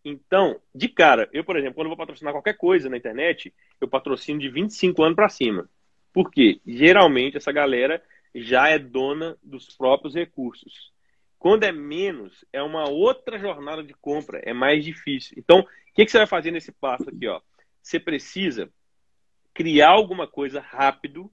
Então, 0.02 0.58
de 0.74 0.88
cara, 0.88 1.28
eu, 1.32 1.44
por 1.44 1.56
exemplo, 1.56 1.74
quando 1.74 1.88
vou 1.88 1.96
patrocinar 1.96 2.32
qualquer 2.32 2.56
coisa 2.56 2.88
na 2.88 2.96
internet, 2.96 3.52
eu 3.78 3.86
patrocino 3.86 4.40
de 4.40 4.48
25 4.48 5.02
anos 5.02 5.16
para 5.16 5.28
cima. 5.28 5.68
Por 6.12 6.30
quê? 6.30 6.60
Geralmente 6.66 7.36
essa 7.36 7.52
galera 7.52 8.02
já 8.34 8.68
é 8.68 8.78
dona 8.78 9.36
dos 9.42 9.68
próprios 9.76 10.14
recursos. 10.14 10.90
Quando 11.38 11.64
é 11.64 11.72
menos, 11.72 12.44
é 12.52 12.62
uma 12.62 12.88
outra 12.88 13.38
jornada 13.38 13.82
de 13.82 13.92
compra, 13.94 14.40
é 14.44 14.52
mais 14.52 14.84
difícil. 14.84 15.36
Então, 15.38 15.60
o 15.60 15.66
que, 15.94 16.04
que 16.04 16.10
você 16.10 16.18
vai 16.18 16.26
fazer 16.26 16.50
nesse 16.50 16.72
passo 16.72 17.08
aqui? 17.08 17.28
Ó? 17.28 17.40
Você 17.82 18.00
precisa 18.00 18.72
criar 19.52 19.90
alguma 19.90 20.26
coisa 20.26 20.60
rápido 20.60 21.30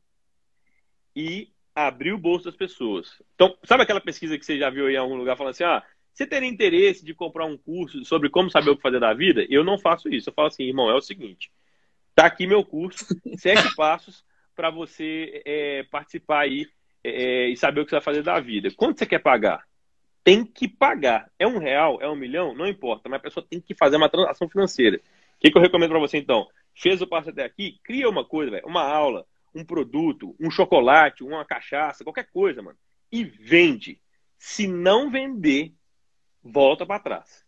e 1.16 1.50
abrir 1.74 2.14
o 2.14 2.18
bolso 2.18 2.46
das 2.46 2.56
pessoas. 2.56 3.22
Então, 3.36 3.58
sabe 3.64 3.84
aquela 3.84 4.02
pesquisa 4.02 4.38
que 4.38 4.46
você 4.46 4.58
já 4.58 4.70
viu 4.70 4.88
aí 4.88 4.96
em 4.96 4.98
algum 4.98 5.16
lugar 5.16 5.38
falando 5.38 5.52
assim, 5.52 5.64
ah, 5.64 5.84
você 6.14 6.26
teria 6.26 6.48
interesse 6.48 7.04
de 7.04 7.14
comprar 7.14 7.46
um 7.46 7.58
curso 7.58 8.04
sobre 8.06 8.30
como 8.30 8.50
saber 8.50 8.70
o 8.70 8.76
que 8.76 8.82
fazer 8.82 9.00
da 9.00 9.14
vida? 9.14 9.46
Eu 9.50 9.64
não 9.64 9.78
faço 9.78 10.08
isso. 10.10 10.30
Eu 10.30 10.34
falo 10.34 10.48
assim, 10.48 10.64
irmão, 10.64 10.90
é 10.90 10.96
o 10.96 11.02
seguinte, 11.02 11.52
tá 12.14 12.26
aqui 12.26 12.48
meu 12.48 12.64
curso, 12.64 13.06
sete 13.38 13.74
passos 13.76 14.24
para 14.56 14.70
você 14.70 15.42
é, 15.46 15.84
participar 15.84 16.42
aí 16.42 16.66
é, 17.04 17.50
e 17.50 17.58
saber 17.58 17.82
o 17.82 17.84
que 17.84 17.90
você 17.90 17.98
vai 17.98 18.04
fazer 18.04 18.24
da 18.24 18.40
vida. 18.40 18.70
Quanto 18.76 18.98
você 18.98 19.06
quer 19.06 19.20
pagar? 19.20 19.66
tem 20.26 20.44
que 20.44 20.68
pagar. 20.68 21.32
É 21.38 21.46
um 21.46 21.60
real, 21.60 22.02
é 22.02 22.10
um 22.10 22.16
milhão, 22.16 22.56
não 22.56 22.68
importa, 22.68 23.08
mas 23.08 23.20
a 23.20 23.22
pessoa 23.22 23.46
tem 23.48 23.62
que 23.62 23.76
fazer 23.76 23.96
uma 23.96 24.10
transação 24.10 24.50
financeira. 24.50 24.98
O 24.98 25.40
que, 25.40 25.52
que 25.52 25.58
eu 25.58 25.62
recomendo 25.62 25.92
para 25.92 26.00
você 26.00 26.18
então? 26.18 26.48
Fez 26.74 27.00
o 27.00 27.08
passo 27.08 27.30
até 27.30 27.46
aqui, 27.46 27.80
cria 27.84 28.10
uma 28.10 28.26
coisa, 28.26 28.50
véio, 28.50 28.66
uma 28.66 28.82
aula, 28.82 29.24
um 29.56 29.64
produto, 29.64 30.36
um 30.40 30.52
chocolate, 30.52 31.24
uma 31.24 31.46
cachaça, 31.46 32.04
qualquer 32.04 32.30
coisa, 32.32 32.62
mano, 32.62 32.78
e 33.12 33.24
vende. 33.24 34.02
Se 34.38 34.68
não 34.68 35.10
vender, 35.10 35.74
volta 36.44 36.86
para 36.86 37.00
trás. 37.00 37.46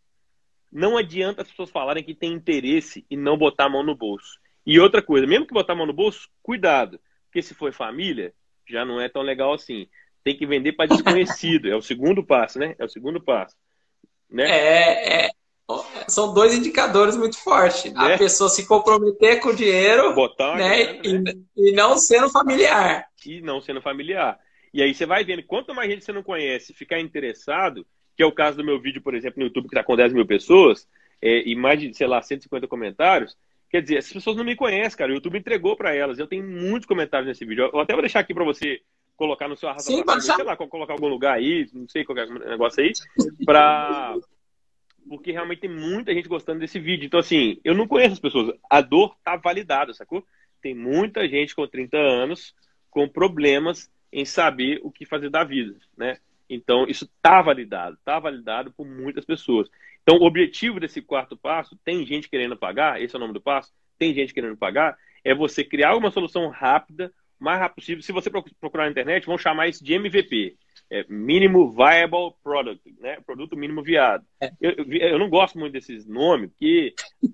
Não 0.72 0.98
adianta 0.98 1.42
as 1.42 1.50
pessoas 1.50 1.70
falarem 1.70 2.04
que 2.04 2.16
tem 2.16 2.34
interesse 2.34 3.06
e 3.10 3.18
não 3.18 3.38
botar 3.38 3.66
a 3.66 3.70
mão 3.70 3.84
no 3.84 3.96
bolso. 3.96 4.40
E 4.66 4.80
outra 4.80 5.02
coisa, 5.02 5.28
mesmo 5.28 5.46
que 5.46 5.54
botar 5.54 5.74
a 5.74 5.76
mão 5.76 5.86
no 5.86 5.94
bolso, 5.94 6.30
cuidado, 6.42 7.00
porque 7.26 7.42
se 7.42 7.54
for 7.54 7.74
família, 7.74 8.34
já 8.66 8.84
não 8.84 9.00
é 9.00 9.08
tão 9.08 9.22
legal 9.22 9.54
assim 9.54 9.88
tem 10.28 10.36
que 10.36 10.46
vender 10.46 10.74
para 10.74 10.90
desconhecido. 10.90 11.70
é 11.70 11.76
o 11.76 11.82
segundo 11.82 12.22
passo, 12.22 12.60
né? 12.60 12.76
É 12.78 12.84
o 12.84 12.90
segundo 12.90 13.22
passo. 13.22 13.56
Né? 14.30 14.44
É, 14.44 15.26
é, 15.28 15.32
são 16.08 16.34
dois 16.34 16.54
indicadores 16.54 17.18
muito 17.18 17.38
fortes. 17.38 17.94
A 17.96 18.12
é. 18.12 18.18
pessoa 18.18 18.50
se 18.50 18.66
comprometer 18.66 19.42
com 19.42 19.50
o 19.50 19.56
dinheiro 19.56 20.14
Botar 20.14 20.56
né, 20.56 20.94
grana, 21.02 21.24
né? 21.24 21.34
E, 21.56 21.70
e, 21.70 21.72
não 21.74 21.98
sendo 21.98 22.30
familiar. 22.30 23.06
E 23.26 23.42
não 23.42 23.60
sendo 23.60 23.82
familiar. 23.82 24.40
E 24.74 24.82
aí 24.82 24.94
você 24.94 25.06
vai 25.06 25.24
vendo, 25.24 25.44
quanto 25.44 25.74
mais 25.74 25.90
gente 25.90 26.06
você 26.06 26.14
não 26.14 26.24
conhece, 26.24 26.74
ficar 26.74 27.00
interessado, 27.00 27.86
que 28.16 28.24
é 28.24 28.26
o 28.26 28.32
caso 28.32 28.58
do 28.58 28.64
meu 28.64 28.80
vídeo, 28.80 29.02
por 29.02 29.14
exemplo, 29.14 29.40
no 29.40 29.48
YouTube, 29.48 29.68
que 29.68 29.76
está 29.76 29.84
com 29.84 29.96
10 29.96 30.14
mil 30.14 30.26
pessoas, 30.26 30.88
é, 31.22 31.42
e 31.48 31.56
mais 31.56 31.80
de, 31.80 31.94
sei 31.94 32.08
lá, 32.08 32.22
150 32.22 32.68
comentários, 32.68 33.36
quer 33.70 33.82
dizer, 33.82 33.98
as 33.98 34.12
pessoas 34.12 34.38
não 34.38 34.46
me 34.46 34.56
conhecem, 34.56 34.98
cara. 34.98 35.12
O 35.12 35.16
YouTube 35.16 35.38
entregou 35.38 35.76
para 35.76 35.94
elas. 35.94 36.18
Eu 36.18 36.28
tenho 36.28 36.44
muitos 36.44 36.86
comentários 36.86 37.28
nesse 37.28 37.44
vídeo. 37.44 37.70
Eu 37.74 37.80
até 37.80 37.94
vou 37.94 38.02
deixar 38.02 38.20
aqui 38.20 38.34
para 38.34 38.46
você 38.46 38.80
colocar 39.18 39.48
no 39.48 39.58
seu 39.58 39.68
arrasa 39.68 39.88
Sim, 39.88 40.04
pra 40.04 40.22
sei 40.22 40.44
lá, 40.44 40.56
colocar 40.56 40.94
algum 40.94 41.08
lugar 41.08 41.34
aí, 41.34 41.68
não 41.74 41.90
sei 41.90 42.06
qualquer 42.06 42.30
negócio 42.30 42.84
aí, 42.84 42.94
para 43.44 44.16
porque 45.08 45.32
realmente 45.32 45.62
tem 45.62 45.70
muita 45.70 46.14
gente 46.14 46.28
gostando 46.28 46.60
desse 46.60 46.80
vídeo. 46.80 47.06
Então, 47.06 47.20
assim, 47.20 47.60
eu 47.64 47.74
não 47.74 47.88
conheço 47.88 48.14
as 48.14 48.20
pessoas. 48.20 48.56
A 48.70 48.82
dor 48.82 49.16
tá 49.24 49.36
validada, 49.36 49.94
sacou? 49.94 50.26
Tem 50.62 50.76
muita 50.76 51.28
gente 51.28 51.56
com 51.56 51.68
30 51.68 51.98
anos 51.98 52.54
com 52.90 53.08
problemas 53.08 53.90
em 54.12 54.26
saber 54.26 54.80
o 54.84 54.92
que 54.92 55.06
fazer 55.06 55.30
da 55.30 55.44
vida, 55.44 55.76
né? 55.98 56.18
Então, 56.50 56.86
isso 56.88 57.10
tá 57.22 57.42
validado, 57.42 57.98
tá 58.04 58.18
validado 58.20 58.72
por 58.72 58.86
muitas 58.88 59.26
pessoas. 59.26 59.70
Então, 60.02 60.18
o 60.18 60.26
objetivo 60.26 60.80
desse 60.80 61.02
quarto 61.02 61.36
passo, 61.36 61.78
tem 61.84 62.06
gente 62.06 62.30
querendo 62.30 62.56
pagar, 62.56 63.02
esse 63.02 63.14
é 63.14 63.18
o 63.18 63.20
nome 63.20 63.34
do 63.34 63.42
passo, 63.42 63.74
tem 64.00 64.14
gente 64.14 64.34
querendo 64.34 64.56
pagar, 64.56 64.98
é 65.24 65.36
você 65.36 65.64
criar 65.64 65.96
uma 65.96 66.10
solução 66.10 66.48
rápida, 66.48 67.12
o 67.40 67.44
mais 67.44 67.60
rápido 67.60 67.76
possível. 67.76 68.02
Se 68.02 68.14
você 68.14 68.30
procurar 68.30 68.86
na 68.86 68.92
internet, 68.92 69.26
vão 69.26 69.38
chamar 69.38 69.68
isso 69.68 69.84
de 69.84 69.94
MVP. 69.94 70.58
É 70.90 71.06
Mínimo 71.10 71.70
Viable 71.70 72.34
Product, 72.42 72.96
né? 73.00 73.18
Produto 73.26 73.58
mínimo 73.58 73.84
viado. 73.84 74.24
É. 74.42 74.52
Eu, 74.62 74.74
eu, 74.90 75.20
não 75.20 75.30
gosto 75.30 75.60
muito 75.60 75.74
desses 75.74 76.08
nomes, 76.08 76.50
porque 76.50 76.94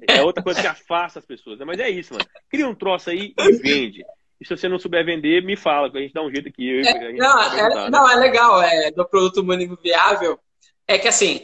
é 0.09 0.23
outra 0.23 0.43
coisa 0.43 0.59
que 0.59 0.67
afasta 0.67 1.19
as 1.19 1.25
pessoas. 1.25 1.59
Né? 1.59 1.65
Mas 1.65 1.79
é 1.79 1.87
isso, 1.87 2.13
mano. 2.13 2.25
Cria 2.49 2.67
um 2.67 2.73
troço 2.73 3.11
aí 3.11 3.33
e 3.37 3.51
vende. 3.53 4.03
E 4.41 4.45
se 4.45 4.57
você 4.57 4.67
não 4.67 4.79
souber 4.79 5.05
vender, 5.05 5.43
me 5.43 5.55
fala, 5.55 5.89
que 5.89 5.97
a 5.97 6.01
gente 6.01 6.13
dá 6.13 6.23
um 6.23 6.31
jeito 6.31 6.49
aqui. 6.49 6.67
Eu, 6.67 6.81
é, 6.81 7.13
não, 7.13 7.41
é, 7.41 7.69
né? 7.69 7.89
não, 7.89 8.09
é 8.09 8.15
legal 8.15 8.61
é, 8.61 8.91
do 8.91 9.07
produto 9.07 9.43
mínimo 9.43 9.77
viável. 9.81 10.39
É 10.87 10.97
que 10.97 11.07
assim. 11.07 11.41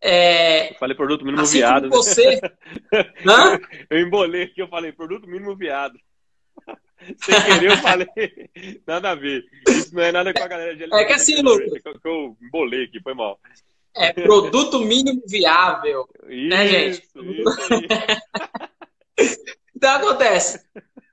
É, 0.00 0.70
eu 0.70 0.74
falei 0.74 0.96
produto 0.96 1.24
mínimo 1.24 1.42
assim 1.42 1.58
viado. 1.58 1.90
Você. 1.90 2.40
eu 3.88 4.00
embolei 4.00 4.44
aqui, 4.44 4.60
eu 4.60 4.68
falei 4.68 4.92
produto 4.92 5.28
mínimo 5.28 5.54
viado. 5.54 5.94
Sem 7.18 7.42
querer 7.44 7.70
eu 7.70 7.76
falei, 7.78 8.08
nada 8.86 9.10
a 9.10 9.14
ver. 9.14 9.44
Isso 9.68 9.94
não 9.94 10.02
é 10.02 10.12
nada 10.12 10.32
com 10.32 10.42
a 10.42 10.48
galera 10.48 10.74
de 10.76 10.84
É 10.84 11.04
que 11.04 11.12
assim, 11.12 11.42
Lucas. 11.42 11.72
É 11.74 11.80
que 11.80 12.08
eu 12.08 12.36
embolei 12.40 12.84
aqui, 12.84 13.00
foi 13.00 13.14
mal. 13.14 13.38
É 13.96 14.12
produto 14.12 14.80
mínimo 14.80 15.22
viável. 15.26 16.08
Isso, 16.28 16.48
né, 16.48 16.66
gente? 16.66 17.02
Isso 17.02 17.14
então 19.76 19.96
acontece. 19.96 20.64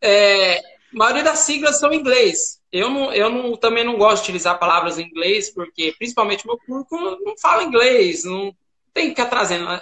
É, 0.02 0.58
a 0.58 0.62
maioria 0.94 1.24
das 1.24 1.40
siglas 1.40 1.80
são 1.80 1.92
em 1.92 2.00
inglês. 2.00 2.62
Eu, 2.72 2.90
não, 2.90 3.14
eu 3.14 3.30
não, 3.30 3.58
também 3.58 3.84
não 3.84 3.98
gosto 3.98 4.24
de 4.24 4.30
utilizar 4.30 4.58
palavras 4.58 4.98
em 4.98 5.06
inglês, 5.06 5.54
porque 5.54 5.94
principalmente 5.98 6.48
meu 6.48 6.58
público 6.58 6.98
não 7.24 7.38
fala 7.38 7.64
inglês, 7.64 8.24
não 8.24 8.56
tem 8.94 9.06
que 9.06 9.12
ficar 9.12 9.28
trazendo, 9.28 9.66
né? 9.66 9.82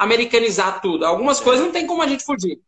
americanizar 0.00 0.80
tudo. 0.80 1.04
Algumas 1.04 1.40
coisas 1.40 1.64
não 1.64 1.72
tem 1.72 1.86
como 1.86 2.02
a 2.02 2.06
gente 2.06 2.24
fugir, 2.24 2.58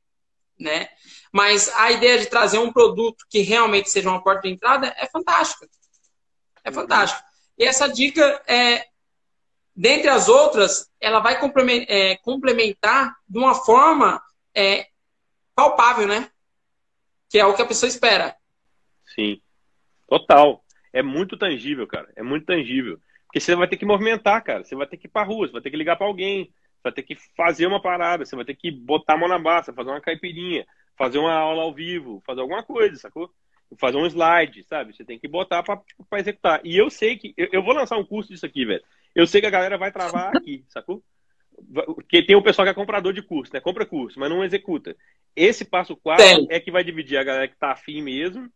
né? 0.61 0.89
Mas 1.33 1.69
a 1.75 1.91
ideia 1.91 2.19
de 2.19 2.27
trazer 2.27 2.59
um 2.59 2.73
produto 2.73 3.25
que 3.31 3.41
realmente 3.41 3.89
seja 3.89 4.11
uma 4.11 4.23
porta 4.23 4.43
de 4.43 4.55
entrada 4.55 4.95
é 4.99 5.07
fantástica. 5.07 5.67
É 6.63 6.69
uhum. 6.69 6.75
fantástica. 6.75 7.25
E 7.59 7.65
essa 7.65 7.89
dica, 7.89 8.43
é, 8.47 8.87
dentre 9.75 10.09
as 10.09 10.29
outras, 10.29 10.91
ela 11.01 11.21
vai 11.21 11.39
é, 11.89 12.17
complementar 12.19 13.17
de 13.27 13.39
uma 13.39 13.55
forma 13.55 14.23
é, 14.55 14.89
palpável, 15.55 16.07
né? 16.07 16.31
Que 17.31 17.39
é 17.39 17.47
o 17.47 17.55
que 17.55 17.63
a 17.63 17.67
pessoa 17.67 17.89
espera. 17.89 18.37
Sim. 19.15 19.41
Total. 20.07 20.63
É 20.93 21.03
muito 21.03 21.39
tangível, 21.39 21.87
cara. 21.87 22.13
É 22.15 22.23
muito 22.23 22.45
tangível. 22.45 23.01
Porque 23.25 23.41
você 23.41 23.57
vai 23.57 23.67
ter 23.67 23.79
que 23.79 23.87
movimentar, 23.87 24.45
cara. 24.45 24.63
Você 24.63 24.77
vai 24.77 24.87
ter 24.87 24.99
que 24.99 25.07
ir 25.07 25.11
pra 25.11 25.25
rua, 25.25 25.47
você 25.47 25.53
vai 25.55 25.63
ter 25.63 25.71
que 25.71 25.77
ligar 25.77 25.97
para 25.97 26.07
alguém, 26.07 26.45
você 26.45 26.83
vai 26.83 26.93
ter 26.93 27.03
que 27.03 27.17
fazer 27.35 27.67
uma 27.67 27.81
parada, 27.81 28.27
você 28.27 28.37
vai 28.37 28.45
ter 28.45 28.55
que 28.55 28.71
botar 28.71 29.15
a 29.15 29.17
mão 29.17 29.29
na 29.29 29.39
massa, 29.39 29.73
fazer 29.73 29.89
uma 29.89 30.01
caipirinha, 30.03 30.67
fazer 31.03 31.19
uma 31.19 31.35
aula 31.35 31.63
ao 31.63 31.75
vivo, 31.75 32.23
fazer 32.25 32.43
alguma 32.43 32.63
coisa, 32.63 32.97
sacou? 32.97 33.29
Fazer 33.77 33.97
um 33.97 34.07
slide, 34.07 34.63
sabe? 34.63 34.95
Você 34.95 35.05
tem 35.05 35.19
que 35.19 35.27
botar 35.27 35.61
para 35.65 35.83
executar. 36.21 36.61
E 36.63 36.77
eu 36.77 36.89
sei 36.89 37.17
que. 37.17 37.35
Eu, 37.37 37.49
eu, 37.51 37.63
vou 37.63 37.75
lançar 37.75 37.99
um 37.99 38.05
curso 38.05 38.31
disso 38.31 38.47
aqui, 38.47 38.65
velho. 38.65 38.85
Eu 39.13 39.27
sei 39.27 39.41
que 39.41 39.47
a 39.49 39.51
galera 39.51 39.77
vai 39.77 39.91
travar 39.91 40.31
aqui, 40.37 40.65
sacou? 40.69 41.03
Porque 41.85 42.25
tem 42.25 42.37
o 42.37 42.43
pessoal 42.43 42.65
que 42.65 42.71
é 42.71 42.75
comprador 42.75 43.13
de 43.13 43.21
curso, 43.21 43.53
né? 43.53 43.61
Compra 43.61 43.85
curso, 43.85 44.21
mas 44.21 44.31
não 44.31 44.45
executa. 44.45 44.95
Esse 45.35 45.65
passo 45.65 45.97
4 45.97 46.47
é 46.49 46.61
que 46.61 46.71
vai 46.71 46.85
dividir 46.85 47.19
a 47.19 47.25
galera 47.25 47.49
que 47.49 47.57
tá 47.57 47.73
afim 47.73 48.01
mesmo 48.01 48.49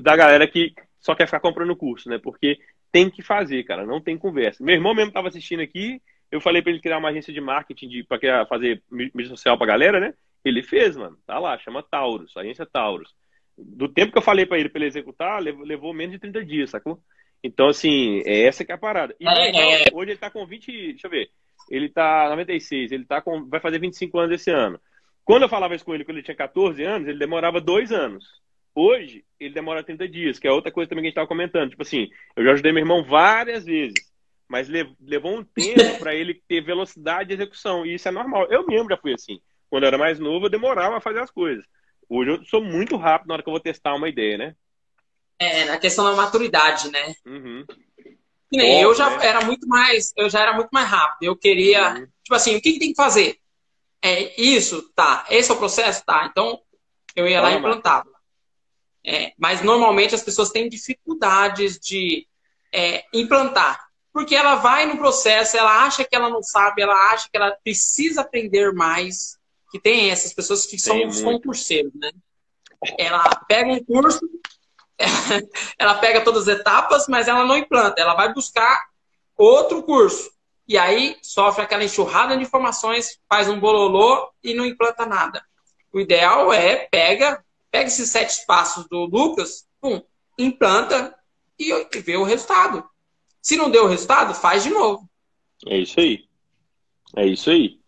da 0.00 0.14
galera 0.14 0.46
que 0.46 0.72
só 1.00 1.16
quer 1.16 1.26
ficar 1.26 1.40
comprando 1.40 1.74
curso, 1.74 2.08
né? 2.08 2.18
Porque 2.18 2.58
tem 2.92 3.10
que 3.10 3.22
fazer, 3.22 3.64
cara, 3.64 3.84
não 3.84 4.00
tem 4.00 4.16
conversa. 4.16 4.62
Meu 4.62 4.74
irmão 4.74 4.94
mesmo 4.94 5.12
tava 5.12 5.28
assistindo 5.28 5.60
aqui, 5.60 6.00
eu 6.30 6.40
falei 6.40 6.62
para 6.62 6.70
ele 6.70 6.80
criar 6.80 6.98
uma 6.98 7.08
agência 7.08 7.32
de 7.32 7.40
marketing 7.40 8.04
para 8.04 8.46
fazer 8.46 8.82
mídia 8.88 9.28
social 9.28 9.58
pra 9.58 9.66
galera, 9.66 9.98
né? 9.98 10.14
Ele 10.46 10.62
fez, 10.62 10.96
mano. 10.96 11.18
Tá 11.26 11.40
lá, 11.40 11.58
chama 11.58 11.82
Taurus, 11.82 12.36
agência 12.36 12.64
Taurus. 12.64 13.12
Do 13.58 13.88
tempo 13.88 14.12
que 14.12 14.18
eu 14.18 14.22
falei 14.22 14.46
para 14.46 14.58
ele 14.58 14.68
para 14.68 14.78
ele 14.78 14.86
executar, 14.86 15.42
levou, 15.42 15.92
menos 15.92 16.12
de 16.12 16.20
30 16.20 16.44
dias, 16.44 16.70
sacou? 16.70 17.00
Então, 17.42 17.66
assim, 17.68 18.22
é 18.24 18.42
essa 18.42 18.64
que 18.64 18.70
é 18.70 18.74
a 18.76 18.78
parada. 18.78 19.14
E 19.18 19.26
é, 19.26 19.84
hoje 19.92 20.12
ele 20.12 20.18
tá 20.18 20.30
com 20.30 20.46
20, 20.46 20.66
deixa 20.70 21.06
eu 21.06 21.10
ver, 21.10 21.30
ele 21.68 21.88
tá 21.88 22.28
96, 22.30 22.92
ele 22.92 23.04
tá 23.04 23.20
com, 23.20 23.48
vai 23.48 23.58
fazer 23.58 23.80
25 23.80 24.18
anos 24.18 24.40
esse 24.40 24.50
ano. 24.50 24.80
Quando 25.24 25.42
eu 25.42 25.48
falava 25.48 25.74
isso 25.74 25.84
com 25.84 25.92
ele 25.92 26.04
quando 26.04 26.18
ele 26.18 26.24
tinha 26.24 26.36
14 26.36 26.80
anos, 26.84 27.08
ele 27.08 27.18
demorava 27.18 27.60
dois 27.60 27.90
anos. 27.90 28.24
Hoje, 28.72 29.24
ele 29.40 29.52
demora 29.52 29.82
30 29.82 30.06
dias, 30.06 30.38
que 30.38 30.46
é 30.46 30.52
outra 30.52 30.70
coisa 30.70 30.88
também 30.88 31.02
que 31.02 31.06
a 31.06 31.10
gente 31.10 31.16
tava 31.16 31.26
comentando. 31.26 31.70
Tipo 31.70 31.82
assim, 31.82 32.08
eu 32.36 32.44
já 32.44 32.52
ajudei 32.52 32.70
meu 32.70 32.82
irmão 32.82 33.02
várias 33.02 33.64
vezes, 33.64 33.94
mas 34.48 34.68
levou 34.68 35.36
um 35.38 35.42
tempo 35.42 35.98
para 35.98 36.14
ele 36.14 36.40
ter 36.46 36.60
velocidade 36.60 37.30
de 37.30 37.34
execução, 37.34 37.84
e 37.84 37.94
isso 37.94 38.06
é 38.06 38.12
normal. 38.12 38.46
Eu 38.48 38.64
mesmo 38.64 38.88
já 38.88 38.96
fui 38.96 39.12
assim. 39.12 39.40
Quando 39.68 39.84
eu 39.84 39.88
era 39.88 39.98
mais 39.98 40.18
novo, 40.18 40.46
eu 40.46 40.50
demorava 40.50 40.96
a 40.96 41.00
fazer 41.00 41.20
as 41.20 41.30
coisas. 41.30 41.64
Hoje 42.08 42.30
eu 42.30 42.44
sou 42.44 42.62
muito 42.62 42.96
rápido 42.96 43.28
na 43.28 43.34
hora 43.34 43.42
que 43.42 43.48
eu 43.48 43.52
vou 43.52 43.60
testar 43.60 43.94
uma 43.94 44.08
ideia, 44.08 44.38
né? 44.38 44.56
É, 45.38 45.64
na 45.64 45.78
questão 45.78 46.04
da 46.04 46.14
maturidade, 46.14 46.90
né? 46.90 47.14
Uhum. 47.26 47.64
eu 48.52 48.94
já 48.94 49.10
né? 49.10 49.26
era 49.26 49.44
muito 49.44 49.66
mais, 49.66 50.12
eu 50.16 50.30
já 50.30 50.40
era 50.40 50.52
muito 50.54 50.70
mais 50.72 50.88
rápido. 50.88 51.24
Eu 51.24 51.36
queria, 51.36 51.94
uhum. 51.94 52.06
tipo 52.22 52.34
assim, 52.34 52.56
o 52.56 52.60
que, 52.60 52.74
que, 52.74 52.78
tem 52.78 52.90
que 52.90 52.96
fazer? 52.96 53.38
É 54.00 54.40
isso, 54.40 54.90
tá. 54.94 55.26
Esse 55.28 55.50
é 55.50 55.54
o 55.54 55.58
processo, 55.58 56.04
tá. 56.06 56.26
Então 56.30 56.60
eu 57.14 57.28
ia 57.28 57.40
lá 57.40 57.52
e 57.52 57.56
implantava. 57.56 58.08
É, 59.04 59.32
mas 59.38 59.62
normalmente 59.62 60.14
as 60.14 60.22
pessoas 60.22 60.50
têm 60.50 60.68
dificuldades 60.68 61.78
de 61.78 62.26
é, 62.72 63.04
implantar. 63.12 63.86
Porque 64.12 64.34
ela 64.34 64.54
vai 64.54 64.86
no 64.86 64.96
processo, 64.96 65.56
ela 65.56 65.84
acha 65.84 66.04
que 66.04 66.16
ela 66.16 66.30
não 66.30 66.42
sabe, 66.42 66.82
ela 66.82 67.12
acha 67.12 67.28
que 67.30 67.36
ela 67.36 67.50
precisa 67.62 68.22
aprender 68.22 68.72
mais 68.72 69.38
que 69.76 69.82
tem 69.82 70.10
essas 70.10 70.32
pessoas 70.32 70.64
que 70.66 70.78
são 70.78 71.06
os 71.06 71.20
concurseiros, 71.20 71.92
né? 71.94 72.10
Ela 72.98 73.22
pega 73.46 73.70
um 73.70 73.84
curso, 73.84 74.20
ela 75.78 75.94
pega 75.96 76.24
todas 76.24 76.48
as 76.48 76.58
etapas, 76.58 77.06
mas 77.08 77.28
ela 77.28 77.44
não 77.44 77.56
implanta. 77.56 78.00
Ela 78.00 78.14
vai 78.14 78.32
buscar 78.32 78.86
outro 79.36 79.82
curso. 79.82 80.30
E 80.66 80.76
aí 80.76 81.16
sofre 81.22 81.62
aquela 81.62 81.84
enxurrada 81.84 82.36
de 82.36 82.42
informações, 82.42 83.20
faz 83.28 83.48
um 83.48 83.60
bololô 83.60 84.30
e 84.42 84.54
não 84.54 84.64
implanta 84.64 85.06
nada. 85.06 85.44
O 85.92 86.00
ideal 86.00 86.52
é 86.52 86.76
pega, 86.90 87.44
pega 87.70 87.86
esses 87.86 88.10
sete 88.10 88.44
passos 88.46 88.88
do 88.88 89.04
Lucas, 89.04 89.66
pum, 89.80 90.02
implanta 90.38 91.14
e 91.58 91.72
vê 92.00 92.16
o 92.16 92.24
resultado. 92.24 92.84
Se 93.40 93.56
não 93.56 93.70
deu 93.70 93.84
o 93.84 93.88
resultado, 93.88 94.34
faz 94.34 94.64
de 94.64 94.70
novo. 94.70 95.08
É 95.66 95.78
isso 95.78 96.00
aí. 96.00 96.24
É 97.14 97.26
isso 97.26 97.48
aí. 97.50 97.78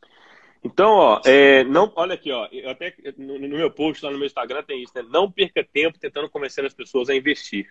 Então, 0.65 0.91
ó, 0.91 1.21
é, 1.25 1.63
não, 1.65 1.93
olha 1.95 2.15
aqui, 2.15 2.33
ó, 2.33 2.49
eu 2.51 2.69
até 2.69 2.95
no, 3.17 3.39
no, 3.39 3.57
meu 3.57 3.71
post 3.71 4.05
lá 4.05 4.11
no 4.11 4.19
meu 4.19 4.27
Instagram 4.27 4.63
tem 4.63 4.83
isso, 4.83 4.93
né? 4.95 5.05
Não 5.09 5.31
perca 5.31 5.65
tempo 5.65 5.99
tentando 5.99 6.29
convencer 6.29 6.65
as 6.65 6.75
pessoas 6.75 7.09
a 7.09 7.15
investir. 7.15 7.67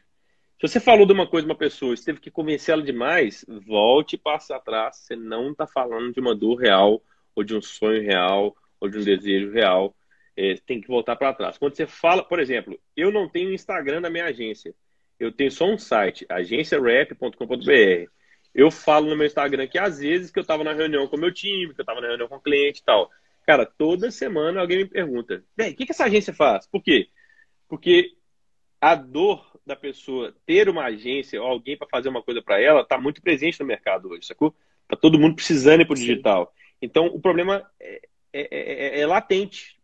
Se 0.60 0.68
você 0.68 0.80
falou 0.80 1.06
de 1.06 1.14
uma 1.14 1.28
coisa 1.28 1.46
uma 1.46 1.56
pessoa, 1.56 1.96
você 1.96 2.06
teve 2.06 2.20
que 2.20 2.32
convencê-la 2.32 2.82
demais, 2.82 3.46
volte 3.66 4.16
e 4.16 4.18
passe 4.18 4.54
atrás. 4.54 4.98
Você 4.98 5.16
não 5.16 5.52
está 5.52 5.68
falando 5.68 6.14
de 6.14 6.20
uma 6.20 6.34
dor 6.34 6.56
real, 6.56 7.02
ou 7.36 7.44
de 7.44 7.56
um 7.56 7.62
sonho 7.62 8.02
real, 8.02 8.56
ou 8.80 8.90
de 8.90 8.98
um 8.98 9.04
desejo 9.04 9.52
real. 9.52 9.96
É, 10.36 10.56
tem 10.66 10.82
que 10.82 10.88
voltar 10.88 11.16
para 11.16 11.34
trás. 11.34 11.58
Quando 11.58 11.76
você 11.76 11.86
fala, 11.86 12.24
por 12.24 12.40
exemplo, 12.40 12.80
eu 12.96 13.12
não 13.12 13.30
tenho 13.30 13.54
Instagram 13.54 14.02
da 14.02 14.10
minha 14.10 14.26
agência. 14.26 14.74
Eu 15.20 15.32
tenho 15.32 15.52
só 15.52 15.66
um 15.66 15.78
site, 15.78 16.26
agenciarep.com.br 16.30 18.17
eu 18.58 18.72
falo 18.72 19.08
no 19.08 19.16
meu 19.16 19.28
Instagram 19.28 19.68
que 19.68 19.78
às 19.78 20.00
vezes 20.00 20.32
que 20.32 20.40
eu 20.40 20.42
estava 20.42 20.64
na 20.64 20.74
reunião 20.74 21.08
com 21.08 21.16
o 21.16 21.20
meu 21.20 21.32
time, 21.32 21.76
que 21.76 21.80
eu 21.80 21.84
estava 21.84 22.02
na 22.02 22.08
reunião 22.08 22.28
com 22.28 22.38
o 22.38 22.42
cliente 22.42 22.82
e 22.82 22.84
tal. 22.84 23.08
Cara, 23.46 23.68
toda 23.68 24.10
semana 24.10 24.60
alguém 24.60 24.80
me 24.80 24.86
pergunta, 24.86 25.44
o 25.58 25.64
que, 25.76 25.86
que 25.86 25.92
essa 25.92 26.06
agência 26.06 26.34
faz? 26.34 26.66
Por 26.66 26.82
quê? 26.82 27.08
Porque 27.70 28.14
a 28.82 28.96
dor 28.96 29.46
da 29.64 29.76
pessoa 29.76 30.36
ter 30.44 30.68
uma 30.70 30.86
agência 30.86 31.40
ou 31.40 31.48
alguém 31.48 31.78
para 31.78 31.88
fazer 31.88 32.10
uma 32.10 32.24
coisa 32.24 32.42
para 32.42 32.60
ela 32.60 32.82
está 32.82 32.98
muito 32.98 33.22
presente 33.22 33.60
no 33.60 33.66
mercado 33.66 34.10
hoje, 34.10 34.26
sacou? 34.26 34.56
Tá 34.88 34.96
todo 34.96 35.20
mundo 35.20 35.36
precisando 35.36 35.82
ir 35.82 35.86
pro 35.86 35.96
digital. 35.96 36.52
Então, 36.82 37.06
o 37.08 37.20
problema 37.22 37.64
é, 37.80 38.02
é, 38.34 38.98
é, 38.98 39.00
é 39.02 39.06
latente. 39.06 39.78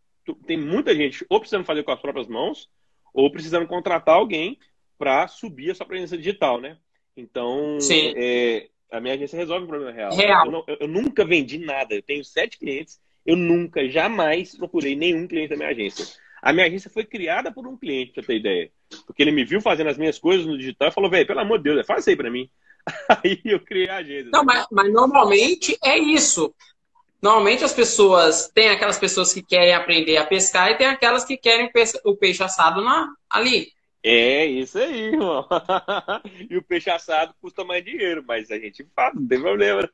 Tem 0.47 0.57
muita 0.57 0.95
gente 0.95 1.23
ou 1.29 1.39
precisando 1.39 1.65
fazer 1.65 1.83
com 1.83 1.91
as 1.91 2.01
próprias 2.01 2.27
mãos, 2.27 2.69
ou 3.13 3.31
precisando 3.31 3.67
contratar 3.67 4.15
alguém 4.15 4.57
para 4.97 5.27
subir 5.27 5.71
a 5.71 5.75
sua 5.75 5.85
presença 5.85 6.17
digital, 6.17 6.59
né? 6.59 6.77
Então, 7.15 7.77
é, 8.15 8.67
a 8.91 8.99
minha 8.99 9.13
agência 9.13 9.37
resolve 9.37 9.65
o 9.65 9.67
problema 9.67 9.91
real. 9.91 10.15
real. 10.15 10.45
Eu, 10.45 10.51
não, 10.51 10.63
eu, 10.67 10.77
eu, 10.81 10.87
nunca 10.87 11.25
vendi 11.25 11.57
nada. 11.57 11.95
Eu 11.95 12.01
tenho 12.01 12.23
sete 12.23 12.57
clientes. 12.57 12.99
Eu 13.25 13.35
nunca, 13.35 13.87
jamais 13.87 14.55
procurei 14.55 14.95
nenhum 14.95 15.27
cliente 15.27 15.49
da 15.49 15.55
minha 15.55 15.69
agência. 15.69 16.05
A 16.41 16.51
minha 16.51 16.65
agência 16.65 16.89
foi 16.89 17.05
criada 17.05 17.51
por 17.51 17.65
um 17.65 17.77
cliente, 17.77 18.11
pra 18.11 18.21
ter 18.21 18.35
ideia. 18.35 18.69
Porque 19.07 19.21
ele 19.21 19.31
me 19.31 19.45
viu 19.45 19.61
fazendo 19.61 19.89
as 19.89 19.97
minhas 19.97 20.19
coisas 20.19 20.45
no 20.45 20.57
digital 20.57 20.89
e 20.89 20.91
falou, 20.91 21.09
velho, 21.09 21.25
pelo 21.25 21.39
amor 21.39 21.57
de 21.57 21.63
Deus, 21.63 21.85
faz 21.87 22.01
isso 22.01 22.09
aí 22.09 22.15
pra 22.15 22.29
mim. 22.29 22.49
Aí 23.23 23.39
eu 23.45 23.61
criei 23.61 23.87
a 23.87 23.95
agência. 23.95 24.29
Não, 24.33 24.43
mas, 24.43 24.67
mas 24.69 24.91
normalmente 24.91 25.77
é 25.81 25.97
isso. 25.97 26.53
Normalmente 27.21 27.63
as 27.63 27.71
pessoas, 27.71 28.51
tem 28.53 28.67
aquelas 28.67 28.99
pessoas 28.99 29.33
que 29.33 29.41
querem 29.41 29.73
aprender 29.73 30.17
a 30.17 30.25
pescar 30.25 30.69
e 30.69 30.75
tem 30.75 30.87
aquelas 30.87 31.23
que 31.23 31.37
querem 31.37 31.71
o 32.03 32.17
peixe 32.17 32.43
assado 32.43 32.81
na, 32.81 33.07
ali. 33.29 33.71
É 34.03 34.45
isso 34.45 34.77
aí, 34.77 35.13
irmão. 35.13 35.47
e 36.49 36.57
o 36.57 36.63
peixe 36.63 36.89
assado 36.89 37.33
custa 37.41 37.63
mais 37.63 37.85
dinheiro, 37.85 38.23
mas 38.27 38.51
a 38.51 38.59
gente 38.59 38.85
faz, 38.93 39.15
não 39.15 39.25
tem 39.25 39.39
problema. 39.39 39.89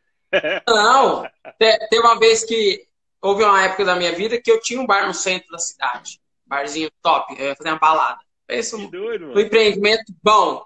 Não, 0.68 1.24
tem 1.90 2.00
uma 2.00 2.18
vez 2.18 2.44
que 2.44 2.88
houve 3.22 3.44
uma 3.44 3.64
época 3.64 3.86
da 3.86 3.96
minha 3.96 4.12
vida 4.12 4.42
que 4.42 4.52
eu 4.52 4.60
tinha 4.60 4.82
um 4.82 4.88
bar 4.88 5.06
no 5.06 5.14
centro 5.14 5.52
da 5.52 5.60
cidade. 5.60 6.20
Barzinho 6.46 6.90
top, 7.04 7.36
eu 7.38 7.50
ia 7.50 7.56
fazer 7.56 7.70
uma 7.70 7.78
balada. 7.78 8.20
Pensa 8.48 8.78
um, 8.78 8.90
um 8.90 9.40
empreendimento 9.40 10.12
bom. 10.24 10.64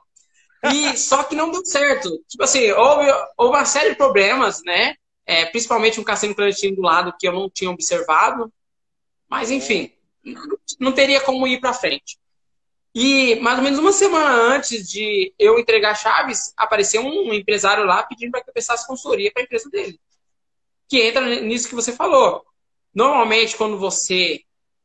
E 0.72 0.96
só 0.98 1.24
que 1.26 1.36
não 1.36 1.52
deu 1.52 1.66
certo. 1.66 2.10
Tipo 2.28 2.44
assim, 2.44 2.72
houve, 2.72 3.12
houve 3.38 3.58
uma 3.58 3.66
série 3.66 3.90
de 3.90 3.96
problemas, 3.98 4.62
né? 4.64 4.96
É, 5.26 5.46
principalmente 5.46 6.00
um 6.00 6.04
cassino 6.04 6.34
clandestino 6.34 6.78
do 6.78 6.82
lado 6.82 7.14
que 7.20 7.28
eu 7.28 7.34
não 7.34 7.50
tinha 7.50 7.70
observado. 7.70 8.52
Mas, 9.28 9.52
enfim, 9.52 9.92
não 10.80 10.94
teria 10.94 11.20
como 11.20 11.46
ir 11.46 11.60
para 11.60 11.74
frente. 11.74 12.18
E 12.96 13.36
mais 13.38 13.58
ou 13.58 13.64
menos 13.64 13.80
uma 13.80 13.92
semana 13.92 14.56
antes 14.56 14.88
de 14.88 15.34
eu 15.40 15.58
entregar 15.58 15.96
chaves, 15.96 16.54
apareceu 16.56 17.02
um 17.02 17.34
empresário 17.34 17.86
lá 17.86 18.04
pedindo 18.04 18.32
para 18.32 18.44
que 18.44 18.50
eu 18.50 18.54
prestasse 18.54 18.86
consultoria 18.86 19.32
para 19.32 19.42
a 19.42 19.46
empresa 19.46 19.70
dele. 19.70 20.00
Que 20.88 21.02
entra 21.02 21.42
nisso 21.42 21.68
que 21.68 21.76
você 21.76 21.92
falou. 21.92 22.46
Normalmente, 22.94 23.58
quando 23.58 23.80
você 23.80 24.42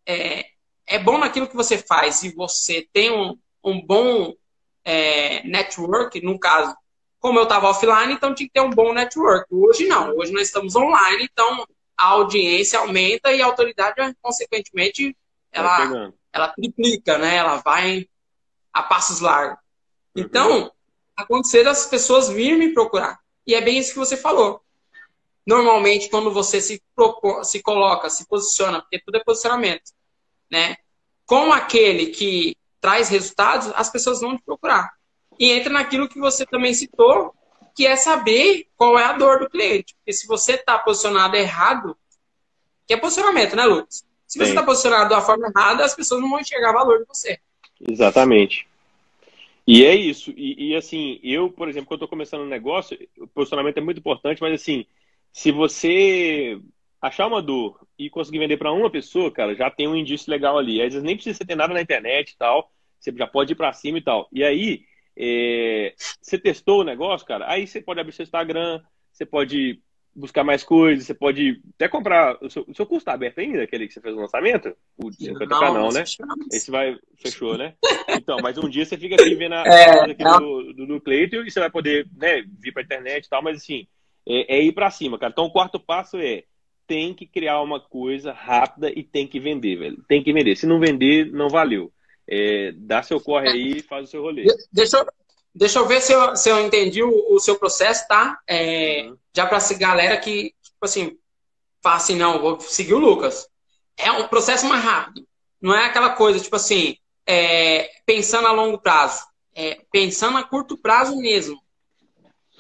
é, 0.06 0.46
é 0.86 0.98
bom 0.98 1.18
naquilo 1.18 1.46
que 1.46 1.56
você 1.56 1.76
faz 1.76 2.22
e 2.22 2.34
você 2.34 2.88
tem 2.92 3.12
um, 3.12 3.38
um 3.62 3.84
bom 3.84 4.34
é, 4.82 5.46
network, 5.46 6.18
no 6.22 6.38
caso, 6.38 6.74
como 7.20 7.38
eu 7.38 7.42
estava 7.42 7.68
offline, 7.68 8.14
então 8.14 8.34
tinha 8.34 8.46
que 8.48 8.54
ter 8.54 8.62
um 8.62 8.70
bom 8.70 8.94
network. 8.94 9.46
Hoje 9.54 9.86
não, 9.86 10.16
hoje 10.16 10.32
nós 10.32 10.44
estamos 10.44 10.74
online, 10.74 11.28
então 11.30 11.66
a 11.94 12.06
audiência 12.06 12.78
aumenta 12.78 13.32
e 13.32 13.42
a 13.42 13.46
autoridade, 13.46 14.16
consequentemente, 14.22 15.14
ela, 15.52 16.12
ela 16.32 16.48
triplica, 16.48 17.18
né? 17.18 17.36
Ela 17.36 17.56
vai 17.56 18.08
a 18.72 18.82
passos 18.82 19.20
largos. 19.20 19.58
Uhum. 20.16 20.22
Então, 20.22 20.72
acontecer 21.16 21.66
as 21.66 21.86
pessoas 21.86 22.28
virem 22.28 22.58
me 22.58 22.74
procurar. 22.74 23.18
E 23.46 23.54
é 23.54 23.60
bem 23.60 23.78
isso 23.78 23.92
que 23.92 23.98
você 23.98 24.16
falou. 24.16 24.62
Normalmente, 25.46 26.10
quando 26.10 26.30
você 26.30 26.60
se, 26.60 26.82
propor, 26.94 27.44
se 27.44 27.62
coloca, 27.62 28.10
se 28.10 28.26
posiciona, 28.26 28.80
porque 28.82 29.00
tudo 29.00 29.16
é 29.16 29.24
posicionamento, 29.24 29.92
né? 30.50 30.76
Com 31.24 31.52
aquele 31.52 32.08
que 32.08 32.54
traz 32.80 33.08
resultados, 33.08 33.72
as 33.74 33.90
pessoas 33.90 34.20
vão 34.20 34.36
te 34.36 34.42
procurar. 34.44 34.92
E 35.38 35.50
entra 35.50 35.72
naquilo 35.72 36.08
que 36.08 36.18
você 36.18 36.44
também 36.44 36.74
citou, 36.74 37.34
que 37.74 37.86
é 37.86 37.96
saber 37.96 38.68
qual 38.76 38.98
é 38.98 39.04
a 39.04 39.12
dor 39.12 39.40
do 39.40 39.48
cliente. 39.48 39.94
Porque 39.94 40.12
se 40.12 40.26
você 40.26 40.54
está 40.54 40.78
posicionado 40.78 41.36
errado, 41.36 41.96
que 42.86 42.92
é 42.92 42.96
posicionamento, 42.96 43.56
né, 43.56 43.64
Lucas? 43.64 44.04
Se 44.28 44.38
você 44.38 44.50
está 44.50 44.62
posicionado 44.62 45.08
da 45.08 45.22
forma 45.22 45.48
errada, 45.48 45.84
as 45.84 45.96
pessoas 45.96 46.20
não 46.20 46.28
vão 46.28 46.38
enxergar 46.38 46.72
valor 46.72 46.98
de 46.98 47.06
você. 47.06 47.38
Exatamente. 47.90 48.68
E 49.66 49.84
é 49.84 49.94
isso. 49.94 50.32
E, 50.36 50.68
e 50.68 50.76
assim, 50.76 51.18
eu, 51.22 51.50
por 51.50 51.66
exemplo, 51.66 51.88
quando 51.88 51.98
estou 51.98 52.08
começando 52.08 52.42
um 52.42 52.48
negócio, 52.48 52.98
o 53.18 53.26
posicionamento 53.26 53.78
é 53.78 53.80
muito 53.80 53.98
importante, 53.98 54.42
mas 54.42 54.52
assim, 54.60 54.84
se 55.32 55.50
você 55.50 56.60
achar 57.00 57.26
uma 57.26 57.40
dor 57.40 57.80
e 57.98 58.10
conseguir 58.10 58.38
vender 58.38 58.58
para 58.58 58.70
uma 58.70 58.90
pessoa, 58.90 59.30
cara, 59.32 59.54
já 59.54 59.70
tem 59.70 59.88
um 59.88 59.96
indício 59.96 60.30
legal 60.30 60.58
ali. 60.58 60.82
Às 60.82 60.92
vezes 60.92 61.02
nem 61.02 61.16
precisa 61.16 61.46
ter 61.46 61.54
nada 61.54 61.72
na 61.72 61.80
internet 61.80 62.32
e 62.32 62.36
tal, 62.36 62.70
você 63.00 63.10
já 63.16 63.26
pode 63.26 63.52
ir 63.52 63.56
para 63.56 63.72
cima 63.72 63.96
e 63.96 64.02
tal. 64.02 64.28
E 64.30 64.44
aí, 64.44 64.82
é, 65.16 65.94
você 66.20 66.38
testou 66.38 66.80
o 66.80 66.84
negócio, 66.84 67.26
cara, 67.26 67.50
aí 67.50 67.66
você 67.66 67.80
pode 67.80 67.98
abrir 67.98 68.12
seu 68.12 68.24
Instagram, 68.24 68.82
você 69.10 69.24
pode 69.24 69.80
buscar 70.18 70.42
mais 70.42 70.64
coisas, 70.64 71.06
você 71.06 71.14
pode 71.14 71.60
até 71.74 71.88
comprar. 71.88 72.36
O 72.42 72.50
seu, 72.50 72.64
o 72.66 72.74
seu 72.74 72.84
curso 72.84 73.02
está 73.02 73.12
aberto 73.12 73.38
ainda, 73.38 73.62
aquele 73.62 73.86
que 73.86 73.94
você 73.94 74.00
fez 74.00 74.14
o 74.14 74.20
lançamento? 74.20 74.76
O 74.96 75.06
50k 75.06 75.48
não, 75.48 75.74
não, 75.74 75.88
né? 75.90 76.04
Esse 76.52 76.70
vai, 76.70 76.98
fechou, 77.16 77.56
né? 77.56 77.74
Então, 78.08 78.38
mas 78.42 78.58
um 78.58 78.68
dia 78.68 78.84
você 78.84 78.96
fica 78.96 79.14
aqui 79.14 79.34
vendo 79.34 79.54
a 79.54 79.62
é, 79.66 80.10
aqui 80.10 80.24
do, 80.24 80.72
do, 80.74 80.86
do 80.86 81.00
Cleiton 81.00 81.42
e 81.42 81.50
você 81.50 81.60
vai 81.60 81.70
poder 81.70 82.08
né, 82.16 82.42
vir 82.58 82.72
para 82.72 82.82
internet 82.82 83.24
e 83.24 83.28
tal, 83.28 83.42
mas 83.42 83.58
assim, 83.58 83.86
é, 84.26 84.56
é 84.56 84.62
ir 84.62 84.72
para 84.72 84.90
cima, 84.90 85.18
cara. 85.18 85.30
Então 85.32 85.44
o 85.46 85.52
quarto 85.52 85.78
passo 85.78 86.16
é 86.18 86.44
tem 86.86 87.12
que 87.12 87.26
criar 87.26 87.60
uma 87.60 87.78
coisa 87.78 88.32
rápida 88.32 88.90
e 88.90 89.04
tem 89.04 89.26
que 89.26 89.38
vender, 89.38 89.76
velho. 89.76 90.02
Tem 90.08 90.22
que 90.22 90.32
vender. 90.32 90.56
Se 90.56 90.66
não 90.66 90.80
vender, 90.80 91.30
não 91.30 91.48
valeu. 91.48 91.92
É, 92.26 92.72
dá 92.72 93.02
seu 93.02 93.20
corre 93.20 93.48
aí 93.48 93.76
e 93.76 93.82
faz 93.82 94.08
o 94.08 94.10
seu 94.10 94.22
rolê. 94.22 94.44
Deixa 94.72 94.98
eu, 94.98 95.06
deixa 95.54 95.78
eu 95.78 95.86
ver 95.86 96.00
se 96.00 96.12
eu, 96.12 96.36
se 96.36 96.48
eu 96.48 96.60
entendi 96.60 97.02
o, 97.02 97.34
o 97.34 97.38
seu 97.38 97.58
processo, 97.58 98.06
tá? 98.08 98.38
É, 98.46 99.06
uhum. 99.06 99.16
Já 99.34 99.46
para 99.46 99.58
essa 99.58 99.74
galera 99.74 100.16
que, 100.16 100.54
tipo 100.62 100.84
assim, 100.84 101.18
fala 101.82 101.96
assim, 101.96 102.16
não, 102.16 102.40
vou 102.40 102.60
seguir 102.60 102.94
o 102.94 102.98
Lucas. 102.98 103.48
É 103.96 104.10
um 104.12 104.28
processo 104.28 104.66
mais 104.66 104.82
rápido. 104.82 105.26
Não 105.60 105.74
é 105.74 105.86
aquela 105.86 106.10
coisa, 106.10 106.40
tipo 106.40 106.56
assim, 106.56 106.96
é, 107.26 107.90
pensando 108.06 108.46
a 108.46 108.52
longo 108.52 108.78
prazo. 108.78 109.26
É, 109.54 109.80
pensando 109.90 110.38
a 110.38 110.44
curto 110.44 110.78
prazo 110.78 111.16
mesmo. 111.16 111.60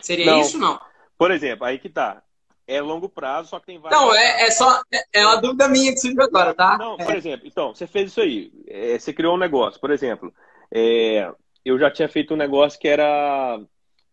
Seria 0.00 0.26
não. 0.26 0.40
isso, 0.40 0.58
não? 0.58 0.80
Por 1.16 1.30
exemplo, 1.30 1.64
aí 1.64 1.78
que 1.78 1.88
tá 1.88 2.22
é 2.68 2.82
longo 2.82 3.08
prazo, 3.08 3.48
só 3.48 3.58
que 3.58 3.66
tem 3.66 3.78
vários. 3.78 3.98
Não, 3.98 4.14
é, 4.14 4.42
é 4.42 4.50
só. 4.50 4.82
É 5.10 5.24
uma 5.24 5.40
dúvida 5.40 5.66
minha 5.68 5.92
que 5.92 6.00
surgiu 6.00 6.22
agora, 6.22 6.52
tá? 6.52 6.76
Não, 6.76 6.98
por 6.98 7.14
é. 7.14 7.16
exemplo, 7.16 7.46
então, 7.46 7.74
você 7.74 7.86
fez 7.86 8.10
isso 8.10 8.20
aí. 8.20 8.52
É, 8.66 8.98
você 8.98 9.12
criou 9.12 9.34
um 9.34 9.38
negócio, 9.38 9.80
por 9.80 9.90
exemplo. 9.90 10.32
É, 10.70 11.32
eu 11.64 11.78
já 11.78 11.90
tinha 11.90 12.08
feito 12.08 12.34
um 12.34 12.36
negócio 12.36 12.78
que 12.78 12.88
era 12.88 13.60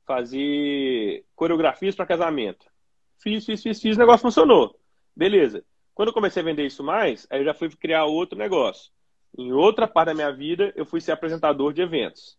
fazer 0.06 1.26
coreografias 1.36 1.96
para 1.96 2.06
casamento. 2.06 2.66
Fiz, 3.22 3.46
fiz, 3.46 3.64
fiz, 3.64 3.82
fiz, 3.82 3.96
o 3.96 4.00
negócio 4.00 4.22
funcionou. 4.22 4.80
Beleza. 5.16 5.64
Quando 5.94 6.10
eu 6.10 6.14
comecei 6.14 6.42
a 6.42 6.46
vender 6.46 6.66
isso 6.66 6.84
mais, 6.84 7.26
aí 7.30 7.40
eu 7.40 7.46
já 7.46 7.54
fui 7.54 7.70
criar 7.70 8.06
outro 8.06 8.38
negócio. 8.38 8.92
Em 9.38 9.52
outra 9.52 9.88
parte 9.88 10.08
da 10.08 10.14
minha 10.14 10.32
vida, 10.32 10.74
eu 10.76 10.86
fui 10.86 11.02
ser 11.02 11.12
apresentador 11.12 11.74
de 11.74 11.82
eventos. 11.82 12.38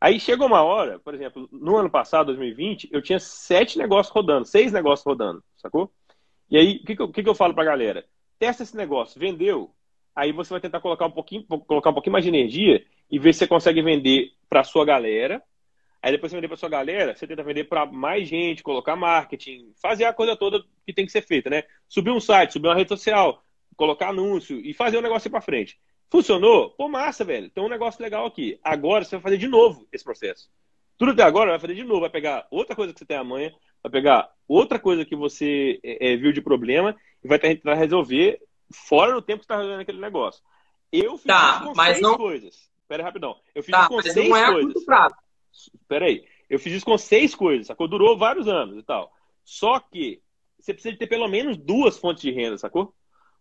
Aí 0.00 0.20
chegou 0.20 0.46
uma 0.46 0.62
hora, 0.62 0.98
por 0.98 1.14
exemplo, 1.14 1.48
no 1.50 1.76
ano 1.76 1.90
passado, 1.90 2.26
2020, 2.26 2.90
eu 2.92 3.00
tinha 3.00 3.18
sete 3.18 3.78
negócios 3.78 4.14
rodando, 4.14 4.44
seis 4.44 4.72
negócios 4.72 5.06
rodando, 5.06 5.42
sacou? 5.56 5.90
E 6.50 6.56
aí, 6.56 6.76
o 6.76 6.84
que, 6.84 6.96
que, 6.96 7.02
eu, 7.02 7.10
que, 7.10 7.22
que 7.22 7.28
eu 7.28 7.34
falo 7.34 7.54
pra 7.54 7.64
galera? 7.64 8.04
Testa 8.38 8.62
esse 8.62 8.76
negócio, 8.76 9.18
vendeu, 9.18 9.74
aí 10.14 10.32
você 10.32 10.50
vai 10.50 10.60
tentar 10.60 10.80
colocar 10.80 11.06
um 11.06 11.10
pouquinho, 11.10 11.44
colocar 11.44 11.90
um 11.90 11.94
pouquinho 11.94 12.12
mais 12.12 12.24
de 12.24 12.28
energia 12.28 12.84
e 13.10 13.18
ver 13.18 13.32
se 13.32 13.40
você 13.40 13.46
consegue 13.46 13.80
vender 13.80 14.32
para 14.56 14.64
sua 14.64 14.86
galera. 14.86 15.42
Aí 16.00 16.12
depois 16.12 16.30
você 16.30 16.36
vender 16.36 16.48
para 16.48 16.56
sua 16.56 16.68
galera, 16.70 17.14
você 17.14 17.26
tenta 17.26 17.42
vender 17.42 17.64
para 17.64 17.84
mais 17.84 18.26
gente, 18.26 18.62
colocar 18.62 18.96
marketing, 18.96 19.70
fazer 19.82 20.04
a 20.04 20.14
coisa 20.14 20.34
toda 20.34 20.64
que 20.86 20.94
tem 20.94 21.04
que 21.04 21.12
ser 21.12 21.20
feita, 21.20 21.50
né? 21.50 21.64
Subir 21.86 22.10
um 22.10 22.20
site, 22.20 22.54
subir 22.54 22.68
uma 22.68 22.74
rede 22.74 22.88
social, 22.88 23.42
colocar 23.76 24.08
anúncio 24.08 24.58
e 24.64 24.72
fazer 24.72 24.96
o 24.96 25.02
negócio 25.02 25.28
ir 25.28 25.30
para 25.30 25.42
frente. 25.42 25.78
Funcionou? 26.10 26.70
Pô, 26.70 26.88
massa, 26.88 27.22
velho. 27.22 27.50
Tem 27.50 27.62
um 27.62 27.68
negócio 27.68 28.02
legal 28.02 28.24
aqui. 28.24 28.58
Agora 28.64 29.04
você 29.04 29.16
vai 29.16 29.24
fazer 29.24 29.36
de 29.36 29.46
novo 29.46 29.86
esse 29.92 30.04
processo. 30.04 30.48
Tudo 30.96 31.10
até 31.10 31.22
agora 31.22 31.50
vai 31.50 31.58
fazer 31.58 31.74
de 31.74 31.84
novo. 31.84 32.00
Vai 32.00 32.10
pegar 32.10 32.46
outra 32.50 32.74
coisa 32.74 32.94
que 32.94 32.98
você 32.98 33.04
tem 33.04 33.18
amanhã, 33.18 33.52
vai 33.82 33.92
pegar 33.92 34.30
outra 34.48 34.78
coisa 34.78 35.04
que 35.04 35.16
você 35.16 35.78
é, 35.82 36.12
é 36.12 36.16
viu 36.16 36.32
de 36.32 36.40
problema 36.40 36.96
e 37.22 37.28
vai 37.28 37.38
tentar 37.38 37.74
resolver 37.74 38.40
fora 38.72 39.12
do 39.12 39.20
tempo 39.20 39.40
que 39.40 39.46
você 39.46 39.52
está 39.52 39.56
resolvendo 39.56 39.82
aquele 39.82 40.00
negócio. 40.00 40.42
Eu 40.90 41.18
fiz 41.18 41.26
tá, 41.26 41.72
mas 41.74 42.00
não... 42.00 42.16
coisas. 42.16 42.70
Espera 42.86 43.02
aí, 43.02 43.04
rapidão. 43.04 43.36
Eu 43.52 43.64
fiz 43.64 43.72
tá, 43.72 43.80
isso 43.80 43.88
com 43.88 44.02
seis 44.02 44.28
não 44.28 44.36
é 44.36 44.52
coisas. 44.52 44.86
Espera 45.52 46.06
aí. 46.06 46.24
Eu 46.48 46.60
fiz 46.60 46.72
isso 46.72 46.86
com 46.86 46.96
seis 46.96 47.34
coisas, 47.34 47.66
sacou? 47.66 47.88
Durou 47.88 48.16
vários 48.16 48.46
anos 48.46 48.78
e 48.78 48.82
tal. 48.84 49.12
Só 49.44 49.80
que 49.80 50.22
você 50.56 50.72
precisa 50.72 50.92
de 50.92 50.98
ter 50.98 51.08
pelo 51.08 51.26
menos 51.26 51.56
duas 51.56 51.98
fontes 51.98 52.22
de 52.22 52.30
renda, 52.30 52.56
sacou? 52.56 52.94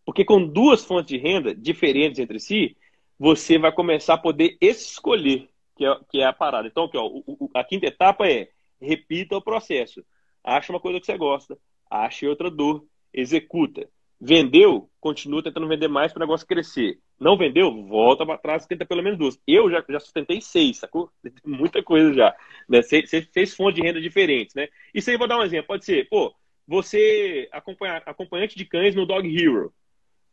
Porque 0.04 0.26
com 0.26 0.48
duas 0.48 0.84
fontes 0.84 1.10
de 1.10 1.18
renda 1.18 1.54
diferentes 1.54 2.18
entre 2.18 2.40
si, 2.40 2.76
você 3.20 3.60
vai 3.60 3.72
começar 3.72 4.16
a 4.16 4.18
poder 4.20 4.58
escolher, 4.60 5.48
que 5.76 5.86
é, 5.86 6.00
que 6.10 6.22
é 6.22 6.26
a 6.26 6.34
parada. 6.34 6.68
Então, 6.68 6.86
aqui, 6.86 6.98
ó, 6.98 7.06
o, 7.06 7.50
a 7.54 7.64
quinta 7.64 7.86
etapa 7.86 8.28
é 8.28 8.50
repita 8.82 9.38
o 9.38 9.42
processo. 9.42 10.04
Acha 10.44 10.74
uma 10.74 10.80
coisa 10.80 11.00
que 11.00 11.06
você 11.06 11.18
gosta, 11.18 11.56
ache 11.88 12.28
outra 12.28 12.50
dor, 12.50 12.84
executa. 13.14 13.88
Vendeu, 14.28 14.90
continua 15.00 15.44
tentando 15.44 15.68
vender 15.68 15.88
mais 15.88 16.12
para 16.12 16.20
o 16.20 16.26
negócio 16.26 16.48
crescer. 16.48 16.98
Não 17.20 17.38
vendeu, 17.38 17.86
volta 17.86 18.26
para 18.26 18.40
trás, 18.40 18.66
tenta 18.66 18.84
pelo 18.84 19.04
menos 19.04 19.20
duas. 19.20 19.40
Eu 19.46 19.70
já, 19.70 19.86
já 19.88 20.00
sustentei 20.00 20.42
seis, 20.42 20.78
sacou? 20.78 21.12
Muita 21.46 21.84
coisa 21.84 22.12
já. 22.12 22.36
Né? 22.68 22.82
Você 22.82 23.22
fez 23.32 23.56
fontes 23.56 23.76
de 23.80 23.88
renda 23.88 24.02
diferentes, 24.02 24.56
né? 24.56 24.68
Isso 24.96 25.12
aí 25.12 25.18
vou 25.18 25.28
dar 25.28 25.38
um 25.38 25.44
exemplo. 25.44 25.68
Pode 25.68 25.86
ser, 25.86 26.10
pô, 26.10 26.34
você 26.68 27.48
acompanhar 27.52 28.02
acompanhante 28.04 28.58
de 28.58 28.66
cães 28.66 28.96
no 28.96 29.06
Dog 29.06 29.30
Hero, 29.30 29.72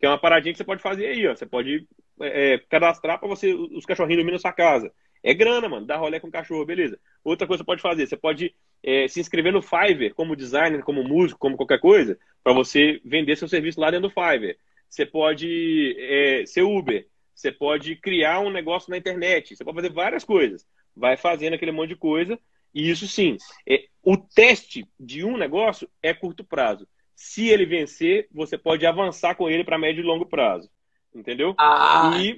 que 0.01 0.07
é 0.07 0.09
uma 0.09 0.19
paradinha 0.19 0.55
que 0.55 0.59
você 0.59 0.65
pode 0.65 0.81
fazer 0.81 1.09
aí, 1.09 1.29
ó. 1.29 1.37
Você 1.37 1.45
pode 1.45 1.87
é, 2.23 2.57
cadastrar 2.71 3.21
para 3.21 3.29
você 3.29 3.53
os 3.53 3.85
cachorrinhos 3.85 4.23
dormir 4.23 4.33
na 4.33 4.39
sua 4.39 4.55
casa. 4.55 4.91
É 5.23 5.35
grana, 5.35 5.69
mano. 5.69 5.85
Dá 5.85 5.99
rolê 5.99 6.19
com 6.19 6.29
o 6.29 6.33
cachorro, 6.33 6.65
beleza. 6.65 6.99
Outra 7.23 7.47
coisa 7.47 7.63
que 7.63 7.67
você 7.67 7.67
pode 7.67 7.83
fazer, 7.83 8.07
você 8.07 8.17
pode 8.17 8.55
é, 8.83 9.07
se 9.09 9.21
inscrever 9.21 9.53
no 9.53 9.63
Fiverr 9.63 10.15
como 10.15 10.37
designer, 10.37 10.83
como 10.83 11.05
músico, 11.05 11.39
como 11.39 11.57
qualquer 11.57 11.79
coisa, 11.79 12.19
para 12.43 12.53
você 12.53 13.01
vender 13.05 13.37
seu 13.37 13.49
serviço 13.49 13.81
lá 13.81 13.91
dentro 13.91 14.09
do 14.09 14.15
Fiverr. 14.15 14.57
Você 14.89 15.07
pode 15.07 15.97
é, 15.99 16.45
ser 16.47 16.63
Uber. 16.63 17.07
Você 17.35 17.51
pode 17.51 17.97
criar 17.97 18.41
um 18.41 18.51
negócio 18.51 18.91
na 18.91 18.99
internet. 18.99 19.57
Você 19.57 19.65
pode 19.65 19.77
fazer 19.77 19.93
várias 19.93 20.25
coisas. 20.25 20.67
Vai 20.95 21.17
fazendo 21.17 21.55
aquele 21.55 21.73
monte 21.73 21.91
de 21.91 21.97
coisa. 21.97 22.39
E 22.75 22.91
isso 22.91 23.07
sim, 23.07 23.37
é, 23.69 23.85
o 24.03 24.17
teste 24.17 24.87
de 24.99 25.25
um 25.25 25.37
negócio 25.37 25.89
é 26.03 26.13
curto 26.15 26.43
prazo. 26.43 26.89
Se 27.15 27.49
ele 27.49 27.67
vencer, 27.67 28.27
você 28.33 28.57
pode 28.57 28.85
avançar 28.87 29.35
com 29.35 29.49
ele 29.49 29.63
para 29.63 29.79
médio 29.79 30.03
e 30.03 30.07
longo 30.07 30.27
prazo. 30.27 30.71
Entendeu? 31.15 31.55
Ah. 31.59 32.13
E 32.19 32.37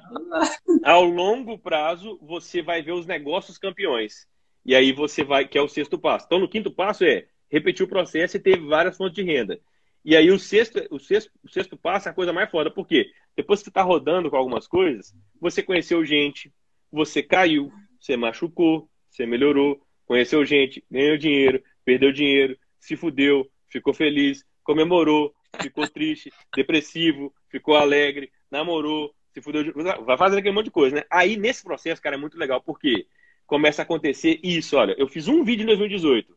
ao 0.84 1.04
longo 1.04 1.56
prazo, 1.56 2.18
você 2.20 2.60
vai 2.60 2.82
ver 2.82 2.92
os 2.92 3.06
negócios 3.06 3.56
campeões. 3.56 4.26
E 4.64 4.74
aí 4.74 4.92
você 4.92 5.22
vai, 5.22 5.46
que 5.46 5.58
é 5.58 5.62
o 5.62 5.68
sexto 5.68 5.98
passo. 5.98 6.26
Então, 6.26 6.38
no 6.38 6.48
quinto 6.48 6.70
passo 6.70 7.04
é 7.04 7.26
repetir 7.50 7.84
o 7.84 7.88
processo 7.88 8.36
e 8.36 8.40
ter 8.40 8.58
várias 8.58 8.96
fontes 8.96 9.14
de 9.14 9.22
renda. 9.22 9.60
E 10.04 10.14
aí 10.16 10.30
o 10.30 10.38
sexto, 10.38 10.86
o 10.90 10.98
sexto, 10.98 11.30
o 11.42 11.48
sexto 11.48 11.76
passo 11.76 12.08
é 12.08 12.10
a 12.10 12.14
coisa 12.14 12.32
mais 12.32 12.50
foda. 12.50 12.70
Por 12.70 12.86
quê? 12.86 13.10
Depois 13.36 13.60
que 13.60 13.64
você 13.64 13.70
está 13.70 13.82
rodando 13.82 14.30
com 14.30 14.36
algumas 14.36 14.66
coisas, 14.66 15.14
você 15.40 15.62
conheceu 15.62 16.04
gente, 16.04 16.52
você 16.92 17.22
caiu, 17.22 17.72
você 17.98 18.16
machucou, 18.16 18.88
você 19.08 19.24
melhorou, 19.24 19.80
conheceu 20.04 20.44
gente, 20.44 20.84
ganhou 20.90 21.16
dinheiro, 21.16 21.62
perdeu 21.84 22.12
dinheiro, 22.12 22.58
se 22.78 22.96
fudeu, 22.96 23.50
ficou 23.68 23.94
feliz, 23.94 24.44
comemorou, 24.62 25.34
ficou 25.60 25.88
triste, 25.88 26.30
depressivo, 26.54 27.34
ficou 27.48 27.76
alegre, 27.76 28.30
namorou, 28.50 29.14
se 29.32 29.40
fudeu, 29.40 29.72
vai 30.04 30.18
fazendo 30.18 30.38
aquele 30.38 30.54
monte 30.54 30.66
de 30.66 30.70
coisa, 30.70 30.96
né? 30.96 31.02
Aí 31.10 31.36
nesse 31.36 31.64
processo, 31.64 32.02
cara, 32.02 32.16
é 32.16 32.18
muito 32.18 32.38
legal, 32.38 32.62
porque 32.62 33.06
começa 33.46 33.82
a 33.82 33.84
acontecer 33.84 34.40
isso, 34.42 34.76
olha, 34.76 34.94
eu 34.98 35.08
fiz 35.08 35.28
um 35.28 35.44
vídeo 35.44 35.62
em 35.62 35.66
2018, 35.66 36.36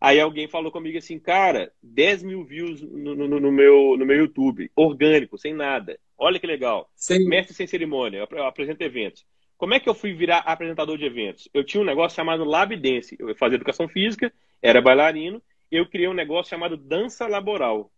aí 0.00 0.20
alguém 0.20 0.48
falou 0.48 0.70
comigo 0.70 0.98
assim, 0.98 1.18
cara, 1.18 1.72
10 1.82 2.22
mil 2.22 2.44
views 2.44 2.82
no, 2.82 3.14
no, 3.14 3.40
no 3.40 3.52
meu, 3.52 3.96
no 3.96 4.06
meu 4.06 4.16
YouTube, 4.16 4.70
orgânico, 4.74 5.38
sem 5.38 5.52
nada, 5.52 5.98
olha 6.16 6.38
que 6.38 6.46
legal, 6.46 6.90
Sim. 6.94 7.28
mestre 7.28 7.54
sem 7.54 7.66
cerimônia, 7.66 8.26
eu 8.30 8.44
apresento 8.44 8.82
eventos. 8.82 9.24
Como 9.56 9.72
é 9.72 9.80
que 9.80 9.88
eu 9.88 9.94
fui 9.94 10.12
virar 10.12 10.38
apresentador 10.38 10.98
de 10.98 11.04
eventos? 11.04 11.48
Eu 11.54 11.64
tinha 11.64 11.80
um 11.80 11.86
negócio 11.86 12.16
chamado 12.16 12.44
Lab 12.44 12.76
Dance, 12.76 13.16
eu 13.18 13.34
fazia 13.36 13.56
educação 13.56 13.88
física, 13.88 14.32
era 14.60 14.82
bailarino, 14.82 15.40
eu 15.70 15.88
criei 15.88 16.08
um 16.08 16.14
negócio 16.14 16.50
chamado 16.50 16.76
Dança 16.76 17.26
Laboral. 17.26 17.90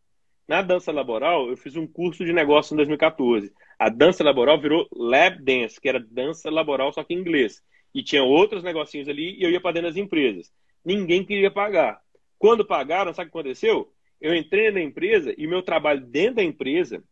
Na 0.49 0.63
dança 0.63 0.93
laboral, 0.93 1.49
eu 1.49 1.57
fiz 1.57 1.75
um 1.75 1.87
curso 1.87 2.25
de 2.25 2.33
negócio 2.33 2.73
em 2.73 2.77
2014. 2.77 3.53
A 3.79 3.89
dança 3.89 4.23
laboral 4.23 4.61
virou 4.61 4.87
Lab 4.93 5.43
Dance, 5.43 5.81
que 5.81 5.89
era 5.89 5.99
dança 5.99 6.49
laboral, 6.51 6.93
só 6.93 7.03
que 7.03 7.15
em 7.15 7.19
inglês. 7.19 7.63
E 7.95 8.03
tinha 8.03 8.23
outros 8.23 8.63
negocinhos 8.63 9.09
ali 9.09 9.39
e 9.39 9.43
eu 9.43 9.51
ia 9.51 9.61
para 9.61 9.73
dentro 9.73 9.89
das 9.89 9.97
empresas. 9.97 10.53
Ninguém 10.85 11.25
queria 11.25 11.51
pagar. 11.51 12.01
Quando 12.39 12.65
pagaram, 12.65 13.13
sabe 13.13 13.29
o 13.29 13.33
que 13.33 13.39
aconteceu? 13.39 13.93
Eu 14.21 14.35
entrei 14.35 14.71
na 14.71 14.81
empresa 14.81 15.35
e 15.37 15.47
meu 15.47 15.63
trabalho 15.63 16.01
dentro 16.01 16.37
da 16.37 16.43
empresa 16.43 17.03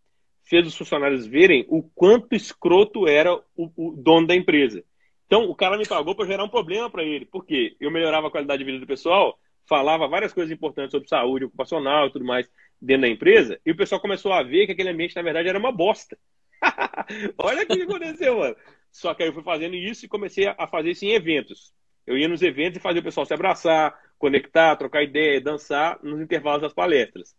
fez 0.44 0.66
os 0.66 0.76
funcionários 0.76 1.26
verem 1.26 1.64
o 1.68 1.82
quanto 1.82 2.34
escroto 2.34 3.08
era 3.08 3.34
o, 3.56 3.70
o 3.76 3.96
dono 3.96 4.26
da 4.26 4.34
empresa. 4.34 4.84
Então, 5.26 5.44
o 5.44 5.54
cara 5.54 5.78
me 5.78 5.86
pagou 5.86 6.14
para 6.14 6.26
gerar 6.26 6.44
um 6.44 6.48
problema 6.48 6.90
para 6.90 7.02
ele, 7.02 7.24
porque 7.24 7.76
eu 7.80 7.90
melhorava 7.90 8.28
a 8.28 8.30
qualidade 8.30 8.58
de 8.58 8.64
vida 8.64 8.78
do 8.78 8.86
pessoal, 8.86 9.38
falava 9.66 10.06
várias 10.06 10.32
coisas 10.32 10.52
importantes 10.52 10.92
sobre 10.92 11.08
saúde 11.08 11.46
ocupacional 11.46 12.06
e 12.06 12.12
tudo 12.12 12.24
mais 12.24 12.48
dentro 12.80 13.02
da 13.02 13.08
empresa, 13.08 13.58
e 13.64 13.70
o 13.70 13.76
pessoal 13.76 14.00
começou 14.00 14.32
a 14.32 14.42
ver 14.42 14.66
que 14.66 14.72
aquele 14.72 14.90
ambiente, 14.90 15.16
na 15.16 15.22
verdade, 15.22 15.48
era 15.48 15.58
uma 15.58 15.72
bosta. 15.72 16.18
Olha 17.38 17.62
o 17.62 17.66
que 17.66 17.82
aconteceu, 17.82 18.38
mano. 18.38 18.56
Só 18.94 19.12
que 19.12 19.24
aí 19.24 19.28
eu 19.28 19.32
fui 19.32 19.42
fazendo 19.42 19.74
isso 19.74 20.04
e 20.04 20.08
comecei 20.08 20.46
a 20.46 20.68
fazer 20.68 20.92
isso 20.92 21.04
em 21.04 21.10
eventos. 21.10 21.74
Eu 22.06 22.16
ia 22.16 22.28
nos 22.28 22.42
eventos 22.42 22.78
e 22.78 22.80
fazia 22.80 23.00
o 23.00 23.04
pessoal 23.04 23.26
se 23.26 23.34
abraçar, 23.34 23.92
conectar, 24.16 24.76
trocar 24.76 25.02
ideia, 25.02 25.40
dançar 25.40 25.98
nos 26.00 26.20
intervalos 26.20 26.62
das 26.62 26.72
palestras. 26.72 27.34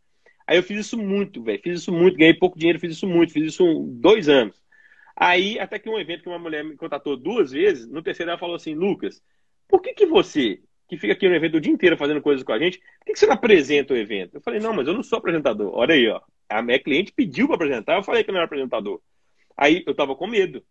Aí 0.46 0.58
eu 0.58 0.64
fiz 0.64 0.86
isso 0.86 0.98
muito, 0.98 1.42
velho. 1.42 1.62
Fiz 1.64 1.80
isso 1.80 1.94
muito, 1.94 2.18
ganhei 2.18 2.34
pouco 2.34 2.60
dinheiro, 2.60 2.78
fiz 2.78 2.92
isso 2.92 3.08
muito, 3.08 3.32
fiz 3.32 3.54
isso 3.54 3.88
dois 3.94 4.28
anos. 4.28 4.62
Aí, 5.16 5.58
até 5.58 5.80
que 5.80 5.90
um 5.90 5.98
evento 5.98 6.24
que 6.24 6.30
uma 6.30 6.38
mulher 6.38 6.62
me 6.62 6.76
contatou 6.76 7.16
duas 7.16 7.52
vezes, 7.52 7.88
no 7.88 8.04
terceiro 8.04 8.32
ela 8.32 8.40
falou 8.40 8.58
assim, 8.58 8.76
Lucas, 8.76 9.24
por 9.66 9.82
que 9.82 9.94
que 9.94 10.06
você 10.06 10.60
que 10.90 10.98
fica 10.98 11.14
aqui 11.14 11.28
no 11.28 11.36
evento 11.36 11.56
o 11.56 11.62
dia 11.62 11.72
inteiro 11.72 11.98
fazendo 11.98 12.22
coisas 12.22 12.44
com 12.44 12.52
a 12.52 12.60
gente, 12.60 12.80
por 13.00 13.06
que 13.06 13.16
você 13.16 13.26
não 13.26 13.34
apresenta 13.34 13.94
o 13.94 13.98
evento? 13.98 14.36
Eu 14.36 14.42
falei, 14.42 14.60
não, 14.60 14.74
mas 14.74 14.88
eu 14.88 14.94
não 14.94 15.02
sou 15.02 15.18
apresentador. 15.18 15.72
Olha 15.74 15.96
aí, 15.96 16.08
ó. 16.10 16.22
A 16.50 16.62
minha 16.62 16.80
cliente 16.80 17.14
pediu 17.14 17.48
para 17.48 17.56
apresentar, 17.56 17.96
eu 17.96 18.04
falei 18.04 18.24
que 18.24 18.30
eu 18.30 18.34
não 18.34 18.40
era 18.40 18.46
apresentador. 18.46 19.02
Aí 19.58 19.84
eu 19.88 19.96
tava 19.96 20.16
com 20.16 20.28
medo. 20.28 20.64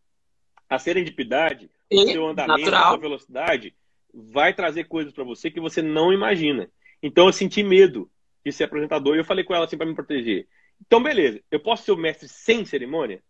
A 0.69 0.79
serendipidade, 0.79 1.71
e, 1.91 1.97
o 1.97 2.09
seu 2.09 2.27
andamento, 2.27 2.61
natural. 2.61 2.85
a 2.85 2.89
sua 2.89 2.99
velocidade, 2.99 3.75
vai 4.13 4.55
trazer 4.55 4.85
coisas 4.85 5.13
para 5.13 5.25
você 5.25 5.51
que 5.51 5.61
você 5.61 5.83
não 5.83 6.13
imagina. 6.13 6.71
Então 7.03 7.27
eu 7.27 7.33
senti 7.33 7.63
medo 7.63 8.11
de 8.45 8.53
ser 8.53 8.65
apresentador 8.65 9.15
e 9.15 9.19
eu 9.19 9.25
falei 9.25 9.45
com 9.45 9.55
ela 9.55 9.65
assim 9.65 9.77
para 9.77 9.87
me 9.87 9.95
proteger. 9.95 10.47
Então, 10.87 11.03
beleza, 11.03 11.41
eu 11.51 11.61
posso 11.61 11.85
ser 11.85 11.93
o 11.93 11.97
mestre 11.97 12.29
sem 12.29 12.65
cerimônia? 12.65 13.23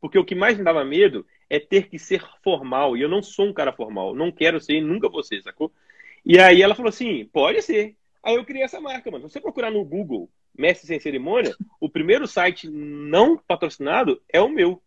Porque 0.00 0.18
o 0.18 0.24
que 0.24 0.34
mais 0.34 0.56
me 0.56 0.64
dava 0.64 0.84
medo 0.84 1.26
é 1.48 1.60
ter 1.60 1.88
que 1.88 1.98
ser 1.98 2.24
formal. 2.42 2.96
E 2.96 3.02
eu 3.02 3.08
não 3.08 3.22
sou 3.22 3.46
um 3.46 3.52
cara 3.52 3.72
formal. 3.72 4.14
Não 4.14 4.32
quero 4.32 4.60
ser 4.60 4.74
e 4.74 4.80
nunca 4.80 5.08
vou 5.08 5.22
ser, 5.22 5.42
sacou? 5.42 5.72
E 6.24 6.38
aí 6.38 6.62
ela 6.62 6.74
falou 6.74 6.88
assim: 6.88 7.24
pode 7.26 7.62
ser. 7.62 7.96
Aí 8.22 8.34
eu 8.34 8.44
criei 8.44 8.64
essa 8.64 8.80
marca, 8.80 9.10
mano. 9.10 9.28
Se 9.28 9.34
você 9.34 9.40
procurar 9.40 9.70
no 9.70 9.84
Google 9.84 10.30
Mestre 10.56 10.86
Sem 10.86 11.00
Cerimônia, 11.00 11.54
o 11.80 11.88
primeiro 11.88 12.26
site 12.26 12.68
não 12.68 13.36
patrocinado 13.36 14.20
é 14.28 14.40
o 14.40 14.48
meu. 14.48 14.82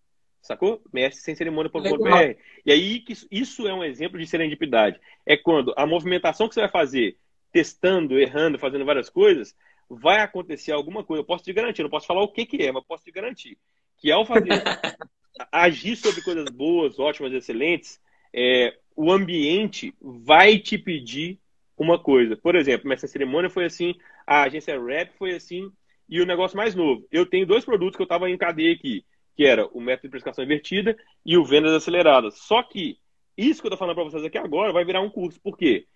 Sacou? 0.46 0.82
Mestre 0.94 1.24
Sem 1.24 1.36
Cerimônia.com.br. 1.36 2.38
E 2.66 2.72
aí 2.72 3.04
isso 3.32 3.68
é 3.68 3.74
um 3.74 3.84
exemplo 3.84 4.20
de 4.20 4.28
serendipidade. 4.28 5.00
É 5.26 5.36
quando 5.36 5.74
a 5.76 5.86
movimentação 5.86 6.48
que 6.48 6.54
você 6.54 6.62
vai 6.62 6.70
fazer, 6.70 7.18
testando, 7.52 8.20
errando, 8.20 8.60
fazendo 8.60 8.86
várias 8.86 9.10
coisas, 9.10 9.56
vai 9.90 10.20
acontecer 10.22 10.72
alguma 10.72 11.04
coisa. 11.04 11.22
Eu 11.22 11.26
posso 11.26 11.44
te 11.44 11.54
garantir, 11.54 11.84
não 11.84 11.90
posso 11.90 12.08
falar 12.08 12.22
o 12.22 12.32
que, 12.32 12.46
que 12.46 12.64
é, 12.64 12.72
mas 12.72 12.84
posso 12.86 13.04
te 13.04 13.12
garantir 13.12 13.58
que 13.98 14.12
ao 14.12 14.26
fazer 14.26 14.50
agir 15.52 15.96
sobre 15.96 16.22
coisas 16.22 16.46
boas, 16.50 17.00
ótimas, 17.00 17.34
excelentes, 17.34 18.00
é, 18.34 18.78
o 18.96 19.12
ambiente 19.12 19.94
vai 20.02 20.58
te 20.58 20.78
pedir 20.78 21.40
uma 21.78 22.00
coisa. 22.00 22.38
Por 22.38 22.56
exemplo, 22.56 22.92
essa 22.94 23.08
cerimônia 23.08 23.50
foi 23.50 23.66
assim, 23.66 23.96
a 24.26 24.44
agência 24.44 24.80
Rap 24.80 25.12
foi 25.18 25.34
assim, 25.34 25.72
e 26.08 26.22
o 26.22 26.26
negócio 26.26 26.56
mais 26.56 26.76
novo. 26.76 27.06
Eu 27.12 27.26
tenho 27.26 27.46
dois 27.46 27.66
produtos 27.66 27.96
que 27.96 28.02
eu 28.02 28.06
estava 28.06 28.30
em 28.30 28.38
cadeia 28.38 28.74
aqui, 28.74 29.04
que 29.36 29.46
era 29.46 29.68
o 29.68 29.82
método 29.82 30.04
de 30.08 30.10
precificação 30.10 30.44
invertida 30.44 30.98
e 31.26 31.38
o 31.38 31.44
vendas 31.44 31.74
aceleradas. 31.74 32.36
Só 32.40 32.64
que 32.64 32.98
isso 33.38 33.62
que 33.62 33.68
eu 33.68 33.70
estou 33.70 33.78
falando 33.78 33.96
para 33.96 34.06
vocês 34.06 34.24
aqui 34.24 34.38
agora 34.38 34.72
vai 34.72 34.86
virar 34.86 35.02
um 35.02 35.10
curso. 35.10 35.40
Por 35.42 35.58
quê? 35.58 35.88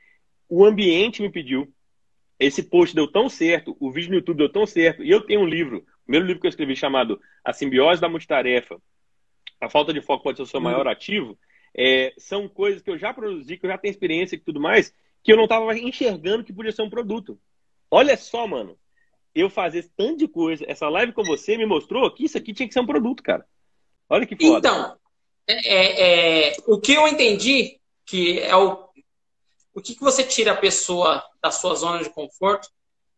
O 0.48 0.66
ambiente 0.66 1.22
me 1.22 1.32
pediu, 1.32 1.72
esse 2.40 2.64
post 2.64 2.96
deu 2.96 3.08
tão 3.08 3.30
certo, 3.30 3.78
o 3.80 3.92
vídeo 3.92 4.10
no 4.10 4.16
YouTube 4.16 4.38
deu 4.38 4.50
tão 4.52 4.66
certo, 4.66 5.04
e 5.04 5.10
eu 5.10 5.22
tenho 5.22 5.42
um 5.42 5.46
livro, 5.46 5.80
o 5.80 6.04
primeiro 6.06 6.26
livro 6.26 6.42
que 6.42 6.48
eu 6.48 6.50
escrevi 6.50 6.76
chamado 6.76 7.20
A 7.44 7.54
Simbiose 7.54 8.02
da 8.02 8.10
Multitarefa, 8.10 8.82
A 9.62 9.70
Falta 9.70 9.94
de 9.94 10.02
Foco 10.02 10.24
Pode 10.24 10.38
Ser 10.38 10.44
o 10.44 10.48
Seu 10.48 10.60
Maior 10.60 10.86
uhum. 10.86 10.92
Ativo, 10.92 11.38
é, 11.76 12.14
são 12.18 12.48
coisas 12.48 12.82
que 12.82 12.90
eu 12.90 12.98
já 12.98 13.14
produzi, 13.14 13.58
que 13.58 13.66
eu 13.66 13.70
já 13.70 13.78
tenho 13.78 13.92
experiência 13.92 14.36
e 14.36 14.40
tudo 14.40 14.60
mais, 14.60 14.94
que 15.24 15.32
eu 15.32 15.38
não 15.38 15.44
estava 15.44 15.78
enxergando 15.78 16.44
que 16.44 16.54
podia 16.54 16.72
ser 16.72 16.82
um 16.82 16.90
produto. 16.90 17.40
Olha 17.92 18.18
só, 18.18 18.48
mano. 18.48 18.79
Eu 19.34 19.50
fazer 19.50 19.90
tanto 19.96 20.18
de 20.18 20.28
coisa, 20.28 20.66
essa 20.68 20.90
live 20.90 21.14
com 21.14 21.24
você 21.24 21.58
me 21.58 21.66
mostrou 21.66 22.10
que 22.12 22.26
isso 22.26 22.38
aqui 22.38 22.54
tinha 22.54 22.68
que 22.68 22.74
ser 22.74 22.80
um 22.80 22.86
produto, 22.86 23.22
cara. 23.22 23.46
Olha 24.10 24.26
que 24.26 24.36
foda. 24.36 24.68
Então, 24.68 24.98
é, 25.48 25.76
é, 25.76 26.50
é 26.50 26.56
o 26.68 26.80
que 26.80 26.94
eu 26.94 27.08
entendi 27.08 27.80
que 28.06 28.40
é 28.40 28.56
o. 28.56 28.90
O 29.74 29.82
que, 29.82 29.96
que 29.96 30.02
você 30.02 30.24
tira 30.24 30.54
a 30.54 30.58
pessoa 30.58 31.24
da 31.42 31.52
sua 31.52 31.76
zona 31.76 32.04
de 32.04 32.10
conforto 32.10 32.68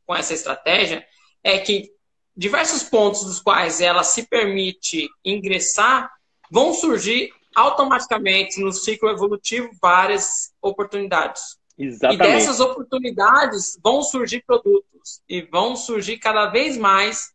com 0.05 0.13
essa 0.13 0.33
estratégia 0.33 1.05
é 1.43 1.57
que 1.57 1.91
diversos 2.35 2.83
pontos 2.83 3.23
dos 3.23 3.39
quais 3.39 3.81
ela 3.81 4.03
se 4.03 4.27
permite 4.27 5.09
ingressar 5.23 6.11
vão 6.51 6.73
surgir 6.73 7.33
automaticamente 7.55 8.59
no 8.59 8.71
ciclo 8.71 9.09
evolutivo 9.09 9.69
várias 9.81 10.53
oportunidades. 10.61 11.57
Exatamente. 11.81 12.29
E 12.29 12.33
dessas 12.33 12.59
oportunidades 12.59 13.79
vão 13.83 14.03
surgir 14.03 14.43
produtos 14.45 15.21
e 15.27 15.41
vão 15.41 15.75
surgir 15.75 16.17
cada 16.17 16.47
vez 16.47 16.77
mais 16.77 17.33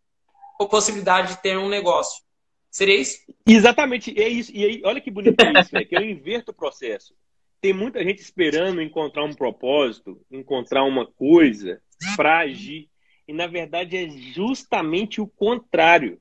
a 0.60 0.64
possibilidade 0.64 1.34
de 1.34 1.42
ter 1.42 1.58
um 1.58 1.68
negócio. 1.68 2.24
Seria 2.70 3.00
isso? 3.00 3.18
Exatamente, 3.46 4.14
é 4.20 4.28
isso. 4.28 4.52
E 4.54 4.64
aí, 4.64 4.82
olha 4.84 5.00
que 5.00 5.10
bonito 5.10 5.36
isso, 5.42 5.74
né? 5.74 5.84
que 5.84 5.96
eu 5.96 6.02
inverto 6.02 6.52
o 6.52 6.54
processo. 6.54 7.14
Tem 7.60 7.72
muita 7.72 8.04
gente 8.04 8.20
esperando 8.20 8.82
encontrar 8.82 9.24
um 9.24 9.34
propósito, 9.34 10.20
encontrar 10.30 10.84
uma 10.84 11.06
coisa 11.06 11.80
para 12.14 12.38
agir. 12.40 12.88
E 13.26 13.32
na 13.32 13.46
verdade 13.46 13.96
é 13.96 14.08
justamente 14.08 15.20
o 15.20 15.26
contrário. 15.26 16.20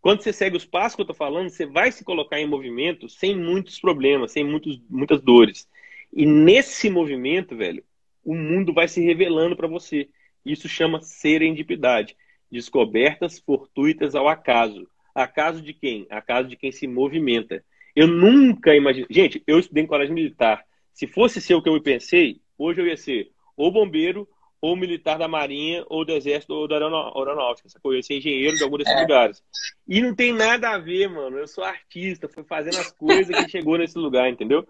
Quando 0.00 0.22
você 0.22 0.32
segue 0.32 0.56
os 0.56 0.64
passos 0.64 0.94
que 0.94 1.00
eu 1.00 1.04
estou 1.04 1.16
falando, 1.16 1.50
você 1.50 1.66
vai 1.66 1.90
se 1.90 2.04
colocar 2.04 2.40
em 2.40 2.46
movimento 2.46 3.08
sem 3.08 3.36
muitos 3.36 3.80
problemas, 3.80 4.32
sem 4.32 4.44
muitos, 4.44 4.80
muitas 4.88 5.20
dores. 5.20 5.68
E 6.12 6.24
nesse 6.24 6.88
movimento, 6.88 7.56
velho, 7.56 7.84
o 8.24 8.34
mundo 8.34 8.72
vai 8.72 8.88
se 8.88 9.00
revelando 9.00 9.56
para 9.56 9.68
você. 9.68 10.08
Isso 10.44 10.68
chama 10.68 11.02
serendipidade. 11.02 12.16
Descobertas 12.50 13.38
fortuitas 13.38 14.14
ao 14.14 14.28
acaso. 14.28 14.88
Acaso 15.14 15.62
de 15.62 15.72
quem? 15.72 16.06
Acaso 16.10 16.48
de 16.48 16.56
quem 16.56 16.70
se 16.70 16.86
movimenta. 16.86 17.64
Eu 17.94 18.06
nunca 18.06 18.74
imaginei. 18.74 19.08
Gente, 19.10 19.42
eu 19.46 19.58
estudei 19.58 19.84
em 19.84 19.86
colégio 19.86 20.14
militar. 20.14 20.64
Se 20.92 21.06
fosse 21.06 21.40
ser 21.40 21.54
o 21.54 21.62
que 21.62 21.68
eu 21.68 21.80
pensei, 21.80 22.40
hoje 22.58 22.80
eu 22.80 22.86
ia 22.86 22.96
ser 22.96 23.30
ou 23.56 23.72
bombeiro, 23.72 24.28
ou 24.60 24.76
militar 24.76 25.18
da 25.18 25.28
Marinha, 25.28 25.84
ou 25.88 26.04
do 26.04 26.12
Exército, 26.12 26.52
ou 26.52 26.68
da 26.68 26.76
Aeronáutica. 26.76 27.68
Essa 27.68 27.80
coisa, 27.80 27.94
eu 27.94 27.98
ia 27.98 28.02
ser 28.02 28.16
engenheiro 28.16 28.56
de 28.56 28.62
algum 28.62 28.76
desses 28.76 28.94
é. 28.94 29.00
lugares. 29.00 29.42
E 29.86 30.00
não 30.02 30.14
tem 30.14 30.32
nada 30.32 30.70
a 30.70 30.78
ver, 30.78 31.08
mano. 31.08 31.38
Eu 31.38 31.46
sou 31.46 31.64
artista, 31.64 32.28
fui 32.28 32.44
fazendo 32.44 32.78
as 32.78 32.90
coisas 32.92 33.44
que 33.44 33.50
chegou 33.50 33.78
nesse 33.78 33.98
lugar, 33.98 34.28
entendeu? 34.28 34.66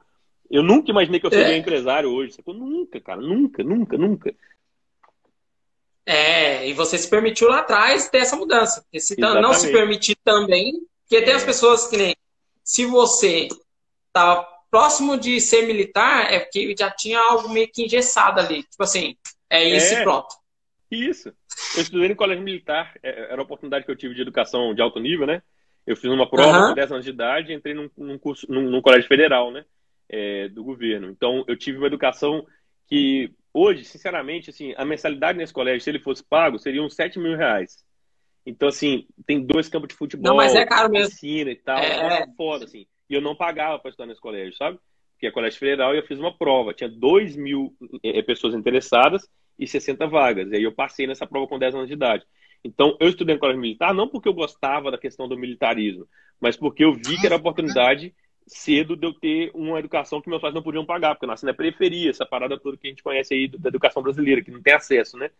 Eu 0.50 0.62
nunca 0.62 0.90
imaginei 0.90 1.20
que 1.20 1.26
eu 1.26 1.30
seria 1.30 1.54
é. 1.54 1.56
empresário 1.56 2.10
hoje. 2.10 2.32
Sacou? 2.32 2.54
Nunca, 2.54 3.00
cara. 3.00 3.20
Nunca, 3.20 3.62
nunca, 3.62 3.98
nunca. 3.98 4.34
É, 6.04 6.68
e 6.68 6.72
você 6.72 6.96
se 6.96 7.10
permitiu 7.10 7.48
lá 7.48 7.58
atrás 7.58 8.08
ter 8.08 8.18
essa 8.18 8.36
mudança. 8.36 8.82
Porque 8.82 9.00
se 9.00 9.14
Exatamente. 9.14 9.42
não 9.42 9.54
se 9.54 9.72
permitir 9.72 10.16
também, 10.24 10.80
porque 11.02 11.24
tem 11.24 11.34
as 11.34 11.42
é. 11.42 11.46
pessoas 11.46 11.88
que 11.88 11.96
nem. 11.96 12.16
Se 12.62 12.84
você 12.86 13.48
tá 14.12 14.46
próximo 14.70 15.16
de 15.16 15.40
ser 15.40 15.66
militar, 15.66 16.32
é 16.32 16.40
porque 16.40 16.74
já 16.78 16.90
tinha 16.90 17.18
algo 17.18 17.48
meio 17.48 17.70
que 17.70 17.84
engessado 17.84 18.40
ali. 18.40 18.62
Tipo 18.62 18.82
assim, 18.82 19.16
é 19.48 19.64
isso 19.64 19.94
é. 19.94 20.00
e 20.00 20.02
pronto. 20.02 20.34
Isso. 20.90 21.32
Eu 21.74 21.82
estudei 21.82 22.08
no 22.08 22.16
colégio 22.16 22.44
militar, 22.44 22.94
é, 23.02 23.32
era 23.32 23.40
a 23.40 23.44
oportunidade 23.44 23.84
que 23.84 23.90
eu 23.90 23.96
tive 23.96 24.14
de 24.14 24.22
educação 24.22 24.74
de 24.74 24.82
alto 24.82 25.00
nível, 25.00 25.26
né? 25.26 25.42
Eu 25.86 25.96
fiz 25.96 26.10
uma 26.10 26.28
prova 26.28 26.58
uhum. 26.58 26.68
com 26.68 26.74
10 26.74 26.92
anos 26.92 27.04
de 27.04 27.10
idade 27.10 27.52
e 27.52 27.54
entrei 27.54 27.74
num, 27.74 27.88
num 27.96 28.18
curso, 28.18 28.46
num, 28.50 28.62
num, 28.62 28.82
colégio 28.82 29.06
federal, 29.06 29.50
né? 29.50 29.64
É, 30.08 30.48
do 30.48 30.62
governo. 30.62 31.10
Então, 31.10 31.44
eu 31.48 31.56
tive 31.56 31.78
uma 31.78 31.88
educação 31.88 32.46
que, 32.86 33.32
hoje, 33.52 33.84
sinceramente, 33.84 34.50
assim, 34.50 34.72
a 34.76 34.84
mensalidade 34.84 35.36
nesse 35.36 35.52
colégio, 35.52 35.80
se 35.80 35.90
ele 35.90 35.98
fosse 35.98 36.22
pago, 36.22 36.58
seria 36.58 36.82
uns 36.82 36.94
7 36.94 37.18
mil 37.18 37.36
reais. 37.36 37.84
Então, 38.46 38.68
assim, 38.68 39.06
tem 39.26 39.44
dois 39.44 39.68
campos 39.68 39.88
de 39.88 39.96
futebol, 39.96 40.28
não, 40.28 40.36
mas 40.36 40.54
é 40.54 40.64
caro 40.64 40.88
mesmo. 40.88 41.10
piscina 41.10 41.50
e 41.50 41.56
tal. 41.56 41.78
É, 41.78 42.22
é 42.22 42.26
foda, 42.36 42.64
assim. 42.64 42.86
E 43.10 43.14
eu 43.14 43.20
não 43.20 43.34
pagava 43.34 43.78
para 43.78 43.90
estudar 43.90 44.06
nesse 44.06 44.20
colégio, 44.20 44.56
sabe? 44.56 44.78
Porque 45.12 45.26
é 45.26 45.30
colégio 45.32 45.58
federal 45.58 45.94
e 45.94 45.98
eu 45.98 46.06
fiz 46.06 46.18
uma 46.18 46.36
prova. 46.36 46.72
Tinha 46.72 46.88
2 46.88 47.34
mil 47.36 47.74
é, 48.04 48.22
pessoas 48.22 48.54
interessadas 48.54 49.28
e 49.58 49.66
60 49.66 50.06
vagas. 50.06 50.50
E 50.52 50.56
aí 50.56 50.62
eu 50.62 50.72
passei 50.72 51.06
nessa 51.06 51.26
prova 51.26 51.48
com 51.48 51.58
10 51.58 51.74
anos 51.74 51.88
de 51.88 51.94
idade. 51.94 52.24
Então, 52.62 52.96
eu 53.00 53.08
estudei 53.08 53.34
no 53.34 53.40
colégio 53.40 53.60
militar 53.60 53.92
não 53.92 54.08
porque 54.08 54.28
eu 54.28 54.34
gostava 54.34 54.90
da 54.90 54.98
questão 54.98 55.28
do 55.28 55.38
militarismo, 55.38 56.06
mas 56.40 56.56
porque 56.56 56.84
eu 56.84 56.94
vi 56.94 57.18
que 57.20 57.26
era 57.26 57.36
oportunidade 57.36 58.14
cedo 58.46 58.96
de 58.96 59.06
eu 59.06 59.12
ter 59.12 59.50
uma 59.54 59.78
educação 59.78 60.20
que 60.20 60.28
meus 60.28 60.40
pais 60.40 60.54
não 60.54 60.62
podiam 60.62 60.84
pagar, 60.84 61.14
porque 61.14 61.24
eu 61.24 61.28
nasci 61.28 61.44
na 61.44 61.54
periferia, 61.54 62.10
essa 62.10 62.24
parada 62.24 62.58
toda 62.58 62.76
que 62.76 62.86
a 62.86 62.90
gente 62.90 63.02
conhece 63.02 63.34
aí 63.34 63.48
da 63.48 63.68
educação 63.68 64.02
brasileira, 64.02 64.42
que 64.42 64.50
não 64.50 64.62
tem 64.62 64.74
acesso, 64.74 65.16
né? 65.16 65.30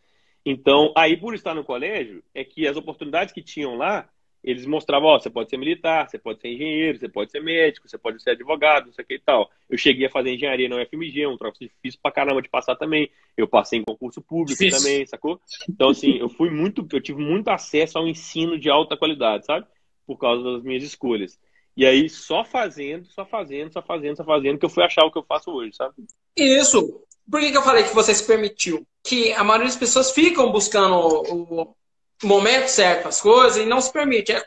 Então, 0.45 0.93
aí 0.97 1.17
por 1.17 1.35
estar 1.35 1.55
no 1.55 1.65
colégio, 1.65 2.23
é 2.35 2.45
que 2.45 2.67
as 2.67 2.77
oportunidades 2.77 3.33
que 3.33 3.43
tinham 3.43 3.77
lá 3.77 4.09
eles 4.47 4.65
mostravam, 4.65 5.09
ó, 5.09 5.19
você 5.19 5.29
pode 5.29 5.51
ser 5.51 5.57
militar, 5.57 6.09
você 6.09 6.21
pode 6.21 6.41
ser 6.41 6.53
engenheiro, 6.53 6.97
você 7.01 7.09
pode 7.09 7.33
ser 7.33 7.41
médico, 7.41 7.89
você 7.89 7.99
pode 7.99 8.23
ser 8.23 8.31
advogado, 8.31 8.87
não 8.87 8.93
sei 8.93 9.03
o 9.05 9.09
que 9.09 9.15
e 9.15 9.19
tal. 9.19 9.51
Eu 9.69 9.77
cheguei 9.77 10.07
a 10.07 10.11
fazer 10.11 10.33
engenharia 10.33 10.69
na 10.69 10.77
UFMG, 10.77 11.27
um 11.27 11.37
troço 11.37 11.59
difícil 11.59 11.99
pra 12.01 12.13
caramba 12.13 12.41
de 12.41 12.49
passar 12.49 12.77
também. 12.77 13.11
Eu 13.37 13.49
passei 13.49 13.81
em 13.81 13.85
concurso 13.85 14.23
público 14.23 14.63
também, 14.71 15.05
sacou? 15.05 15.41
Então, 15.69 15.89
assim, 15.91 16.17
eu 16.19 16.29
fui 16.29 16.49
muito, 16.49 16.87
eu 16.93 17.01
tive 17.01 17.21
muito 17.21 17.49
acesso 17.49 17.99
ao 17.99 18.07
ensino 18.07 18.57
de 18.57 18.71
alta 18.71 18.97
qualidade, 18.97 19.47
sabe? 19.47 19.67
Por 20.07 20.17
causa 20.17 20.45
das 20.45 20.63
minhas 20.63 20.85
escolhas. 20.85 21.41
E 21.77 21.85
aí, 21.85 22.09
só 22.09 22.43
fazendo, 22.43 23.07
só 23.11 23.27
fazendo, 23.27 23.71
só 23.71 23.83
fazendo, 23.83 24.17
só 24.17 24.25
fazendo, 24.25 24.59
que 24.59 24.65
eu 24.65 24.71
fui 24.71 24.83
achar 24.83 25.05
o 25.05 25.13
que 25.13 25.19
eu 25.19 25.25
faço 25.25 25.51
hoje, 25.51 25.77
sabe? 25.77 25.95
Isso. 26.35 27.03
Por 27.31 27.41
que, 27.41 27.51
que 27.51 27.57
eu 27.57 27.63
falei 27.63 27.85
que 27.85 27.95
você 27.95 28.15
se 28.15 28.27
permitiu? 28.27 28.87
Que 29.05 29.33
a 29.35 29.45
maioria 29.45 29.67
das 29.67 29.77
pessoas 29.77 30.11
ficam 30.11 30.51
buscando 30.51 30.97
o, 30.97 31.77
momento 32.23 32.69
certo 32.69 33.09
as 33.09 33.21
coisas 33.21 33.59
e 33.59 33.67
não 33.67 33.81
se 33.81 33.93
permite. 33.93 34.33
É, 34.33 34.43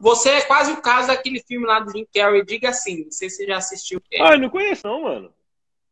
você 0.00 0.30
é 0.30 0.42
quase 0.42 0.72
o 0.72 0.82
caso 0.82 1.06
daquele 1.06 1.40
filme 1.46 1.66
lá 1.66 1.78
do 1.78 1.92
Jim 1.92 2.04
Carrey, 2.12 2.44
diga 2.44 2.70
assim. 2.70 3.04
Não 3.04 3.12
sei 3.12 3.30
se 3.30 3.36
você 3.36 3.46
já 3.46 3.58
assistiu. 3.58 4.02
Ah, 4.20 4.32
eu 4.32 4.40
não 4.40 4.50
conheço 4.50 4.86
não, 4.86 5.02
mano. 5.02 5.32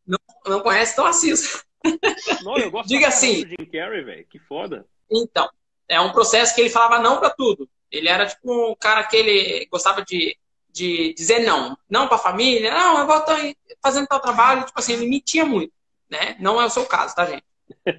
Não, 0.05 0.19
não 0.45 0.59
conhece, 0.59 0.91
então 0.91 1.05
assista. 1.05 1.63
Não, 2.43 2.57
eu 2.57 2.69
gosto 2.69 2.89
diga 2.89 3.07
assim. 3.07 3.41
do 3.43 3.49
Jim 3.49 3.65
Carrey, 3.71 4.03
velho. 4.03 4.27
Que 4.29 4.37
foda. 4.37 4.85
Então, 5.09 5.49
é 5.87 5.99
um 5.99 6.11
processo 6.11 6.53
que 6.53 6.61
ele 6.61 6.69
falava 6.69 7.01
não 7.01 7.19
para 7.19 7.31
tudo. 7.31 7.67
Ele 7.89 8.07
era 8.07 8.27
tipo 8.27 8.71
um 8.71 8.75
cara 8.75 9.03
que 9.03 9.17
ele 9.17 9.65
gostava 9.65 10.03
de, 10.03 10.37
de 10.71 11.13
dizer 11.13 11.39
não. 11.39 11.77
Não 11.89 12.07
para 12.07 12.15
a 12.15 12.19
família. 12.19 12.73
Não, 12.73 12.99
eu 12.99 13.07
vou 13.07 13.17
estar 13.17 13.37
fazendo 13.81 14.07
tal 14.07 14.19
trabalho. 14.19 14.65
Tipo 14.65 14.79
assim, 14.79 14.93
ele 14.93 15.07
mentia 15.07 15.45
muito. 15.45 15.73
Né? 16.09 16.35
Não 16.39 16.61
é 16.61 16.65
o 16.65 16.69
seu 16.69 16.85
caso, 16.85 17.15
tá, 17.15 17.25
gente? 17.25 17.43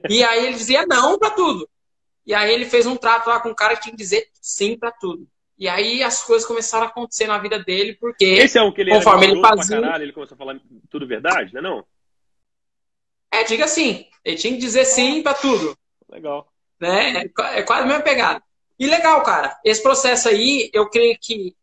E 0.08 0.22
aí 0.22 0.46
ele 0.46 0.56
dizia 0.56 0.84
não 0.86 1.18
para 1.18 1.30
tudo. 1.30 1.68
E 2.26 2.34
aí 2.34 2.52
ele 2.52 2.66
fez 2.66 2.86
um 2.86 2.96
trato 2.96 3.28
lá 3.28 3.40
com 3.40 3.48
um 3.48 3.54
cara 3.54 3.74
que 3.74 3.82
tinha 3.82 3.92
que 3.92 3.98
dizer 3.98 4.28
sim 4.40 4.78
para 4.78 4.92
tudo. 4.92 5.26
E 5.58 5.68
aí 5.68 6.02
as 6.02 6.22
coisas 6.22 6.46
começaram 6.46 6.86
a 6.86 6.88
acontecer 6.88 7.26
na 7.26 7.38
vida 7.38 7.58
dele, 7.58 7.96
porque 8.00 8.24
Esse 8.24 8.58
é 8.58 8.62
um 8.62 8.72
que 8.72 8.80
ele 8.80 8.90
conforme 8.90 9.26
ele 9.26 9.40
fazia. 9.40 9.80
Caralho, 9.80 10.02
ele 10.02 10.12
começou 10.12 10.34
a 10.34 10.38
falar 10.38 10.60
tudo 10.90 11.06
verdade, 11.06 11.52
né? 11.54 11.60
Não? 11.60 11.84
É, 13.32 13.44
diga 13.44 13.66
sim. 13.66 14.06
Ele 14.24 14.36
tinha 14.36 14.52
que 14.52 14.58
dizer 14.60 14.84
sim 14.84 15.22
para 15.22 15.34
tudo. 15.34 15.76
Legal. 16.08 16.52
Né? 16.80 17.22
É, 17.22 17.58
é 17.58 17.62
quase 17.62 17.82
a 17.82 17.86
mesma 17.86 18.02
pegada. 18.02 18.42
E 18.78 18.86
legal, 18.86 19.22
cara. 19.22 19.56
Esse 19.64 19.82
processo 19.82 20.28
aí, 20.28 20.68
eu 20.72 20.90
creio 20.90 21.16
que 21.20 21.54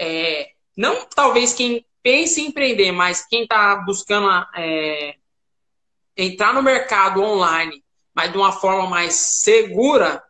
é, 0.00 0.50
não 0.76 1.06
talvez 1.06 1.52
quem 1.52 1.84
pense 2.02 2.40
em 2.40 2.46
empreender, 2.46 2.92
mas 2.92 3.26
quem 3.26 3.42
está 3.42 3.76
buscando 3.76 4.28
é, 4.56 5.14
entrar 6.16 6.54
no 6.54 6.62
mercado 6.62 7.22
online 7.22 7.82
mas 8.14 8.32
de 8.32 8.36
uma 8.36 8.52
forma 8.52 8.88
mais 8.88 9.14
segura, 9.14 10.22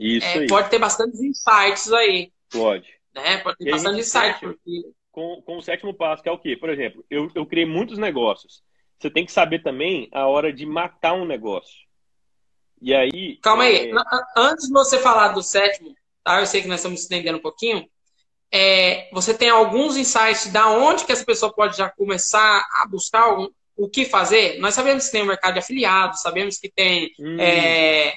é, 0.00 0.46
pode 0.46 0.70
ter 0.70 0.78
bastantes 0.78 1.20
insights 1.20 1.92
aí. 1.92 2.32
Pode. 2.50 2.88
Né? 3.14 3.38
Pode 3.38 3.58
ter 3.58 3.70
bastante 3.70 4.00
insights. 4.00 4.40
Porque... 4.40 4.82
Com, 5.10 5.42
com 5.42 5.58
o 5.58 5.62
sétimo 5.62 5.94
passo, 5.94 6.22
que 6.22 6.28
é 6.28 6.32
o 6.32 6.38
quê? 6.38 6.56
Por 6.56 6.70
exemplo, 6.70 7.04
eu, 7.08 7.30
eu 7.34 7.46
criei 7.46 7.66
muitos 7.66 7.98
negócios. 7.98 8.62
Você 8.98 9.10
tem 9.10 9.24
que 9.24 9.32
saber 9.32 9.62
também 9.62 10.08
a 10.12 10.26
hora 10.26 10.52
de 10.52 10.66
matar 10.66 11.12
um 11.14 11.24
negócio. 11.24 11.84
E 12.80 12.92
aí. 12.94 13.38
Calma 13.42 13.66
é... 13.66 13.68
aí. 13.68 13.92
Antes 14.36 14.66
de 14.66 14.72
você 14.72 14.98
falar 14.98 15.28
do 15.28 15.42
sétimo, 15.42 15.94
tá? 16.24 16.40
Eu 16.40 16.46
sei 16.46 16.62
que 16.62 16.68
nós 16.68 16.80
estamos 16.80 17.02
estendendo 17.02 17.38
um 17.38 17.42
pouquinho. 17.42 17.88
É, 18.56 19.08
você 19.12 19.34
tem 19.34 19.50
alguns 19.50 19.96
insights 19.96 20.46
da 20.52 20.70
onde 20.70 21.04
que 21.04 21.10
essa 21.10 21.24
pessoa 21.24 21.52
pode 21.52 21.76
já 21.76 21.90
começar 21.90 22.64
a 22.80 22.86
buscar 22.86 23.22
algum, 23.22 23.48
o 23.76 23.88
que 23.88 24.04
fazer, 24.04 24.60
nós 24.60 24.74
sabemos 24.74 25.06
que 25.06 25.10
tem 25.10 25.22
o 25.22 25.24
um 25.24 25.26
mercado 25.26 25.54
de 25.54 25.58
afiliados, 25.58 26.20
sabemos 26.20 26.56
que 26.56 26.70
tem. 26.70 27.12
Hum. 27.18 27.36
É, 27.40 28.14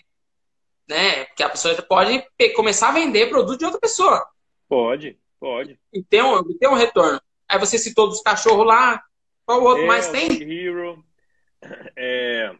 né, 0.87 1.25
que 1.35 1.41
a 1.41 1.49
pessoa 1.49 1.73
pode 1.81 2.23
começar 2.55 2.89
a 2.89 2.93
vender 2.93 3.29
produto 3.29 3.57
de 3.57 3.65
outra 3.65 3.79
pessoa. 3.79 4.23
Pode, 4.69 5.17
pode. 5.39 5.79
E 5.91 6.03
tem 6.03 6.21
um, 6.21 6.75
retorno. 6.75 7.19
Aí 7.49 7.57
você 7.57 7.79
citou 7.79 8.07
dos 8.07 8.21
cachorros 8.21 8.67
lá, 8.67 9.01
qual 9.43 9.63
outro 9.63 9.85
é, 9.85 9.87
mais 9.87 10.07
tem? 10.09 10.29
Hero. 10.39 11.03
É, 11.95 12.55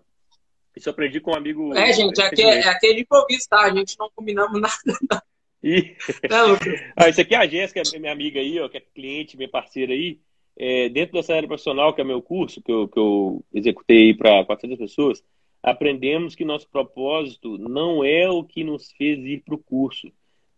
isso 0.76 0.90
eu 0.90 0.94
aprendi 0.94 1.22
com 1.22 1.32
um 1.32 1.36
amigo. 1.36 1.78
É, 1.78 1.94
gente, 1.94 2.20
aqui 2.24 2.42
é, 2.42 2.62
é 2.62 2.68
aquele 2.70 3.02
improviso, 3.02 3.48
tá? 3.48 3.62
A 3.62 3.70
gente 3.70 3.96
não 4.00 4.10
combinamos 4.16 4.60
nada. 4.60 5.24
E... 5.64 5.96
É, 6.24 6.28
ah, 6.96 7.10
isso 7.10 7.22
aqui 7.22 7.36
é 7.36 7.38
a 7.38 7.48
Jéssica, 7.48 7.82
minha 8.00 8.12
amiga 8.12 8.40
aí, 8.40 8.60
ó, 8.60 8.70
que 8.70 8.78
é 8.78 8.82
cliente, 8.82 9.38
minha 9.38 9.50
parceira 9.50 9.94
aí 9.94 10.20
é, 10.58 10.90
dentro 10.90 11.14
dessa 11.14 11.36
área 11.36 11.48
profissional, 11.48 11.94
que 11.94 12.02
é 12.02 12.04
meu 12.04 12.22
curso, 12.22 12.62
que 12.62 12.72
eu, 12.72 12.88
que 12.88 12.98
eu 12.98 13.46
executei 13.54 14.14
para 14.14 14.44
400 14.44 14.78
pessoas, 14.78 15.24
aprendemos 15.62 16.34
que 16.36 16.44
nosso 16.44 16.68
propósito 16.70 17.58
não 17.58 18.04
é 18.04 18.28
o 18.28 18.44
que 18.44 18.64
nos 18.64 18.92
fez 18.94 19.20
ir 19.20 19.44
para 19.46 19.56
o 19.56 19.60
curso. 19.60 20.12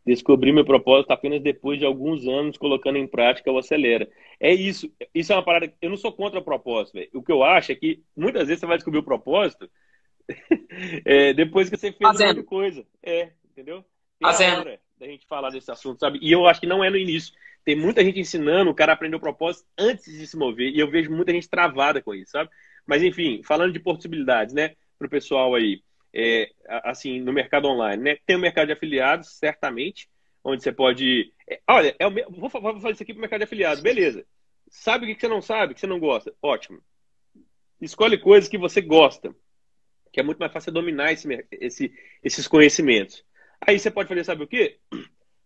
Descobri 0.06 0.52
meu 0.52 0.66
propósito 0.66 1.12
apenas 1.12 1.42
depois 1.42 1.78
de 1.78 1.86
alguns 1.86 2.26
anos 2.26 2.58
colocando 2.58 2.98
em 2.98 3.06
prática 3.06 3.52
o 3.52 3.58
Acelera. 3.58 4.10
É 4.40 4.54
isso. 4.54 4.92
Isso 5.14 5.34
é 5.34 5.36
uma 5.36 5.44
parada. 5.44 5.72
Eu 5.82 5.90
não 5.90 5.98
sou 5.98 6.12
contra 6.12 6.40
o 6.40 6.44
propósito. 6.44 6.96
Véio. 6.96 7.10
O 7.14 7.22
que 7.22 7.32
eu 7.32 7.44
acho 7.44 7.74
é 7.74 7.76
que 7.76 8.02
muitas 8.16 8.48
vezes 8.48 8.62
você 8.62 8.66
vai 8.66 8.78
descobrir 8.78 9.00
o 9.00 9.04
propósito 9.04 9.70
é, 11.06 11.34
depois 11.34 11.70
que 11.70 11.78
você 11.78 11.92
fez 11.92 12.10
Fazendo. 12.10 12.44
coisa. 12.44 12.86
É, 13.04 13.30
entendeu? 13.52 13.84
Tem 14.20 14.32
Fazendo. 14.32 14.80
Da 15.00 15.08
gente 15.08 15.26
falar 15.26 15.50
desse 15.50 15.72
assunto, 15.72 16.00
sabe? 16.00 16.20
E 16.22 16.32
eu 16.32 16.46
acho 16.46 16.60
que 16.60 16.68
não 16.68 16.84
é 16.84 16.90
no 16.90 16.98
início. 16.98 17.34
Tem 17.64 17.76
muita 17.76 18.04
gente 18.04 18.20
ensinando 18.20 18.70
o 18.70 18.76
cara 18.76 18.92
a 18.92 18.96
aprender 18.96 19.16
o 19.16 19.20
propósito 19.20 19.66
antes 19.78 20.06
de 20.06 20.28
se 20.28 20.38
mover. 20.38 20.72
E 20.76 20.80
eu 20.80 20.92
vejo 20.92 21.10
muita 21.10 21.32
gente 21.32 21.50
travada 21.50 22.02
com 22.02 22.14
isso, 22.14 22.32
sabe? 22.32 22.50
Mas, 22.86 23.02
enfim, 23.02 23.42
falando 23.44 23.72
de 23.72 23.80
possibilidades, 23.80 24.54
né? 24.54 24.76
Para 24.98 25.08
o 25.08 25.10
pessoal 25.10 25.56
aí, 25.56 25.82
é, 26.14 26.50
assim, 26.84 27.22
no 27.22 27.32
mercado 27.32 27.68
online, 27.68 28.04
né? 28.04 28.18
Tem 28.26 28.36
o 28.36 28.40
mercado 28.40 28.68
de 28.68 28.74
afiliados, 28.74 29.30
certamente, 29.38 30.10
onde 30.44 30.62
você 30.62 30.72
pode. 30.72 31.32
É, 31.50 31.62
olha, 31.70 31.96
é 31.98 32.06
o, 32.06 32.12
vou, 32.12 32.50
vou 32.50 32.80
fazer 32.80 32.92
isso 32.92 33.04
aqui 33.04 33.14
para 33.14 33.20
o 33.20 33.22
mercado 33.22 33.40
de 33.40 33.46
afiliados, 33.46 33.82
beleza. 33.82 34.26
Sabe 34.70 35.06
o 35.06 35.16
que 35.16 35.22
você 35.22 35.28
não 35.28 35.42
sabe, 35.42 35.74
que 35.74 35.80
você 35.80 35.88
não 35.88 36.00
gosta? 36.00 36.34
Ótimo. 36.42 36.82
Escolhe 37.80 38.18
coisas 38.18 38.50
que 38.50 38.58
você 38.58 38.82
gosta, 38.82 39.34
que 40.12 40.20
é 40.20 40.24
muito 40.24 40.40
mais 40.40 40.52
fácil 40.52 40.74
dominar 40.74 41.14
esse, 41.14 41.28
esse, 41.52 41.94
esses 42.22 42.48
conhecimentos. 42.48 43.24
Aí 43.62 43.78
você 43.78 43.92
pode 43.92 44.10
fazer, 44.10 44.24
sabe 44.24 44.44
o 44.44 44.48
quê? 44.48 44.80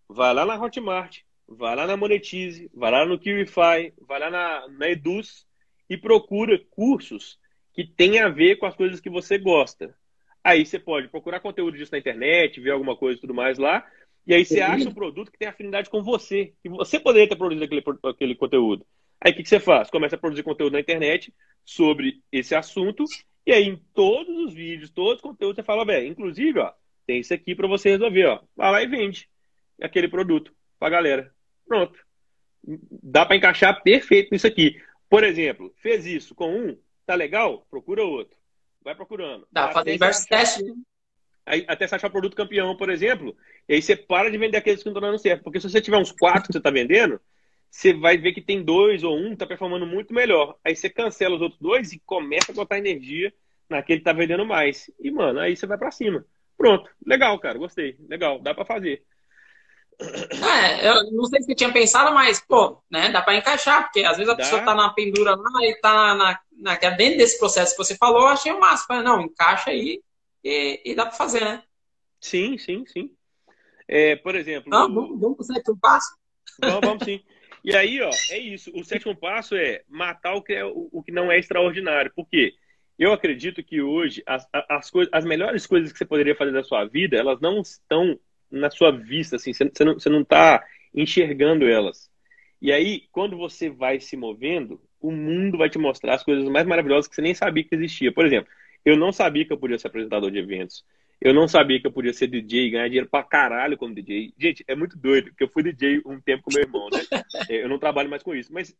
Vai 0.07 0.33
lá 0.33 0.45
na 0.45 0.55
Hotmart, 0.55 1.19
vai 1.47 1.75
lá 1.75 1.87
na 1.87 1.97
Monetize, 1.97 2.69
vai 2.73 2.91
lá 2.91 3.05
no 3.05 3.19
Kirify, 3.19 3.93
vai 4.07 4.19
lá 4.19 4.29
na, 4.29 4.67
na 4.69 4.89
Eduz 4.89 5.45
e 5.89 5.97
procura 5.97 6.59
cursos 6.69 7.39
que 7.73 7.85
tenham 7.85 8.27
a 8.27 8.29
ver 8.29 8.57
com 8.57 8.65
as 8.65 8.75
coisas 8.75 8.99
que 8.99 9.09
você 9.09 9.37
gosta. 9.37 9.95
Aí 10.43 10.65
você 10.65 10.77
pode 10.77 11.07
procurar 11.07 11.39
conteúdo 11.39 11.77
disso 11.77 11.91
na 11.91 11.97
internet, 11.97 12.59
ver 12.59 12.71
alguma 12.71 12.95
coisa 12.95 13.17
e 13.17 13.21
tudo 13.21 13.33
mais 13.33 13.57
lá. 13.57 13.85
E 14.27 14.33
aí 14.33 14.45
você 14.45 14.61
acha 14.61 14.87
um 14.87 14.93
produto 14.93 15.31
que 15.31 15.37
tem 15.37 15.47
afinidade 15.47 15.89
com 15.89 16.03
você. 16.03 16.53
Que 16.61 16.69
você 16.69 16.99
poderia 16.99 17.27
ter 17.27 17.35
produzido 17.35 17.65
aquele, 17.65 17.83
aquele 18.03 18.35
conteúdo. 18.35 18.85
Aí 19.19 19.31
o 19.31 19.35
que, 19.35 19.43
que 19.43 19.49
você 19.49 19.59
faz? 19.59 19.89
Começa 19.89 20.15
a 20.15 20.19
produzir 20.19 20.43
conteúdo 20.43 20.73
na 20.73 20.79
internet 20.79 21.33
sobre 21.65 22.21
esse 22.31 22.53
assunto. 22.53 23.05
E 23.45 23.51
aí, 23.51 23.67
em 23.67 23.77
todos 23.93 24.37
os 24.37 24.53
vídeos, 24.53 24.89
todos 24.89 25.15
os 25.15 25.21
conteúdos, 25.21 25.55
você 25.55 25.63
fala, 25.63 25.85
velho, 25.85 26.07
inclusive, 26.07 26.59
ó, 26.59 26.71
tem 27.05 27.19
isso 27.19 27.33
aqui 27.33 27.55
para 27.55 27.67
você 27.67 27.89
resolver, 27.89 28.25
ó. 28.25 28.41
Vai 28.55 28.71
lá 28.71 28.83
e 28.83 28.87
vende 28.87 29.29
aquele 29.81 30.07
produto 30.07 30.53
pra 30.79 30.89
galera. 30.89 31.31
Pronto. 31.67 31.97
Dá 32.63 33.25
para 33.25 33.35
encaixar 33.35 33.81
perfeito 33.83 34.29
nisso 34.31 34.47
aqui. 34.47 34.81
Por 35.09 35.23
exemplo, 35.23 35.73
fez 35.77 36.05
isso 36.05 36.33
com 36.33 36.55
um, 36.55 36.77
tá 37.05 37.15
legal? 37.15 37.67
Procura 37.69 38.03
outro. 38.03 38.37
Vai 38.83 38.95
procurando. 38.95 39.47
Dá 39.51 39.65
pra 39.65 39.73
fazer 39.73 39.93
diversos 39.93 40.25
testes. 40.25 40.63
Aí, 41.45 41.65
até 41.67 41.85
você 41.87 41.95
achar 41.95 42.07
o 42.07 42.11
produto 42.11 42.35
campeão, 42.35 42.75
por 42.77 42.89
exemplo, 42.89 43.35
e 43.67 43.73
aí 43.73 43.81
você 43.81 43.97
para 43.97 44.31
de 44.31 44.37
vender 44.37 44.57
aqueles 44.57 44.81
que 44.81 44.85
não 44.85 44.93
estão 44.93 45.09
dando 45.09 45.19
certo. 45.19 45.43
Porque 45.43 45.59
se 45.59 45.69
você 45.69 45.81
tiver 45.81 45.97
uns 45.97 46.11
quatro 46.11 46.43
que 46.43 46.53
você 46.53 46.57
está 46.57 46.71
vendendo, 46.71 47.19
você 47.69 47.93
vai 47.93 48.17
ver 48.17 48.33
que 48.33 48.41
tem 48.41 48.63
dois 48.63 49.03
ou 49.03 49.17
um 49.17 49.27
que 49.27 49.33
está 49.33 49.45
performando 49.45 49.85
muito 49.85 50.13
melhor. 50.13 50.57
Aí 50.63 50.75
você 50.75 50.89
cancela 50.89 51.35
os 51.35 51.41
outros 51.41 51.59
dois 51.59 51.91
e 51.91 51.99
começa 52.05 52.51
a 52.51 52.55
botar 52.55 52.77
energia 52.77 53.33
naquele 53.69 53.99
que 53.99 54.09
está 54.09 54.13
vendendo 54.13 54.45
mais. 54.45 54.89
E, 54.99 55.11
mano, 55.11 55.39
aí 55.39 55.55
você 55.55 55.65
vai 55.65 55.77
para 55.77 55.91
cima. 55.91 56.25
Pronto. 56.63 56.89
Legal, 57.05 57.37
cara. 57.39 57.57
Gostei. 57.57 57.97
Legal. 58.07 58.39
Dá 58.39 58.53
para 58.53 58.63
fazer. 58.63 59.03
É, 59.99 60.87
eu 60.87 61.11
não 61.11 61.25
sei 61.25 61.41
se 61.41 61.47
você 61.47 61.55
tinha 61.55 61.73
pensado, 61.73 62.15
mas, 62.15 62.39
pô, 62.39 62.81
né, 62.89 63.09
dá 63.09 63.21
para 63.21 63.35
encaixar, 63.35 63.83
porque 63.83 63.99
às 63.99 64.15
vezes 64.15 64.31
a 64.31 64.35
dá. 64.35 64.43
pessoa 64.43 64.61
tá 64.61 64.73
na 64.73 64.93
pendura 64.93 65.35
lá 65.35 65.51
e 65.61 65.75
tá 65.81 66.15
na, 66.15 66.39
na, 66.57 66.75
dentro 66.91 67.17
desse 67.17 67.37
processo 67.37 67.75
que 67.75 67.83
você 67.83 67.97
falou, 67.97 68.21
eu 68.21 68.27
achei 68.27 68.53
o 68.53 68.61
máximo. 68.61 69.03
Não, 69.03 69.23
encaixa 69.23 69.71
aí 69.71 70.01
e, 70.41 70.81
e 70.85 70.95
dá 70.95 71.05
para 71.05 71.17
fazer, 71.17 71.41
né? 71.41 71.63
Sim, 72.21 72.57
sim, 72.57 72.85
sim. 72.87 73.11
É, 73.85 74.15
por 74.15 74.33
exemplo. 74.33 74.69
Não, 74.69 74.87
vamos, 74.87 75.19
vamos 75.19 75.35
para 75.35 75.43
o 75.43 75.55
sétimo 75.57 75.77
passo? 75.81 76.15
Vamos, 76.61 76.79
vamos 76.81 77.03
sim. 77.03 77.21
E 77.61 77.75
aí, 77.75 78.01
ó, 78.01 78.09
é 78.29 78.37
isso. 78.37 78.71
O 78.73 78.85
sétimo 78.85 79.17
passo 79.17 79.53
é 79.53 79.83
matar 79.89 80.33
o 80.35 80.41
que, 80.41 80.53
é, 80.53 80.63
o, 80.63 80.87
o 80.93 81.03
que 81.03 81.11
não 81.11 81.29
é 81.29 81.37
extraordinário. 81.37 82.11
Por 82.15 82.25
quê? 82.29 82.53
Eu 82.97 83.11
acredito 83.11 83.63
que 83.63 83.81
hoje 83.81 84.23
as, 84.25 84.47
as, 84.69 84.89
coisas, 84.89 85.11
as 85.13 85.25
melhores 85.25 85.65
coisas 85.65 85.91
que 85.91 85.97
você 85.97 86.05
poderia 86.05 86.35
fazer 86.35 86.51
da 86.51 86.63
sua 86.63 86.85
vida, 86.85 87.17
elas 87.17 87.39
não 87.41 87.61
estão 87.61 88.19
na 88.51 88.69
sua 88.69 88.91
vista, 88.91 89.35
assim, 89.35 89.51
você, 89.51 89.69
você 89.69 89.83
não, 89.83 89.93
você 89.95 90.09
não 90.09 90.23
tá 90.23 90.63
enxergando 90.93 91.67
elas. 91.67 92.11
E 92.61 92.71
aí, 92.71 93.03
quando 93.11 93.35
você 93.35 93.69
vai 93.69 93.99
se 93.99 94.15
movendo, 94.15 94.79
o 95.01 95.11
mundo 95.11 95.57
vai 95.57 95.69
te 95.69 95.77
mostrar 95.77 96.15
as 96.15 96.23
coisas 96.23 96.47
mais 96.47 96.65
maravilhosas 96.65 97.07
que 97.09 97.15
você 97.15 97.21
nem 97.21 97.33
sabia 97.33 97.63
que 97.63 97.75
existia. 97.75 98.11
Por 98.11 98.25
exemplo, 98.25 98.49
eu 98.85 98.95
não 98.95 99.11
sabia 99.11 99.43
que 99.43 99.51
eu 99.51 99.57
podia 99.57 99.77
ser 99.77 99.87
apresentador 99.87 100.31
de 100.31 100.37
eventos. 100.37 100.85
Eu 101.19 101.33
não 101.33 101.47
sabia 101.47 101.79
que 101.79 101.87
eu 101.87 101.91
podia 101.91 102.13
ser 102.13 102.27
DJ 102.27 102.67
e 102.67 102.69
ganhar 102.71 102.87
dinheiro 102.87 103.09
pra 103.09 103.23
caralho 103.23 103.77
como 103.77 103.95
DJ. 103.95 104.33
Gente, 104.37 104.63
é 104.67 104.75
muito 104.75 104.97
doido, 104.97 105.29
porque 105.29 105.43
eu 105.43 105.49
fui 105.49 105.63
DJ 105.63 106.01
um 106.05 106.19
tempo 106.19 106.43
com 106.43 106.53
meu 106.53 106.63
irmão, 106.63 106.89
né? 106.91 106.99
É, 107.49 107.63
eu 107.63 107.67
não 107.67 107.79
trabalho 107.79 108.09
mais 108.09 108.23
com 108.23 108.35
isso, 108.35 108.53
mas 108.53 108.75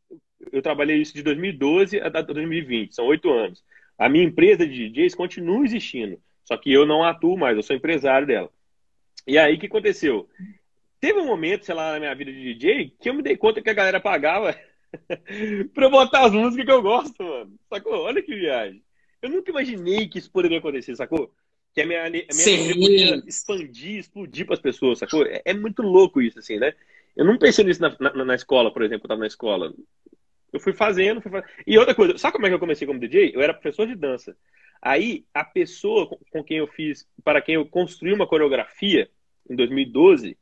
eu 0.52 0.62
trabalhei 0.62 1.02
isso 1.02 1.14
de 1.14 1.24
2012 1.24 2.00
a 2.00 2.10
2020, 2.10 2.94
são 2.94 3.06
oito 3.08 3.32
anos. 3.32 3.64
A 4.04 4.10
minha 4.10 4.26
empresa 4.26 4.68
de 4.68 4.90
DJs 4.90 5.16
continua 5.16 5.64
existindo, 5.64 6.20
só 6.44 6.58
que 6.58 6.70
eu 6.70 6.86
não 6.86 7.06
atuo 7.06 7.38
mais, 7.38 7.56
eu 7.56 7.64
sou 7.64 7.74
empresário 7.74 8.28
dela. 8.28 8.50
E 9.26 9.38
aí, 9.38 9.56
o 9.56 9.58
que 9.58 9.68
aconteceu? 9.68 10.28
Teve 11.00 11.22
um 11.22 11.26
momento, 11.26 11.66
sei 11.66 11.74
lá, 11.74 11.94
na 11.94 12.00
minha 12.00 12.14
vida 12.14 12.30
de 12.30 12.54
DJ, 12.54 12.94
que 13.00 13.10
eu 13.10 13.14
me 13.14 13.24
dei 13.24 13.38
conta 13.38 13.62
que 13.62 13.70
a 13.70 13.74
galera 13.74 14.02
pagava 14.02 14.54
pra 15.74 15.86
eu 15.86 15.90
botar 15.90 16.26
as 16.26 16.34
músicas 16.34 16.66
que 16.66 16.72
eu 16.74 16.82
gosto, 16.82 17.24
mano. 17.24 17.54
Sacou? 17.70 18.02
Olha 18.02 18.22
que 18.22 18.36
viagem. 18.36 18.84
Eu 19.22 19.30
nunca 19.30 19.52
imaginei 19.52 20.06
que 20.10 20.20
isso 20.20 20.30
poderia 20.30 20.58
acontecer, 20.58 20.98
sacou? 20.98 21.34
Que 21.74 21.80
a 21.80 21.86
minha, 21.86 22.06
a 22.06 22.10
minha 22.10 22.26
poderia 22.28 23.24
expandir, 23.26 24.00
explodir 24.00 24.46
para 24.46 24.56
as 24.56 24.62
pessoas, 24.62 25.00
sacou? 25.00 25.26
É, 25.26 25.42
é, 25.46 25.54
muito 25.54 25.82
louco 25.82 26.22
isso, 26.22 26.40
assim, 26.40 26.60
né? 26.60 26.74
Eu 27.16 27.24
não 27.24 27.38
pensei 27.38 27.64
nisso 27.64 27.82
na, 27.82 27.96
na, 28.02 28.26
na 28.26 28.36
escola, 28.36 28.70
por 28.70 28.82
exemplo, 28.82 29.04
eu 29.04 29.08
estava 29.08 29.22
na 29.22 29.28
escola. 29.28 29.74
Eu 30.54 30.60
fui 30.60 30.72
fazendo, 30.72 31.20
fui 31.20 31.32
fazendo. 31.32 31.50
E 31.66 31.78
outra 31.80 31.96
coisa, 31.96 32.16
sabe 32.18 32.34
como 32.34 32.46
é 32.46 32.50
que 32.50 32.56
eu 32.56 32.60
comecei 32.60 32.86
como 32.86 33.00
DJ? 33.00 33.32
Eu 33.34 33.42
era 33.42 33.56
professor 33.56 33.88
de 33.88 33.96
dança. 33.96 34.38
Aí, 34.80 35.26
a 35.34 35.44
pessoa 35.44 36.08
com 36.32 36.44
quem 36.44 36.58
eu 36.58 36.68
fiz, 36.68 37.08
para 37.24 37.42
quem 37.42 37.56
eu 37.56 37.66
construí 37.66 38.14
uma 38.14 38.28
coreografia 38.28 39.10
em 39.50 39.56
2012, 39.56 40.38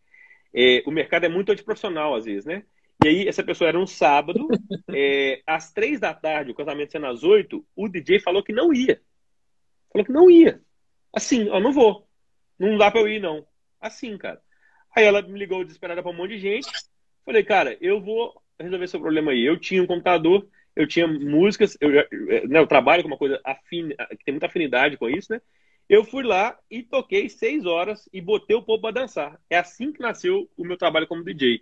é, 0.53 0.83
o 0.85 0.91
mercado 0.91 1.25
é 1.25 1.29
muito 1.29 1.51
antiprofissional 1.51 2.13
às 2.13 2.25
vezes, 2.25 2.43
né? 2.43 2.63
E 3.03 3.07
aí, 3.07 3.27
essa 3.27 3.41
pessoa 3.41 3.69
era 3.69 3.79
um 3.79 3.87
sábado, 3.87 4.47
é, 4.93 5.41
às 5.47 5.71
três 5.71 5.99
da 5.99 6.13
tarde, 6.13 6.51
o 6.51 6.55
casamento 6.55 6.91
sendo 6.91 7.07
às 7.07 7.23
oito, 7.23 7.65
o 7.73 7.87
DJ 7.87 8.19
falou 8.19 8.43
que 8.43 8.51
não 8.51 8.73
ia. 8.73 9.01
Falou 9.93 10.05
que 10.05 10.11
não 10.11 10.29
ia. 10.29 10.61
Assim, 11.15 11.49
ó, 11.49 11.59
não 11.59 11.71
vou. 11.71 12.05
Não 12.59 12.77
dá 12.77 12.91
pra 12.91 12.99
eu 12.99 13.07
ir, 13.07 13.21
não. 13.21 13.45
Assim, 13.79 14.17
cara. 14.17 14.41
Aí 14.93 15.05
ela 15.05 15.21
me 15.21 15.39
ligou 15.39 15.63
desesperada 15.63 16.01
pra 16.01 16.11
um 16.11 16.15
monte 16.15 16.31
de 16.31 16.39
gente. 16.39 16.69
Falei, 17.25 17.43
cara, 17.43 17.77
eu 17.79 18.01
vou 18.01 18.41
resolver 18.61 18.87
seu 18.87 18.99
problema 18.99 19.31
aí. 19.31 19.43
Eu 19.45 19.57
tinha 19.57 19.81
um 19.81 19.87
computador, 19.87 20.47
eu 20.75 20.87
tinha 20.87 21.07
músicas, 21.07 21.77
eu, 21.79 21.89
né, 21.89 22.59
eu 22.59 22.67
trabalho 22.67 23.03
com 23.03 23.07
uma 23.07 23.17
coisa 23.17 23.39
afim, 23.43 23.89
que 23.89 24.25
tem 24.25 24.33
muita 24.33 24.47
afinidade 24.47 24.97
com 24.97 25.09
isso, 25.09 25.31
né? 25.31 25.41
Eu 25.89 26.05
fui 26.05 26.23
lá 26.23 26.57
e 26.69 26.83
toquei 26.83 27.27
seis 27.27 27.65
horas 27.65 28.07
e 28.13 28.21
botei 28.21 28.55
o 28.55 28.63
povo 28.63 28.81
pra 28.81 28.91
dançar. 28.91 29.37
É 29.49 29.57
assim 29.57 29.91
que 29.91 29.99
nasceu 29.99 30.49
o 30.55 30.63
meu 30.63 30.77
trabalho 30.77 31.07
como 31.07 31.23
DJ 31.23 31.61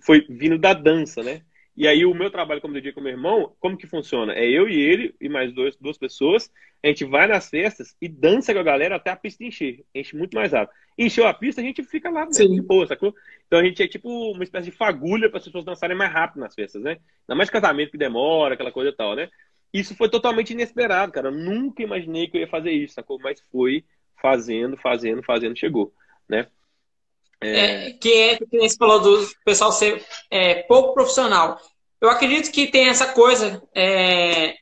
foi 0.00 0.26
vindo 0.28 0.58
da 0.58 0.72
dança, 0.72 1.22
né? 1.22 1.42
E 1.76 1.88
aí 1.88 2.04
o 2.04 2.14
meu 2.14 2.30
trabalho 2.30 2.60
como 2.60 2.74
DJ 2.74 2.92
com 2.92 3.00
meu 3.00 3.12
irmão, 3.12 3.54
como 3.58 3.78
que 3.78 3.86
funciona? 3.86 4.34
É 4.34 4.46
eu 4.46 4.68
e 4.68 4.78
ele 4.78 5.14
e 5.20 5.28
mais 5.28 5.52
dois, 5.52 5.74
duas 5.76 5.96
pessoas, 5.96 6.50
a 6.84 6.88
gente 6.88 7.04
vai 7.04 7.26
nas 7.26 7.48
festas 7.48 7.96
e 8.00 8.08
dança 8.08 8.52
com 8.52 8.60
a 8.60 8.64
galera 8.64 8.96
até 8.96 9.10
a 9.10 9.16
pista 9.16 9.42
encher. 9.42 9.82
Enche 9.94 10.14
muito 10.14 10.34
mais 10.34 10.52
rápido. 10.52 10.74
Encheu 10.98 11.26
a 11.26 11.32
pista, 11.32 11.62
a 11.62 11.64
gente 11.64 11.82
fica 11.82 12.10
lá 12.10 12.26
né? 12.26 12.30
de 12.30 12.60
boa, 12.60 12.86
sacou? 12.86 13.14
Então 13.46 13.58
a 13.58 13.64
gente 13.64 13.82
é 13.82 13.88
tipo 13.88 14.08
uma 14.32 14.44
espécie 14.44 14.70
de 14.70 14.76
fagulha 14.76 15.30
para 15.30 15.38
as 15.38 15.44
pessoas 15.44 15.64
dançarem 15.64 15.96
mais 15.96 16.12
rápido 16.12 16.40
nas 16.40 16.54
festas, 16.54 16.82
né? 16.82 16.98
Ainda 17.22 17.36
mais 17.36 17.48
casamento 17.48 17.90
que 17.90 17.98
demora, 17.98 18.54
aquela 18.54 18.72
coisa 18.72 18.90
e 18.90 18.94
tal, 18.94 19.16
né? 19.16 19.30
Isso 19.72 19.96
foi 19.96 20.10
totalmente 20.10 20.50
inesperado, 20.50 21.10
cara. 21.10 21.28
Eu 21.28 21.32
nunca 21.32 21.82
imaginei 21.82 22.28
que 22.28 22.36
eu 22.36 22.40
ia 22.42 22.48
fazer 22.48 22.72
isso, 22.72 22.94
sacou? 22.94 23.18
Mas 23.18 23.40
foi 23.50 23.84
fazendo, 24.20 24.76
fazendo, 24.76 25.22
fazendo, 25.22 25.58
chegou, 25.58 25.94
né? 26.28 26.46
É... 27.42 27.88
É, 27.88 27.92
que 27.92 28.12
é 28.12 28.36
que 28.38 28.58
você 28.58 28.76
falou 28.76 29.00
do 29.00 29.28
pessoal 29.44 29.72
ser 29.72 30.04
é, 30.30 30.62
pouco 30.62 30.94
profissional. 30.94 31.60
Eu 32.00 32.10
acredito 32.10 32.50
que 32.50 32.66
tem 32.66 32.88
essa 32.88 33.12
coisa 33.12 33.62
é, 33.74 34.56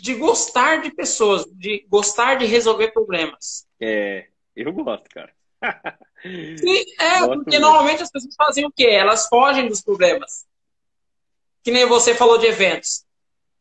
de 0.00 0.14
gostar 0.14 0.82
de 0.82 0.90
pessoas, 0.90 1.44
de 1.46 1.86
gostar 1.88 2.36
de 2.36 2.46
resolver 2.46 2.92
problemas. 2.92 3.66
É, 3.80 4.26
eu 4.56 4.72
gosto, 4.72 5.08
cara. 5.10 5.32
Sim, 6.22 6.84
é, 7.00 7.20
gosto 7.20 7.34
porque 7.36 7.50
mesmo. 7.50 7.66
normalmente 7.66 8.02
as 8.02 8.10
pessoas 8.10 8.34
fazem 8.34 8.66
o 8.66 8.72
quê? 8.72 8.86
Elas 8.86 9.28
fogem 9.28 9.68
dos 9.68 9.82
problemas. 9.82 10.44
Que 11.62 11.70
nem 11.70 11.86
você 11.86 12.14
falou 12.14 12.38
de 12.38 12.46
eventos. 12.46 13.04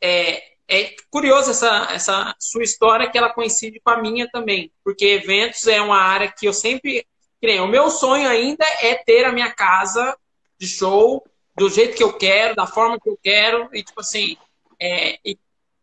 É, 0.02 0.44
é 0.68 0.96
curioso 1.10 1.52
essa, 1.52 1.88
essa 1.92 2.36
sua 2.40 2.64
história 2.64 3.10
que 3.10 3.18
ela 3.18 3.34
coincide 3.34 3.80
com 3.80 3.92
a 3.92 4.02
minha 4.02 4.30
também, 4.30 4.72
porque 4.84 5.06
eventos 5.06 5.68
é 5.68 5.80
uma 5.82 5.98
área 5.98 6.32
que 6.32 6.48
eu 6.48 6.54
sempre 6.54 7.06
nem, 7.48 7.60
o 7.60 7.68
meu 7.68 7.90
sonho 7.90 8.28
ainda 8.28 8.66
é 8.82 8.96
ter 8.96 9.26
a 9.26 9.32
minha 9.32 9.52
casa 9.52 10.18
de 10.58 10.68
show 10.68 11.26
do 11.56 11.70
jeito 11.70 11.96
que 11.96 12.04
eu 12.04 12.14
quero, 12.14 12.56
da 12.56 12.66
forma 12.66 13.00
que 13.00 13.10
eu 13.10 13.18
quero, 13.22 13.70
e 13.74 13.84
tipo 13.84 14.00
assim, 14.00 14.38
é, 14.80 15.20
e 15.24 15.38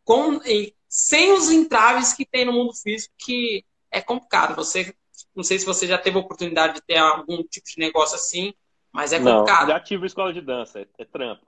com, 0.05 0.41
e 0.45 0.75
sem 0.89 1.33
os 1.33 1.51
entraves 1.51 2.13
que 2.13 2.27
tem 2.27 2.45
no 2.45 2.53
mundo 2.53 2.75
físico, 2.75 3.15
que 3.19 3.65
é 3.91 4.01
complicado. 4.01 4.57
Você, 4.57 4.95
não 5.35 5.45
sei 5.45 5.59
se 5.59 5.67
você 5.67 5.87
já 5.87 5.97
teve 5.97 6.17
a 6.17 6.21
oportunidade 6.21 6.75
de 6.75 6.83
ter 6.83 6.97
algum 6.97 7.43
tipo 7.45 7.67
de 7.67 7.79
negócio 7.79 8.17
assim, 8.17 8.53
mas 8.93 9.13
é 9.13 9.19
complicado. 9.19 9.69
Não, 9.69 9.75
já 9.75 9.81
tive 9.81 10.07
escola 10.07 10.33
de 10.33 10.41
dança, 10.41 10.81
é, 10.81 10.87
é 10.99 11.05
trampo. 11.05 11.47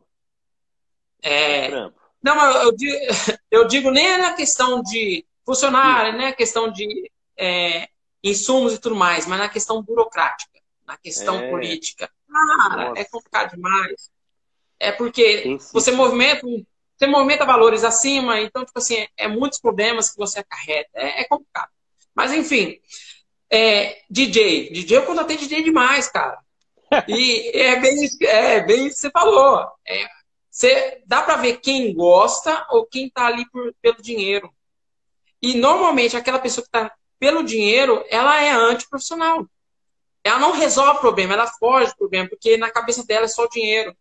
É, 1.20 1.56
é 1.56 1.68
trampo. 1.68 2.00
Não, 2.22 2.36
mas 2.36 2.62
eu, 2.62 2.76
digo, 2.76 2.98
eu 3.50 3.66
digo 3.66 3.90
nem 3.90 4.18
na 4.18 4.34
questão 4.34 4.80
de 4.80 5.26
funcionário, 5.44 6.16
nem 6.16 6.28
a 6.28 6.32
questão 6.32 6.70
de 6.70 7.10
é, 7.36 7.88
insumos 8.22 8.74
e 8.74 8.78
tudo 8.78 8.94
mais, 8.94 9.26
mas 9.26 9.38
na 9.38 9.48
questão 9.48 9.82
burocrática, 9.82 10.60
na 10.86 10.96
questão 10.96 11.36
é. 11.38 11.50
política, 11.50 12.10
cara, 12.30 12.88
Nossa. 12.88 13.00
é 13.00 13.04
complicado 13.04 13.54
demais. 13.54 14.10
É 14.78 14.90
porque 14.90 15.42
sim, 15.42 15.58
sim, 15.58 15.72
você 15.72 15.90
sim. 15.90 15.96
movimenta 15.96 16.46
você 17.02 17.06
movimenta 17.08 17.44
valores 17.44 17.82
acima, 17.82 18.40
então, 18.40 18.64
tipo 18.64 18.78
assim, 18.78 19.06
é 19.16 19.26
muitos 19.26 19.58
problemas 19.58 20.10
que 20.10 20.16
você 20.16 20.38
acarreta. 20.38 20.90
É, 20.94 21.22
é 21.22 21.24
complicado. 21.24 21.68
Mas, 22.14 22.32
enfim, 22.32 22.78
é, 23.50 24.02
DJ. 24.08 24.70
DJ 24.70 24.98
eu 24.98 25.06
contratei 25.06 25.36
DJ 25.36 25.64
demais, 25.64 26.06
cara. 26.08 26.38
E 27.08 27.50
é 27.58 27.80
bem, 27.80 27.96
é 28.22 28.60
bem 28.60 28.86
isso 28.86 28.96
que 28.96 29.02
você 29.02 29.10
falou. 29.10 29.66
É, 29.84 30.06
você, 30.48 31.02
dá 31.06 31.22
para 31.22 31.38
ver 31.38 31.56
quem 31.58 31.92
gosta 31.92 32.66
ou 32.70 32.86
quem 32.86 33.10
tá 33.10 33.26
ali 33.26 33.48
por, 33.50 33.74
pelo 33.82 34.00
dinheiro. 34.00 34.52
E 35.40 35.54
normalmente 35.54 36.16
aquela 36.16 36.38
pessoa 36.38 36.64
que 36.64 36.70
tá 36.70 36.92
pelo 37.22 37.44
dinheiro, 37.44 38.04
ela 38.10 38.42
é 38.42 38.50
antiprofissional. 38.50 39.46
Ela 40.24 40.40
não 40.40 40.50
resolve 40.50 40.96
o 40.96 41.00
problema, 41.00 41.34
ela 41.34 41.46
foge 41.46 41.92
do 41.92 41.96
problema, 41.96 42.28
porque 42.28 42.56
na 42.56 42.68
cabeça 42.68 43.06
dela 43.06 43.26
é 43.26 43.28
só 43.28 43.46
dinheiro. 43.46 43.96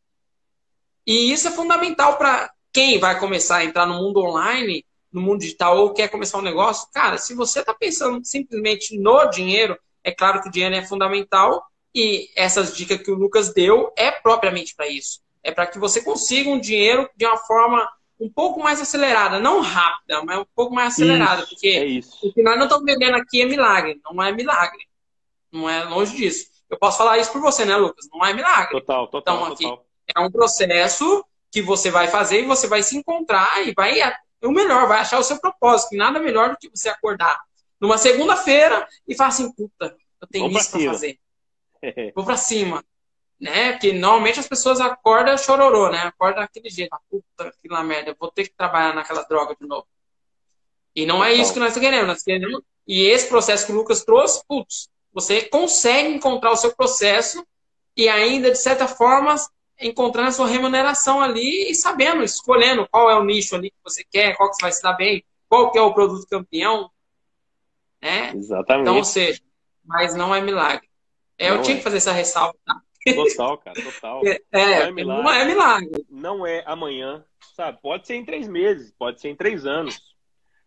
E 1.05 1.31
isso 1.31 1.47
é 1.47 1.51
fundamental 1.51 2.17
para 2.17 2.51
quem 2.73 2.97
vai 2.97 3.19
começar 3.19 3.57
a 3.57 3.63
entrar 3.63 3.85
no 3.85 3.93
mundo 3.93 4.21
online, 4.21 4.83
no 5.11 5.21
mundo 5.21 5.41
digital 5.41 5.77
ou 5.77 5.93
quer 5.93 6.07
começar 6.07 6.39
um 6.39 6.41
negócio, 6.41 6.89
cara, 6.91 7.19
se 7.19 7.35
você 7.35 7.59
está 7.59 7.75
pensando 7.75 8.25
simplesmente 8.25 8.97
no 8.97 9.29
dinheiro, 9.29 9.77
é 10.03 10.11
claro 10.11 10.41
que 10.41 10.49
o 10.49 10.51
dinheiro 10.51 10.73
é 10.73 10.83
fundamental 10.83 11.63
e 11.93 12.27
essas 12.35 12.75
dicas 12.75 13.03
que 13.03 13.11
o 13.11 13.15
Lucas 13.15 13.53
deu 13.53 13.93
é 13.95 14.09
propriamente 14.09 14.73
para 14.73 14.87
isso. 14.87 15.21
É 15.43 15.51
para 15.51 15.67
que 15.67 15.77
você 15.77 16.01
consiga 16.01 16.49
um 16.49 16.59
dinheiro 16.59 17.07
de 17.15 17.27
uma 17.27 17.37
forma 17.37 17.87
um 18.21 18.29
pouco 18.29 18.59
mais 18.59 18.79
acelerada, 18.79 19.39
não 19.39 19.61
rápida, 19.61 20.23
mas 20.23 20.37
um 20.37 20.45
pouco 20.55 20.73
mais 20.73 20.93
acelerada, 20.93 21.41
isso, 21.41 21.49
porque 21.49 21.67
é 21.67 21.85
isso. 21.85 22.19
o 22.21 22.31
que 22.31 22.43
nós 22.43 22.55
não 22.55 22.65
estamos 22.65 22.85
vendendo 22.85 23.15
aqui 23.15 23.41
é 23.41 23.45
milagre, 23.45 23.99
não 24.05 24.23
é 24.23 24.31
milagre, 24.31 24.87
não 25.51 25.67
é 25.67 25.83
longe 25.83 26.15
disso. 26.15 26.47
Eu 26.69 26.77
posso 26.77 26.99
falar 26.99 27.17
isso 27.17 27.31
por 27.31 27.41
você, 27.41 27.65
né, 27.65 27.75
Lucas? 27.75 28.07
Não 28.13 28.23
é 28.23 28.33
milagre. 28.33 28.71
Total, 28.71 29.07
total, 29.07 29.35
então, 29.35 29.53
aqui 29.53 29.63
total. 29.63 29.85
é 30.15 30.19
um 30.21 30.31
processo 30.31 31.25
que 31.51 31.61
você 31.61 31.89
vai 31.89 32.07
fazer 32.07 32.41
e 32.41 32.45
você 32.45 32.67
vai 32.67 32.83
se 32.83 32.95
encontrar 32.95 33.67
e 33.67 33.73
vai 33.73 33.99
o 34.43 34.51
melhor, 34.51 34.87
vai 34.87 34.99
achar 34.99 35.19
o 35.19 35.23
seu 35.23 35.39
propósito, 35.39 35.89
que 35.89 35.97
nada 35.97 36.19
melhor 36.19 36.51
do 36.51 36.57
que 36.57 36.69
você 36.69 36.89
acordar 36.89 37.39
numa 37.79 37.97
segunda-feira 37.97 38.87
e 39.07 39.15
falar 39.15 39.29
assim, 39.29 39.51
puta, 39.51 39.97
eu 40.21 40.27
tenho 40.27 40.45
Vamos 40.45 40.61
isso 40.61 40.71
para 40.71 40.91
fazer. 40.91 41.19
Vou 42.15 42.23
para 42.23 42.37
cima 42.37 42.83
né? 43.41 43.71
Porque 43.71 43.91
normalmente 43.91 44.39
as 44.39 44.47
pessoas 44.47 44.79
acordam 44.79 45.35
chororô, 45.35 45.89
né? 45.89 45.97
Acorda 45.97 46.41
daquele 46.41 46.69
jeito, 46.69 46.95
puta 47.09 47.51
que 47.59 47.67
lá 47.67 47.83
merda, 47.83 48.15
vou 48.17 48.31
ter 48.31 48.43
que 48.43 48.53
trabalhar 48.55 48.93
naquela 48.93 49.23
droga 49.23 49.55
de 49.59 49.67
novo. 49.67 49.87
E 50.95 51.07
não 51.07 51.23
é 51.23 51.33
isso 51.33 51.51
que 51.51 51.59
nós 51.59 51.73
queremos, 51.73 52.07
nós 52.07 52.21
queremos. 52.21 52.61
E 52.87 53.01
esse 53.01 53.27
processo 53.27 53.65
que 53.65 53.71
o 53.71 53.75
Lucas 53.75 54.03
trouxe, 54.03 54.43
putz, 54.47 54.89
você 55.11 55.41
consegue 55.41 56.13
encontrar 56.13 56.51
o 56.51 56.55
seu 56.55 56.75
processo 56.75 57.43
e 57.97 58.07
ainda, 58.07 58.51
de 58.51 58.57
certa 58.59 58.87
forma, 58.87 59.35
encontrar 59.79 60.27
a 60.27 60.31
sua 60.31 60.47
remuneração 60.47 61.19
ali 61.19 61.71
e 61.71 61.75
sabendo, 61.75 62.23
escolhendo 62.23 62.87
qual 62.91 63.09
é 63.09 63.15
o 63.15 63.23
nicho 63.23 63.55
ali 63.55 63.71
que 63.71 63.77
você 63.83 64.03
quer, 64.03 64.37
qual 64.37 64.49
que 64.49 64.57
você 64.57 64.61
vai 64.61 64.71
se 64.71 64.83
dar 64.83 64.93
bem, 64.93 65.25
qual 65.49 65.71
que 65.71 65.79
é 65.79 65.81
o 65.81 65.93
produto 65.93 66.27
campeão. 66.27 66.91
Né? 67.99 68.33
Exatamente. 68.35 68.83
Então, 68.83 68.97
ou 68.97 69.03
seja, 69.03 69.41
mas 69.83 70.13
não 70.13 70.33
é 70.35 70.41
milagre. 70.41 70.87
É, 71.39 71.49
eu 71.49 71.61
tinha 71.63 71.75
é. 71.75 71.77
que 71.79 71.83
fazer 71.83 71.97
essa 71.97 72.11
ressalva, 72.11 72.55
tá? 72.63 72.79
Total, 73.03 73.57
cara, 73.57 73.81
total. 73.81 74.21
É, 74.25 74.39
não 74.51 74.61
é 74.61 74.91
milagre. 74.91 75.23
Não 75.23 75.31
é 75.31 75.45
milagre. 75.45 76.05
Não 76.09 76.47
é 76.47 76.63
amanhã, 76.65 77.25
sabe? 77.55 77.79
Pode 77.81 78.05
ser 78.05 78.15
em 78.15 78.25
três 78.25 78.47
meses, 78.47 78.93
pode 78.97 79.19
ser 79.19 79.29
em 79.29 79.35
três 79.35 79.65
anos. 79.65 79.99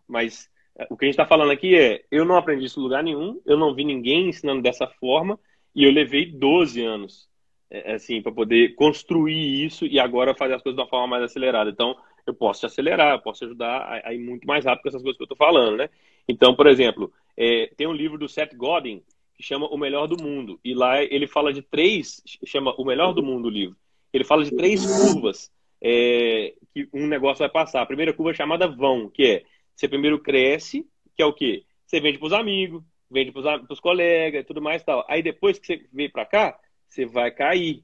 Mas 0.08 0.50
é, 0.76 0.86
o 0.90 0.96
que 0.96 1.04
a 1.04 1.06
gente 1.06 1.14
está 1.14 1.26
falando 1.26 1.52
aqui 1.52 1.76
é: 1.76 2.04
eu 2.10 2.24
não 2.24 2.36
aprendi 2.36 2.66
isso 2.66 2.80
em 2.80 2.82
lugar 2.82 3.02
nenhum, 3.02 3.40
eu 3.46 3.56
não 3.56 3.74
vi 3.74 3.84
ninguém 3.84 4.28
ensinando 4.28 4.62
dessa 4.62 4.86
forma, 4.86 5.38
e 5.74 5.84
eu 5.84 5.92
levei 5.92 6.26
12 6.26 6.82
anos, 6.82 7.28
é, 7.70 7.92
assim, 7.92 8.20
para 8.20 8.32
poder 8.32 8.74
construir 8.74 9.64
isso 9.64 9.86
e 9.86 9.98
agora 10.00 10.34
fazer 10.34 10.54
as 10.54 10.62
coisas 10.62 10.76
de 10.76 10.82
uma 10.82 10.90
forma 10.90 11.06
mais 11.06 11.22
acelerada. 11.22 11.70
Então, 11.70 11.96
eu 12.26 12.34
posso 12.34 12.60
te 12.60 12.66
acelerar, 12.66 13.12
eu 13.14 13.20
posso 13.20 13.40
te 13.40 13.44
ajudar 13.44 14.02
a 14.04 14.12
ir 14.12 14.18
muito 14.18 14.46
mais 14.46 14.64
rápido 14.64 14.82
com 14.82 14.88
essas 14.88 15.02
coisas 15.02 15.16
que 15.16 15.22
eu 15.22 15.26
estou 15.26 15.36
falando, 15.36 15.76
né? 15.76 15.90
Então, 16.26 16.56
por 16.56 16.66
exemplo, 16.66 17.12
é, 17.36 17.70
tem 17.76 17.86
um 17.86 17.92
livro 17.92 18.18
do 18.18 18.28
Seth 18.28 18.54
Godin, 18.56 19.02
que 19.34 19.42
chama 19.42 19.66
O 19.66 19.76
Melhor 19.76 20.06
do 20.06 20.22
Mundo. 20.22 20.58
E 20.64 20.74
lá 20.74 21.02
ele 21.02 21.26
fala 21.26 21.52
de 21.52 21.62
três, 21.62 22.22
chama 22.44 22.74
O 22.78 22.84
Melhor 22.84 23.12
do 23.12 23.22
Mundo 23.22 23.46
o 23.46 23.50
livro. 23.50 23.76
Ele 24.12 24.24
fala 24.24 24.44
de 24.44 24.54
três 24.54 24.84
curvas 24.84 25.50
é, 25.82 26.54
que 26.72 26.88
um 26.92 27.06
negócio 27.06 27.40
vai 27.40 27.48
passar. 27.48 27.82
A 27.82 27.86
primeira 27.86 28.12
curva 28.12 28.30
é 28.30 28.34
chamada 28.34 28.68
vão, 28.68 29.08
que 29.10 29.24
é 29.24 29.44
você 29.74 29.88
primeiro 29.88 30.18
cresce, 30.18 30.86
que 31.16 31.22
é 31.22 31.26
o 31.26 31.32
quê? 31.32 31.64
Você 31.86 32.00
vende 32.00 32.18
para 32.18 32.26
os 32.26 32.32
amigos, 32.32 32.82
vende 33.10 33.32
para 33.32 33.64
os 33.68 33.80
colegas 33.80 34.40
e 34.40 34.44
tudo 34.44 34.62
mais 34.62 34.82
e 34.82 34.84
tal. 34.84 35.04
Aí 35.08 35.22
depois 35.22 35.58
que 35.58 35.66
você 35.66 35.86
vem 35.92 36.08
para 36.08 36.24
cá, 36.24 36.58
você 36.88 37.04
vai 37.04 37.30
cair. 37.30 37.82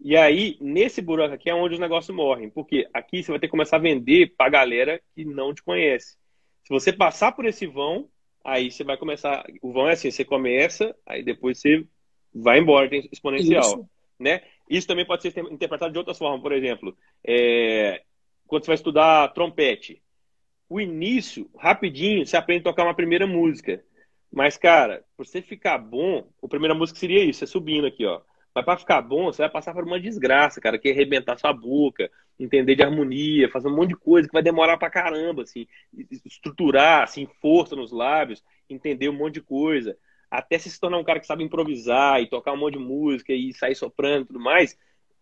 E 0.00 0.16
aí, 0.16 0.56
nesse 0.60 1.00
buraco 1.00 1.34
aqui 1.34 1.48
é 1.48 1.54
onde 1.54 1.74
os 1.74 1.80
negócios 1.80 2.14
morrem. 2.14 2.50
Porque 2.50 2.88
aqui 2.92 3.22
você 3.22 3.30
vai 3.30 3.38
ter 3.38 3.46
que 3.46 3.52
começar 3.52 3.76
a 3.76 3.80
vender 3.80 4.34
para 4.36 4.50
galera 4.50 5.00
que 5.14 5.24
não 5.24 5.54
te 5.54 5.62
conhece. 5.62 6.16
Se 6.64 6.70
você 6.70 6.92
passar 6.92 7.32
por 7.32 7.44
esse 7.44 7.66
vão, 7.66 8.08
aí 8.44 8.70
você 8.70 8.84
vai 8.84 8.96
começar. 8.96 9.44
O 9.60 9.72
vão 9.72 9.88
é 9.88 9.92
assim: 9.92 10.10
você 10.10 10.24
começa, 10.24 10.94
aí 11.06 11.22
depois 11.22 11.58
você 11.58 11.86
vai 12.34 12.58
embora, 12.58 12.88
tem 12.88 13.08
exponencial. 13.12 13.62
Isso. 13.62 13.88
Né? 14.18 14.42
Isso 14.68 14.86
também 14.86 15.04
pode 15.04 15.22
ser 15.22 15.36
interpretado 15.50 15.92
de 15.92 15.98
outras 15.98 16.18
formas. 16.18 16.40
Por 16.40 16.52
exemplo, 16.52 16.96
é, 17.24 18.02
quando 18.46 18.64
você 18.64 18.68
vai 18.68 18.76
estudar 18.76 19.32
trompete, 19.32 20.02
o 20.68 20.80
início, 20.80 21.50
rapidinho, 21.58 22.24
você 22.24 22.36
aprende 22.36 22.60
a 22.60 22.64
tocar 22.70 22.84
uma 22.84 22.94
primeira 22.94 23.26
música. 23.26 23.84
Mas, 24.32 24.56
cara, 24.56 25.04
pra 25.16 25.26
você 25.26 25.42
ficar 25.42 25.76
bom, 25.76 26.26
a 26.42 26.48
primeira 26.48 26.74
música 26.74 26.98
seria 26.98 27.22
isso, 27.22 27.44
é 27.44 27.46
subindo 27.46 27.86
aqui, 27.86 28.06
ó. 28.06 28.22
Mas 28.54 28.64
para 28.64 28.78
ficar 28.78 29.00
bom, 29.00 29.26
você 29.26 29.42
vai 29.42 29.50
passar 29.50 29.72
por 29.72 29.84
uma 29.84 29.98
desgraça, 29.98 30.60
cara, 30.60 30.78
que 30.78 30.88
é 30.88 30.92
arrebentar 30.92 31.38
sua 31.38 31.52
boca, 31.52 32.10
entender 32.38 32.74
de 32.74 32.82
harmonia, 32.82 33.48
fazer 33.48 33.68
um 33.68 33.74
monte 33.74 33.90
de 33.90 33.96
coisa 33.96 34.28
que 34.28 34.32
vai 34.32 34.42
demorar 34.42 34.76
pra 34.76 34.90
caramba, 34.90 35.42
assim, 35.42 35.66
estruturar, 36.24 37.02
assim, 37.02 37.26
força 37.40 37.74
nos 37.74 37.92
lábios, 37.92 38.44
entender 38.68 39.08
um 39.08 39.14
monte 39.14 39.34
de 39.34 39.40
coisa, 39.40 39.96
até 40.30 40.58
se 40.58 40.78
tornar 40.78 40.98
um 40.98 41.04
cara 41.04 41.20
que 41.20 41.26
sabe 41.26 41.42
improvisar 41.42 42.20
e 42.20 42.28
tocar 42.28 42.52
um 42.52 42.58
monte 42.58 42.74
de 42.74 42.84
música 42.84 43.32
e 43.32 43.52
sair 43.54 43.74
soprando 43.74 44.24
e 44.24 44.26
tudo 44.26 44.40
mais, 44.40 44.78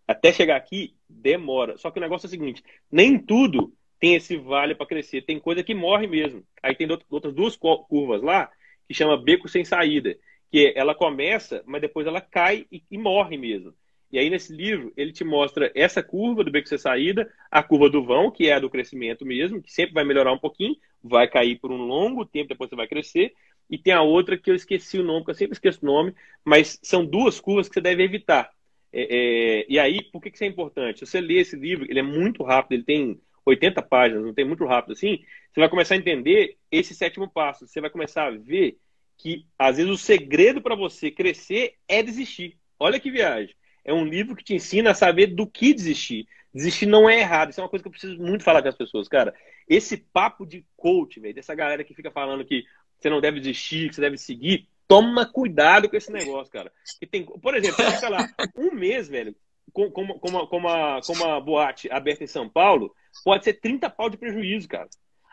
até 0.07 0.33
chegar 0.33 0.57
aqui, 0.57 0.97
demora. 1.09 1.76
Só 1.78 1.91
que 1.91 1.99
o 1.99 2.03
negócio 2.03 2.26
é 2.26 2.28
o 2.28 2.31
seguinte, 2.31 2.64
nem 2.91 3.18
tudo 3.18 3.72
tem 4.01 4.14
esse 4.14 4.37
vale 4.37 4.74
para 4.74 4.87
crescer, 4.87 5.22
tem 5.22 5.39
coisa 5.39 5.62
que 5.62 5.74
morre 5.74 6.07
mesmo. 6.07 6.43
Aí 6.62 6.74
tem 6.74 6.89
outras 7.11 7.35
duas 7.35 7.57
curvas 7.57 8.22
lá, 8.22 8.51
que 8.89 8.95
chama 8.95 9.22
beco 9.22 9.49
sem 9.49 9.64
saída, 9.64 10.16
que 10.51 10.73
ela 10.77 10.95
começa, 10.95 11.63
mas 11.67 11.81
depois 11.81 12.07
ela 12.07 12.21
cai 12.21 12.67
e, 12.71 12.83
e 12.91 12.99
morre 12.99 13.37
mesmo. 13.37 13.75
E 14.13 14.19
aí, 14.19 14.29
nesse 14.29 14.53
livro, 14.53 14.93
ele 14.97 15.13
te 15.13 15.23
mostra 15.23 15.71
essa 15.75 16.03
curva 16.03 16.43
do 16.43 16.51
beco 16.51 16.69
sem 16.69 16.77
saída, 16.77 17.33
a 17.49 17.63
curva 17.63 17.89
do 17.89 18.03
vão, 18.03 18.31
que 18.31 18.49
é 18.49 18.55
a 18.55 18.59
do 18.59 18.69
crescimento 18.69 19.25
mesmo, 19.25 19.63
que 19.63 19.73
sempre 19.73 19.95
vai 19.95 20.05
melhorar 20.05 20.33
um 20.33 20.39
pouquinho, 20.39 20.77
vai 21.03 21.29
cair 21.29 21.61
por 21.61 21.71
um 21.71 21.77
longo 21.77 22.27
tempo, 22.27 22.49
depois 22.49 22.69
você 22.69 22.77
vai 22.77 22.89
crescer. 22.89 23.33
E 23.69 23.79
tem 23.79 23.93
a 23.93 24.03
outra 24.03 24.37
que 24.37 24.51
eu 24.51 24.55
esqueci 24.57 24.99
o 24.99 25.05
nome, 25.05 25.25
que 25.25 25.31
eu 25.31 25.35
sempre 25.35 25.53
esqueço 25.53 25.79
o 25.83 25.87
nome, 25.87 26.13
mas 26.45 26.81
são 26.83 27.05
duas 27.07 27.39
curvas 27.39 27.69
que 27.69 27.75
você 27.75 27.81
deve 27.81 28.03
evitar. 28.03 28.51
É, 28.93 29.61
é, 29.63 29.67
e 29.69 29.79
aí, 29.79 30.03
por 30.11 30.21
que, 30.21 30.31
que 30.31 30.37
isso 30.37 30.45
é 30.45 30.49
importante? 30.49 31.07
Você 31.07 31.21
lê 31.21 31.35
esse 31.35 31.55
livro, 31.55 31.87
ele 31.89 32.01
é 32.01 32.03
muito 32.03 32.43
rápido, 32.43 32.73
ele 32.73 32.83
tem 32.83 33.21
80 33.47 33.81
páginas, 33.83 34.25
não 34.25 34.35
tem 34.35 34.45
muito 34.45 34.65
rápido 34.65 34.93
assim, 34.93 35.21
você 35.53 35.61
vai 35.61 35.69
começar 35.69 35.95
a 35.95 35.99
entender 35.99 36.57
esse 36.71 36.95
sétimo 36.95 37.29
passo. 37.31 37.67
Você 37.67 37.81
vai 37.81 37.91
começar 37.91 38.27
a 38.27 38.31
ver 38.31 38.77
que, 39.21 39.47
às 39.59 39.77
vezes, 39.77 39.91
o 39.91 39.99
segredo 39.99 40.61
para 40.61 40.75
você 40.75 41.11
crescer 41.11 41.75
é 41.89 42.03
desistir. 42.03 42.59
Olha 42.79 43.01
que 43.01 43.11
viagem. 43.11 43.55
É 43.85 43.93
um 43.93 44.05
livro 44.05 44.35
que 44.35 44.45
te 44.45 44.55
ensina 44.55 44.91
a 44.91 44.95
saber 44.95 45.29
do 45.29 45.47
que 45.47 45.75
desistir. 45.75 46.27
Desistir 46.53 46.87
não 46.87 47.09
é 47.09 47.21
errado. 47.21 47.51
Isso 47.51 47.61
é 47.61 47.62
uma 47.62 47.68
coisa 47.68 47.83
que 47.83 47.89
eu 47.89 47.93
preciso 47.93 48.18
muito 48.18 48.45
falar 48.45 48.62
com 48.62 48.68
as 48.68 48.77
pessoas, 48.77 49.09
cara. 49.09 49.35
Esse 49.68 49.97
papo 49.97 50.45
de 50.45 50.64
coach, 50.77 51.21
velho, 51.21 51.35
dessa 51.35 51.55
galera 51.55 51.85
que 51.85 51.95
fica 51.95 52.11
falando 52.11 52.45
que 52.45 52.64
você 52.99 53.09
não 53.09 53.21
deve 53.21 53.41
desistir, 53.41 53.89
que 53.89 53.95
você 53.95 54.01
deve 54.01 54.18
seguir, 54.18 54.68
toma 54.89 55.25
cuidado 55.25 55.89
com 55.89 55.97
esse 55.97 56.11
negócio, 56.11 56.53
cara. 56.53 56.73
E 57.01 57.07
tem, 57.07 57.25
por 57.25 57.55
exemplo, 57.55 57.85
fica 57.93 58.09
lá 58.09 58.29
um 58.57 58.75
mês, 58.75 59.09
velho, 59.09 59.35
com, 59.73 59.91
com, 59.91 60.07
com, 60.18 60.29
uma, 60.29 60.47
com, 60.47 60.57
uma, 60.57 61.01
com 61.01 61.13
uma 61.13 61.41
boate 61.41 61.91
aberta 61.91 62.25
em 62.25 62.26
São 62.26 62.49
Paulo, 62.49 62.95
pode 63.25 63.45
ser 63.45 63.55
30 63.55 63.88
pau 63.88 64.11
de 64.11 64.17
prejuízo, 64.17 64.68
cara. 64.68 64.88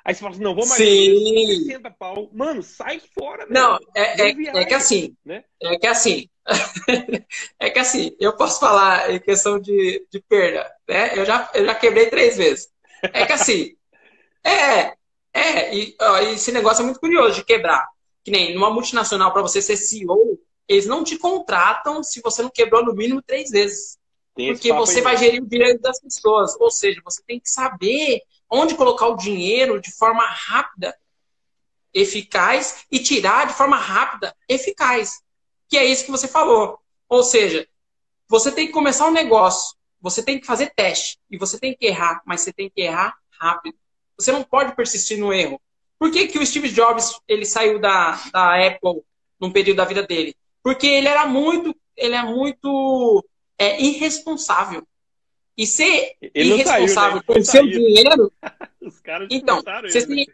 Aí 0.08 0.16
você 0.16 0.22
fala 0.22 0.34
assim, 0.34 0.44
não, 0.44 0.56
vou 0.56 0.66
mais 0.66 0.82
Sim. 0.82 1.66
60 1.66 1.92
pau. 1.92 2.30
Mano, 2.32 2.64
sai 2.64 3.02
fora, 3.14 3.46
velho. 3.46 3.54
Não, 3.54 3.78
é, 3.94 4.22
é, 4.22 4.62
é, 4.62 4.66
que 4.66 4.74
assim, 4.74 5.14
né? 5.26 5.44
é 5.62 5.78
que 5.78 5.86
assim, 5.86 6.30
é 7.60 7.70
que 7.70 7.78
assim, 7.78 8.16
eu 8.18 8.34
posso 8.38 8.58
falar 8.58 9.14
em 9.14 9.20
questão 9.20 9.60
de, 9.60 10.08
de 10.10 10.22
perda, 10.22 10.66
né? 10.88 11.12
Eu 11.20 11.26
já, 11.26 11.52
eu 11.54 11.66
já 11.66 11.76
quebrei 11.76 12.06
três 12.10 12.38
vezes. 12.38 12.70
É 13.04 13.26
que 13.26 13.34
assim, 13.34 13.76
é, 14.48 14.94
é, 15.34 15.76
e 15.76 15.94
ó, 16.00 16.20
esse 16.20 16.54
negócio 16.54 16.84
é 16.84 16.86
muito 16.86 17.02
curioso 17.02 17.36
de 17.36 17.44
quebrar. 17.44 17.86
Que 18.24 18.32
nem 18.32 18.56
numa 18.56 18.72
multinacional, 18.72 19.34
para 19.34 19.42
você 19.42 19.62
ser 19.62 19.76
CEO, 19.76 20.40
eles 20.70 20.86
não 20.86 21.04
te 21.04 21.18
contratam 21.18 22.02
se 22.02 22.22
você 22.22 22.42
não 22.42 22.50
quebrou 22.50 22.82
no 22.82 22.94
mínimo 22.94 23.22
três 23.22 23.50
vezes. 23.50 23.98
Tem 24.34 24.54
porque 24.54 24.72
você 24.72 25.02
vai 25.02 25.18
gerir 25.18 25.44
o 25.44 25.48
direito 25.48 25.82
das 25.82 26.00
pessoas. 26.00 26.56
Ou 26.62 26.72
seja, 26.72 27.02
você 27.04 27.22
tem 27.28 27.42
que 27.42 27.50
saber 27.50 28.22
onde 28.50 28.76
colocar 28.76 29.08
o 29.08 29.18
dinheiro 29.18 29.82
de 29.82 29.92
forma 29.92 30.24
rápida, 30.26 30.96
eficaz 31.94 32.86
e 32.92 33.00
tirar 33.00 33.48
de 33.48 33.54
forma 33.54 33.78
rápida, 33.78 34.36
eficaz. 34.48 35.22
Que 35.68 35.78
é 35.78 35.86
isso 35.86 36.06
que 36.06 36.12
você 36.12 36.28
falou. 36.28 36.80
Ou 37.10 37.24
seja, 37.24 37.68
você 38.28 38.52
tem 38.52 38.68
que 38.68 38.74
começar 38.74 39.08
um 39.08 39.12
negócio, 39.12 39.76
você 40.02 40.22
tem 40.22 40.40
que 40.40 40.46
fazer 40.46 40.74
teste 40.76 41.18
e 41.30 41.38
você 41.38 41.60
tem 41.60 41.76
que 41.76 41.86
errar, 41.86 42.22
mas 42.26 42.42
você 42.42 42.54
tem 42.54 42.70
que 42.70 42.82
errar 42.82 43.16
rápido. 43.40 43.78
Você 44.18 44.32
não 44.32 44.44
pode 44.44 44.76
persistir 44.76 45.18
no 45.18 45.34
erro. 45.34 45.62
Por 46.00 46.12
que, 46.12 46.28
que 46.28 46.38
o 46.38 46.46
Steve 46.46 46.70
Jobs 46.70 47.20
ele 47.28 47.46
saiu 47.46 47.80
da, 47.80 48.12
da 48.32 48.68
Apple 48.68 49.04
num 49.40 49.52
período 49.52 49.78
da 49.78 49.86
vida 49.86 50.04
dele? 50.04 50.36
Porque 50.62 50.86
ele 50.86 51.08
era 51.08 51.26
muito, 51.26 51.76
ele 51.96 52.16
é 52.16 52.24
muito 52.24 53.24
é, 53.58 53.82
irresponsável. 53.82 54.86
E 55.58 55.66
ser 55.66 56.16
ele 56.22 56.54
irresponsável 56.54 56.90
saiu, 56.90 57.16
né? 57.16 57.24
com 57.26 57.40
o 57.40 57.46
seu 57.46 57.68
dinheiro. 57.68 58.32
Os 58.82 59.00
caras 59.02 59.28
então, 59.32 59.62
você 59.82 60.02
ser, 60.02 60.08
né? 60.08 60.26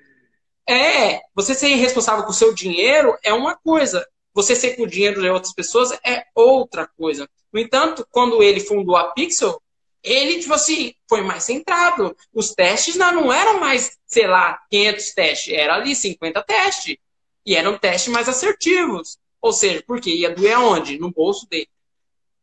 é, 0.68 1.22
você 1.34 1.56
ser 1.56 1.70
irresponsável 1.70 2.24
com 2.24 2.32
o 2.32 2.36
seu 2.36 2.54
dinheiro 2.54 3.18
é 3.24 3.34
uma 3.34 3.56
coisa. 3.56 4.06
Você 4.34 4.56
ser 4.56 4.76
com 4.76 4.84
o 4.84 4.88
dinheiro 4.88 5.22
de 5.22 5.30
outras 5.30 5.54
pessoas 5.54 5.92
é 6.06 6.26
outra 6.36 6.88
coisa. 6.98 7.28
No 7.52 7.60
entanto, 7.60 8.06
quando 8.12 8.44
ele 8.44 8.60
fundou 8.60 8.96
a 8.96 9.12
Pixel, 9.12 9.62
ele, 10.04 10.40
tipo 10.40 10.54
assim, 10.54 10.94
foi 11.08 11.22
mais 11.22 11.44
centrado. 11.44 12.16
Os 12.34 12.52
testes 12.52 12.96
não, 12.96 13.14
não 13.14 13.34
eram 13.34 13.60
mais, 13.60 13.98
sei 14.06 14.28
lá, 14.28 14.60
500 14.70 15.14
testes, 15.14 15.54
era 15.54 15.76
ali 15.76 15.96
50 15.96 16.44
testes. 16.44 16.98
E 17.46 17.56
eram 17.56 17.78
testes 17.78 18.12
mais 18.12 18.28
assertivos. 18.28 19.18
Ou 19.42 19.54
seja, 19.54 19.84
porque 19.88 20.10
ia 20.10 20.34
doer 20.34 20.56
aonde? 20.56 21.00
No 21.00 21.12
bolso 21.12 21.48
dele. 21.50 21.70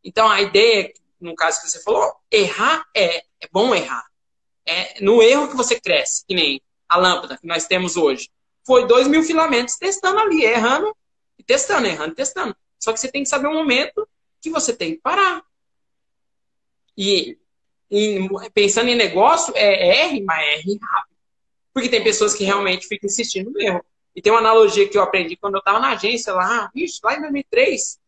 Então, 0.03 0.27
a 0.27 0.41
ideia, 0.41 0.91
no 1.23 1.35
caso 1.35 1.61
que 1.61 1.69
você 1.69 1.81
falou, 1.81 2.13
errar 2.29 2.85
é, 2.95 3.17
é 3.39 3.47
bom 3.51 3.73
errar. 3.73 4.05
É 4.65 5.01
no 5.01 5.21
erro 5.21 5.47
que 5.49 5.55
você 5.55 5.79
cresce, 5.79 6.23
que 6.27 6.35
nem 6.35 6.61
a 6.87 6.97
lâmpada 6.97 7.37
que 7.37 7.47
nós 7.47 7.65
temos 7.65 7.95
hoje. 7.95 8.29
Foi 8.65 8.85
dois 8.85 9.07
mil 9.07 9.23
filamentos 9.23 9.75
testando 9.75 10.19
ali, 10.19 10.43
errando 10.43 10.95
e 11.37 11.43
testando, 11.43 11.87
errando 11.87 12.11
e 12.11 12.15
testando. 12.15 12.55
Só 12.79 12.93
que 12.93 12.99
você 12.99 13.11
tem 13.11 13.23
que 13.23 13.29
saber 13.29 13.47
o 13.47 13.53
momento 13.53 14.07
que 14.41 14.49
você 14.49 14.73
tem 14.73 14.95
que 14.95 15.01
parar. 15.01 15.43
E 16.97 17.37
em, 17.89 18.27
pensando 18.53 18.89
em 18.89 18.95
negócio, 18.95 19.53
é 19.55 20.05
R, 20.05 20.21
mas 20.23 20.45
é 20.45 20.53
R 20.59 20.79
rápido. 20.81 21.17
Porque 21.73 21.89
tem 21.89 22.03
pessoas 22.03 22.33
que 22.33 22.43
realmente 22.43 22.87
ficam 22.87 23.07
insistindo 23.07 23.51
no 23.51 23.61
erro. 23.61 23.83
E 24.15 24.21
tem 24.21 24.31
uma 24.31 24.39
analogia 24.39 24.87
que 24.87 24.97
eu 24.97 25.01
aprendi 25.01 25.37
quando 25.37 25.55
eu 25.55 25.59
estava 25.59 25.79
na 25.79 25.91
agência 25.91 26.33
lá, 26.33 26.69
ixi, 26.75 26.99
lá 27.03 27.15
em 27.15 27.21
2003, 27.21 27.99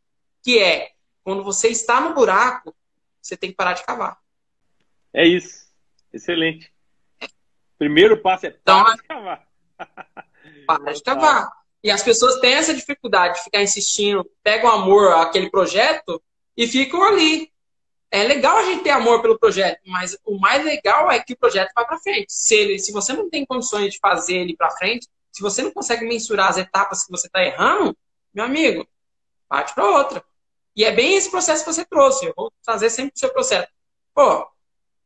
que 0.44 0.60
é, 0.60 0.92
quando 1.24 1.44
você 1.44 1.70
está 1.70 2.02
no 2.02 2.14
buraco, 2.14 2.76
você 3.28 3.38
tem 3.38 3.50
que 3.50 3.56
parar 3.56 3.74
de 3.74 3.86
cavar. 3.86 4.18
É 5.14 5.26
isso. 5.26 5.66
Excelente. 6.12 6.72
Primeiro 7.78 8.22
passo 8.22 8.46
é 8.46 8.50
então, 8.50 8.84
parar 8.84 8.96
de 8.96 9.04
cavar. 9.04 9.48
Para 10.68 10.94
de 10.94 11.02
cavar. 11.02 11.52
E 11.84 11.92
as 11.92 12.04
pessoas 12.04 12.40
têm 12.40 12.54
essa 12.54 12.74
dificuldade 12.74 13.36
de 13.36 13.44
ficar 13.44 13.62
insistindo, 13.62 14.30
pegam 14.42 14.70
amor 14.70 15.14
àquele 15.14 15.50
projeto 15.50 16.22
e 16.56 16.68
ficam 16.68 17.04
ali 17.04 17.52
é 18.14 18.24
legal 18.26 18.58
a 18.58 18.64
gente 18.66 18.84
ter 18.84 18.92
amor 18.92 19.24
pelo 19.24 19.40
projeto, 19.40 19.80
mas 19.88 20.16
o 20.24 20.38
mais 20.38 20.64
legal 20.64 21.12
é 21.12 21.20
que 21.20 21.34
o 21.34 21.38
projeto 21.38 21.72
vá 21.76 21.84
para 21.84 21.98
frente. 21.98 22.28
Se, 22.30 22.54
ele, 22.54 22.78
se 22.78 22.92
você 22.92 23.12
não 23.12 23.28
tem 23.28 23.44
condições 23.44 23.92
de 23.92 23.98
fazer 23.98 24.36
ele 24.36 24.56
para 24.56 24.70
frente, 24.70 25.08
se 25.32 25.42
você 25.42 25.64
não 25.64 25.72
consegue 25.72 26.06
mensurar 26.06 26.50
as 26.50 26.60
etapas 26.60 27.04
que 27.04 27.12
você 27.12 27.26
está 27.26 27.44
errando, 27.44 27.98
meu 28.32 28.46
amigo, 28.46 28.88
parte 29.50 29.74
para 29.74 29.90
outra. 29.90 30.24
E 30.76 30.84
é 30.84 30.92
bem 30.92 31.16
esse 31.16 31.30
processo 31.30 31.64
que 31.64 31.72
você 31.72 31.86
trouxe. 31.86 32.26
Eu 32.26 32.34
vou 32.36 32.52
trazer 32.64 32.90
sempre 32.90 33.14
o 33.16 33.20
seu 33.20 33.32
processo. 33.32 33.68
Pô, 34.14 34.48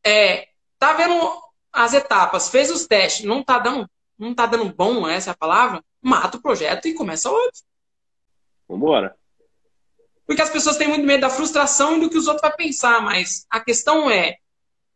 é, 0.03 0.47
tá 0.79 0.93
vendo 0.93 1.15
as 1.71 1.93
etapas, 1.93 2.49
fez 2.49 2.71
os 2.71 2.87
testes, 2.87 3.25
não 3.25 3.43
tá 3.43 3.59
dando, 3.59 3.89
não 4.17 4.33
tá 4.33 4.45
dando 4.45 4.73
bom, 4.73 5.07
essa 5.07 5.31
é 5.31 5.33
a 5.33 5.37
palavra, 5.37 5.83
mata 6.01 6.37
o 6.37 6.41
projeto 6.41 6.87
e 6.87 6.93
começa 6.93 7.29
outro. 7.29 7.61
Vambora. 8.67 9.15
Porque 10.25 10.41
as 10.41 10.49
pessoas 10.49 10.75
têm 10.75 10.87
muito 10.87 11.05
medo 11.05 11.21
da 11.21 11.29
frustração 11.29 11.97
e 11.97 12.01
do 12.01 12.09
que 12.09 12.17
os 12.17 12.27
outros 12.27 12.41
vão 12.41 12.57
pensar, 12.57 13.01
mas 13.01 13.45
a 13.49 13.59
questão 13.61 14.09
é, 14.09 14.37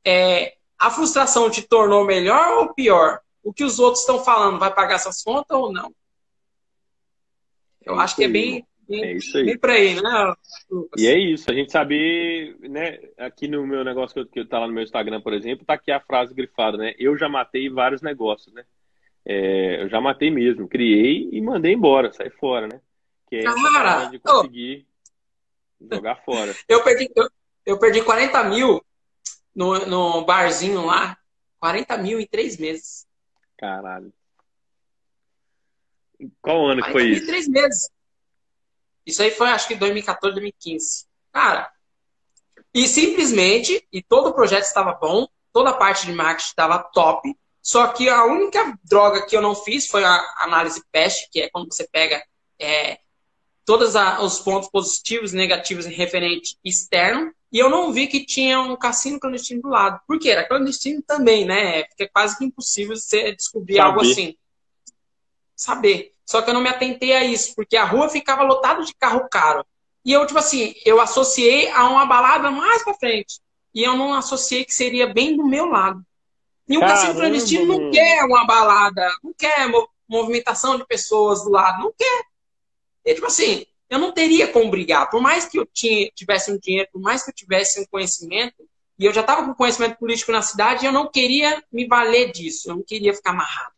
é 0.06 0.58
a 0.78 0.90
frustração 0.90 1.50
te 1.50 1.62
tornou 1.62 2.04
melhor 2.04 2.58
ou 2.58 2.74
pior? 2.74 3.22
O 3.44 3.54
que 3.54 3.64
os 3.64 3.80
outros 3.80 4.02
estão 4.02 4.24
falando 4.24 4.60
vai 4.60 4.74
pagar 4.74 4.96
essas 4.96 5.24
contas 5.24 5.58
ou 5.58 5.72
não? 5.72 5.94
Eu 7.82 8.00
acho 8.00 8.16
que 8.16 8.24
é 8.24 8.28
bem, 8.28 8.68
é 8.96 9.14
isso 9.14 9.38
aí. 9.38 9.46
bem 9.46 9.58
por 9.58 9.70
aí, 9.70 10.02
né, 10.02 10.34
Lucas? 10.70 11.02
E 11.02 11.08
é 11.08 11.18
isso, 11.18 11.50
a 11.50 11.54
gente 11.54 11.72
saber, 11.72 12.58
né, 12.62 13.00
aqui 13.18 13.48
no 13.48 13.66
meu 13.66 13.84
negócio 13.84 14.14
que, 14.14 14.40
eu, 14.40 14.46
que 14.46 14.50
tá 14.50 14.60
lá 14.60 14.68
no 14.68 14.74
meu 14.74 14.84
Instagram, 14.84 15.22
por 15.22 15.34
exemplo, 15.34 15.66
tá 15.66 15.74
aqui 15.74 15.92
a 15.92 16.00
frase 16.00 16.34
grifada, 16.34 16.78
né? 16.78 16.94
Eu 17.00 17.18
já 17.18 17.30
matei 17.30 17.70
vários 17.70 18.02
negócios, 18.02 18.54
né? 18.54 18.64
É, 19.26 19.84
eu 19.84 19.90
já 19.90 20.02
matei 20.02 20.32
mesmo, 20.32 20.68
criei 20.68 21.30
e 21.32 21.42
mandei 21.42 21.74
embora, 21.74 22.12
saí 22.12 22.30
fora, 22.32 22.68
né? 22.68 22.82
Que 23.30 23.38
é 23.38 23.44
Cara, 23.44 24.06
de 24.06 24.20
conseguir 24.20 24.86
Jogar 25.90 26.16
fora. 26.24 26.54
eu, 26.68 26.84
perdi, 26.84 27.10
eu, 27.16 27.30
eu, 27.66 27.80
perdi 27.80 28.04
40 28.04 28.44
mil 28.44 28.84
no, 29.56 29.86
no 29.86 30.26
barzinho 30.26 30.86
lá. 30.86 31.18
40 31.60 31.98
mil 31.98 32.20
em 32.20 32.28
três 32.28 32.58
meses. 32.58 33.08
Caralho. 33.58 34.12
Qual 36.42 36.68
ano 36.68 36.84
que 36.84 36.92
foi 36.92 37.10
isso? 37.10 37.24
Em 37.24 37.28
três 37.28 37.48
meses. 37.48 37.90
Isso 39.06 39.22
aí 39.22 39.32
foi, 39.32 39.50
acho 39.50 39.68
que 39.68 39.76
2014, 39.76 40.34
2015. 40.34 41.06
Cara, 41.32 41.72
e 42.74 42.88
simplesmente, 42.88 43.86
e 43.92 44.02
todo 44.02 44.30
o 44.30 44.34
projeto 44.34 44.64
estava 44.64 44.94
bom, 44.94 45.28
toda 45.52 45.72
a 45.72 45.78
parte 45.78 46.06
de 46.06 46.14
marketing 46.14 46.50
estava 46.50 46.80
top, 46.80 47.36
só 47.62 47.88
que 47.88 48.10
a 48.10 48.26
única 48.26 48.78
droga 48.84 49.26
que 49.26 49.36
eu 49.36 49.42
não 49.42 49.54
fiz 49.54 49.88
foi 49.88 50.04
a 50.04 50.20
análise 50.40 50.82
PEST, 50.92 51.30
que 51.32 51.42
é 51.42 51.50
quando 51.50 51.72
você 51.72 51.88
pega 51.88 52.24
é, 52.60 53.00
todos 53.66 53.94
os 54.22 54.40
pontos 54.40 54.70
positivos 54.70 55.34
e 55.34 55.38
negativos 55.38 55.86
em 55.86 55.94
referente 55.94 56.58
externo, 56.64 57.34
e 57.52 57.60
eu 57.60 57.70
não 57.70 57.92
vi 57.92 58.08
que 58.08 58.26
tinha 58.26 58.62
um 58.62 58.78
cassino 58.78 59.20
clandestino 59.20 59.62
do 59.62 59.68
lado. 59.68 60.00
Por 60.08 60.18
quê? 60.18 60.30
Era 60.30 60.48
clandestino 60.48 61.02
também, 61.02 61.46
né? 61.46 61.84
Porque 61.84 62.04
é 62.04 62.08
quase 62.08 62.38
que 62.38 62.46
impossível 62.46 62.96
você 62.96 63.36
descobrir 63.36 63.80
algo 63.80 64.00
assim. 64.02 64.38
Saber. 65.62 66.16
Só 66.26 66.42
que 66.42 66.50
eu 66.50 66.56
não 66.56 66.62
me 66.62 66.70
atentei 66.70 67.14
a 67.14 67.24
isso, 67.24 67.54
porque 67.56 67.78
a 67.78 67.86
rua 67.86 68.10
ficava 68.10 68.42
lotada 68.42 68.84
de 68.84 68.96
carro 68.96 69.30
caro. 69.30 69.64
E 70.04 70.12
eu, 70.12 70.26
tipo 70.26 70.40
assim, 70.40 70.74
eu 70.84 71.00
associei 71.00 71.70
a 71.70 71.88
uma 71.88 72.04
balada 72.04 72.50
mais 72.50 72.84
pra 72.84 72.96
frente. 72.96 73.40
E 73.72 73.84
eu 73.84 73.96
não 73.96 74.12
associei 74.12 74.66
que 74.66 74.74
seria 74.74 75.06
bem 75.06 75.38
do 75.38 75.46
meu 75.46 75.68
lado. 75.68 76.04
E 76.68 76.80
o 76.80 76.82
cassino 76.82 77.14
clandestino 77.14 77.66
não 77.66 77.92
quer 77.92 78.24
uma 78.24 78.44
balada, 78.44 79.08
não 79.24 79.32
quer 79.38 79.70
movimentação 80.10 80.80
de 80.80 80.88
pessoas 80.88 81.44
do 81.44 81.52
lado, 81.52 81.84
não 81.84 81.94
quer. 81.96 82.24
E, 83.06 83.14
tipo 83.14 83.28
assim, 83.28 83.64
eu 83.88 84.00
não 84.00 84.12
teria 84.12 84.48
como 84.48 84.72
brigar. 84.72 85.12
Por 85.12 85.22
mais 85.22 85.46
que 85.46 85.60
eu 85.60 85.66
tinha, 85.72 86.10
tivesse 86.16 86.52
um 86.52 86.58
dinheiro, 86.58 86.90
por 86.92 87.02
mais 87.02 87.22
que 87.22 87.30
eu 87.30 87.36
tivesse 87.36 87.80
um 87.80 87.86
conhecimento, 87.86 88.68
e 88.98 89.06
eu 89.06 89.14
já 89.14 89.22
estava 89.22 89.46
com 89.46 89.54
conhecimento 89.54 90.00
político 90.00 90.32
na 90.32 90.42
cidade, 90.42 90.88
eu 90.88 90.92
não 90.92 91.12
queria 91.12 91.64
me 91.72 91.86
valer 91.86 92.32
disso, 92.32 92.72
eu 92.72 92.78
não 92.78 92.84
queria 92.84 93.14
ficar 93.14 93.30
amarrado. 93.30 93.74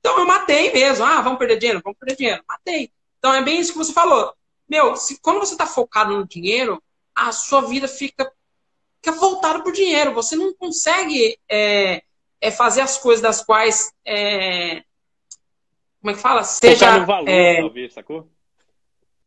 Então 0.00 0.18
eu 0.18 0.26
matei 0.26 0.72
mesmo. 0.72 1.04
Ah, 1.04 1.20
vamos 1.20 1.38
perder 1.38 1.58
dinheiro? 1.58 1.80
Vamos 1.82 1.98
perder 1.98 2.16
dinheiro. 2.16 2.44
Matei. 2.48 2.92
Então 3.18 3.34
é 3.34 3.42
bem 3.42 3.60
isso 3.60 3.72
que 3.72 3.78
você 3.78 3.92
falou. 3.92 4.32
Meu, 4.68 4.96
se, 4.96 5.20
quando 5.20 5.40
você 5.40 5.54
está 5.54 5.66
focado 5.66 6.16
no 6.16 6.26
dinheiro, 6.26 6.82
a 7.14 7.32
sua 7.32 7.62
vida 7.62 7.88
fica, 7.88 8.30
fica 9.02 9.16
voltada 9.18 9.60
para 9.60 9.70
o 9.70 9.74
dinheiro. 9.74 10.14
Você 10.14 10.36
não 10.36 10.54
consegue 10.54 11.38
é, 11.48 12.02
é 12.40 12.50
fazer 12.50 12.80
as 12.82 12.98
coisas 12.98 13.22
das 13.22 13.44
quais. 13.44 13.92
É, 14.04 14.82
como 16.00 16.10
é 16.10 16.14
que 16.14 16.20
fala? 16.20 16.44
Seja. 16.44 17.00
no 17.00 17.06
valor, 17.06 17.28
é, 17.28 17.60
talvez, 17.60 17.92
sacou? 17.94 18.30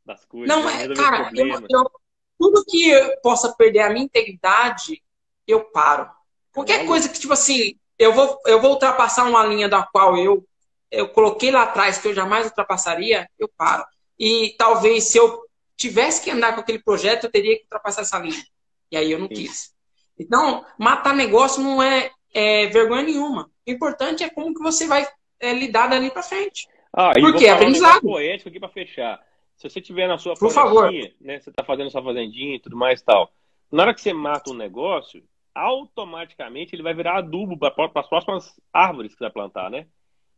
das 0.05 0.25
coisas. 0.25 0.47
Não, 0.47 0.67
é, 0.69 0.93
cara, 0.93 1.31
eu, 1.33 1.47
eu, 1.47 1.91
tudo 2.37 2.65
que 2.65 2.89
eu 2.89 3.17
possa 3.21 3.53
perder 3.53 3.79
a 3.79 3.89
minha 3.89 4.05
integridade, 4.05 5.01
eu 5.47 5.65
paro. 5.65 6.09
Qualquer 6.51 6.85
coisa 6.85 7.07
que, 7.07 7.19
tipo 7.19 7.33
assim, 7.33 7.77
eu 7.97 8.13
vou, 8.13 8.39
eu 8.45 8.59
vou 8.59 8.71
ultrapassar 8.71 9.25
uma 9.25 9.45
linha 9.45 9.69
da 9.69 9.83
qual 9.83 10.17
eu, 10.17 10.45
eu 10.91 11.07
coloquei 11.09 11.51
lá 11.51 11.63
atrás 11.63 11.97
que 11.97 12.07
eu 12.07 12.13
jamais 12.13 12.45
ultrapassaria, 12.45 13.27
eu 13.39 13.49
paro. 13.57 13.85
E 14.19 14.53
talvez 14.57 15.05
se 15.05 15.17
eu 15.17 15.41
tivesse 15.77 16.23
que 16.23 16.29
andar 16.29 16.53
com 16.53 16.61
aquele 16.61 16.79
projeto, 16.79 17.23
eu 17.23 17.31
teria 17.31 17.55
que 17.57 17.63
ultrapassar 17.63 18.01
essa 18.01 18.19
linha. 18.19 18.43
E 18.91 18.97
aí 18.97 19.11
eu 19.11 19.17
não 19.17 19.27
Sim. 19.27 19.33
quis. 19.33 19.73
Então, 20.19 20.63
matar 20.77 21.15
negócio 21.15 21.63
não 21.63 21.81
é, 21.81 22.11
é, 22.33 22.67
vergonha 22.67 23.03
nenhuma. 23.03 23.49
O 23.67 23.71
importante 23.71 24.23
é 24.23 24.29
como 24.29 24.53
que 24.53 24.61
você 24.61 24.85
vai 24.85 25.07
é, 25.39 25.53
lidar 25.53 25.87
dali 25.87 26.11
para 26.11 26.21
frente. 26.21 26.67
Ah, 26.93 27.11
Porque 27.19 27.45
é 27.45 27.51
aprendizado. 27.51 27.97
Um 28.05 28.11
poético 28.11 28.49
aqui 28.49 28.59
para 28.59 28.69
fechar. 28.69 29.19
Se 29.55 29.69
você 29.69 29.79
tiver 29.79 30.07
na 30.07 30.17
sua 30.17 30.35
Por 30.35 30.51
favor. 30.51 30.91
né, 30.91 31.39
você 31.39 31.49
está 31.49 31.63
fazendo 31.63 31.89
sua 31.89 32.03
fazendinha 32.03 32.55
e 32.55 32.59
tudo 32.59 32.75
mais 32.75 32.99
e 32.99 33.05
tal. 33.05 33.31
Na 33.71 33.83
hora 33.83 33.93
que 33.93 34.01
você 34.01 34.11
mata 34.11 34.51
um 34.51 34.55
negócio, 34.55 35.23
automaticamente 35.55 36.75
ele 36.75 36.83
vai 36.83 36.93
virar 36.93 37.17
adubo 37.17 37.57
para 37.57 37.73
as 37.95 38.07
próximas 38.07 38.53
árvores 38.73 39.13
que 39.13 39.17
você 39.17 39.25
vai 39.25 39.31
plantar, 39.31 39.69
né? 39.69 39.87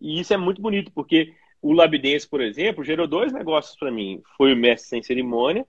E 0.04 0.20
isso 0.20 0.34
é 0.34 0.38
muito 0.38 0.62
bonito, 0.62 0.92
porque 0.92 1.34
o 1.62 1.72
Labidense, 1.72 2.28
por 2.28 2.42
exemplo, 2.42 2.84
gerou 2.84 3.08
dois 3.08 3.32
negócios 3.32 3.76
para 3.78 3.90
mim. 3.90 4.22
Foi 4.38 4.54
o 4.54 4.58
mestre 4.58 4.90
sem 4.90 5.02
cerimônia 5.02 5.66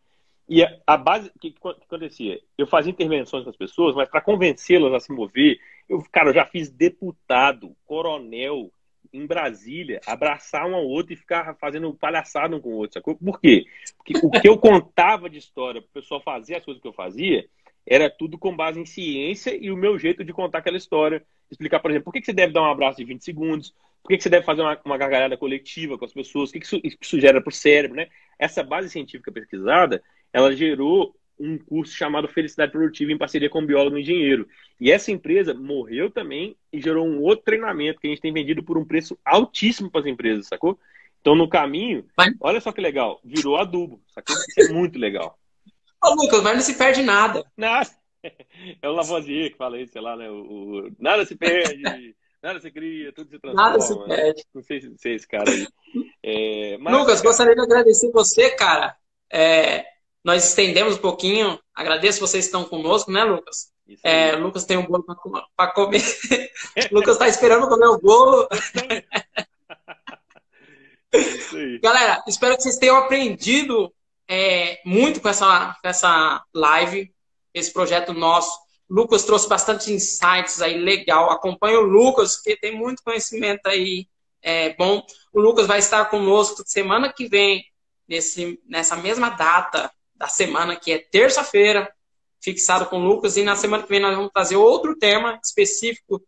e 0.48 0.62
a, 0.62 0.76
a 0.86 0.96
base, 0.96 1.30
o 1.34 1.38
que, 1.38 1.52
que, 1.52 1.58
acontecia? 1.68 2.40
Eu 2.58 2.66
fazia 2.66 2.92
intervenções 2.92 3.44
com 3.44 3.50
as 3.50 3.56
pessoas, 3.56 3.94
mas 3.94 4.08
para 4.08 4.20
convencê-las 4.20 4.92
a 4.92 5.00
se 5.00 5.12
mover, 5.12 5.58
eu, 5.88 6.02
cara, 6.12 6.30
eu 6.30 6.34
já 6.34 6.44
fiz 6.44 6.68
deputado, 6.68 7.74
coronel, 7.86 8.70
em 9.12 9.26
Brasília, 9.26 10.00
abraçar 10.06 10.66
um 10.66 10.74
ao 10.74 10.84
outro 10.84 11.12
e 11.12 11.16
ficar 11.16 11.54
fazendo 11.54 11.94
palhaçada 11.94 12.56
um 12.56 12.60
com 12.60 12.70
o 12.70 12.76
outro, 12.76 12.94
sacou? 12.94 13.14
Por 13.14 13.40
quê? 13.40 13.64
Porque 13.96 14.14
o 14.26 14.30
que 14.30 14.48
eu 14.48 14.58
contava 14.58 15.30
de 15.30 15.38
história 15.38 15.80
para 15.80 15.88
o 15.88 16.02
pessoal 16.02 16.20
fazer 16.20 16.56
as 16.56 16.64
coisas 16.64 16.82
que 16.82 16.88
eu 16.88 16.92
fazia 16.92 17.46
era 17.86 18.10
tudo 18.10 18.36
com 18.36 18.56
base 18.56 18.80
em 18.80 18.86
ciência 18.86 19.56
e 19.56 19.70
o 19.70 19.76
meu 19.76 19.98
jeito 19.98 20.24
de 20.24 20.32
contar 20.32 20.58
aquela 20.58 20.76
história. 20.76 21.24
Explicar, 21.50 21.80
por 21.80 21.90
exemplo, 21.90 22.06
por 22.06 22.12
que 22.12 22.24
você 22.24 22.32
deve 22.32 22.52
dar 22.52 22.62
um 22.62 22.70
abraço 22.70 22.98
de 22.98 23.04
20 23.04 23.22
segundos, 23.22 23.74
por 24.04 24.10
que 24.10 24.20
você 24.20 24.28
deve 24.28 24.44
fazer 24.44 24.60
uma, 24.60 24.78
uma 24.84 24.98
gargalhada 24.98 25.34
coletiva 25.34 25.96
com 25.96 26.04
as 26.04 26.12
pessoas, 26.12 26.50
o 26.50 26.52
que 26.52 26.58
isso, 26.58 26.78
isso 27.00 27.18
gera 27.18 27.40
para 27.40 27.48
o 27.48 27.54
cérebro, 27.54 27.96
né? 27.96 28.08
Essa 28.38 28.62
base 28.62 28.90
científica 28.90 29.32
pesquisada, 29.32 30.02
ela 30.30 30.54
gerou 30.54 31.16
um 31.40 31.56
curso 31.56 31.94
chamado 31.94 32.28
Felicidade 32.28 32.70
Produtiva 32.70 33.10
em 33.10 33.16
parceria 33.16 33.48
com 33.48 33.60
um 33.60 33.66
biólogo 33.66 33.96
e 33.96 34.02
engenheiro. 34.02 34.46
E 34.78 34.92
essa 34.92 35.10
empresa 35.10 35.54
morreu 35.54 36.10
também 36.10 36.54
e 36.70 36.82
gerou 36.82 37.06
um 37.06 37.22
outro 37.22 37.46
treinamento 37.46 37.98
que 37.98 38.06
a 38.06 38.10
gente 38.10 38.20
tem 38.20 38.32
vendido 38.32 38.62
por 38.62 38.76
um 38.76 38.84
preço 38.84 39.18
altíssimo 39.24 39.90
para 39.90 40.02
as 40.02 40.06
empresas, 40.06 40.48
sacou? 40.48 40.78
Então, 41.22 41.34
no 41.34 41.48
caminho, 41.48 42.04
olha 42.38 42.60
só 42.60 42.72
que 42.72 42.82
legal, 42.82 43.18
virou 43.24 43.56
adubo, 43.56 44.02
sacou? 44.08 44.36
Isso 44.36 44.70
é 44.70 44.72
muito 44.74 44.98
legal. 44.98 45.38
Ô, 46.04 46.14
Lucas, 46.14 46.42
mas 46.42 46.54
não 46.54 46.60
se 46.60 46.76
perde 46.76 47.02
nada. 47.02 47.42
Nada. 47.56 47.88
É 48.80 48.88
o 48.88 48.92
Lavoisier 48.92 49.50
que 49.50 49.58
fala 49.58 49.78
isso, 49.78 49.92
sei 49.92 50.00
lá, 50.00 50.16
né? 50.16 50.30
O, 50.30 50.86
o 50.86 50.92
nada 50.98 51.26
se 51.26 51.36
perde, 51.36 52.14
nada 52.44 52.60
se 52.60 52.70
cria, 52.70 53.12
tudo 53.12 53.30
se 53.30 53.38
transforma. 53.38 53.70
Nada 53.70 53.80
se 53.80 53.98
perde. 54.04 54.44
Não 54.54 54.62
sei 54.62 54.80
se 54.80 55.08
é 55.08 55.14
esse 55.14 55.26
cara 55.26 55.50
aí. 55.50 55.66
É, 56.22 56.78
mas, 56.78 56.94
Lucas, 56.94 57.22
gostaria 57.22 57.54
de 57.54 57.60
agradecer 57.60 58.10
você, 58.12 58.50
cara. 58.50 58.94
É, 59.32 59.84
nós 60.22 60.44
estendemos 60.44 60.96
um 60.96 61.00
pouquinho. 61.00 61.58
Agradeço 61.74 62.20
vocês 62.20 62.44
que 62.44 62.48
estão 62.48 62.64
conosco, 62.64 63.10
né, 63.10 63.24
Lucas? 63.24 63.72
É, 64.02 64.32
Lucas 64.36 64.64
tem 64.64 64.76
um 64.76 64.86
bolo 64.86 65.04
para 65.56 65.70
comer. 65.72 66.02
Lucas 66.92 67.14
está 67.14 67.28
esperando 67.28 67.68
comer 67.68 67.88
o 67.88 67.98
bolo. 67.98 68.46
Galera, 71.82 72.22
espero 72.26 72.56
que 72.56 72.62
vocês 72.62 72.76
tenham 72.76 72.96
aprendido 72.96 73.92
é, 74.28 74.80
muito 74.84 75.20
com 75.20 75.28
essa, 75.28 75.76
com 75.80 75.88
essa 75.88 76.42
live, 76.54 77.14
esse 77.52 77.72
projeto 77.72 78.12
nosso. 78.12 78.63
Lucas 78.88 79.24
trouxe 79.24 79.48
bastante 79.48 79.92
insights 79.92 80.60
aí, 80.60 80.78
legal. 80.78 81.30
Acompanhe 81.30 81.76
o 81.76 81.82
Lucas, 81.82 82.40
que 82.40 82.56
tem 82.56 82.76
muito 82.76 83.02
conhecimento 83.02 83.66
aí 83.66 84.06
é, 84.42 84.74
bom. 84.74 85.04
O 85.32 85.40
Lucas 85.40 85.66
vai 85.66 85.78
estar 85.78 86.04
conosco 86.06 86.62
semana 86.66 87.12
que 87.12 87.26
vem, 87.26 87.64
nesse, 88.06 88.60
nessa 88.66 88.94
mesma 88.96 89.30
data 89.30 89.90
da 90.14 90.28
semana, 90.28 90.76
que 90.76 90.92
é 90.92 90.98
terça-feira, 90.98 91.90
fixado 92.40 92.86
com 92.86 93.00
o 93.00 93.04
Lucas. 93.04 93.36
E 93.36 93.42
na 93.42 93.56
semana 93.56 93.82
que 93.82 93.88
vem 93.88 94.00
nós 94.00 94.14
vamos 94.14 94.30
trazer 94.32 94.56
outro 94.56 94.96
tema 94.96 95.40
específico, 95.42 96.22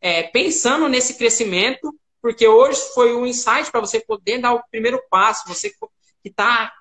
é, 0.00 0.22
pensando 0.22 0.88
nesse 0.88 1.14
crescimento, 1.14 1.94
porque 2.22 2.48
hoje 2.48 2.80
foi 2.94 3.14
um 3.14 3.26
insight 3.26 3.70
para 3.70 3.80
você 3.80 4.00
poder 4.00 4.38
dar 4.38 4.54
o 4.54 4.62
primeiro 4.70 5.00
passo. 5.10 5.46
Você 5.48 5.70
que 5.70 6.28
está 6.30 6.72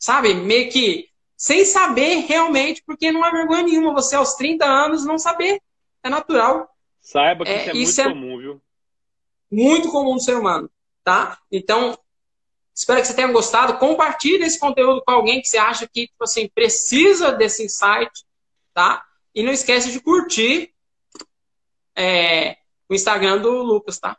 sabe? 0.00 0.32
Meio 0.32 0.70
que 0.72 1.09
sem 1.40 1.64
saber 1.64 2.26
realmente, 2.26 2.82
porque 2.84 3.10
não 3.10 3.24
há 3.24 3.30
vergonha 3.30 3.62
nenhuma 3.62 3.94
você 3.94 4.14
aos 4.14 4.34
30 4.34 4.62
anos 4.66 5.06
não 5.06 5.16
saber. 5.16 5.58
É 6.02 6.10
natural. 6.10 6.68
Saiba 7.00 7.46
que 7.46 7.50
é, 7.50 7.74
isso 7.74 7.98
é 7.98 8.04
muito 8.04 8.18
é 8.18 8.20
comum, 8.20 8.38
viu? 8.38 8.62
Muito 9.50 9.90
comum 9.90 10.12
no 10.12 10.20
ser 10.20 10.36
humano, 10.36 10.70
tá? 11.02 11.38
Então, 11.50 11.98
espero 12.74 13.00
que 13.00 13.06
você 13.06 13.16
tenha 13.16 13.32
gostado. 13.32 13.78
Compartilhe 13.78 14.44
esse 14.44 14.60
conteúdo 14.60 15.02
com 15.02 15.12
alguém 15.12 15.40
que 15.40 15.48
você 15.48 15.56
acha 15.56 15.88
que, 15.88 16.08
tipo 16.08 16.24
assim, 16.24 16.46
precisa 16.46 17.32
desse 17.32 17.64
insight, 17.64 18.12
tá? 18.74 19.02
E 19.34 19.42
não 19.42 19.50
esquece 19.50 19.90
de 19.90 19.98
curtir 19.98 20.74
é, 21.96 22.58
o 22.86 22.94
Instagram 22.94 23.38
do 23.38 23.62
Lucas, 23.62 23.98
tá? 23.98 24.14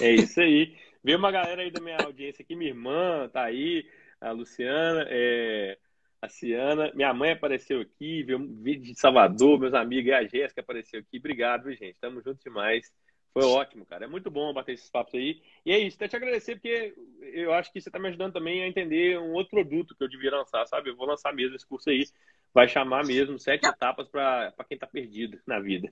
É 0.00 0.12
isso 0.12 0.40
aí. 0.40 0.76
Vê 1.02 1.16
uma 1.16 1.32
galera 1.32 1.62
aí 1.62 1.70
da 1.72 1.80
minha 1.80 1.96
audiência 1.96 2.44
aqui, 2.44 2.54
minha 2.54 2.70
irmã 2.70 3.28
tá 3.32 3.42
aí, 3.42 3.84
a 4.20 4.30
Luciana, 4.30 5.04
é, 5.08 5.76
a 6.22 6.28
Ciana, 6.28 6.92
minha 6.94 7.12
mãe 7.14 7.32
apareceu 7.32 7.80
aqui, 7.80 8.22
viu 8.22 8.38
um 8.38 8.62
vídeo 8.62 8.92
de 8.92 9.00
Salvador, 9.00 9.58
meus 9.58 9.72
amigos, 9.72 10.10
e 10.10 10.12
a 10.12 10.22
Jéssica 10.22 10.60
apareceu 10.60 11.00
aqui. 11.00 11.18
Obrigado, 11.18 11.64
viu, 11.64 11.74
gente? 11.74 11.96
Tamo 12.00 12.22
junto 12.22 12.42
demais. 12.44 12.92
Foi 13.32 13.44
ótimo, 13.44 13.86
cara. 13.86 14.04
É 14.04 14.08
muito 14.08 14.30
bom 14.30 14.52
bater 14.52 14.72
esses 14.72 14.90
papos 14.90 15.14
aí. 15.14 15.40
E 15.64 15.72
é 15.72 15.78
isso, 15.78 15.96
até 15.96 16.08
te 16.08 16.16
agradecer, 16.16 16.56
porque 16.56 16.94
eu 17.32 17.54
acho 17.54 17.72
que 17.72 17.80
você 17.80 17.88
está 17.88 17.98
me 17.98 18.08
ajudando 18.08 18.32
também 18.32 18.62
a 18.62 18.68
entender 18.68 19.18
um 19.18 19.32
outro 19.32 19.50
produto 19.50 19.94
que 19.96 20.02
eu 20.02 20.08
devia 20.08 20.32
lançar, 20.32 20.66
sabe? 20.66 20.90
Eu 20.90 20.96
vou 20.96 21.06
lançar 21.06 21.32
mesmo 21.32 21.56
esse 21.56 21.66
curso 21.66 21.88
aí. 21.88 22.04
Vai 22.52 22.68
chamar 22.68 23.04
mesmo 23.06 23.38
sete 23.38 23.66
etapas 23.66 24.08
para 24.08 24.52
quem 24.68 24.74
está 24.74 24.86
perdido 24.86 25.40
na 25.46 25.60
vida. 25.60 25.90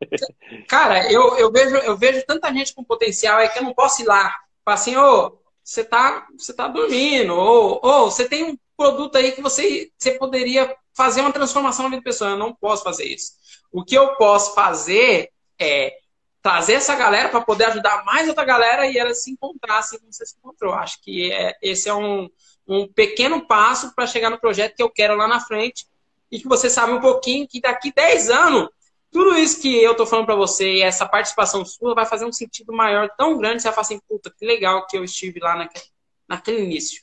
Cara, 0.68 1.12
eu, 1.12 1.36
eu, 1.36 1.52
vejo, 1.52 1.76
eu 1.76 1.96
vejo 1.96 2.24
tanta 2.26 2.52
gente 2.52 2.74
com 2.74 2.82
potencial 2.82 3.38
aí 3.38 3.48
que 3.50 3.58
eu 3.58 3.64
não 3.64 3.74
posso 3.74 4.02
ir 4.02 4.06
lá. 4.06 4.34
Falar 4.64 4.74
assim, 4.74 4.96
ô, 4.96 5.38
você 5.62 5.84
tá, 5.84 6.26
você 6.36 6.54
tá 6.54 6.66
dormindo, 6.66 7.34
ou, 7.34 7.80
ou 7.82 8.10
você 8.10 8.26
tem 8.26 8.44
um 8.44 8.58
produto 8.78 9.16
aí 9.16 9.32
que 9.32 9.42
você, 9.42 9.90
você 9.98 10.12
poderia 10.12 10.72
fazer 10.94 11.20
uma 11.20 11.32
transformação 11.32 11.82
na 11.82 11.90
vida 11.90 12.00
da 12.00 12.04
pessoa. 12.04 12.30
Eu 12.30 12.38
não 12.38 12.54
posso 12.54 12.84
fazer 12.84 13.04
isso. 13.04 13.32
O 13.72 13.84
que 13.84 13.96
eu 13.96 14.14
posso 14.14 14.54
fazer 14.54 15.30
é 15.60 15.98
trazer 16.40 16.74
essa 16.74 16.94
galera 16.94 17.28
para 17.28 17.40
poder 17.40 17.64
ajudar 17.64 18.04
mais 18.04 18.28
outra 18.28 18.44
galera 18.44 18.86
e 18.86 18.96
ela 18.96 19.12
se 19.12 19.32
encontrar 19.32 19.78
assim 19.78 19.98
como 19.98 20.12
você 20.12 20.24
se 20.24 20.36
encontrou. 20.38 20.72
Acho 20.72 21.02
que 21.02 21.32
é, 21.32 21.56
esse 21.60 21.88
é 21.88 21.94
um, 21.94 22.30
um 22.66 22.86
pequeno 22.86 23.46
passo 23.46 23.92
para 23.94 24.06
chegar 24.06 24.30
no 24.30 24.40
projeto 24.40 24.76
que 24.76 24.82
eu 24.82 24.88
quero 24.88 25.16
lá 25.16 25.26
na 25.26 25.40
frente 25.40 25.84
e 26.30 26.38
que 26.38 26.46
você 26.46 26.70
sabe 26.70 26.92
um 26.92 27.00
pouquinho 27.00 27.48
que 27.48 27.60
daqui 27.60 27.92
10 27.92 28.30
anos 28.30 28.68
tudo 29.10 29.36
isso 29.38 29.60
que 29.60 29.82
eu 29.82 29.96
tô 29.96 30.06
falando 30.06 30.26
para 30.26 30.34
você 30.34 30.74
e 30.74 30.82
essa 30.82 31.06
participação 31.06 31.64
sua 31.64 31.94
vai 31.94 32.04
fazer 32.06 32.26
um 32.26 32.32
sentido 32.32 32.72
maior, 32.72 33.08
tão 33.16 33.38
grande, 33.38 33.62
você 33.62 33.68
vai 33.68 33.74
falar 33.74 33.86
assim, 33.86 34.00
puta, 34.06 34.30
que 34.30 34.44
legal 34.44 34.86
que 34.86 34.96
eu 34.96 35.02
estive 35.02 35.40
lá 35.40 35.56
naquele, 35.56 35.84
naquele 36.28 36.62
início. 36.62 37.02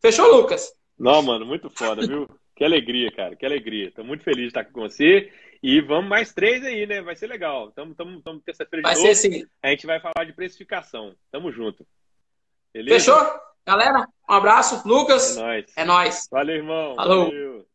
Fechou, 0.00 0.26
Lucas? 0.26 0.72
Não, 0.98 1.22
mano, 1.22 1.44
muito 1.44 1.68
foda, 1.70 2.06
viu? 2.06 2.28
que 2.56 2.64
alegria, 2.64 3.12
cara, 3.12 3.36
que 3.36 3.44
alegria. 3.44 3.92
Tô 3.92 4.02
muito 4.02 4.24
feliz 4.24 4.42
de 4.44 4.48
estar 4.48 4.60
aqui 4.60 4.72
com 4.72 4.80
você. 4.80 5.30
E 5.62 5.80
vamos 5.80 6.08
mais 6.08 6.32
três 6.32 6.64
aí, 6.64 6.86
né? 6.86 7.02
Vai 7.02 7.14
ser 7.14 7.26
legal. 7.26 7.70
Tamo, 7.72 7.94
tamo, 7.94 8.20
tamo 8.22 8.40
terça-feira 8.40 8.82
de 8.82 8.88
Vai 8.88 8.94
novo. 8.94 9.06
ser 9.06 9.14
sim. 9.14 9.46
A 9.62 9.68
gente 9.68 9.86
vai 9.86 10.00
falar 10.00 10.24
de 10.24 10.32
precificação. 10.32 11.14
Tamo 11.30 11.52
junto. 11.52 11.86
Beleza? 12.72 13.12
Fechou? 13.12 13.40
Galera, 13.66 14.06
um 14.28 14.32
abraço. 14.32 14.86
Lucas. 14.88 15.36
É 15.36 15.40
nóis. 15.42 15.72
É 15.76 15.84
nóis. 15.84 16.28
Valeu, 16.30 16.56
irmão. 16.56 16.94
Falou. 16.94 17.24
Valeu. 17.26 17.66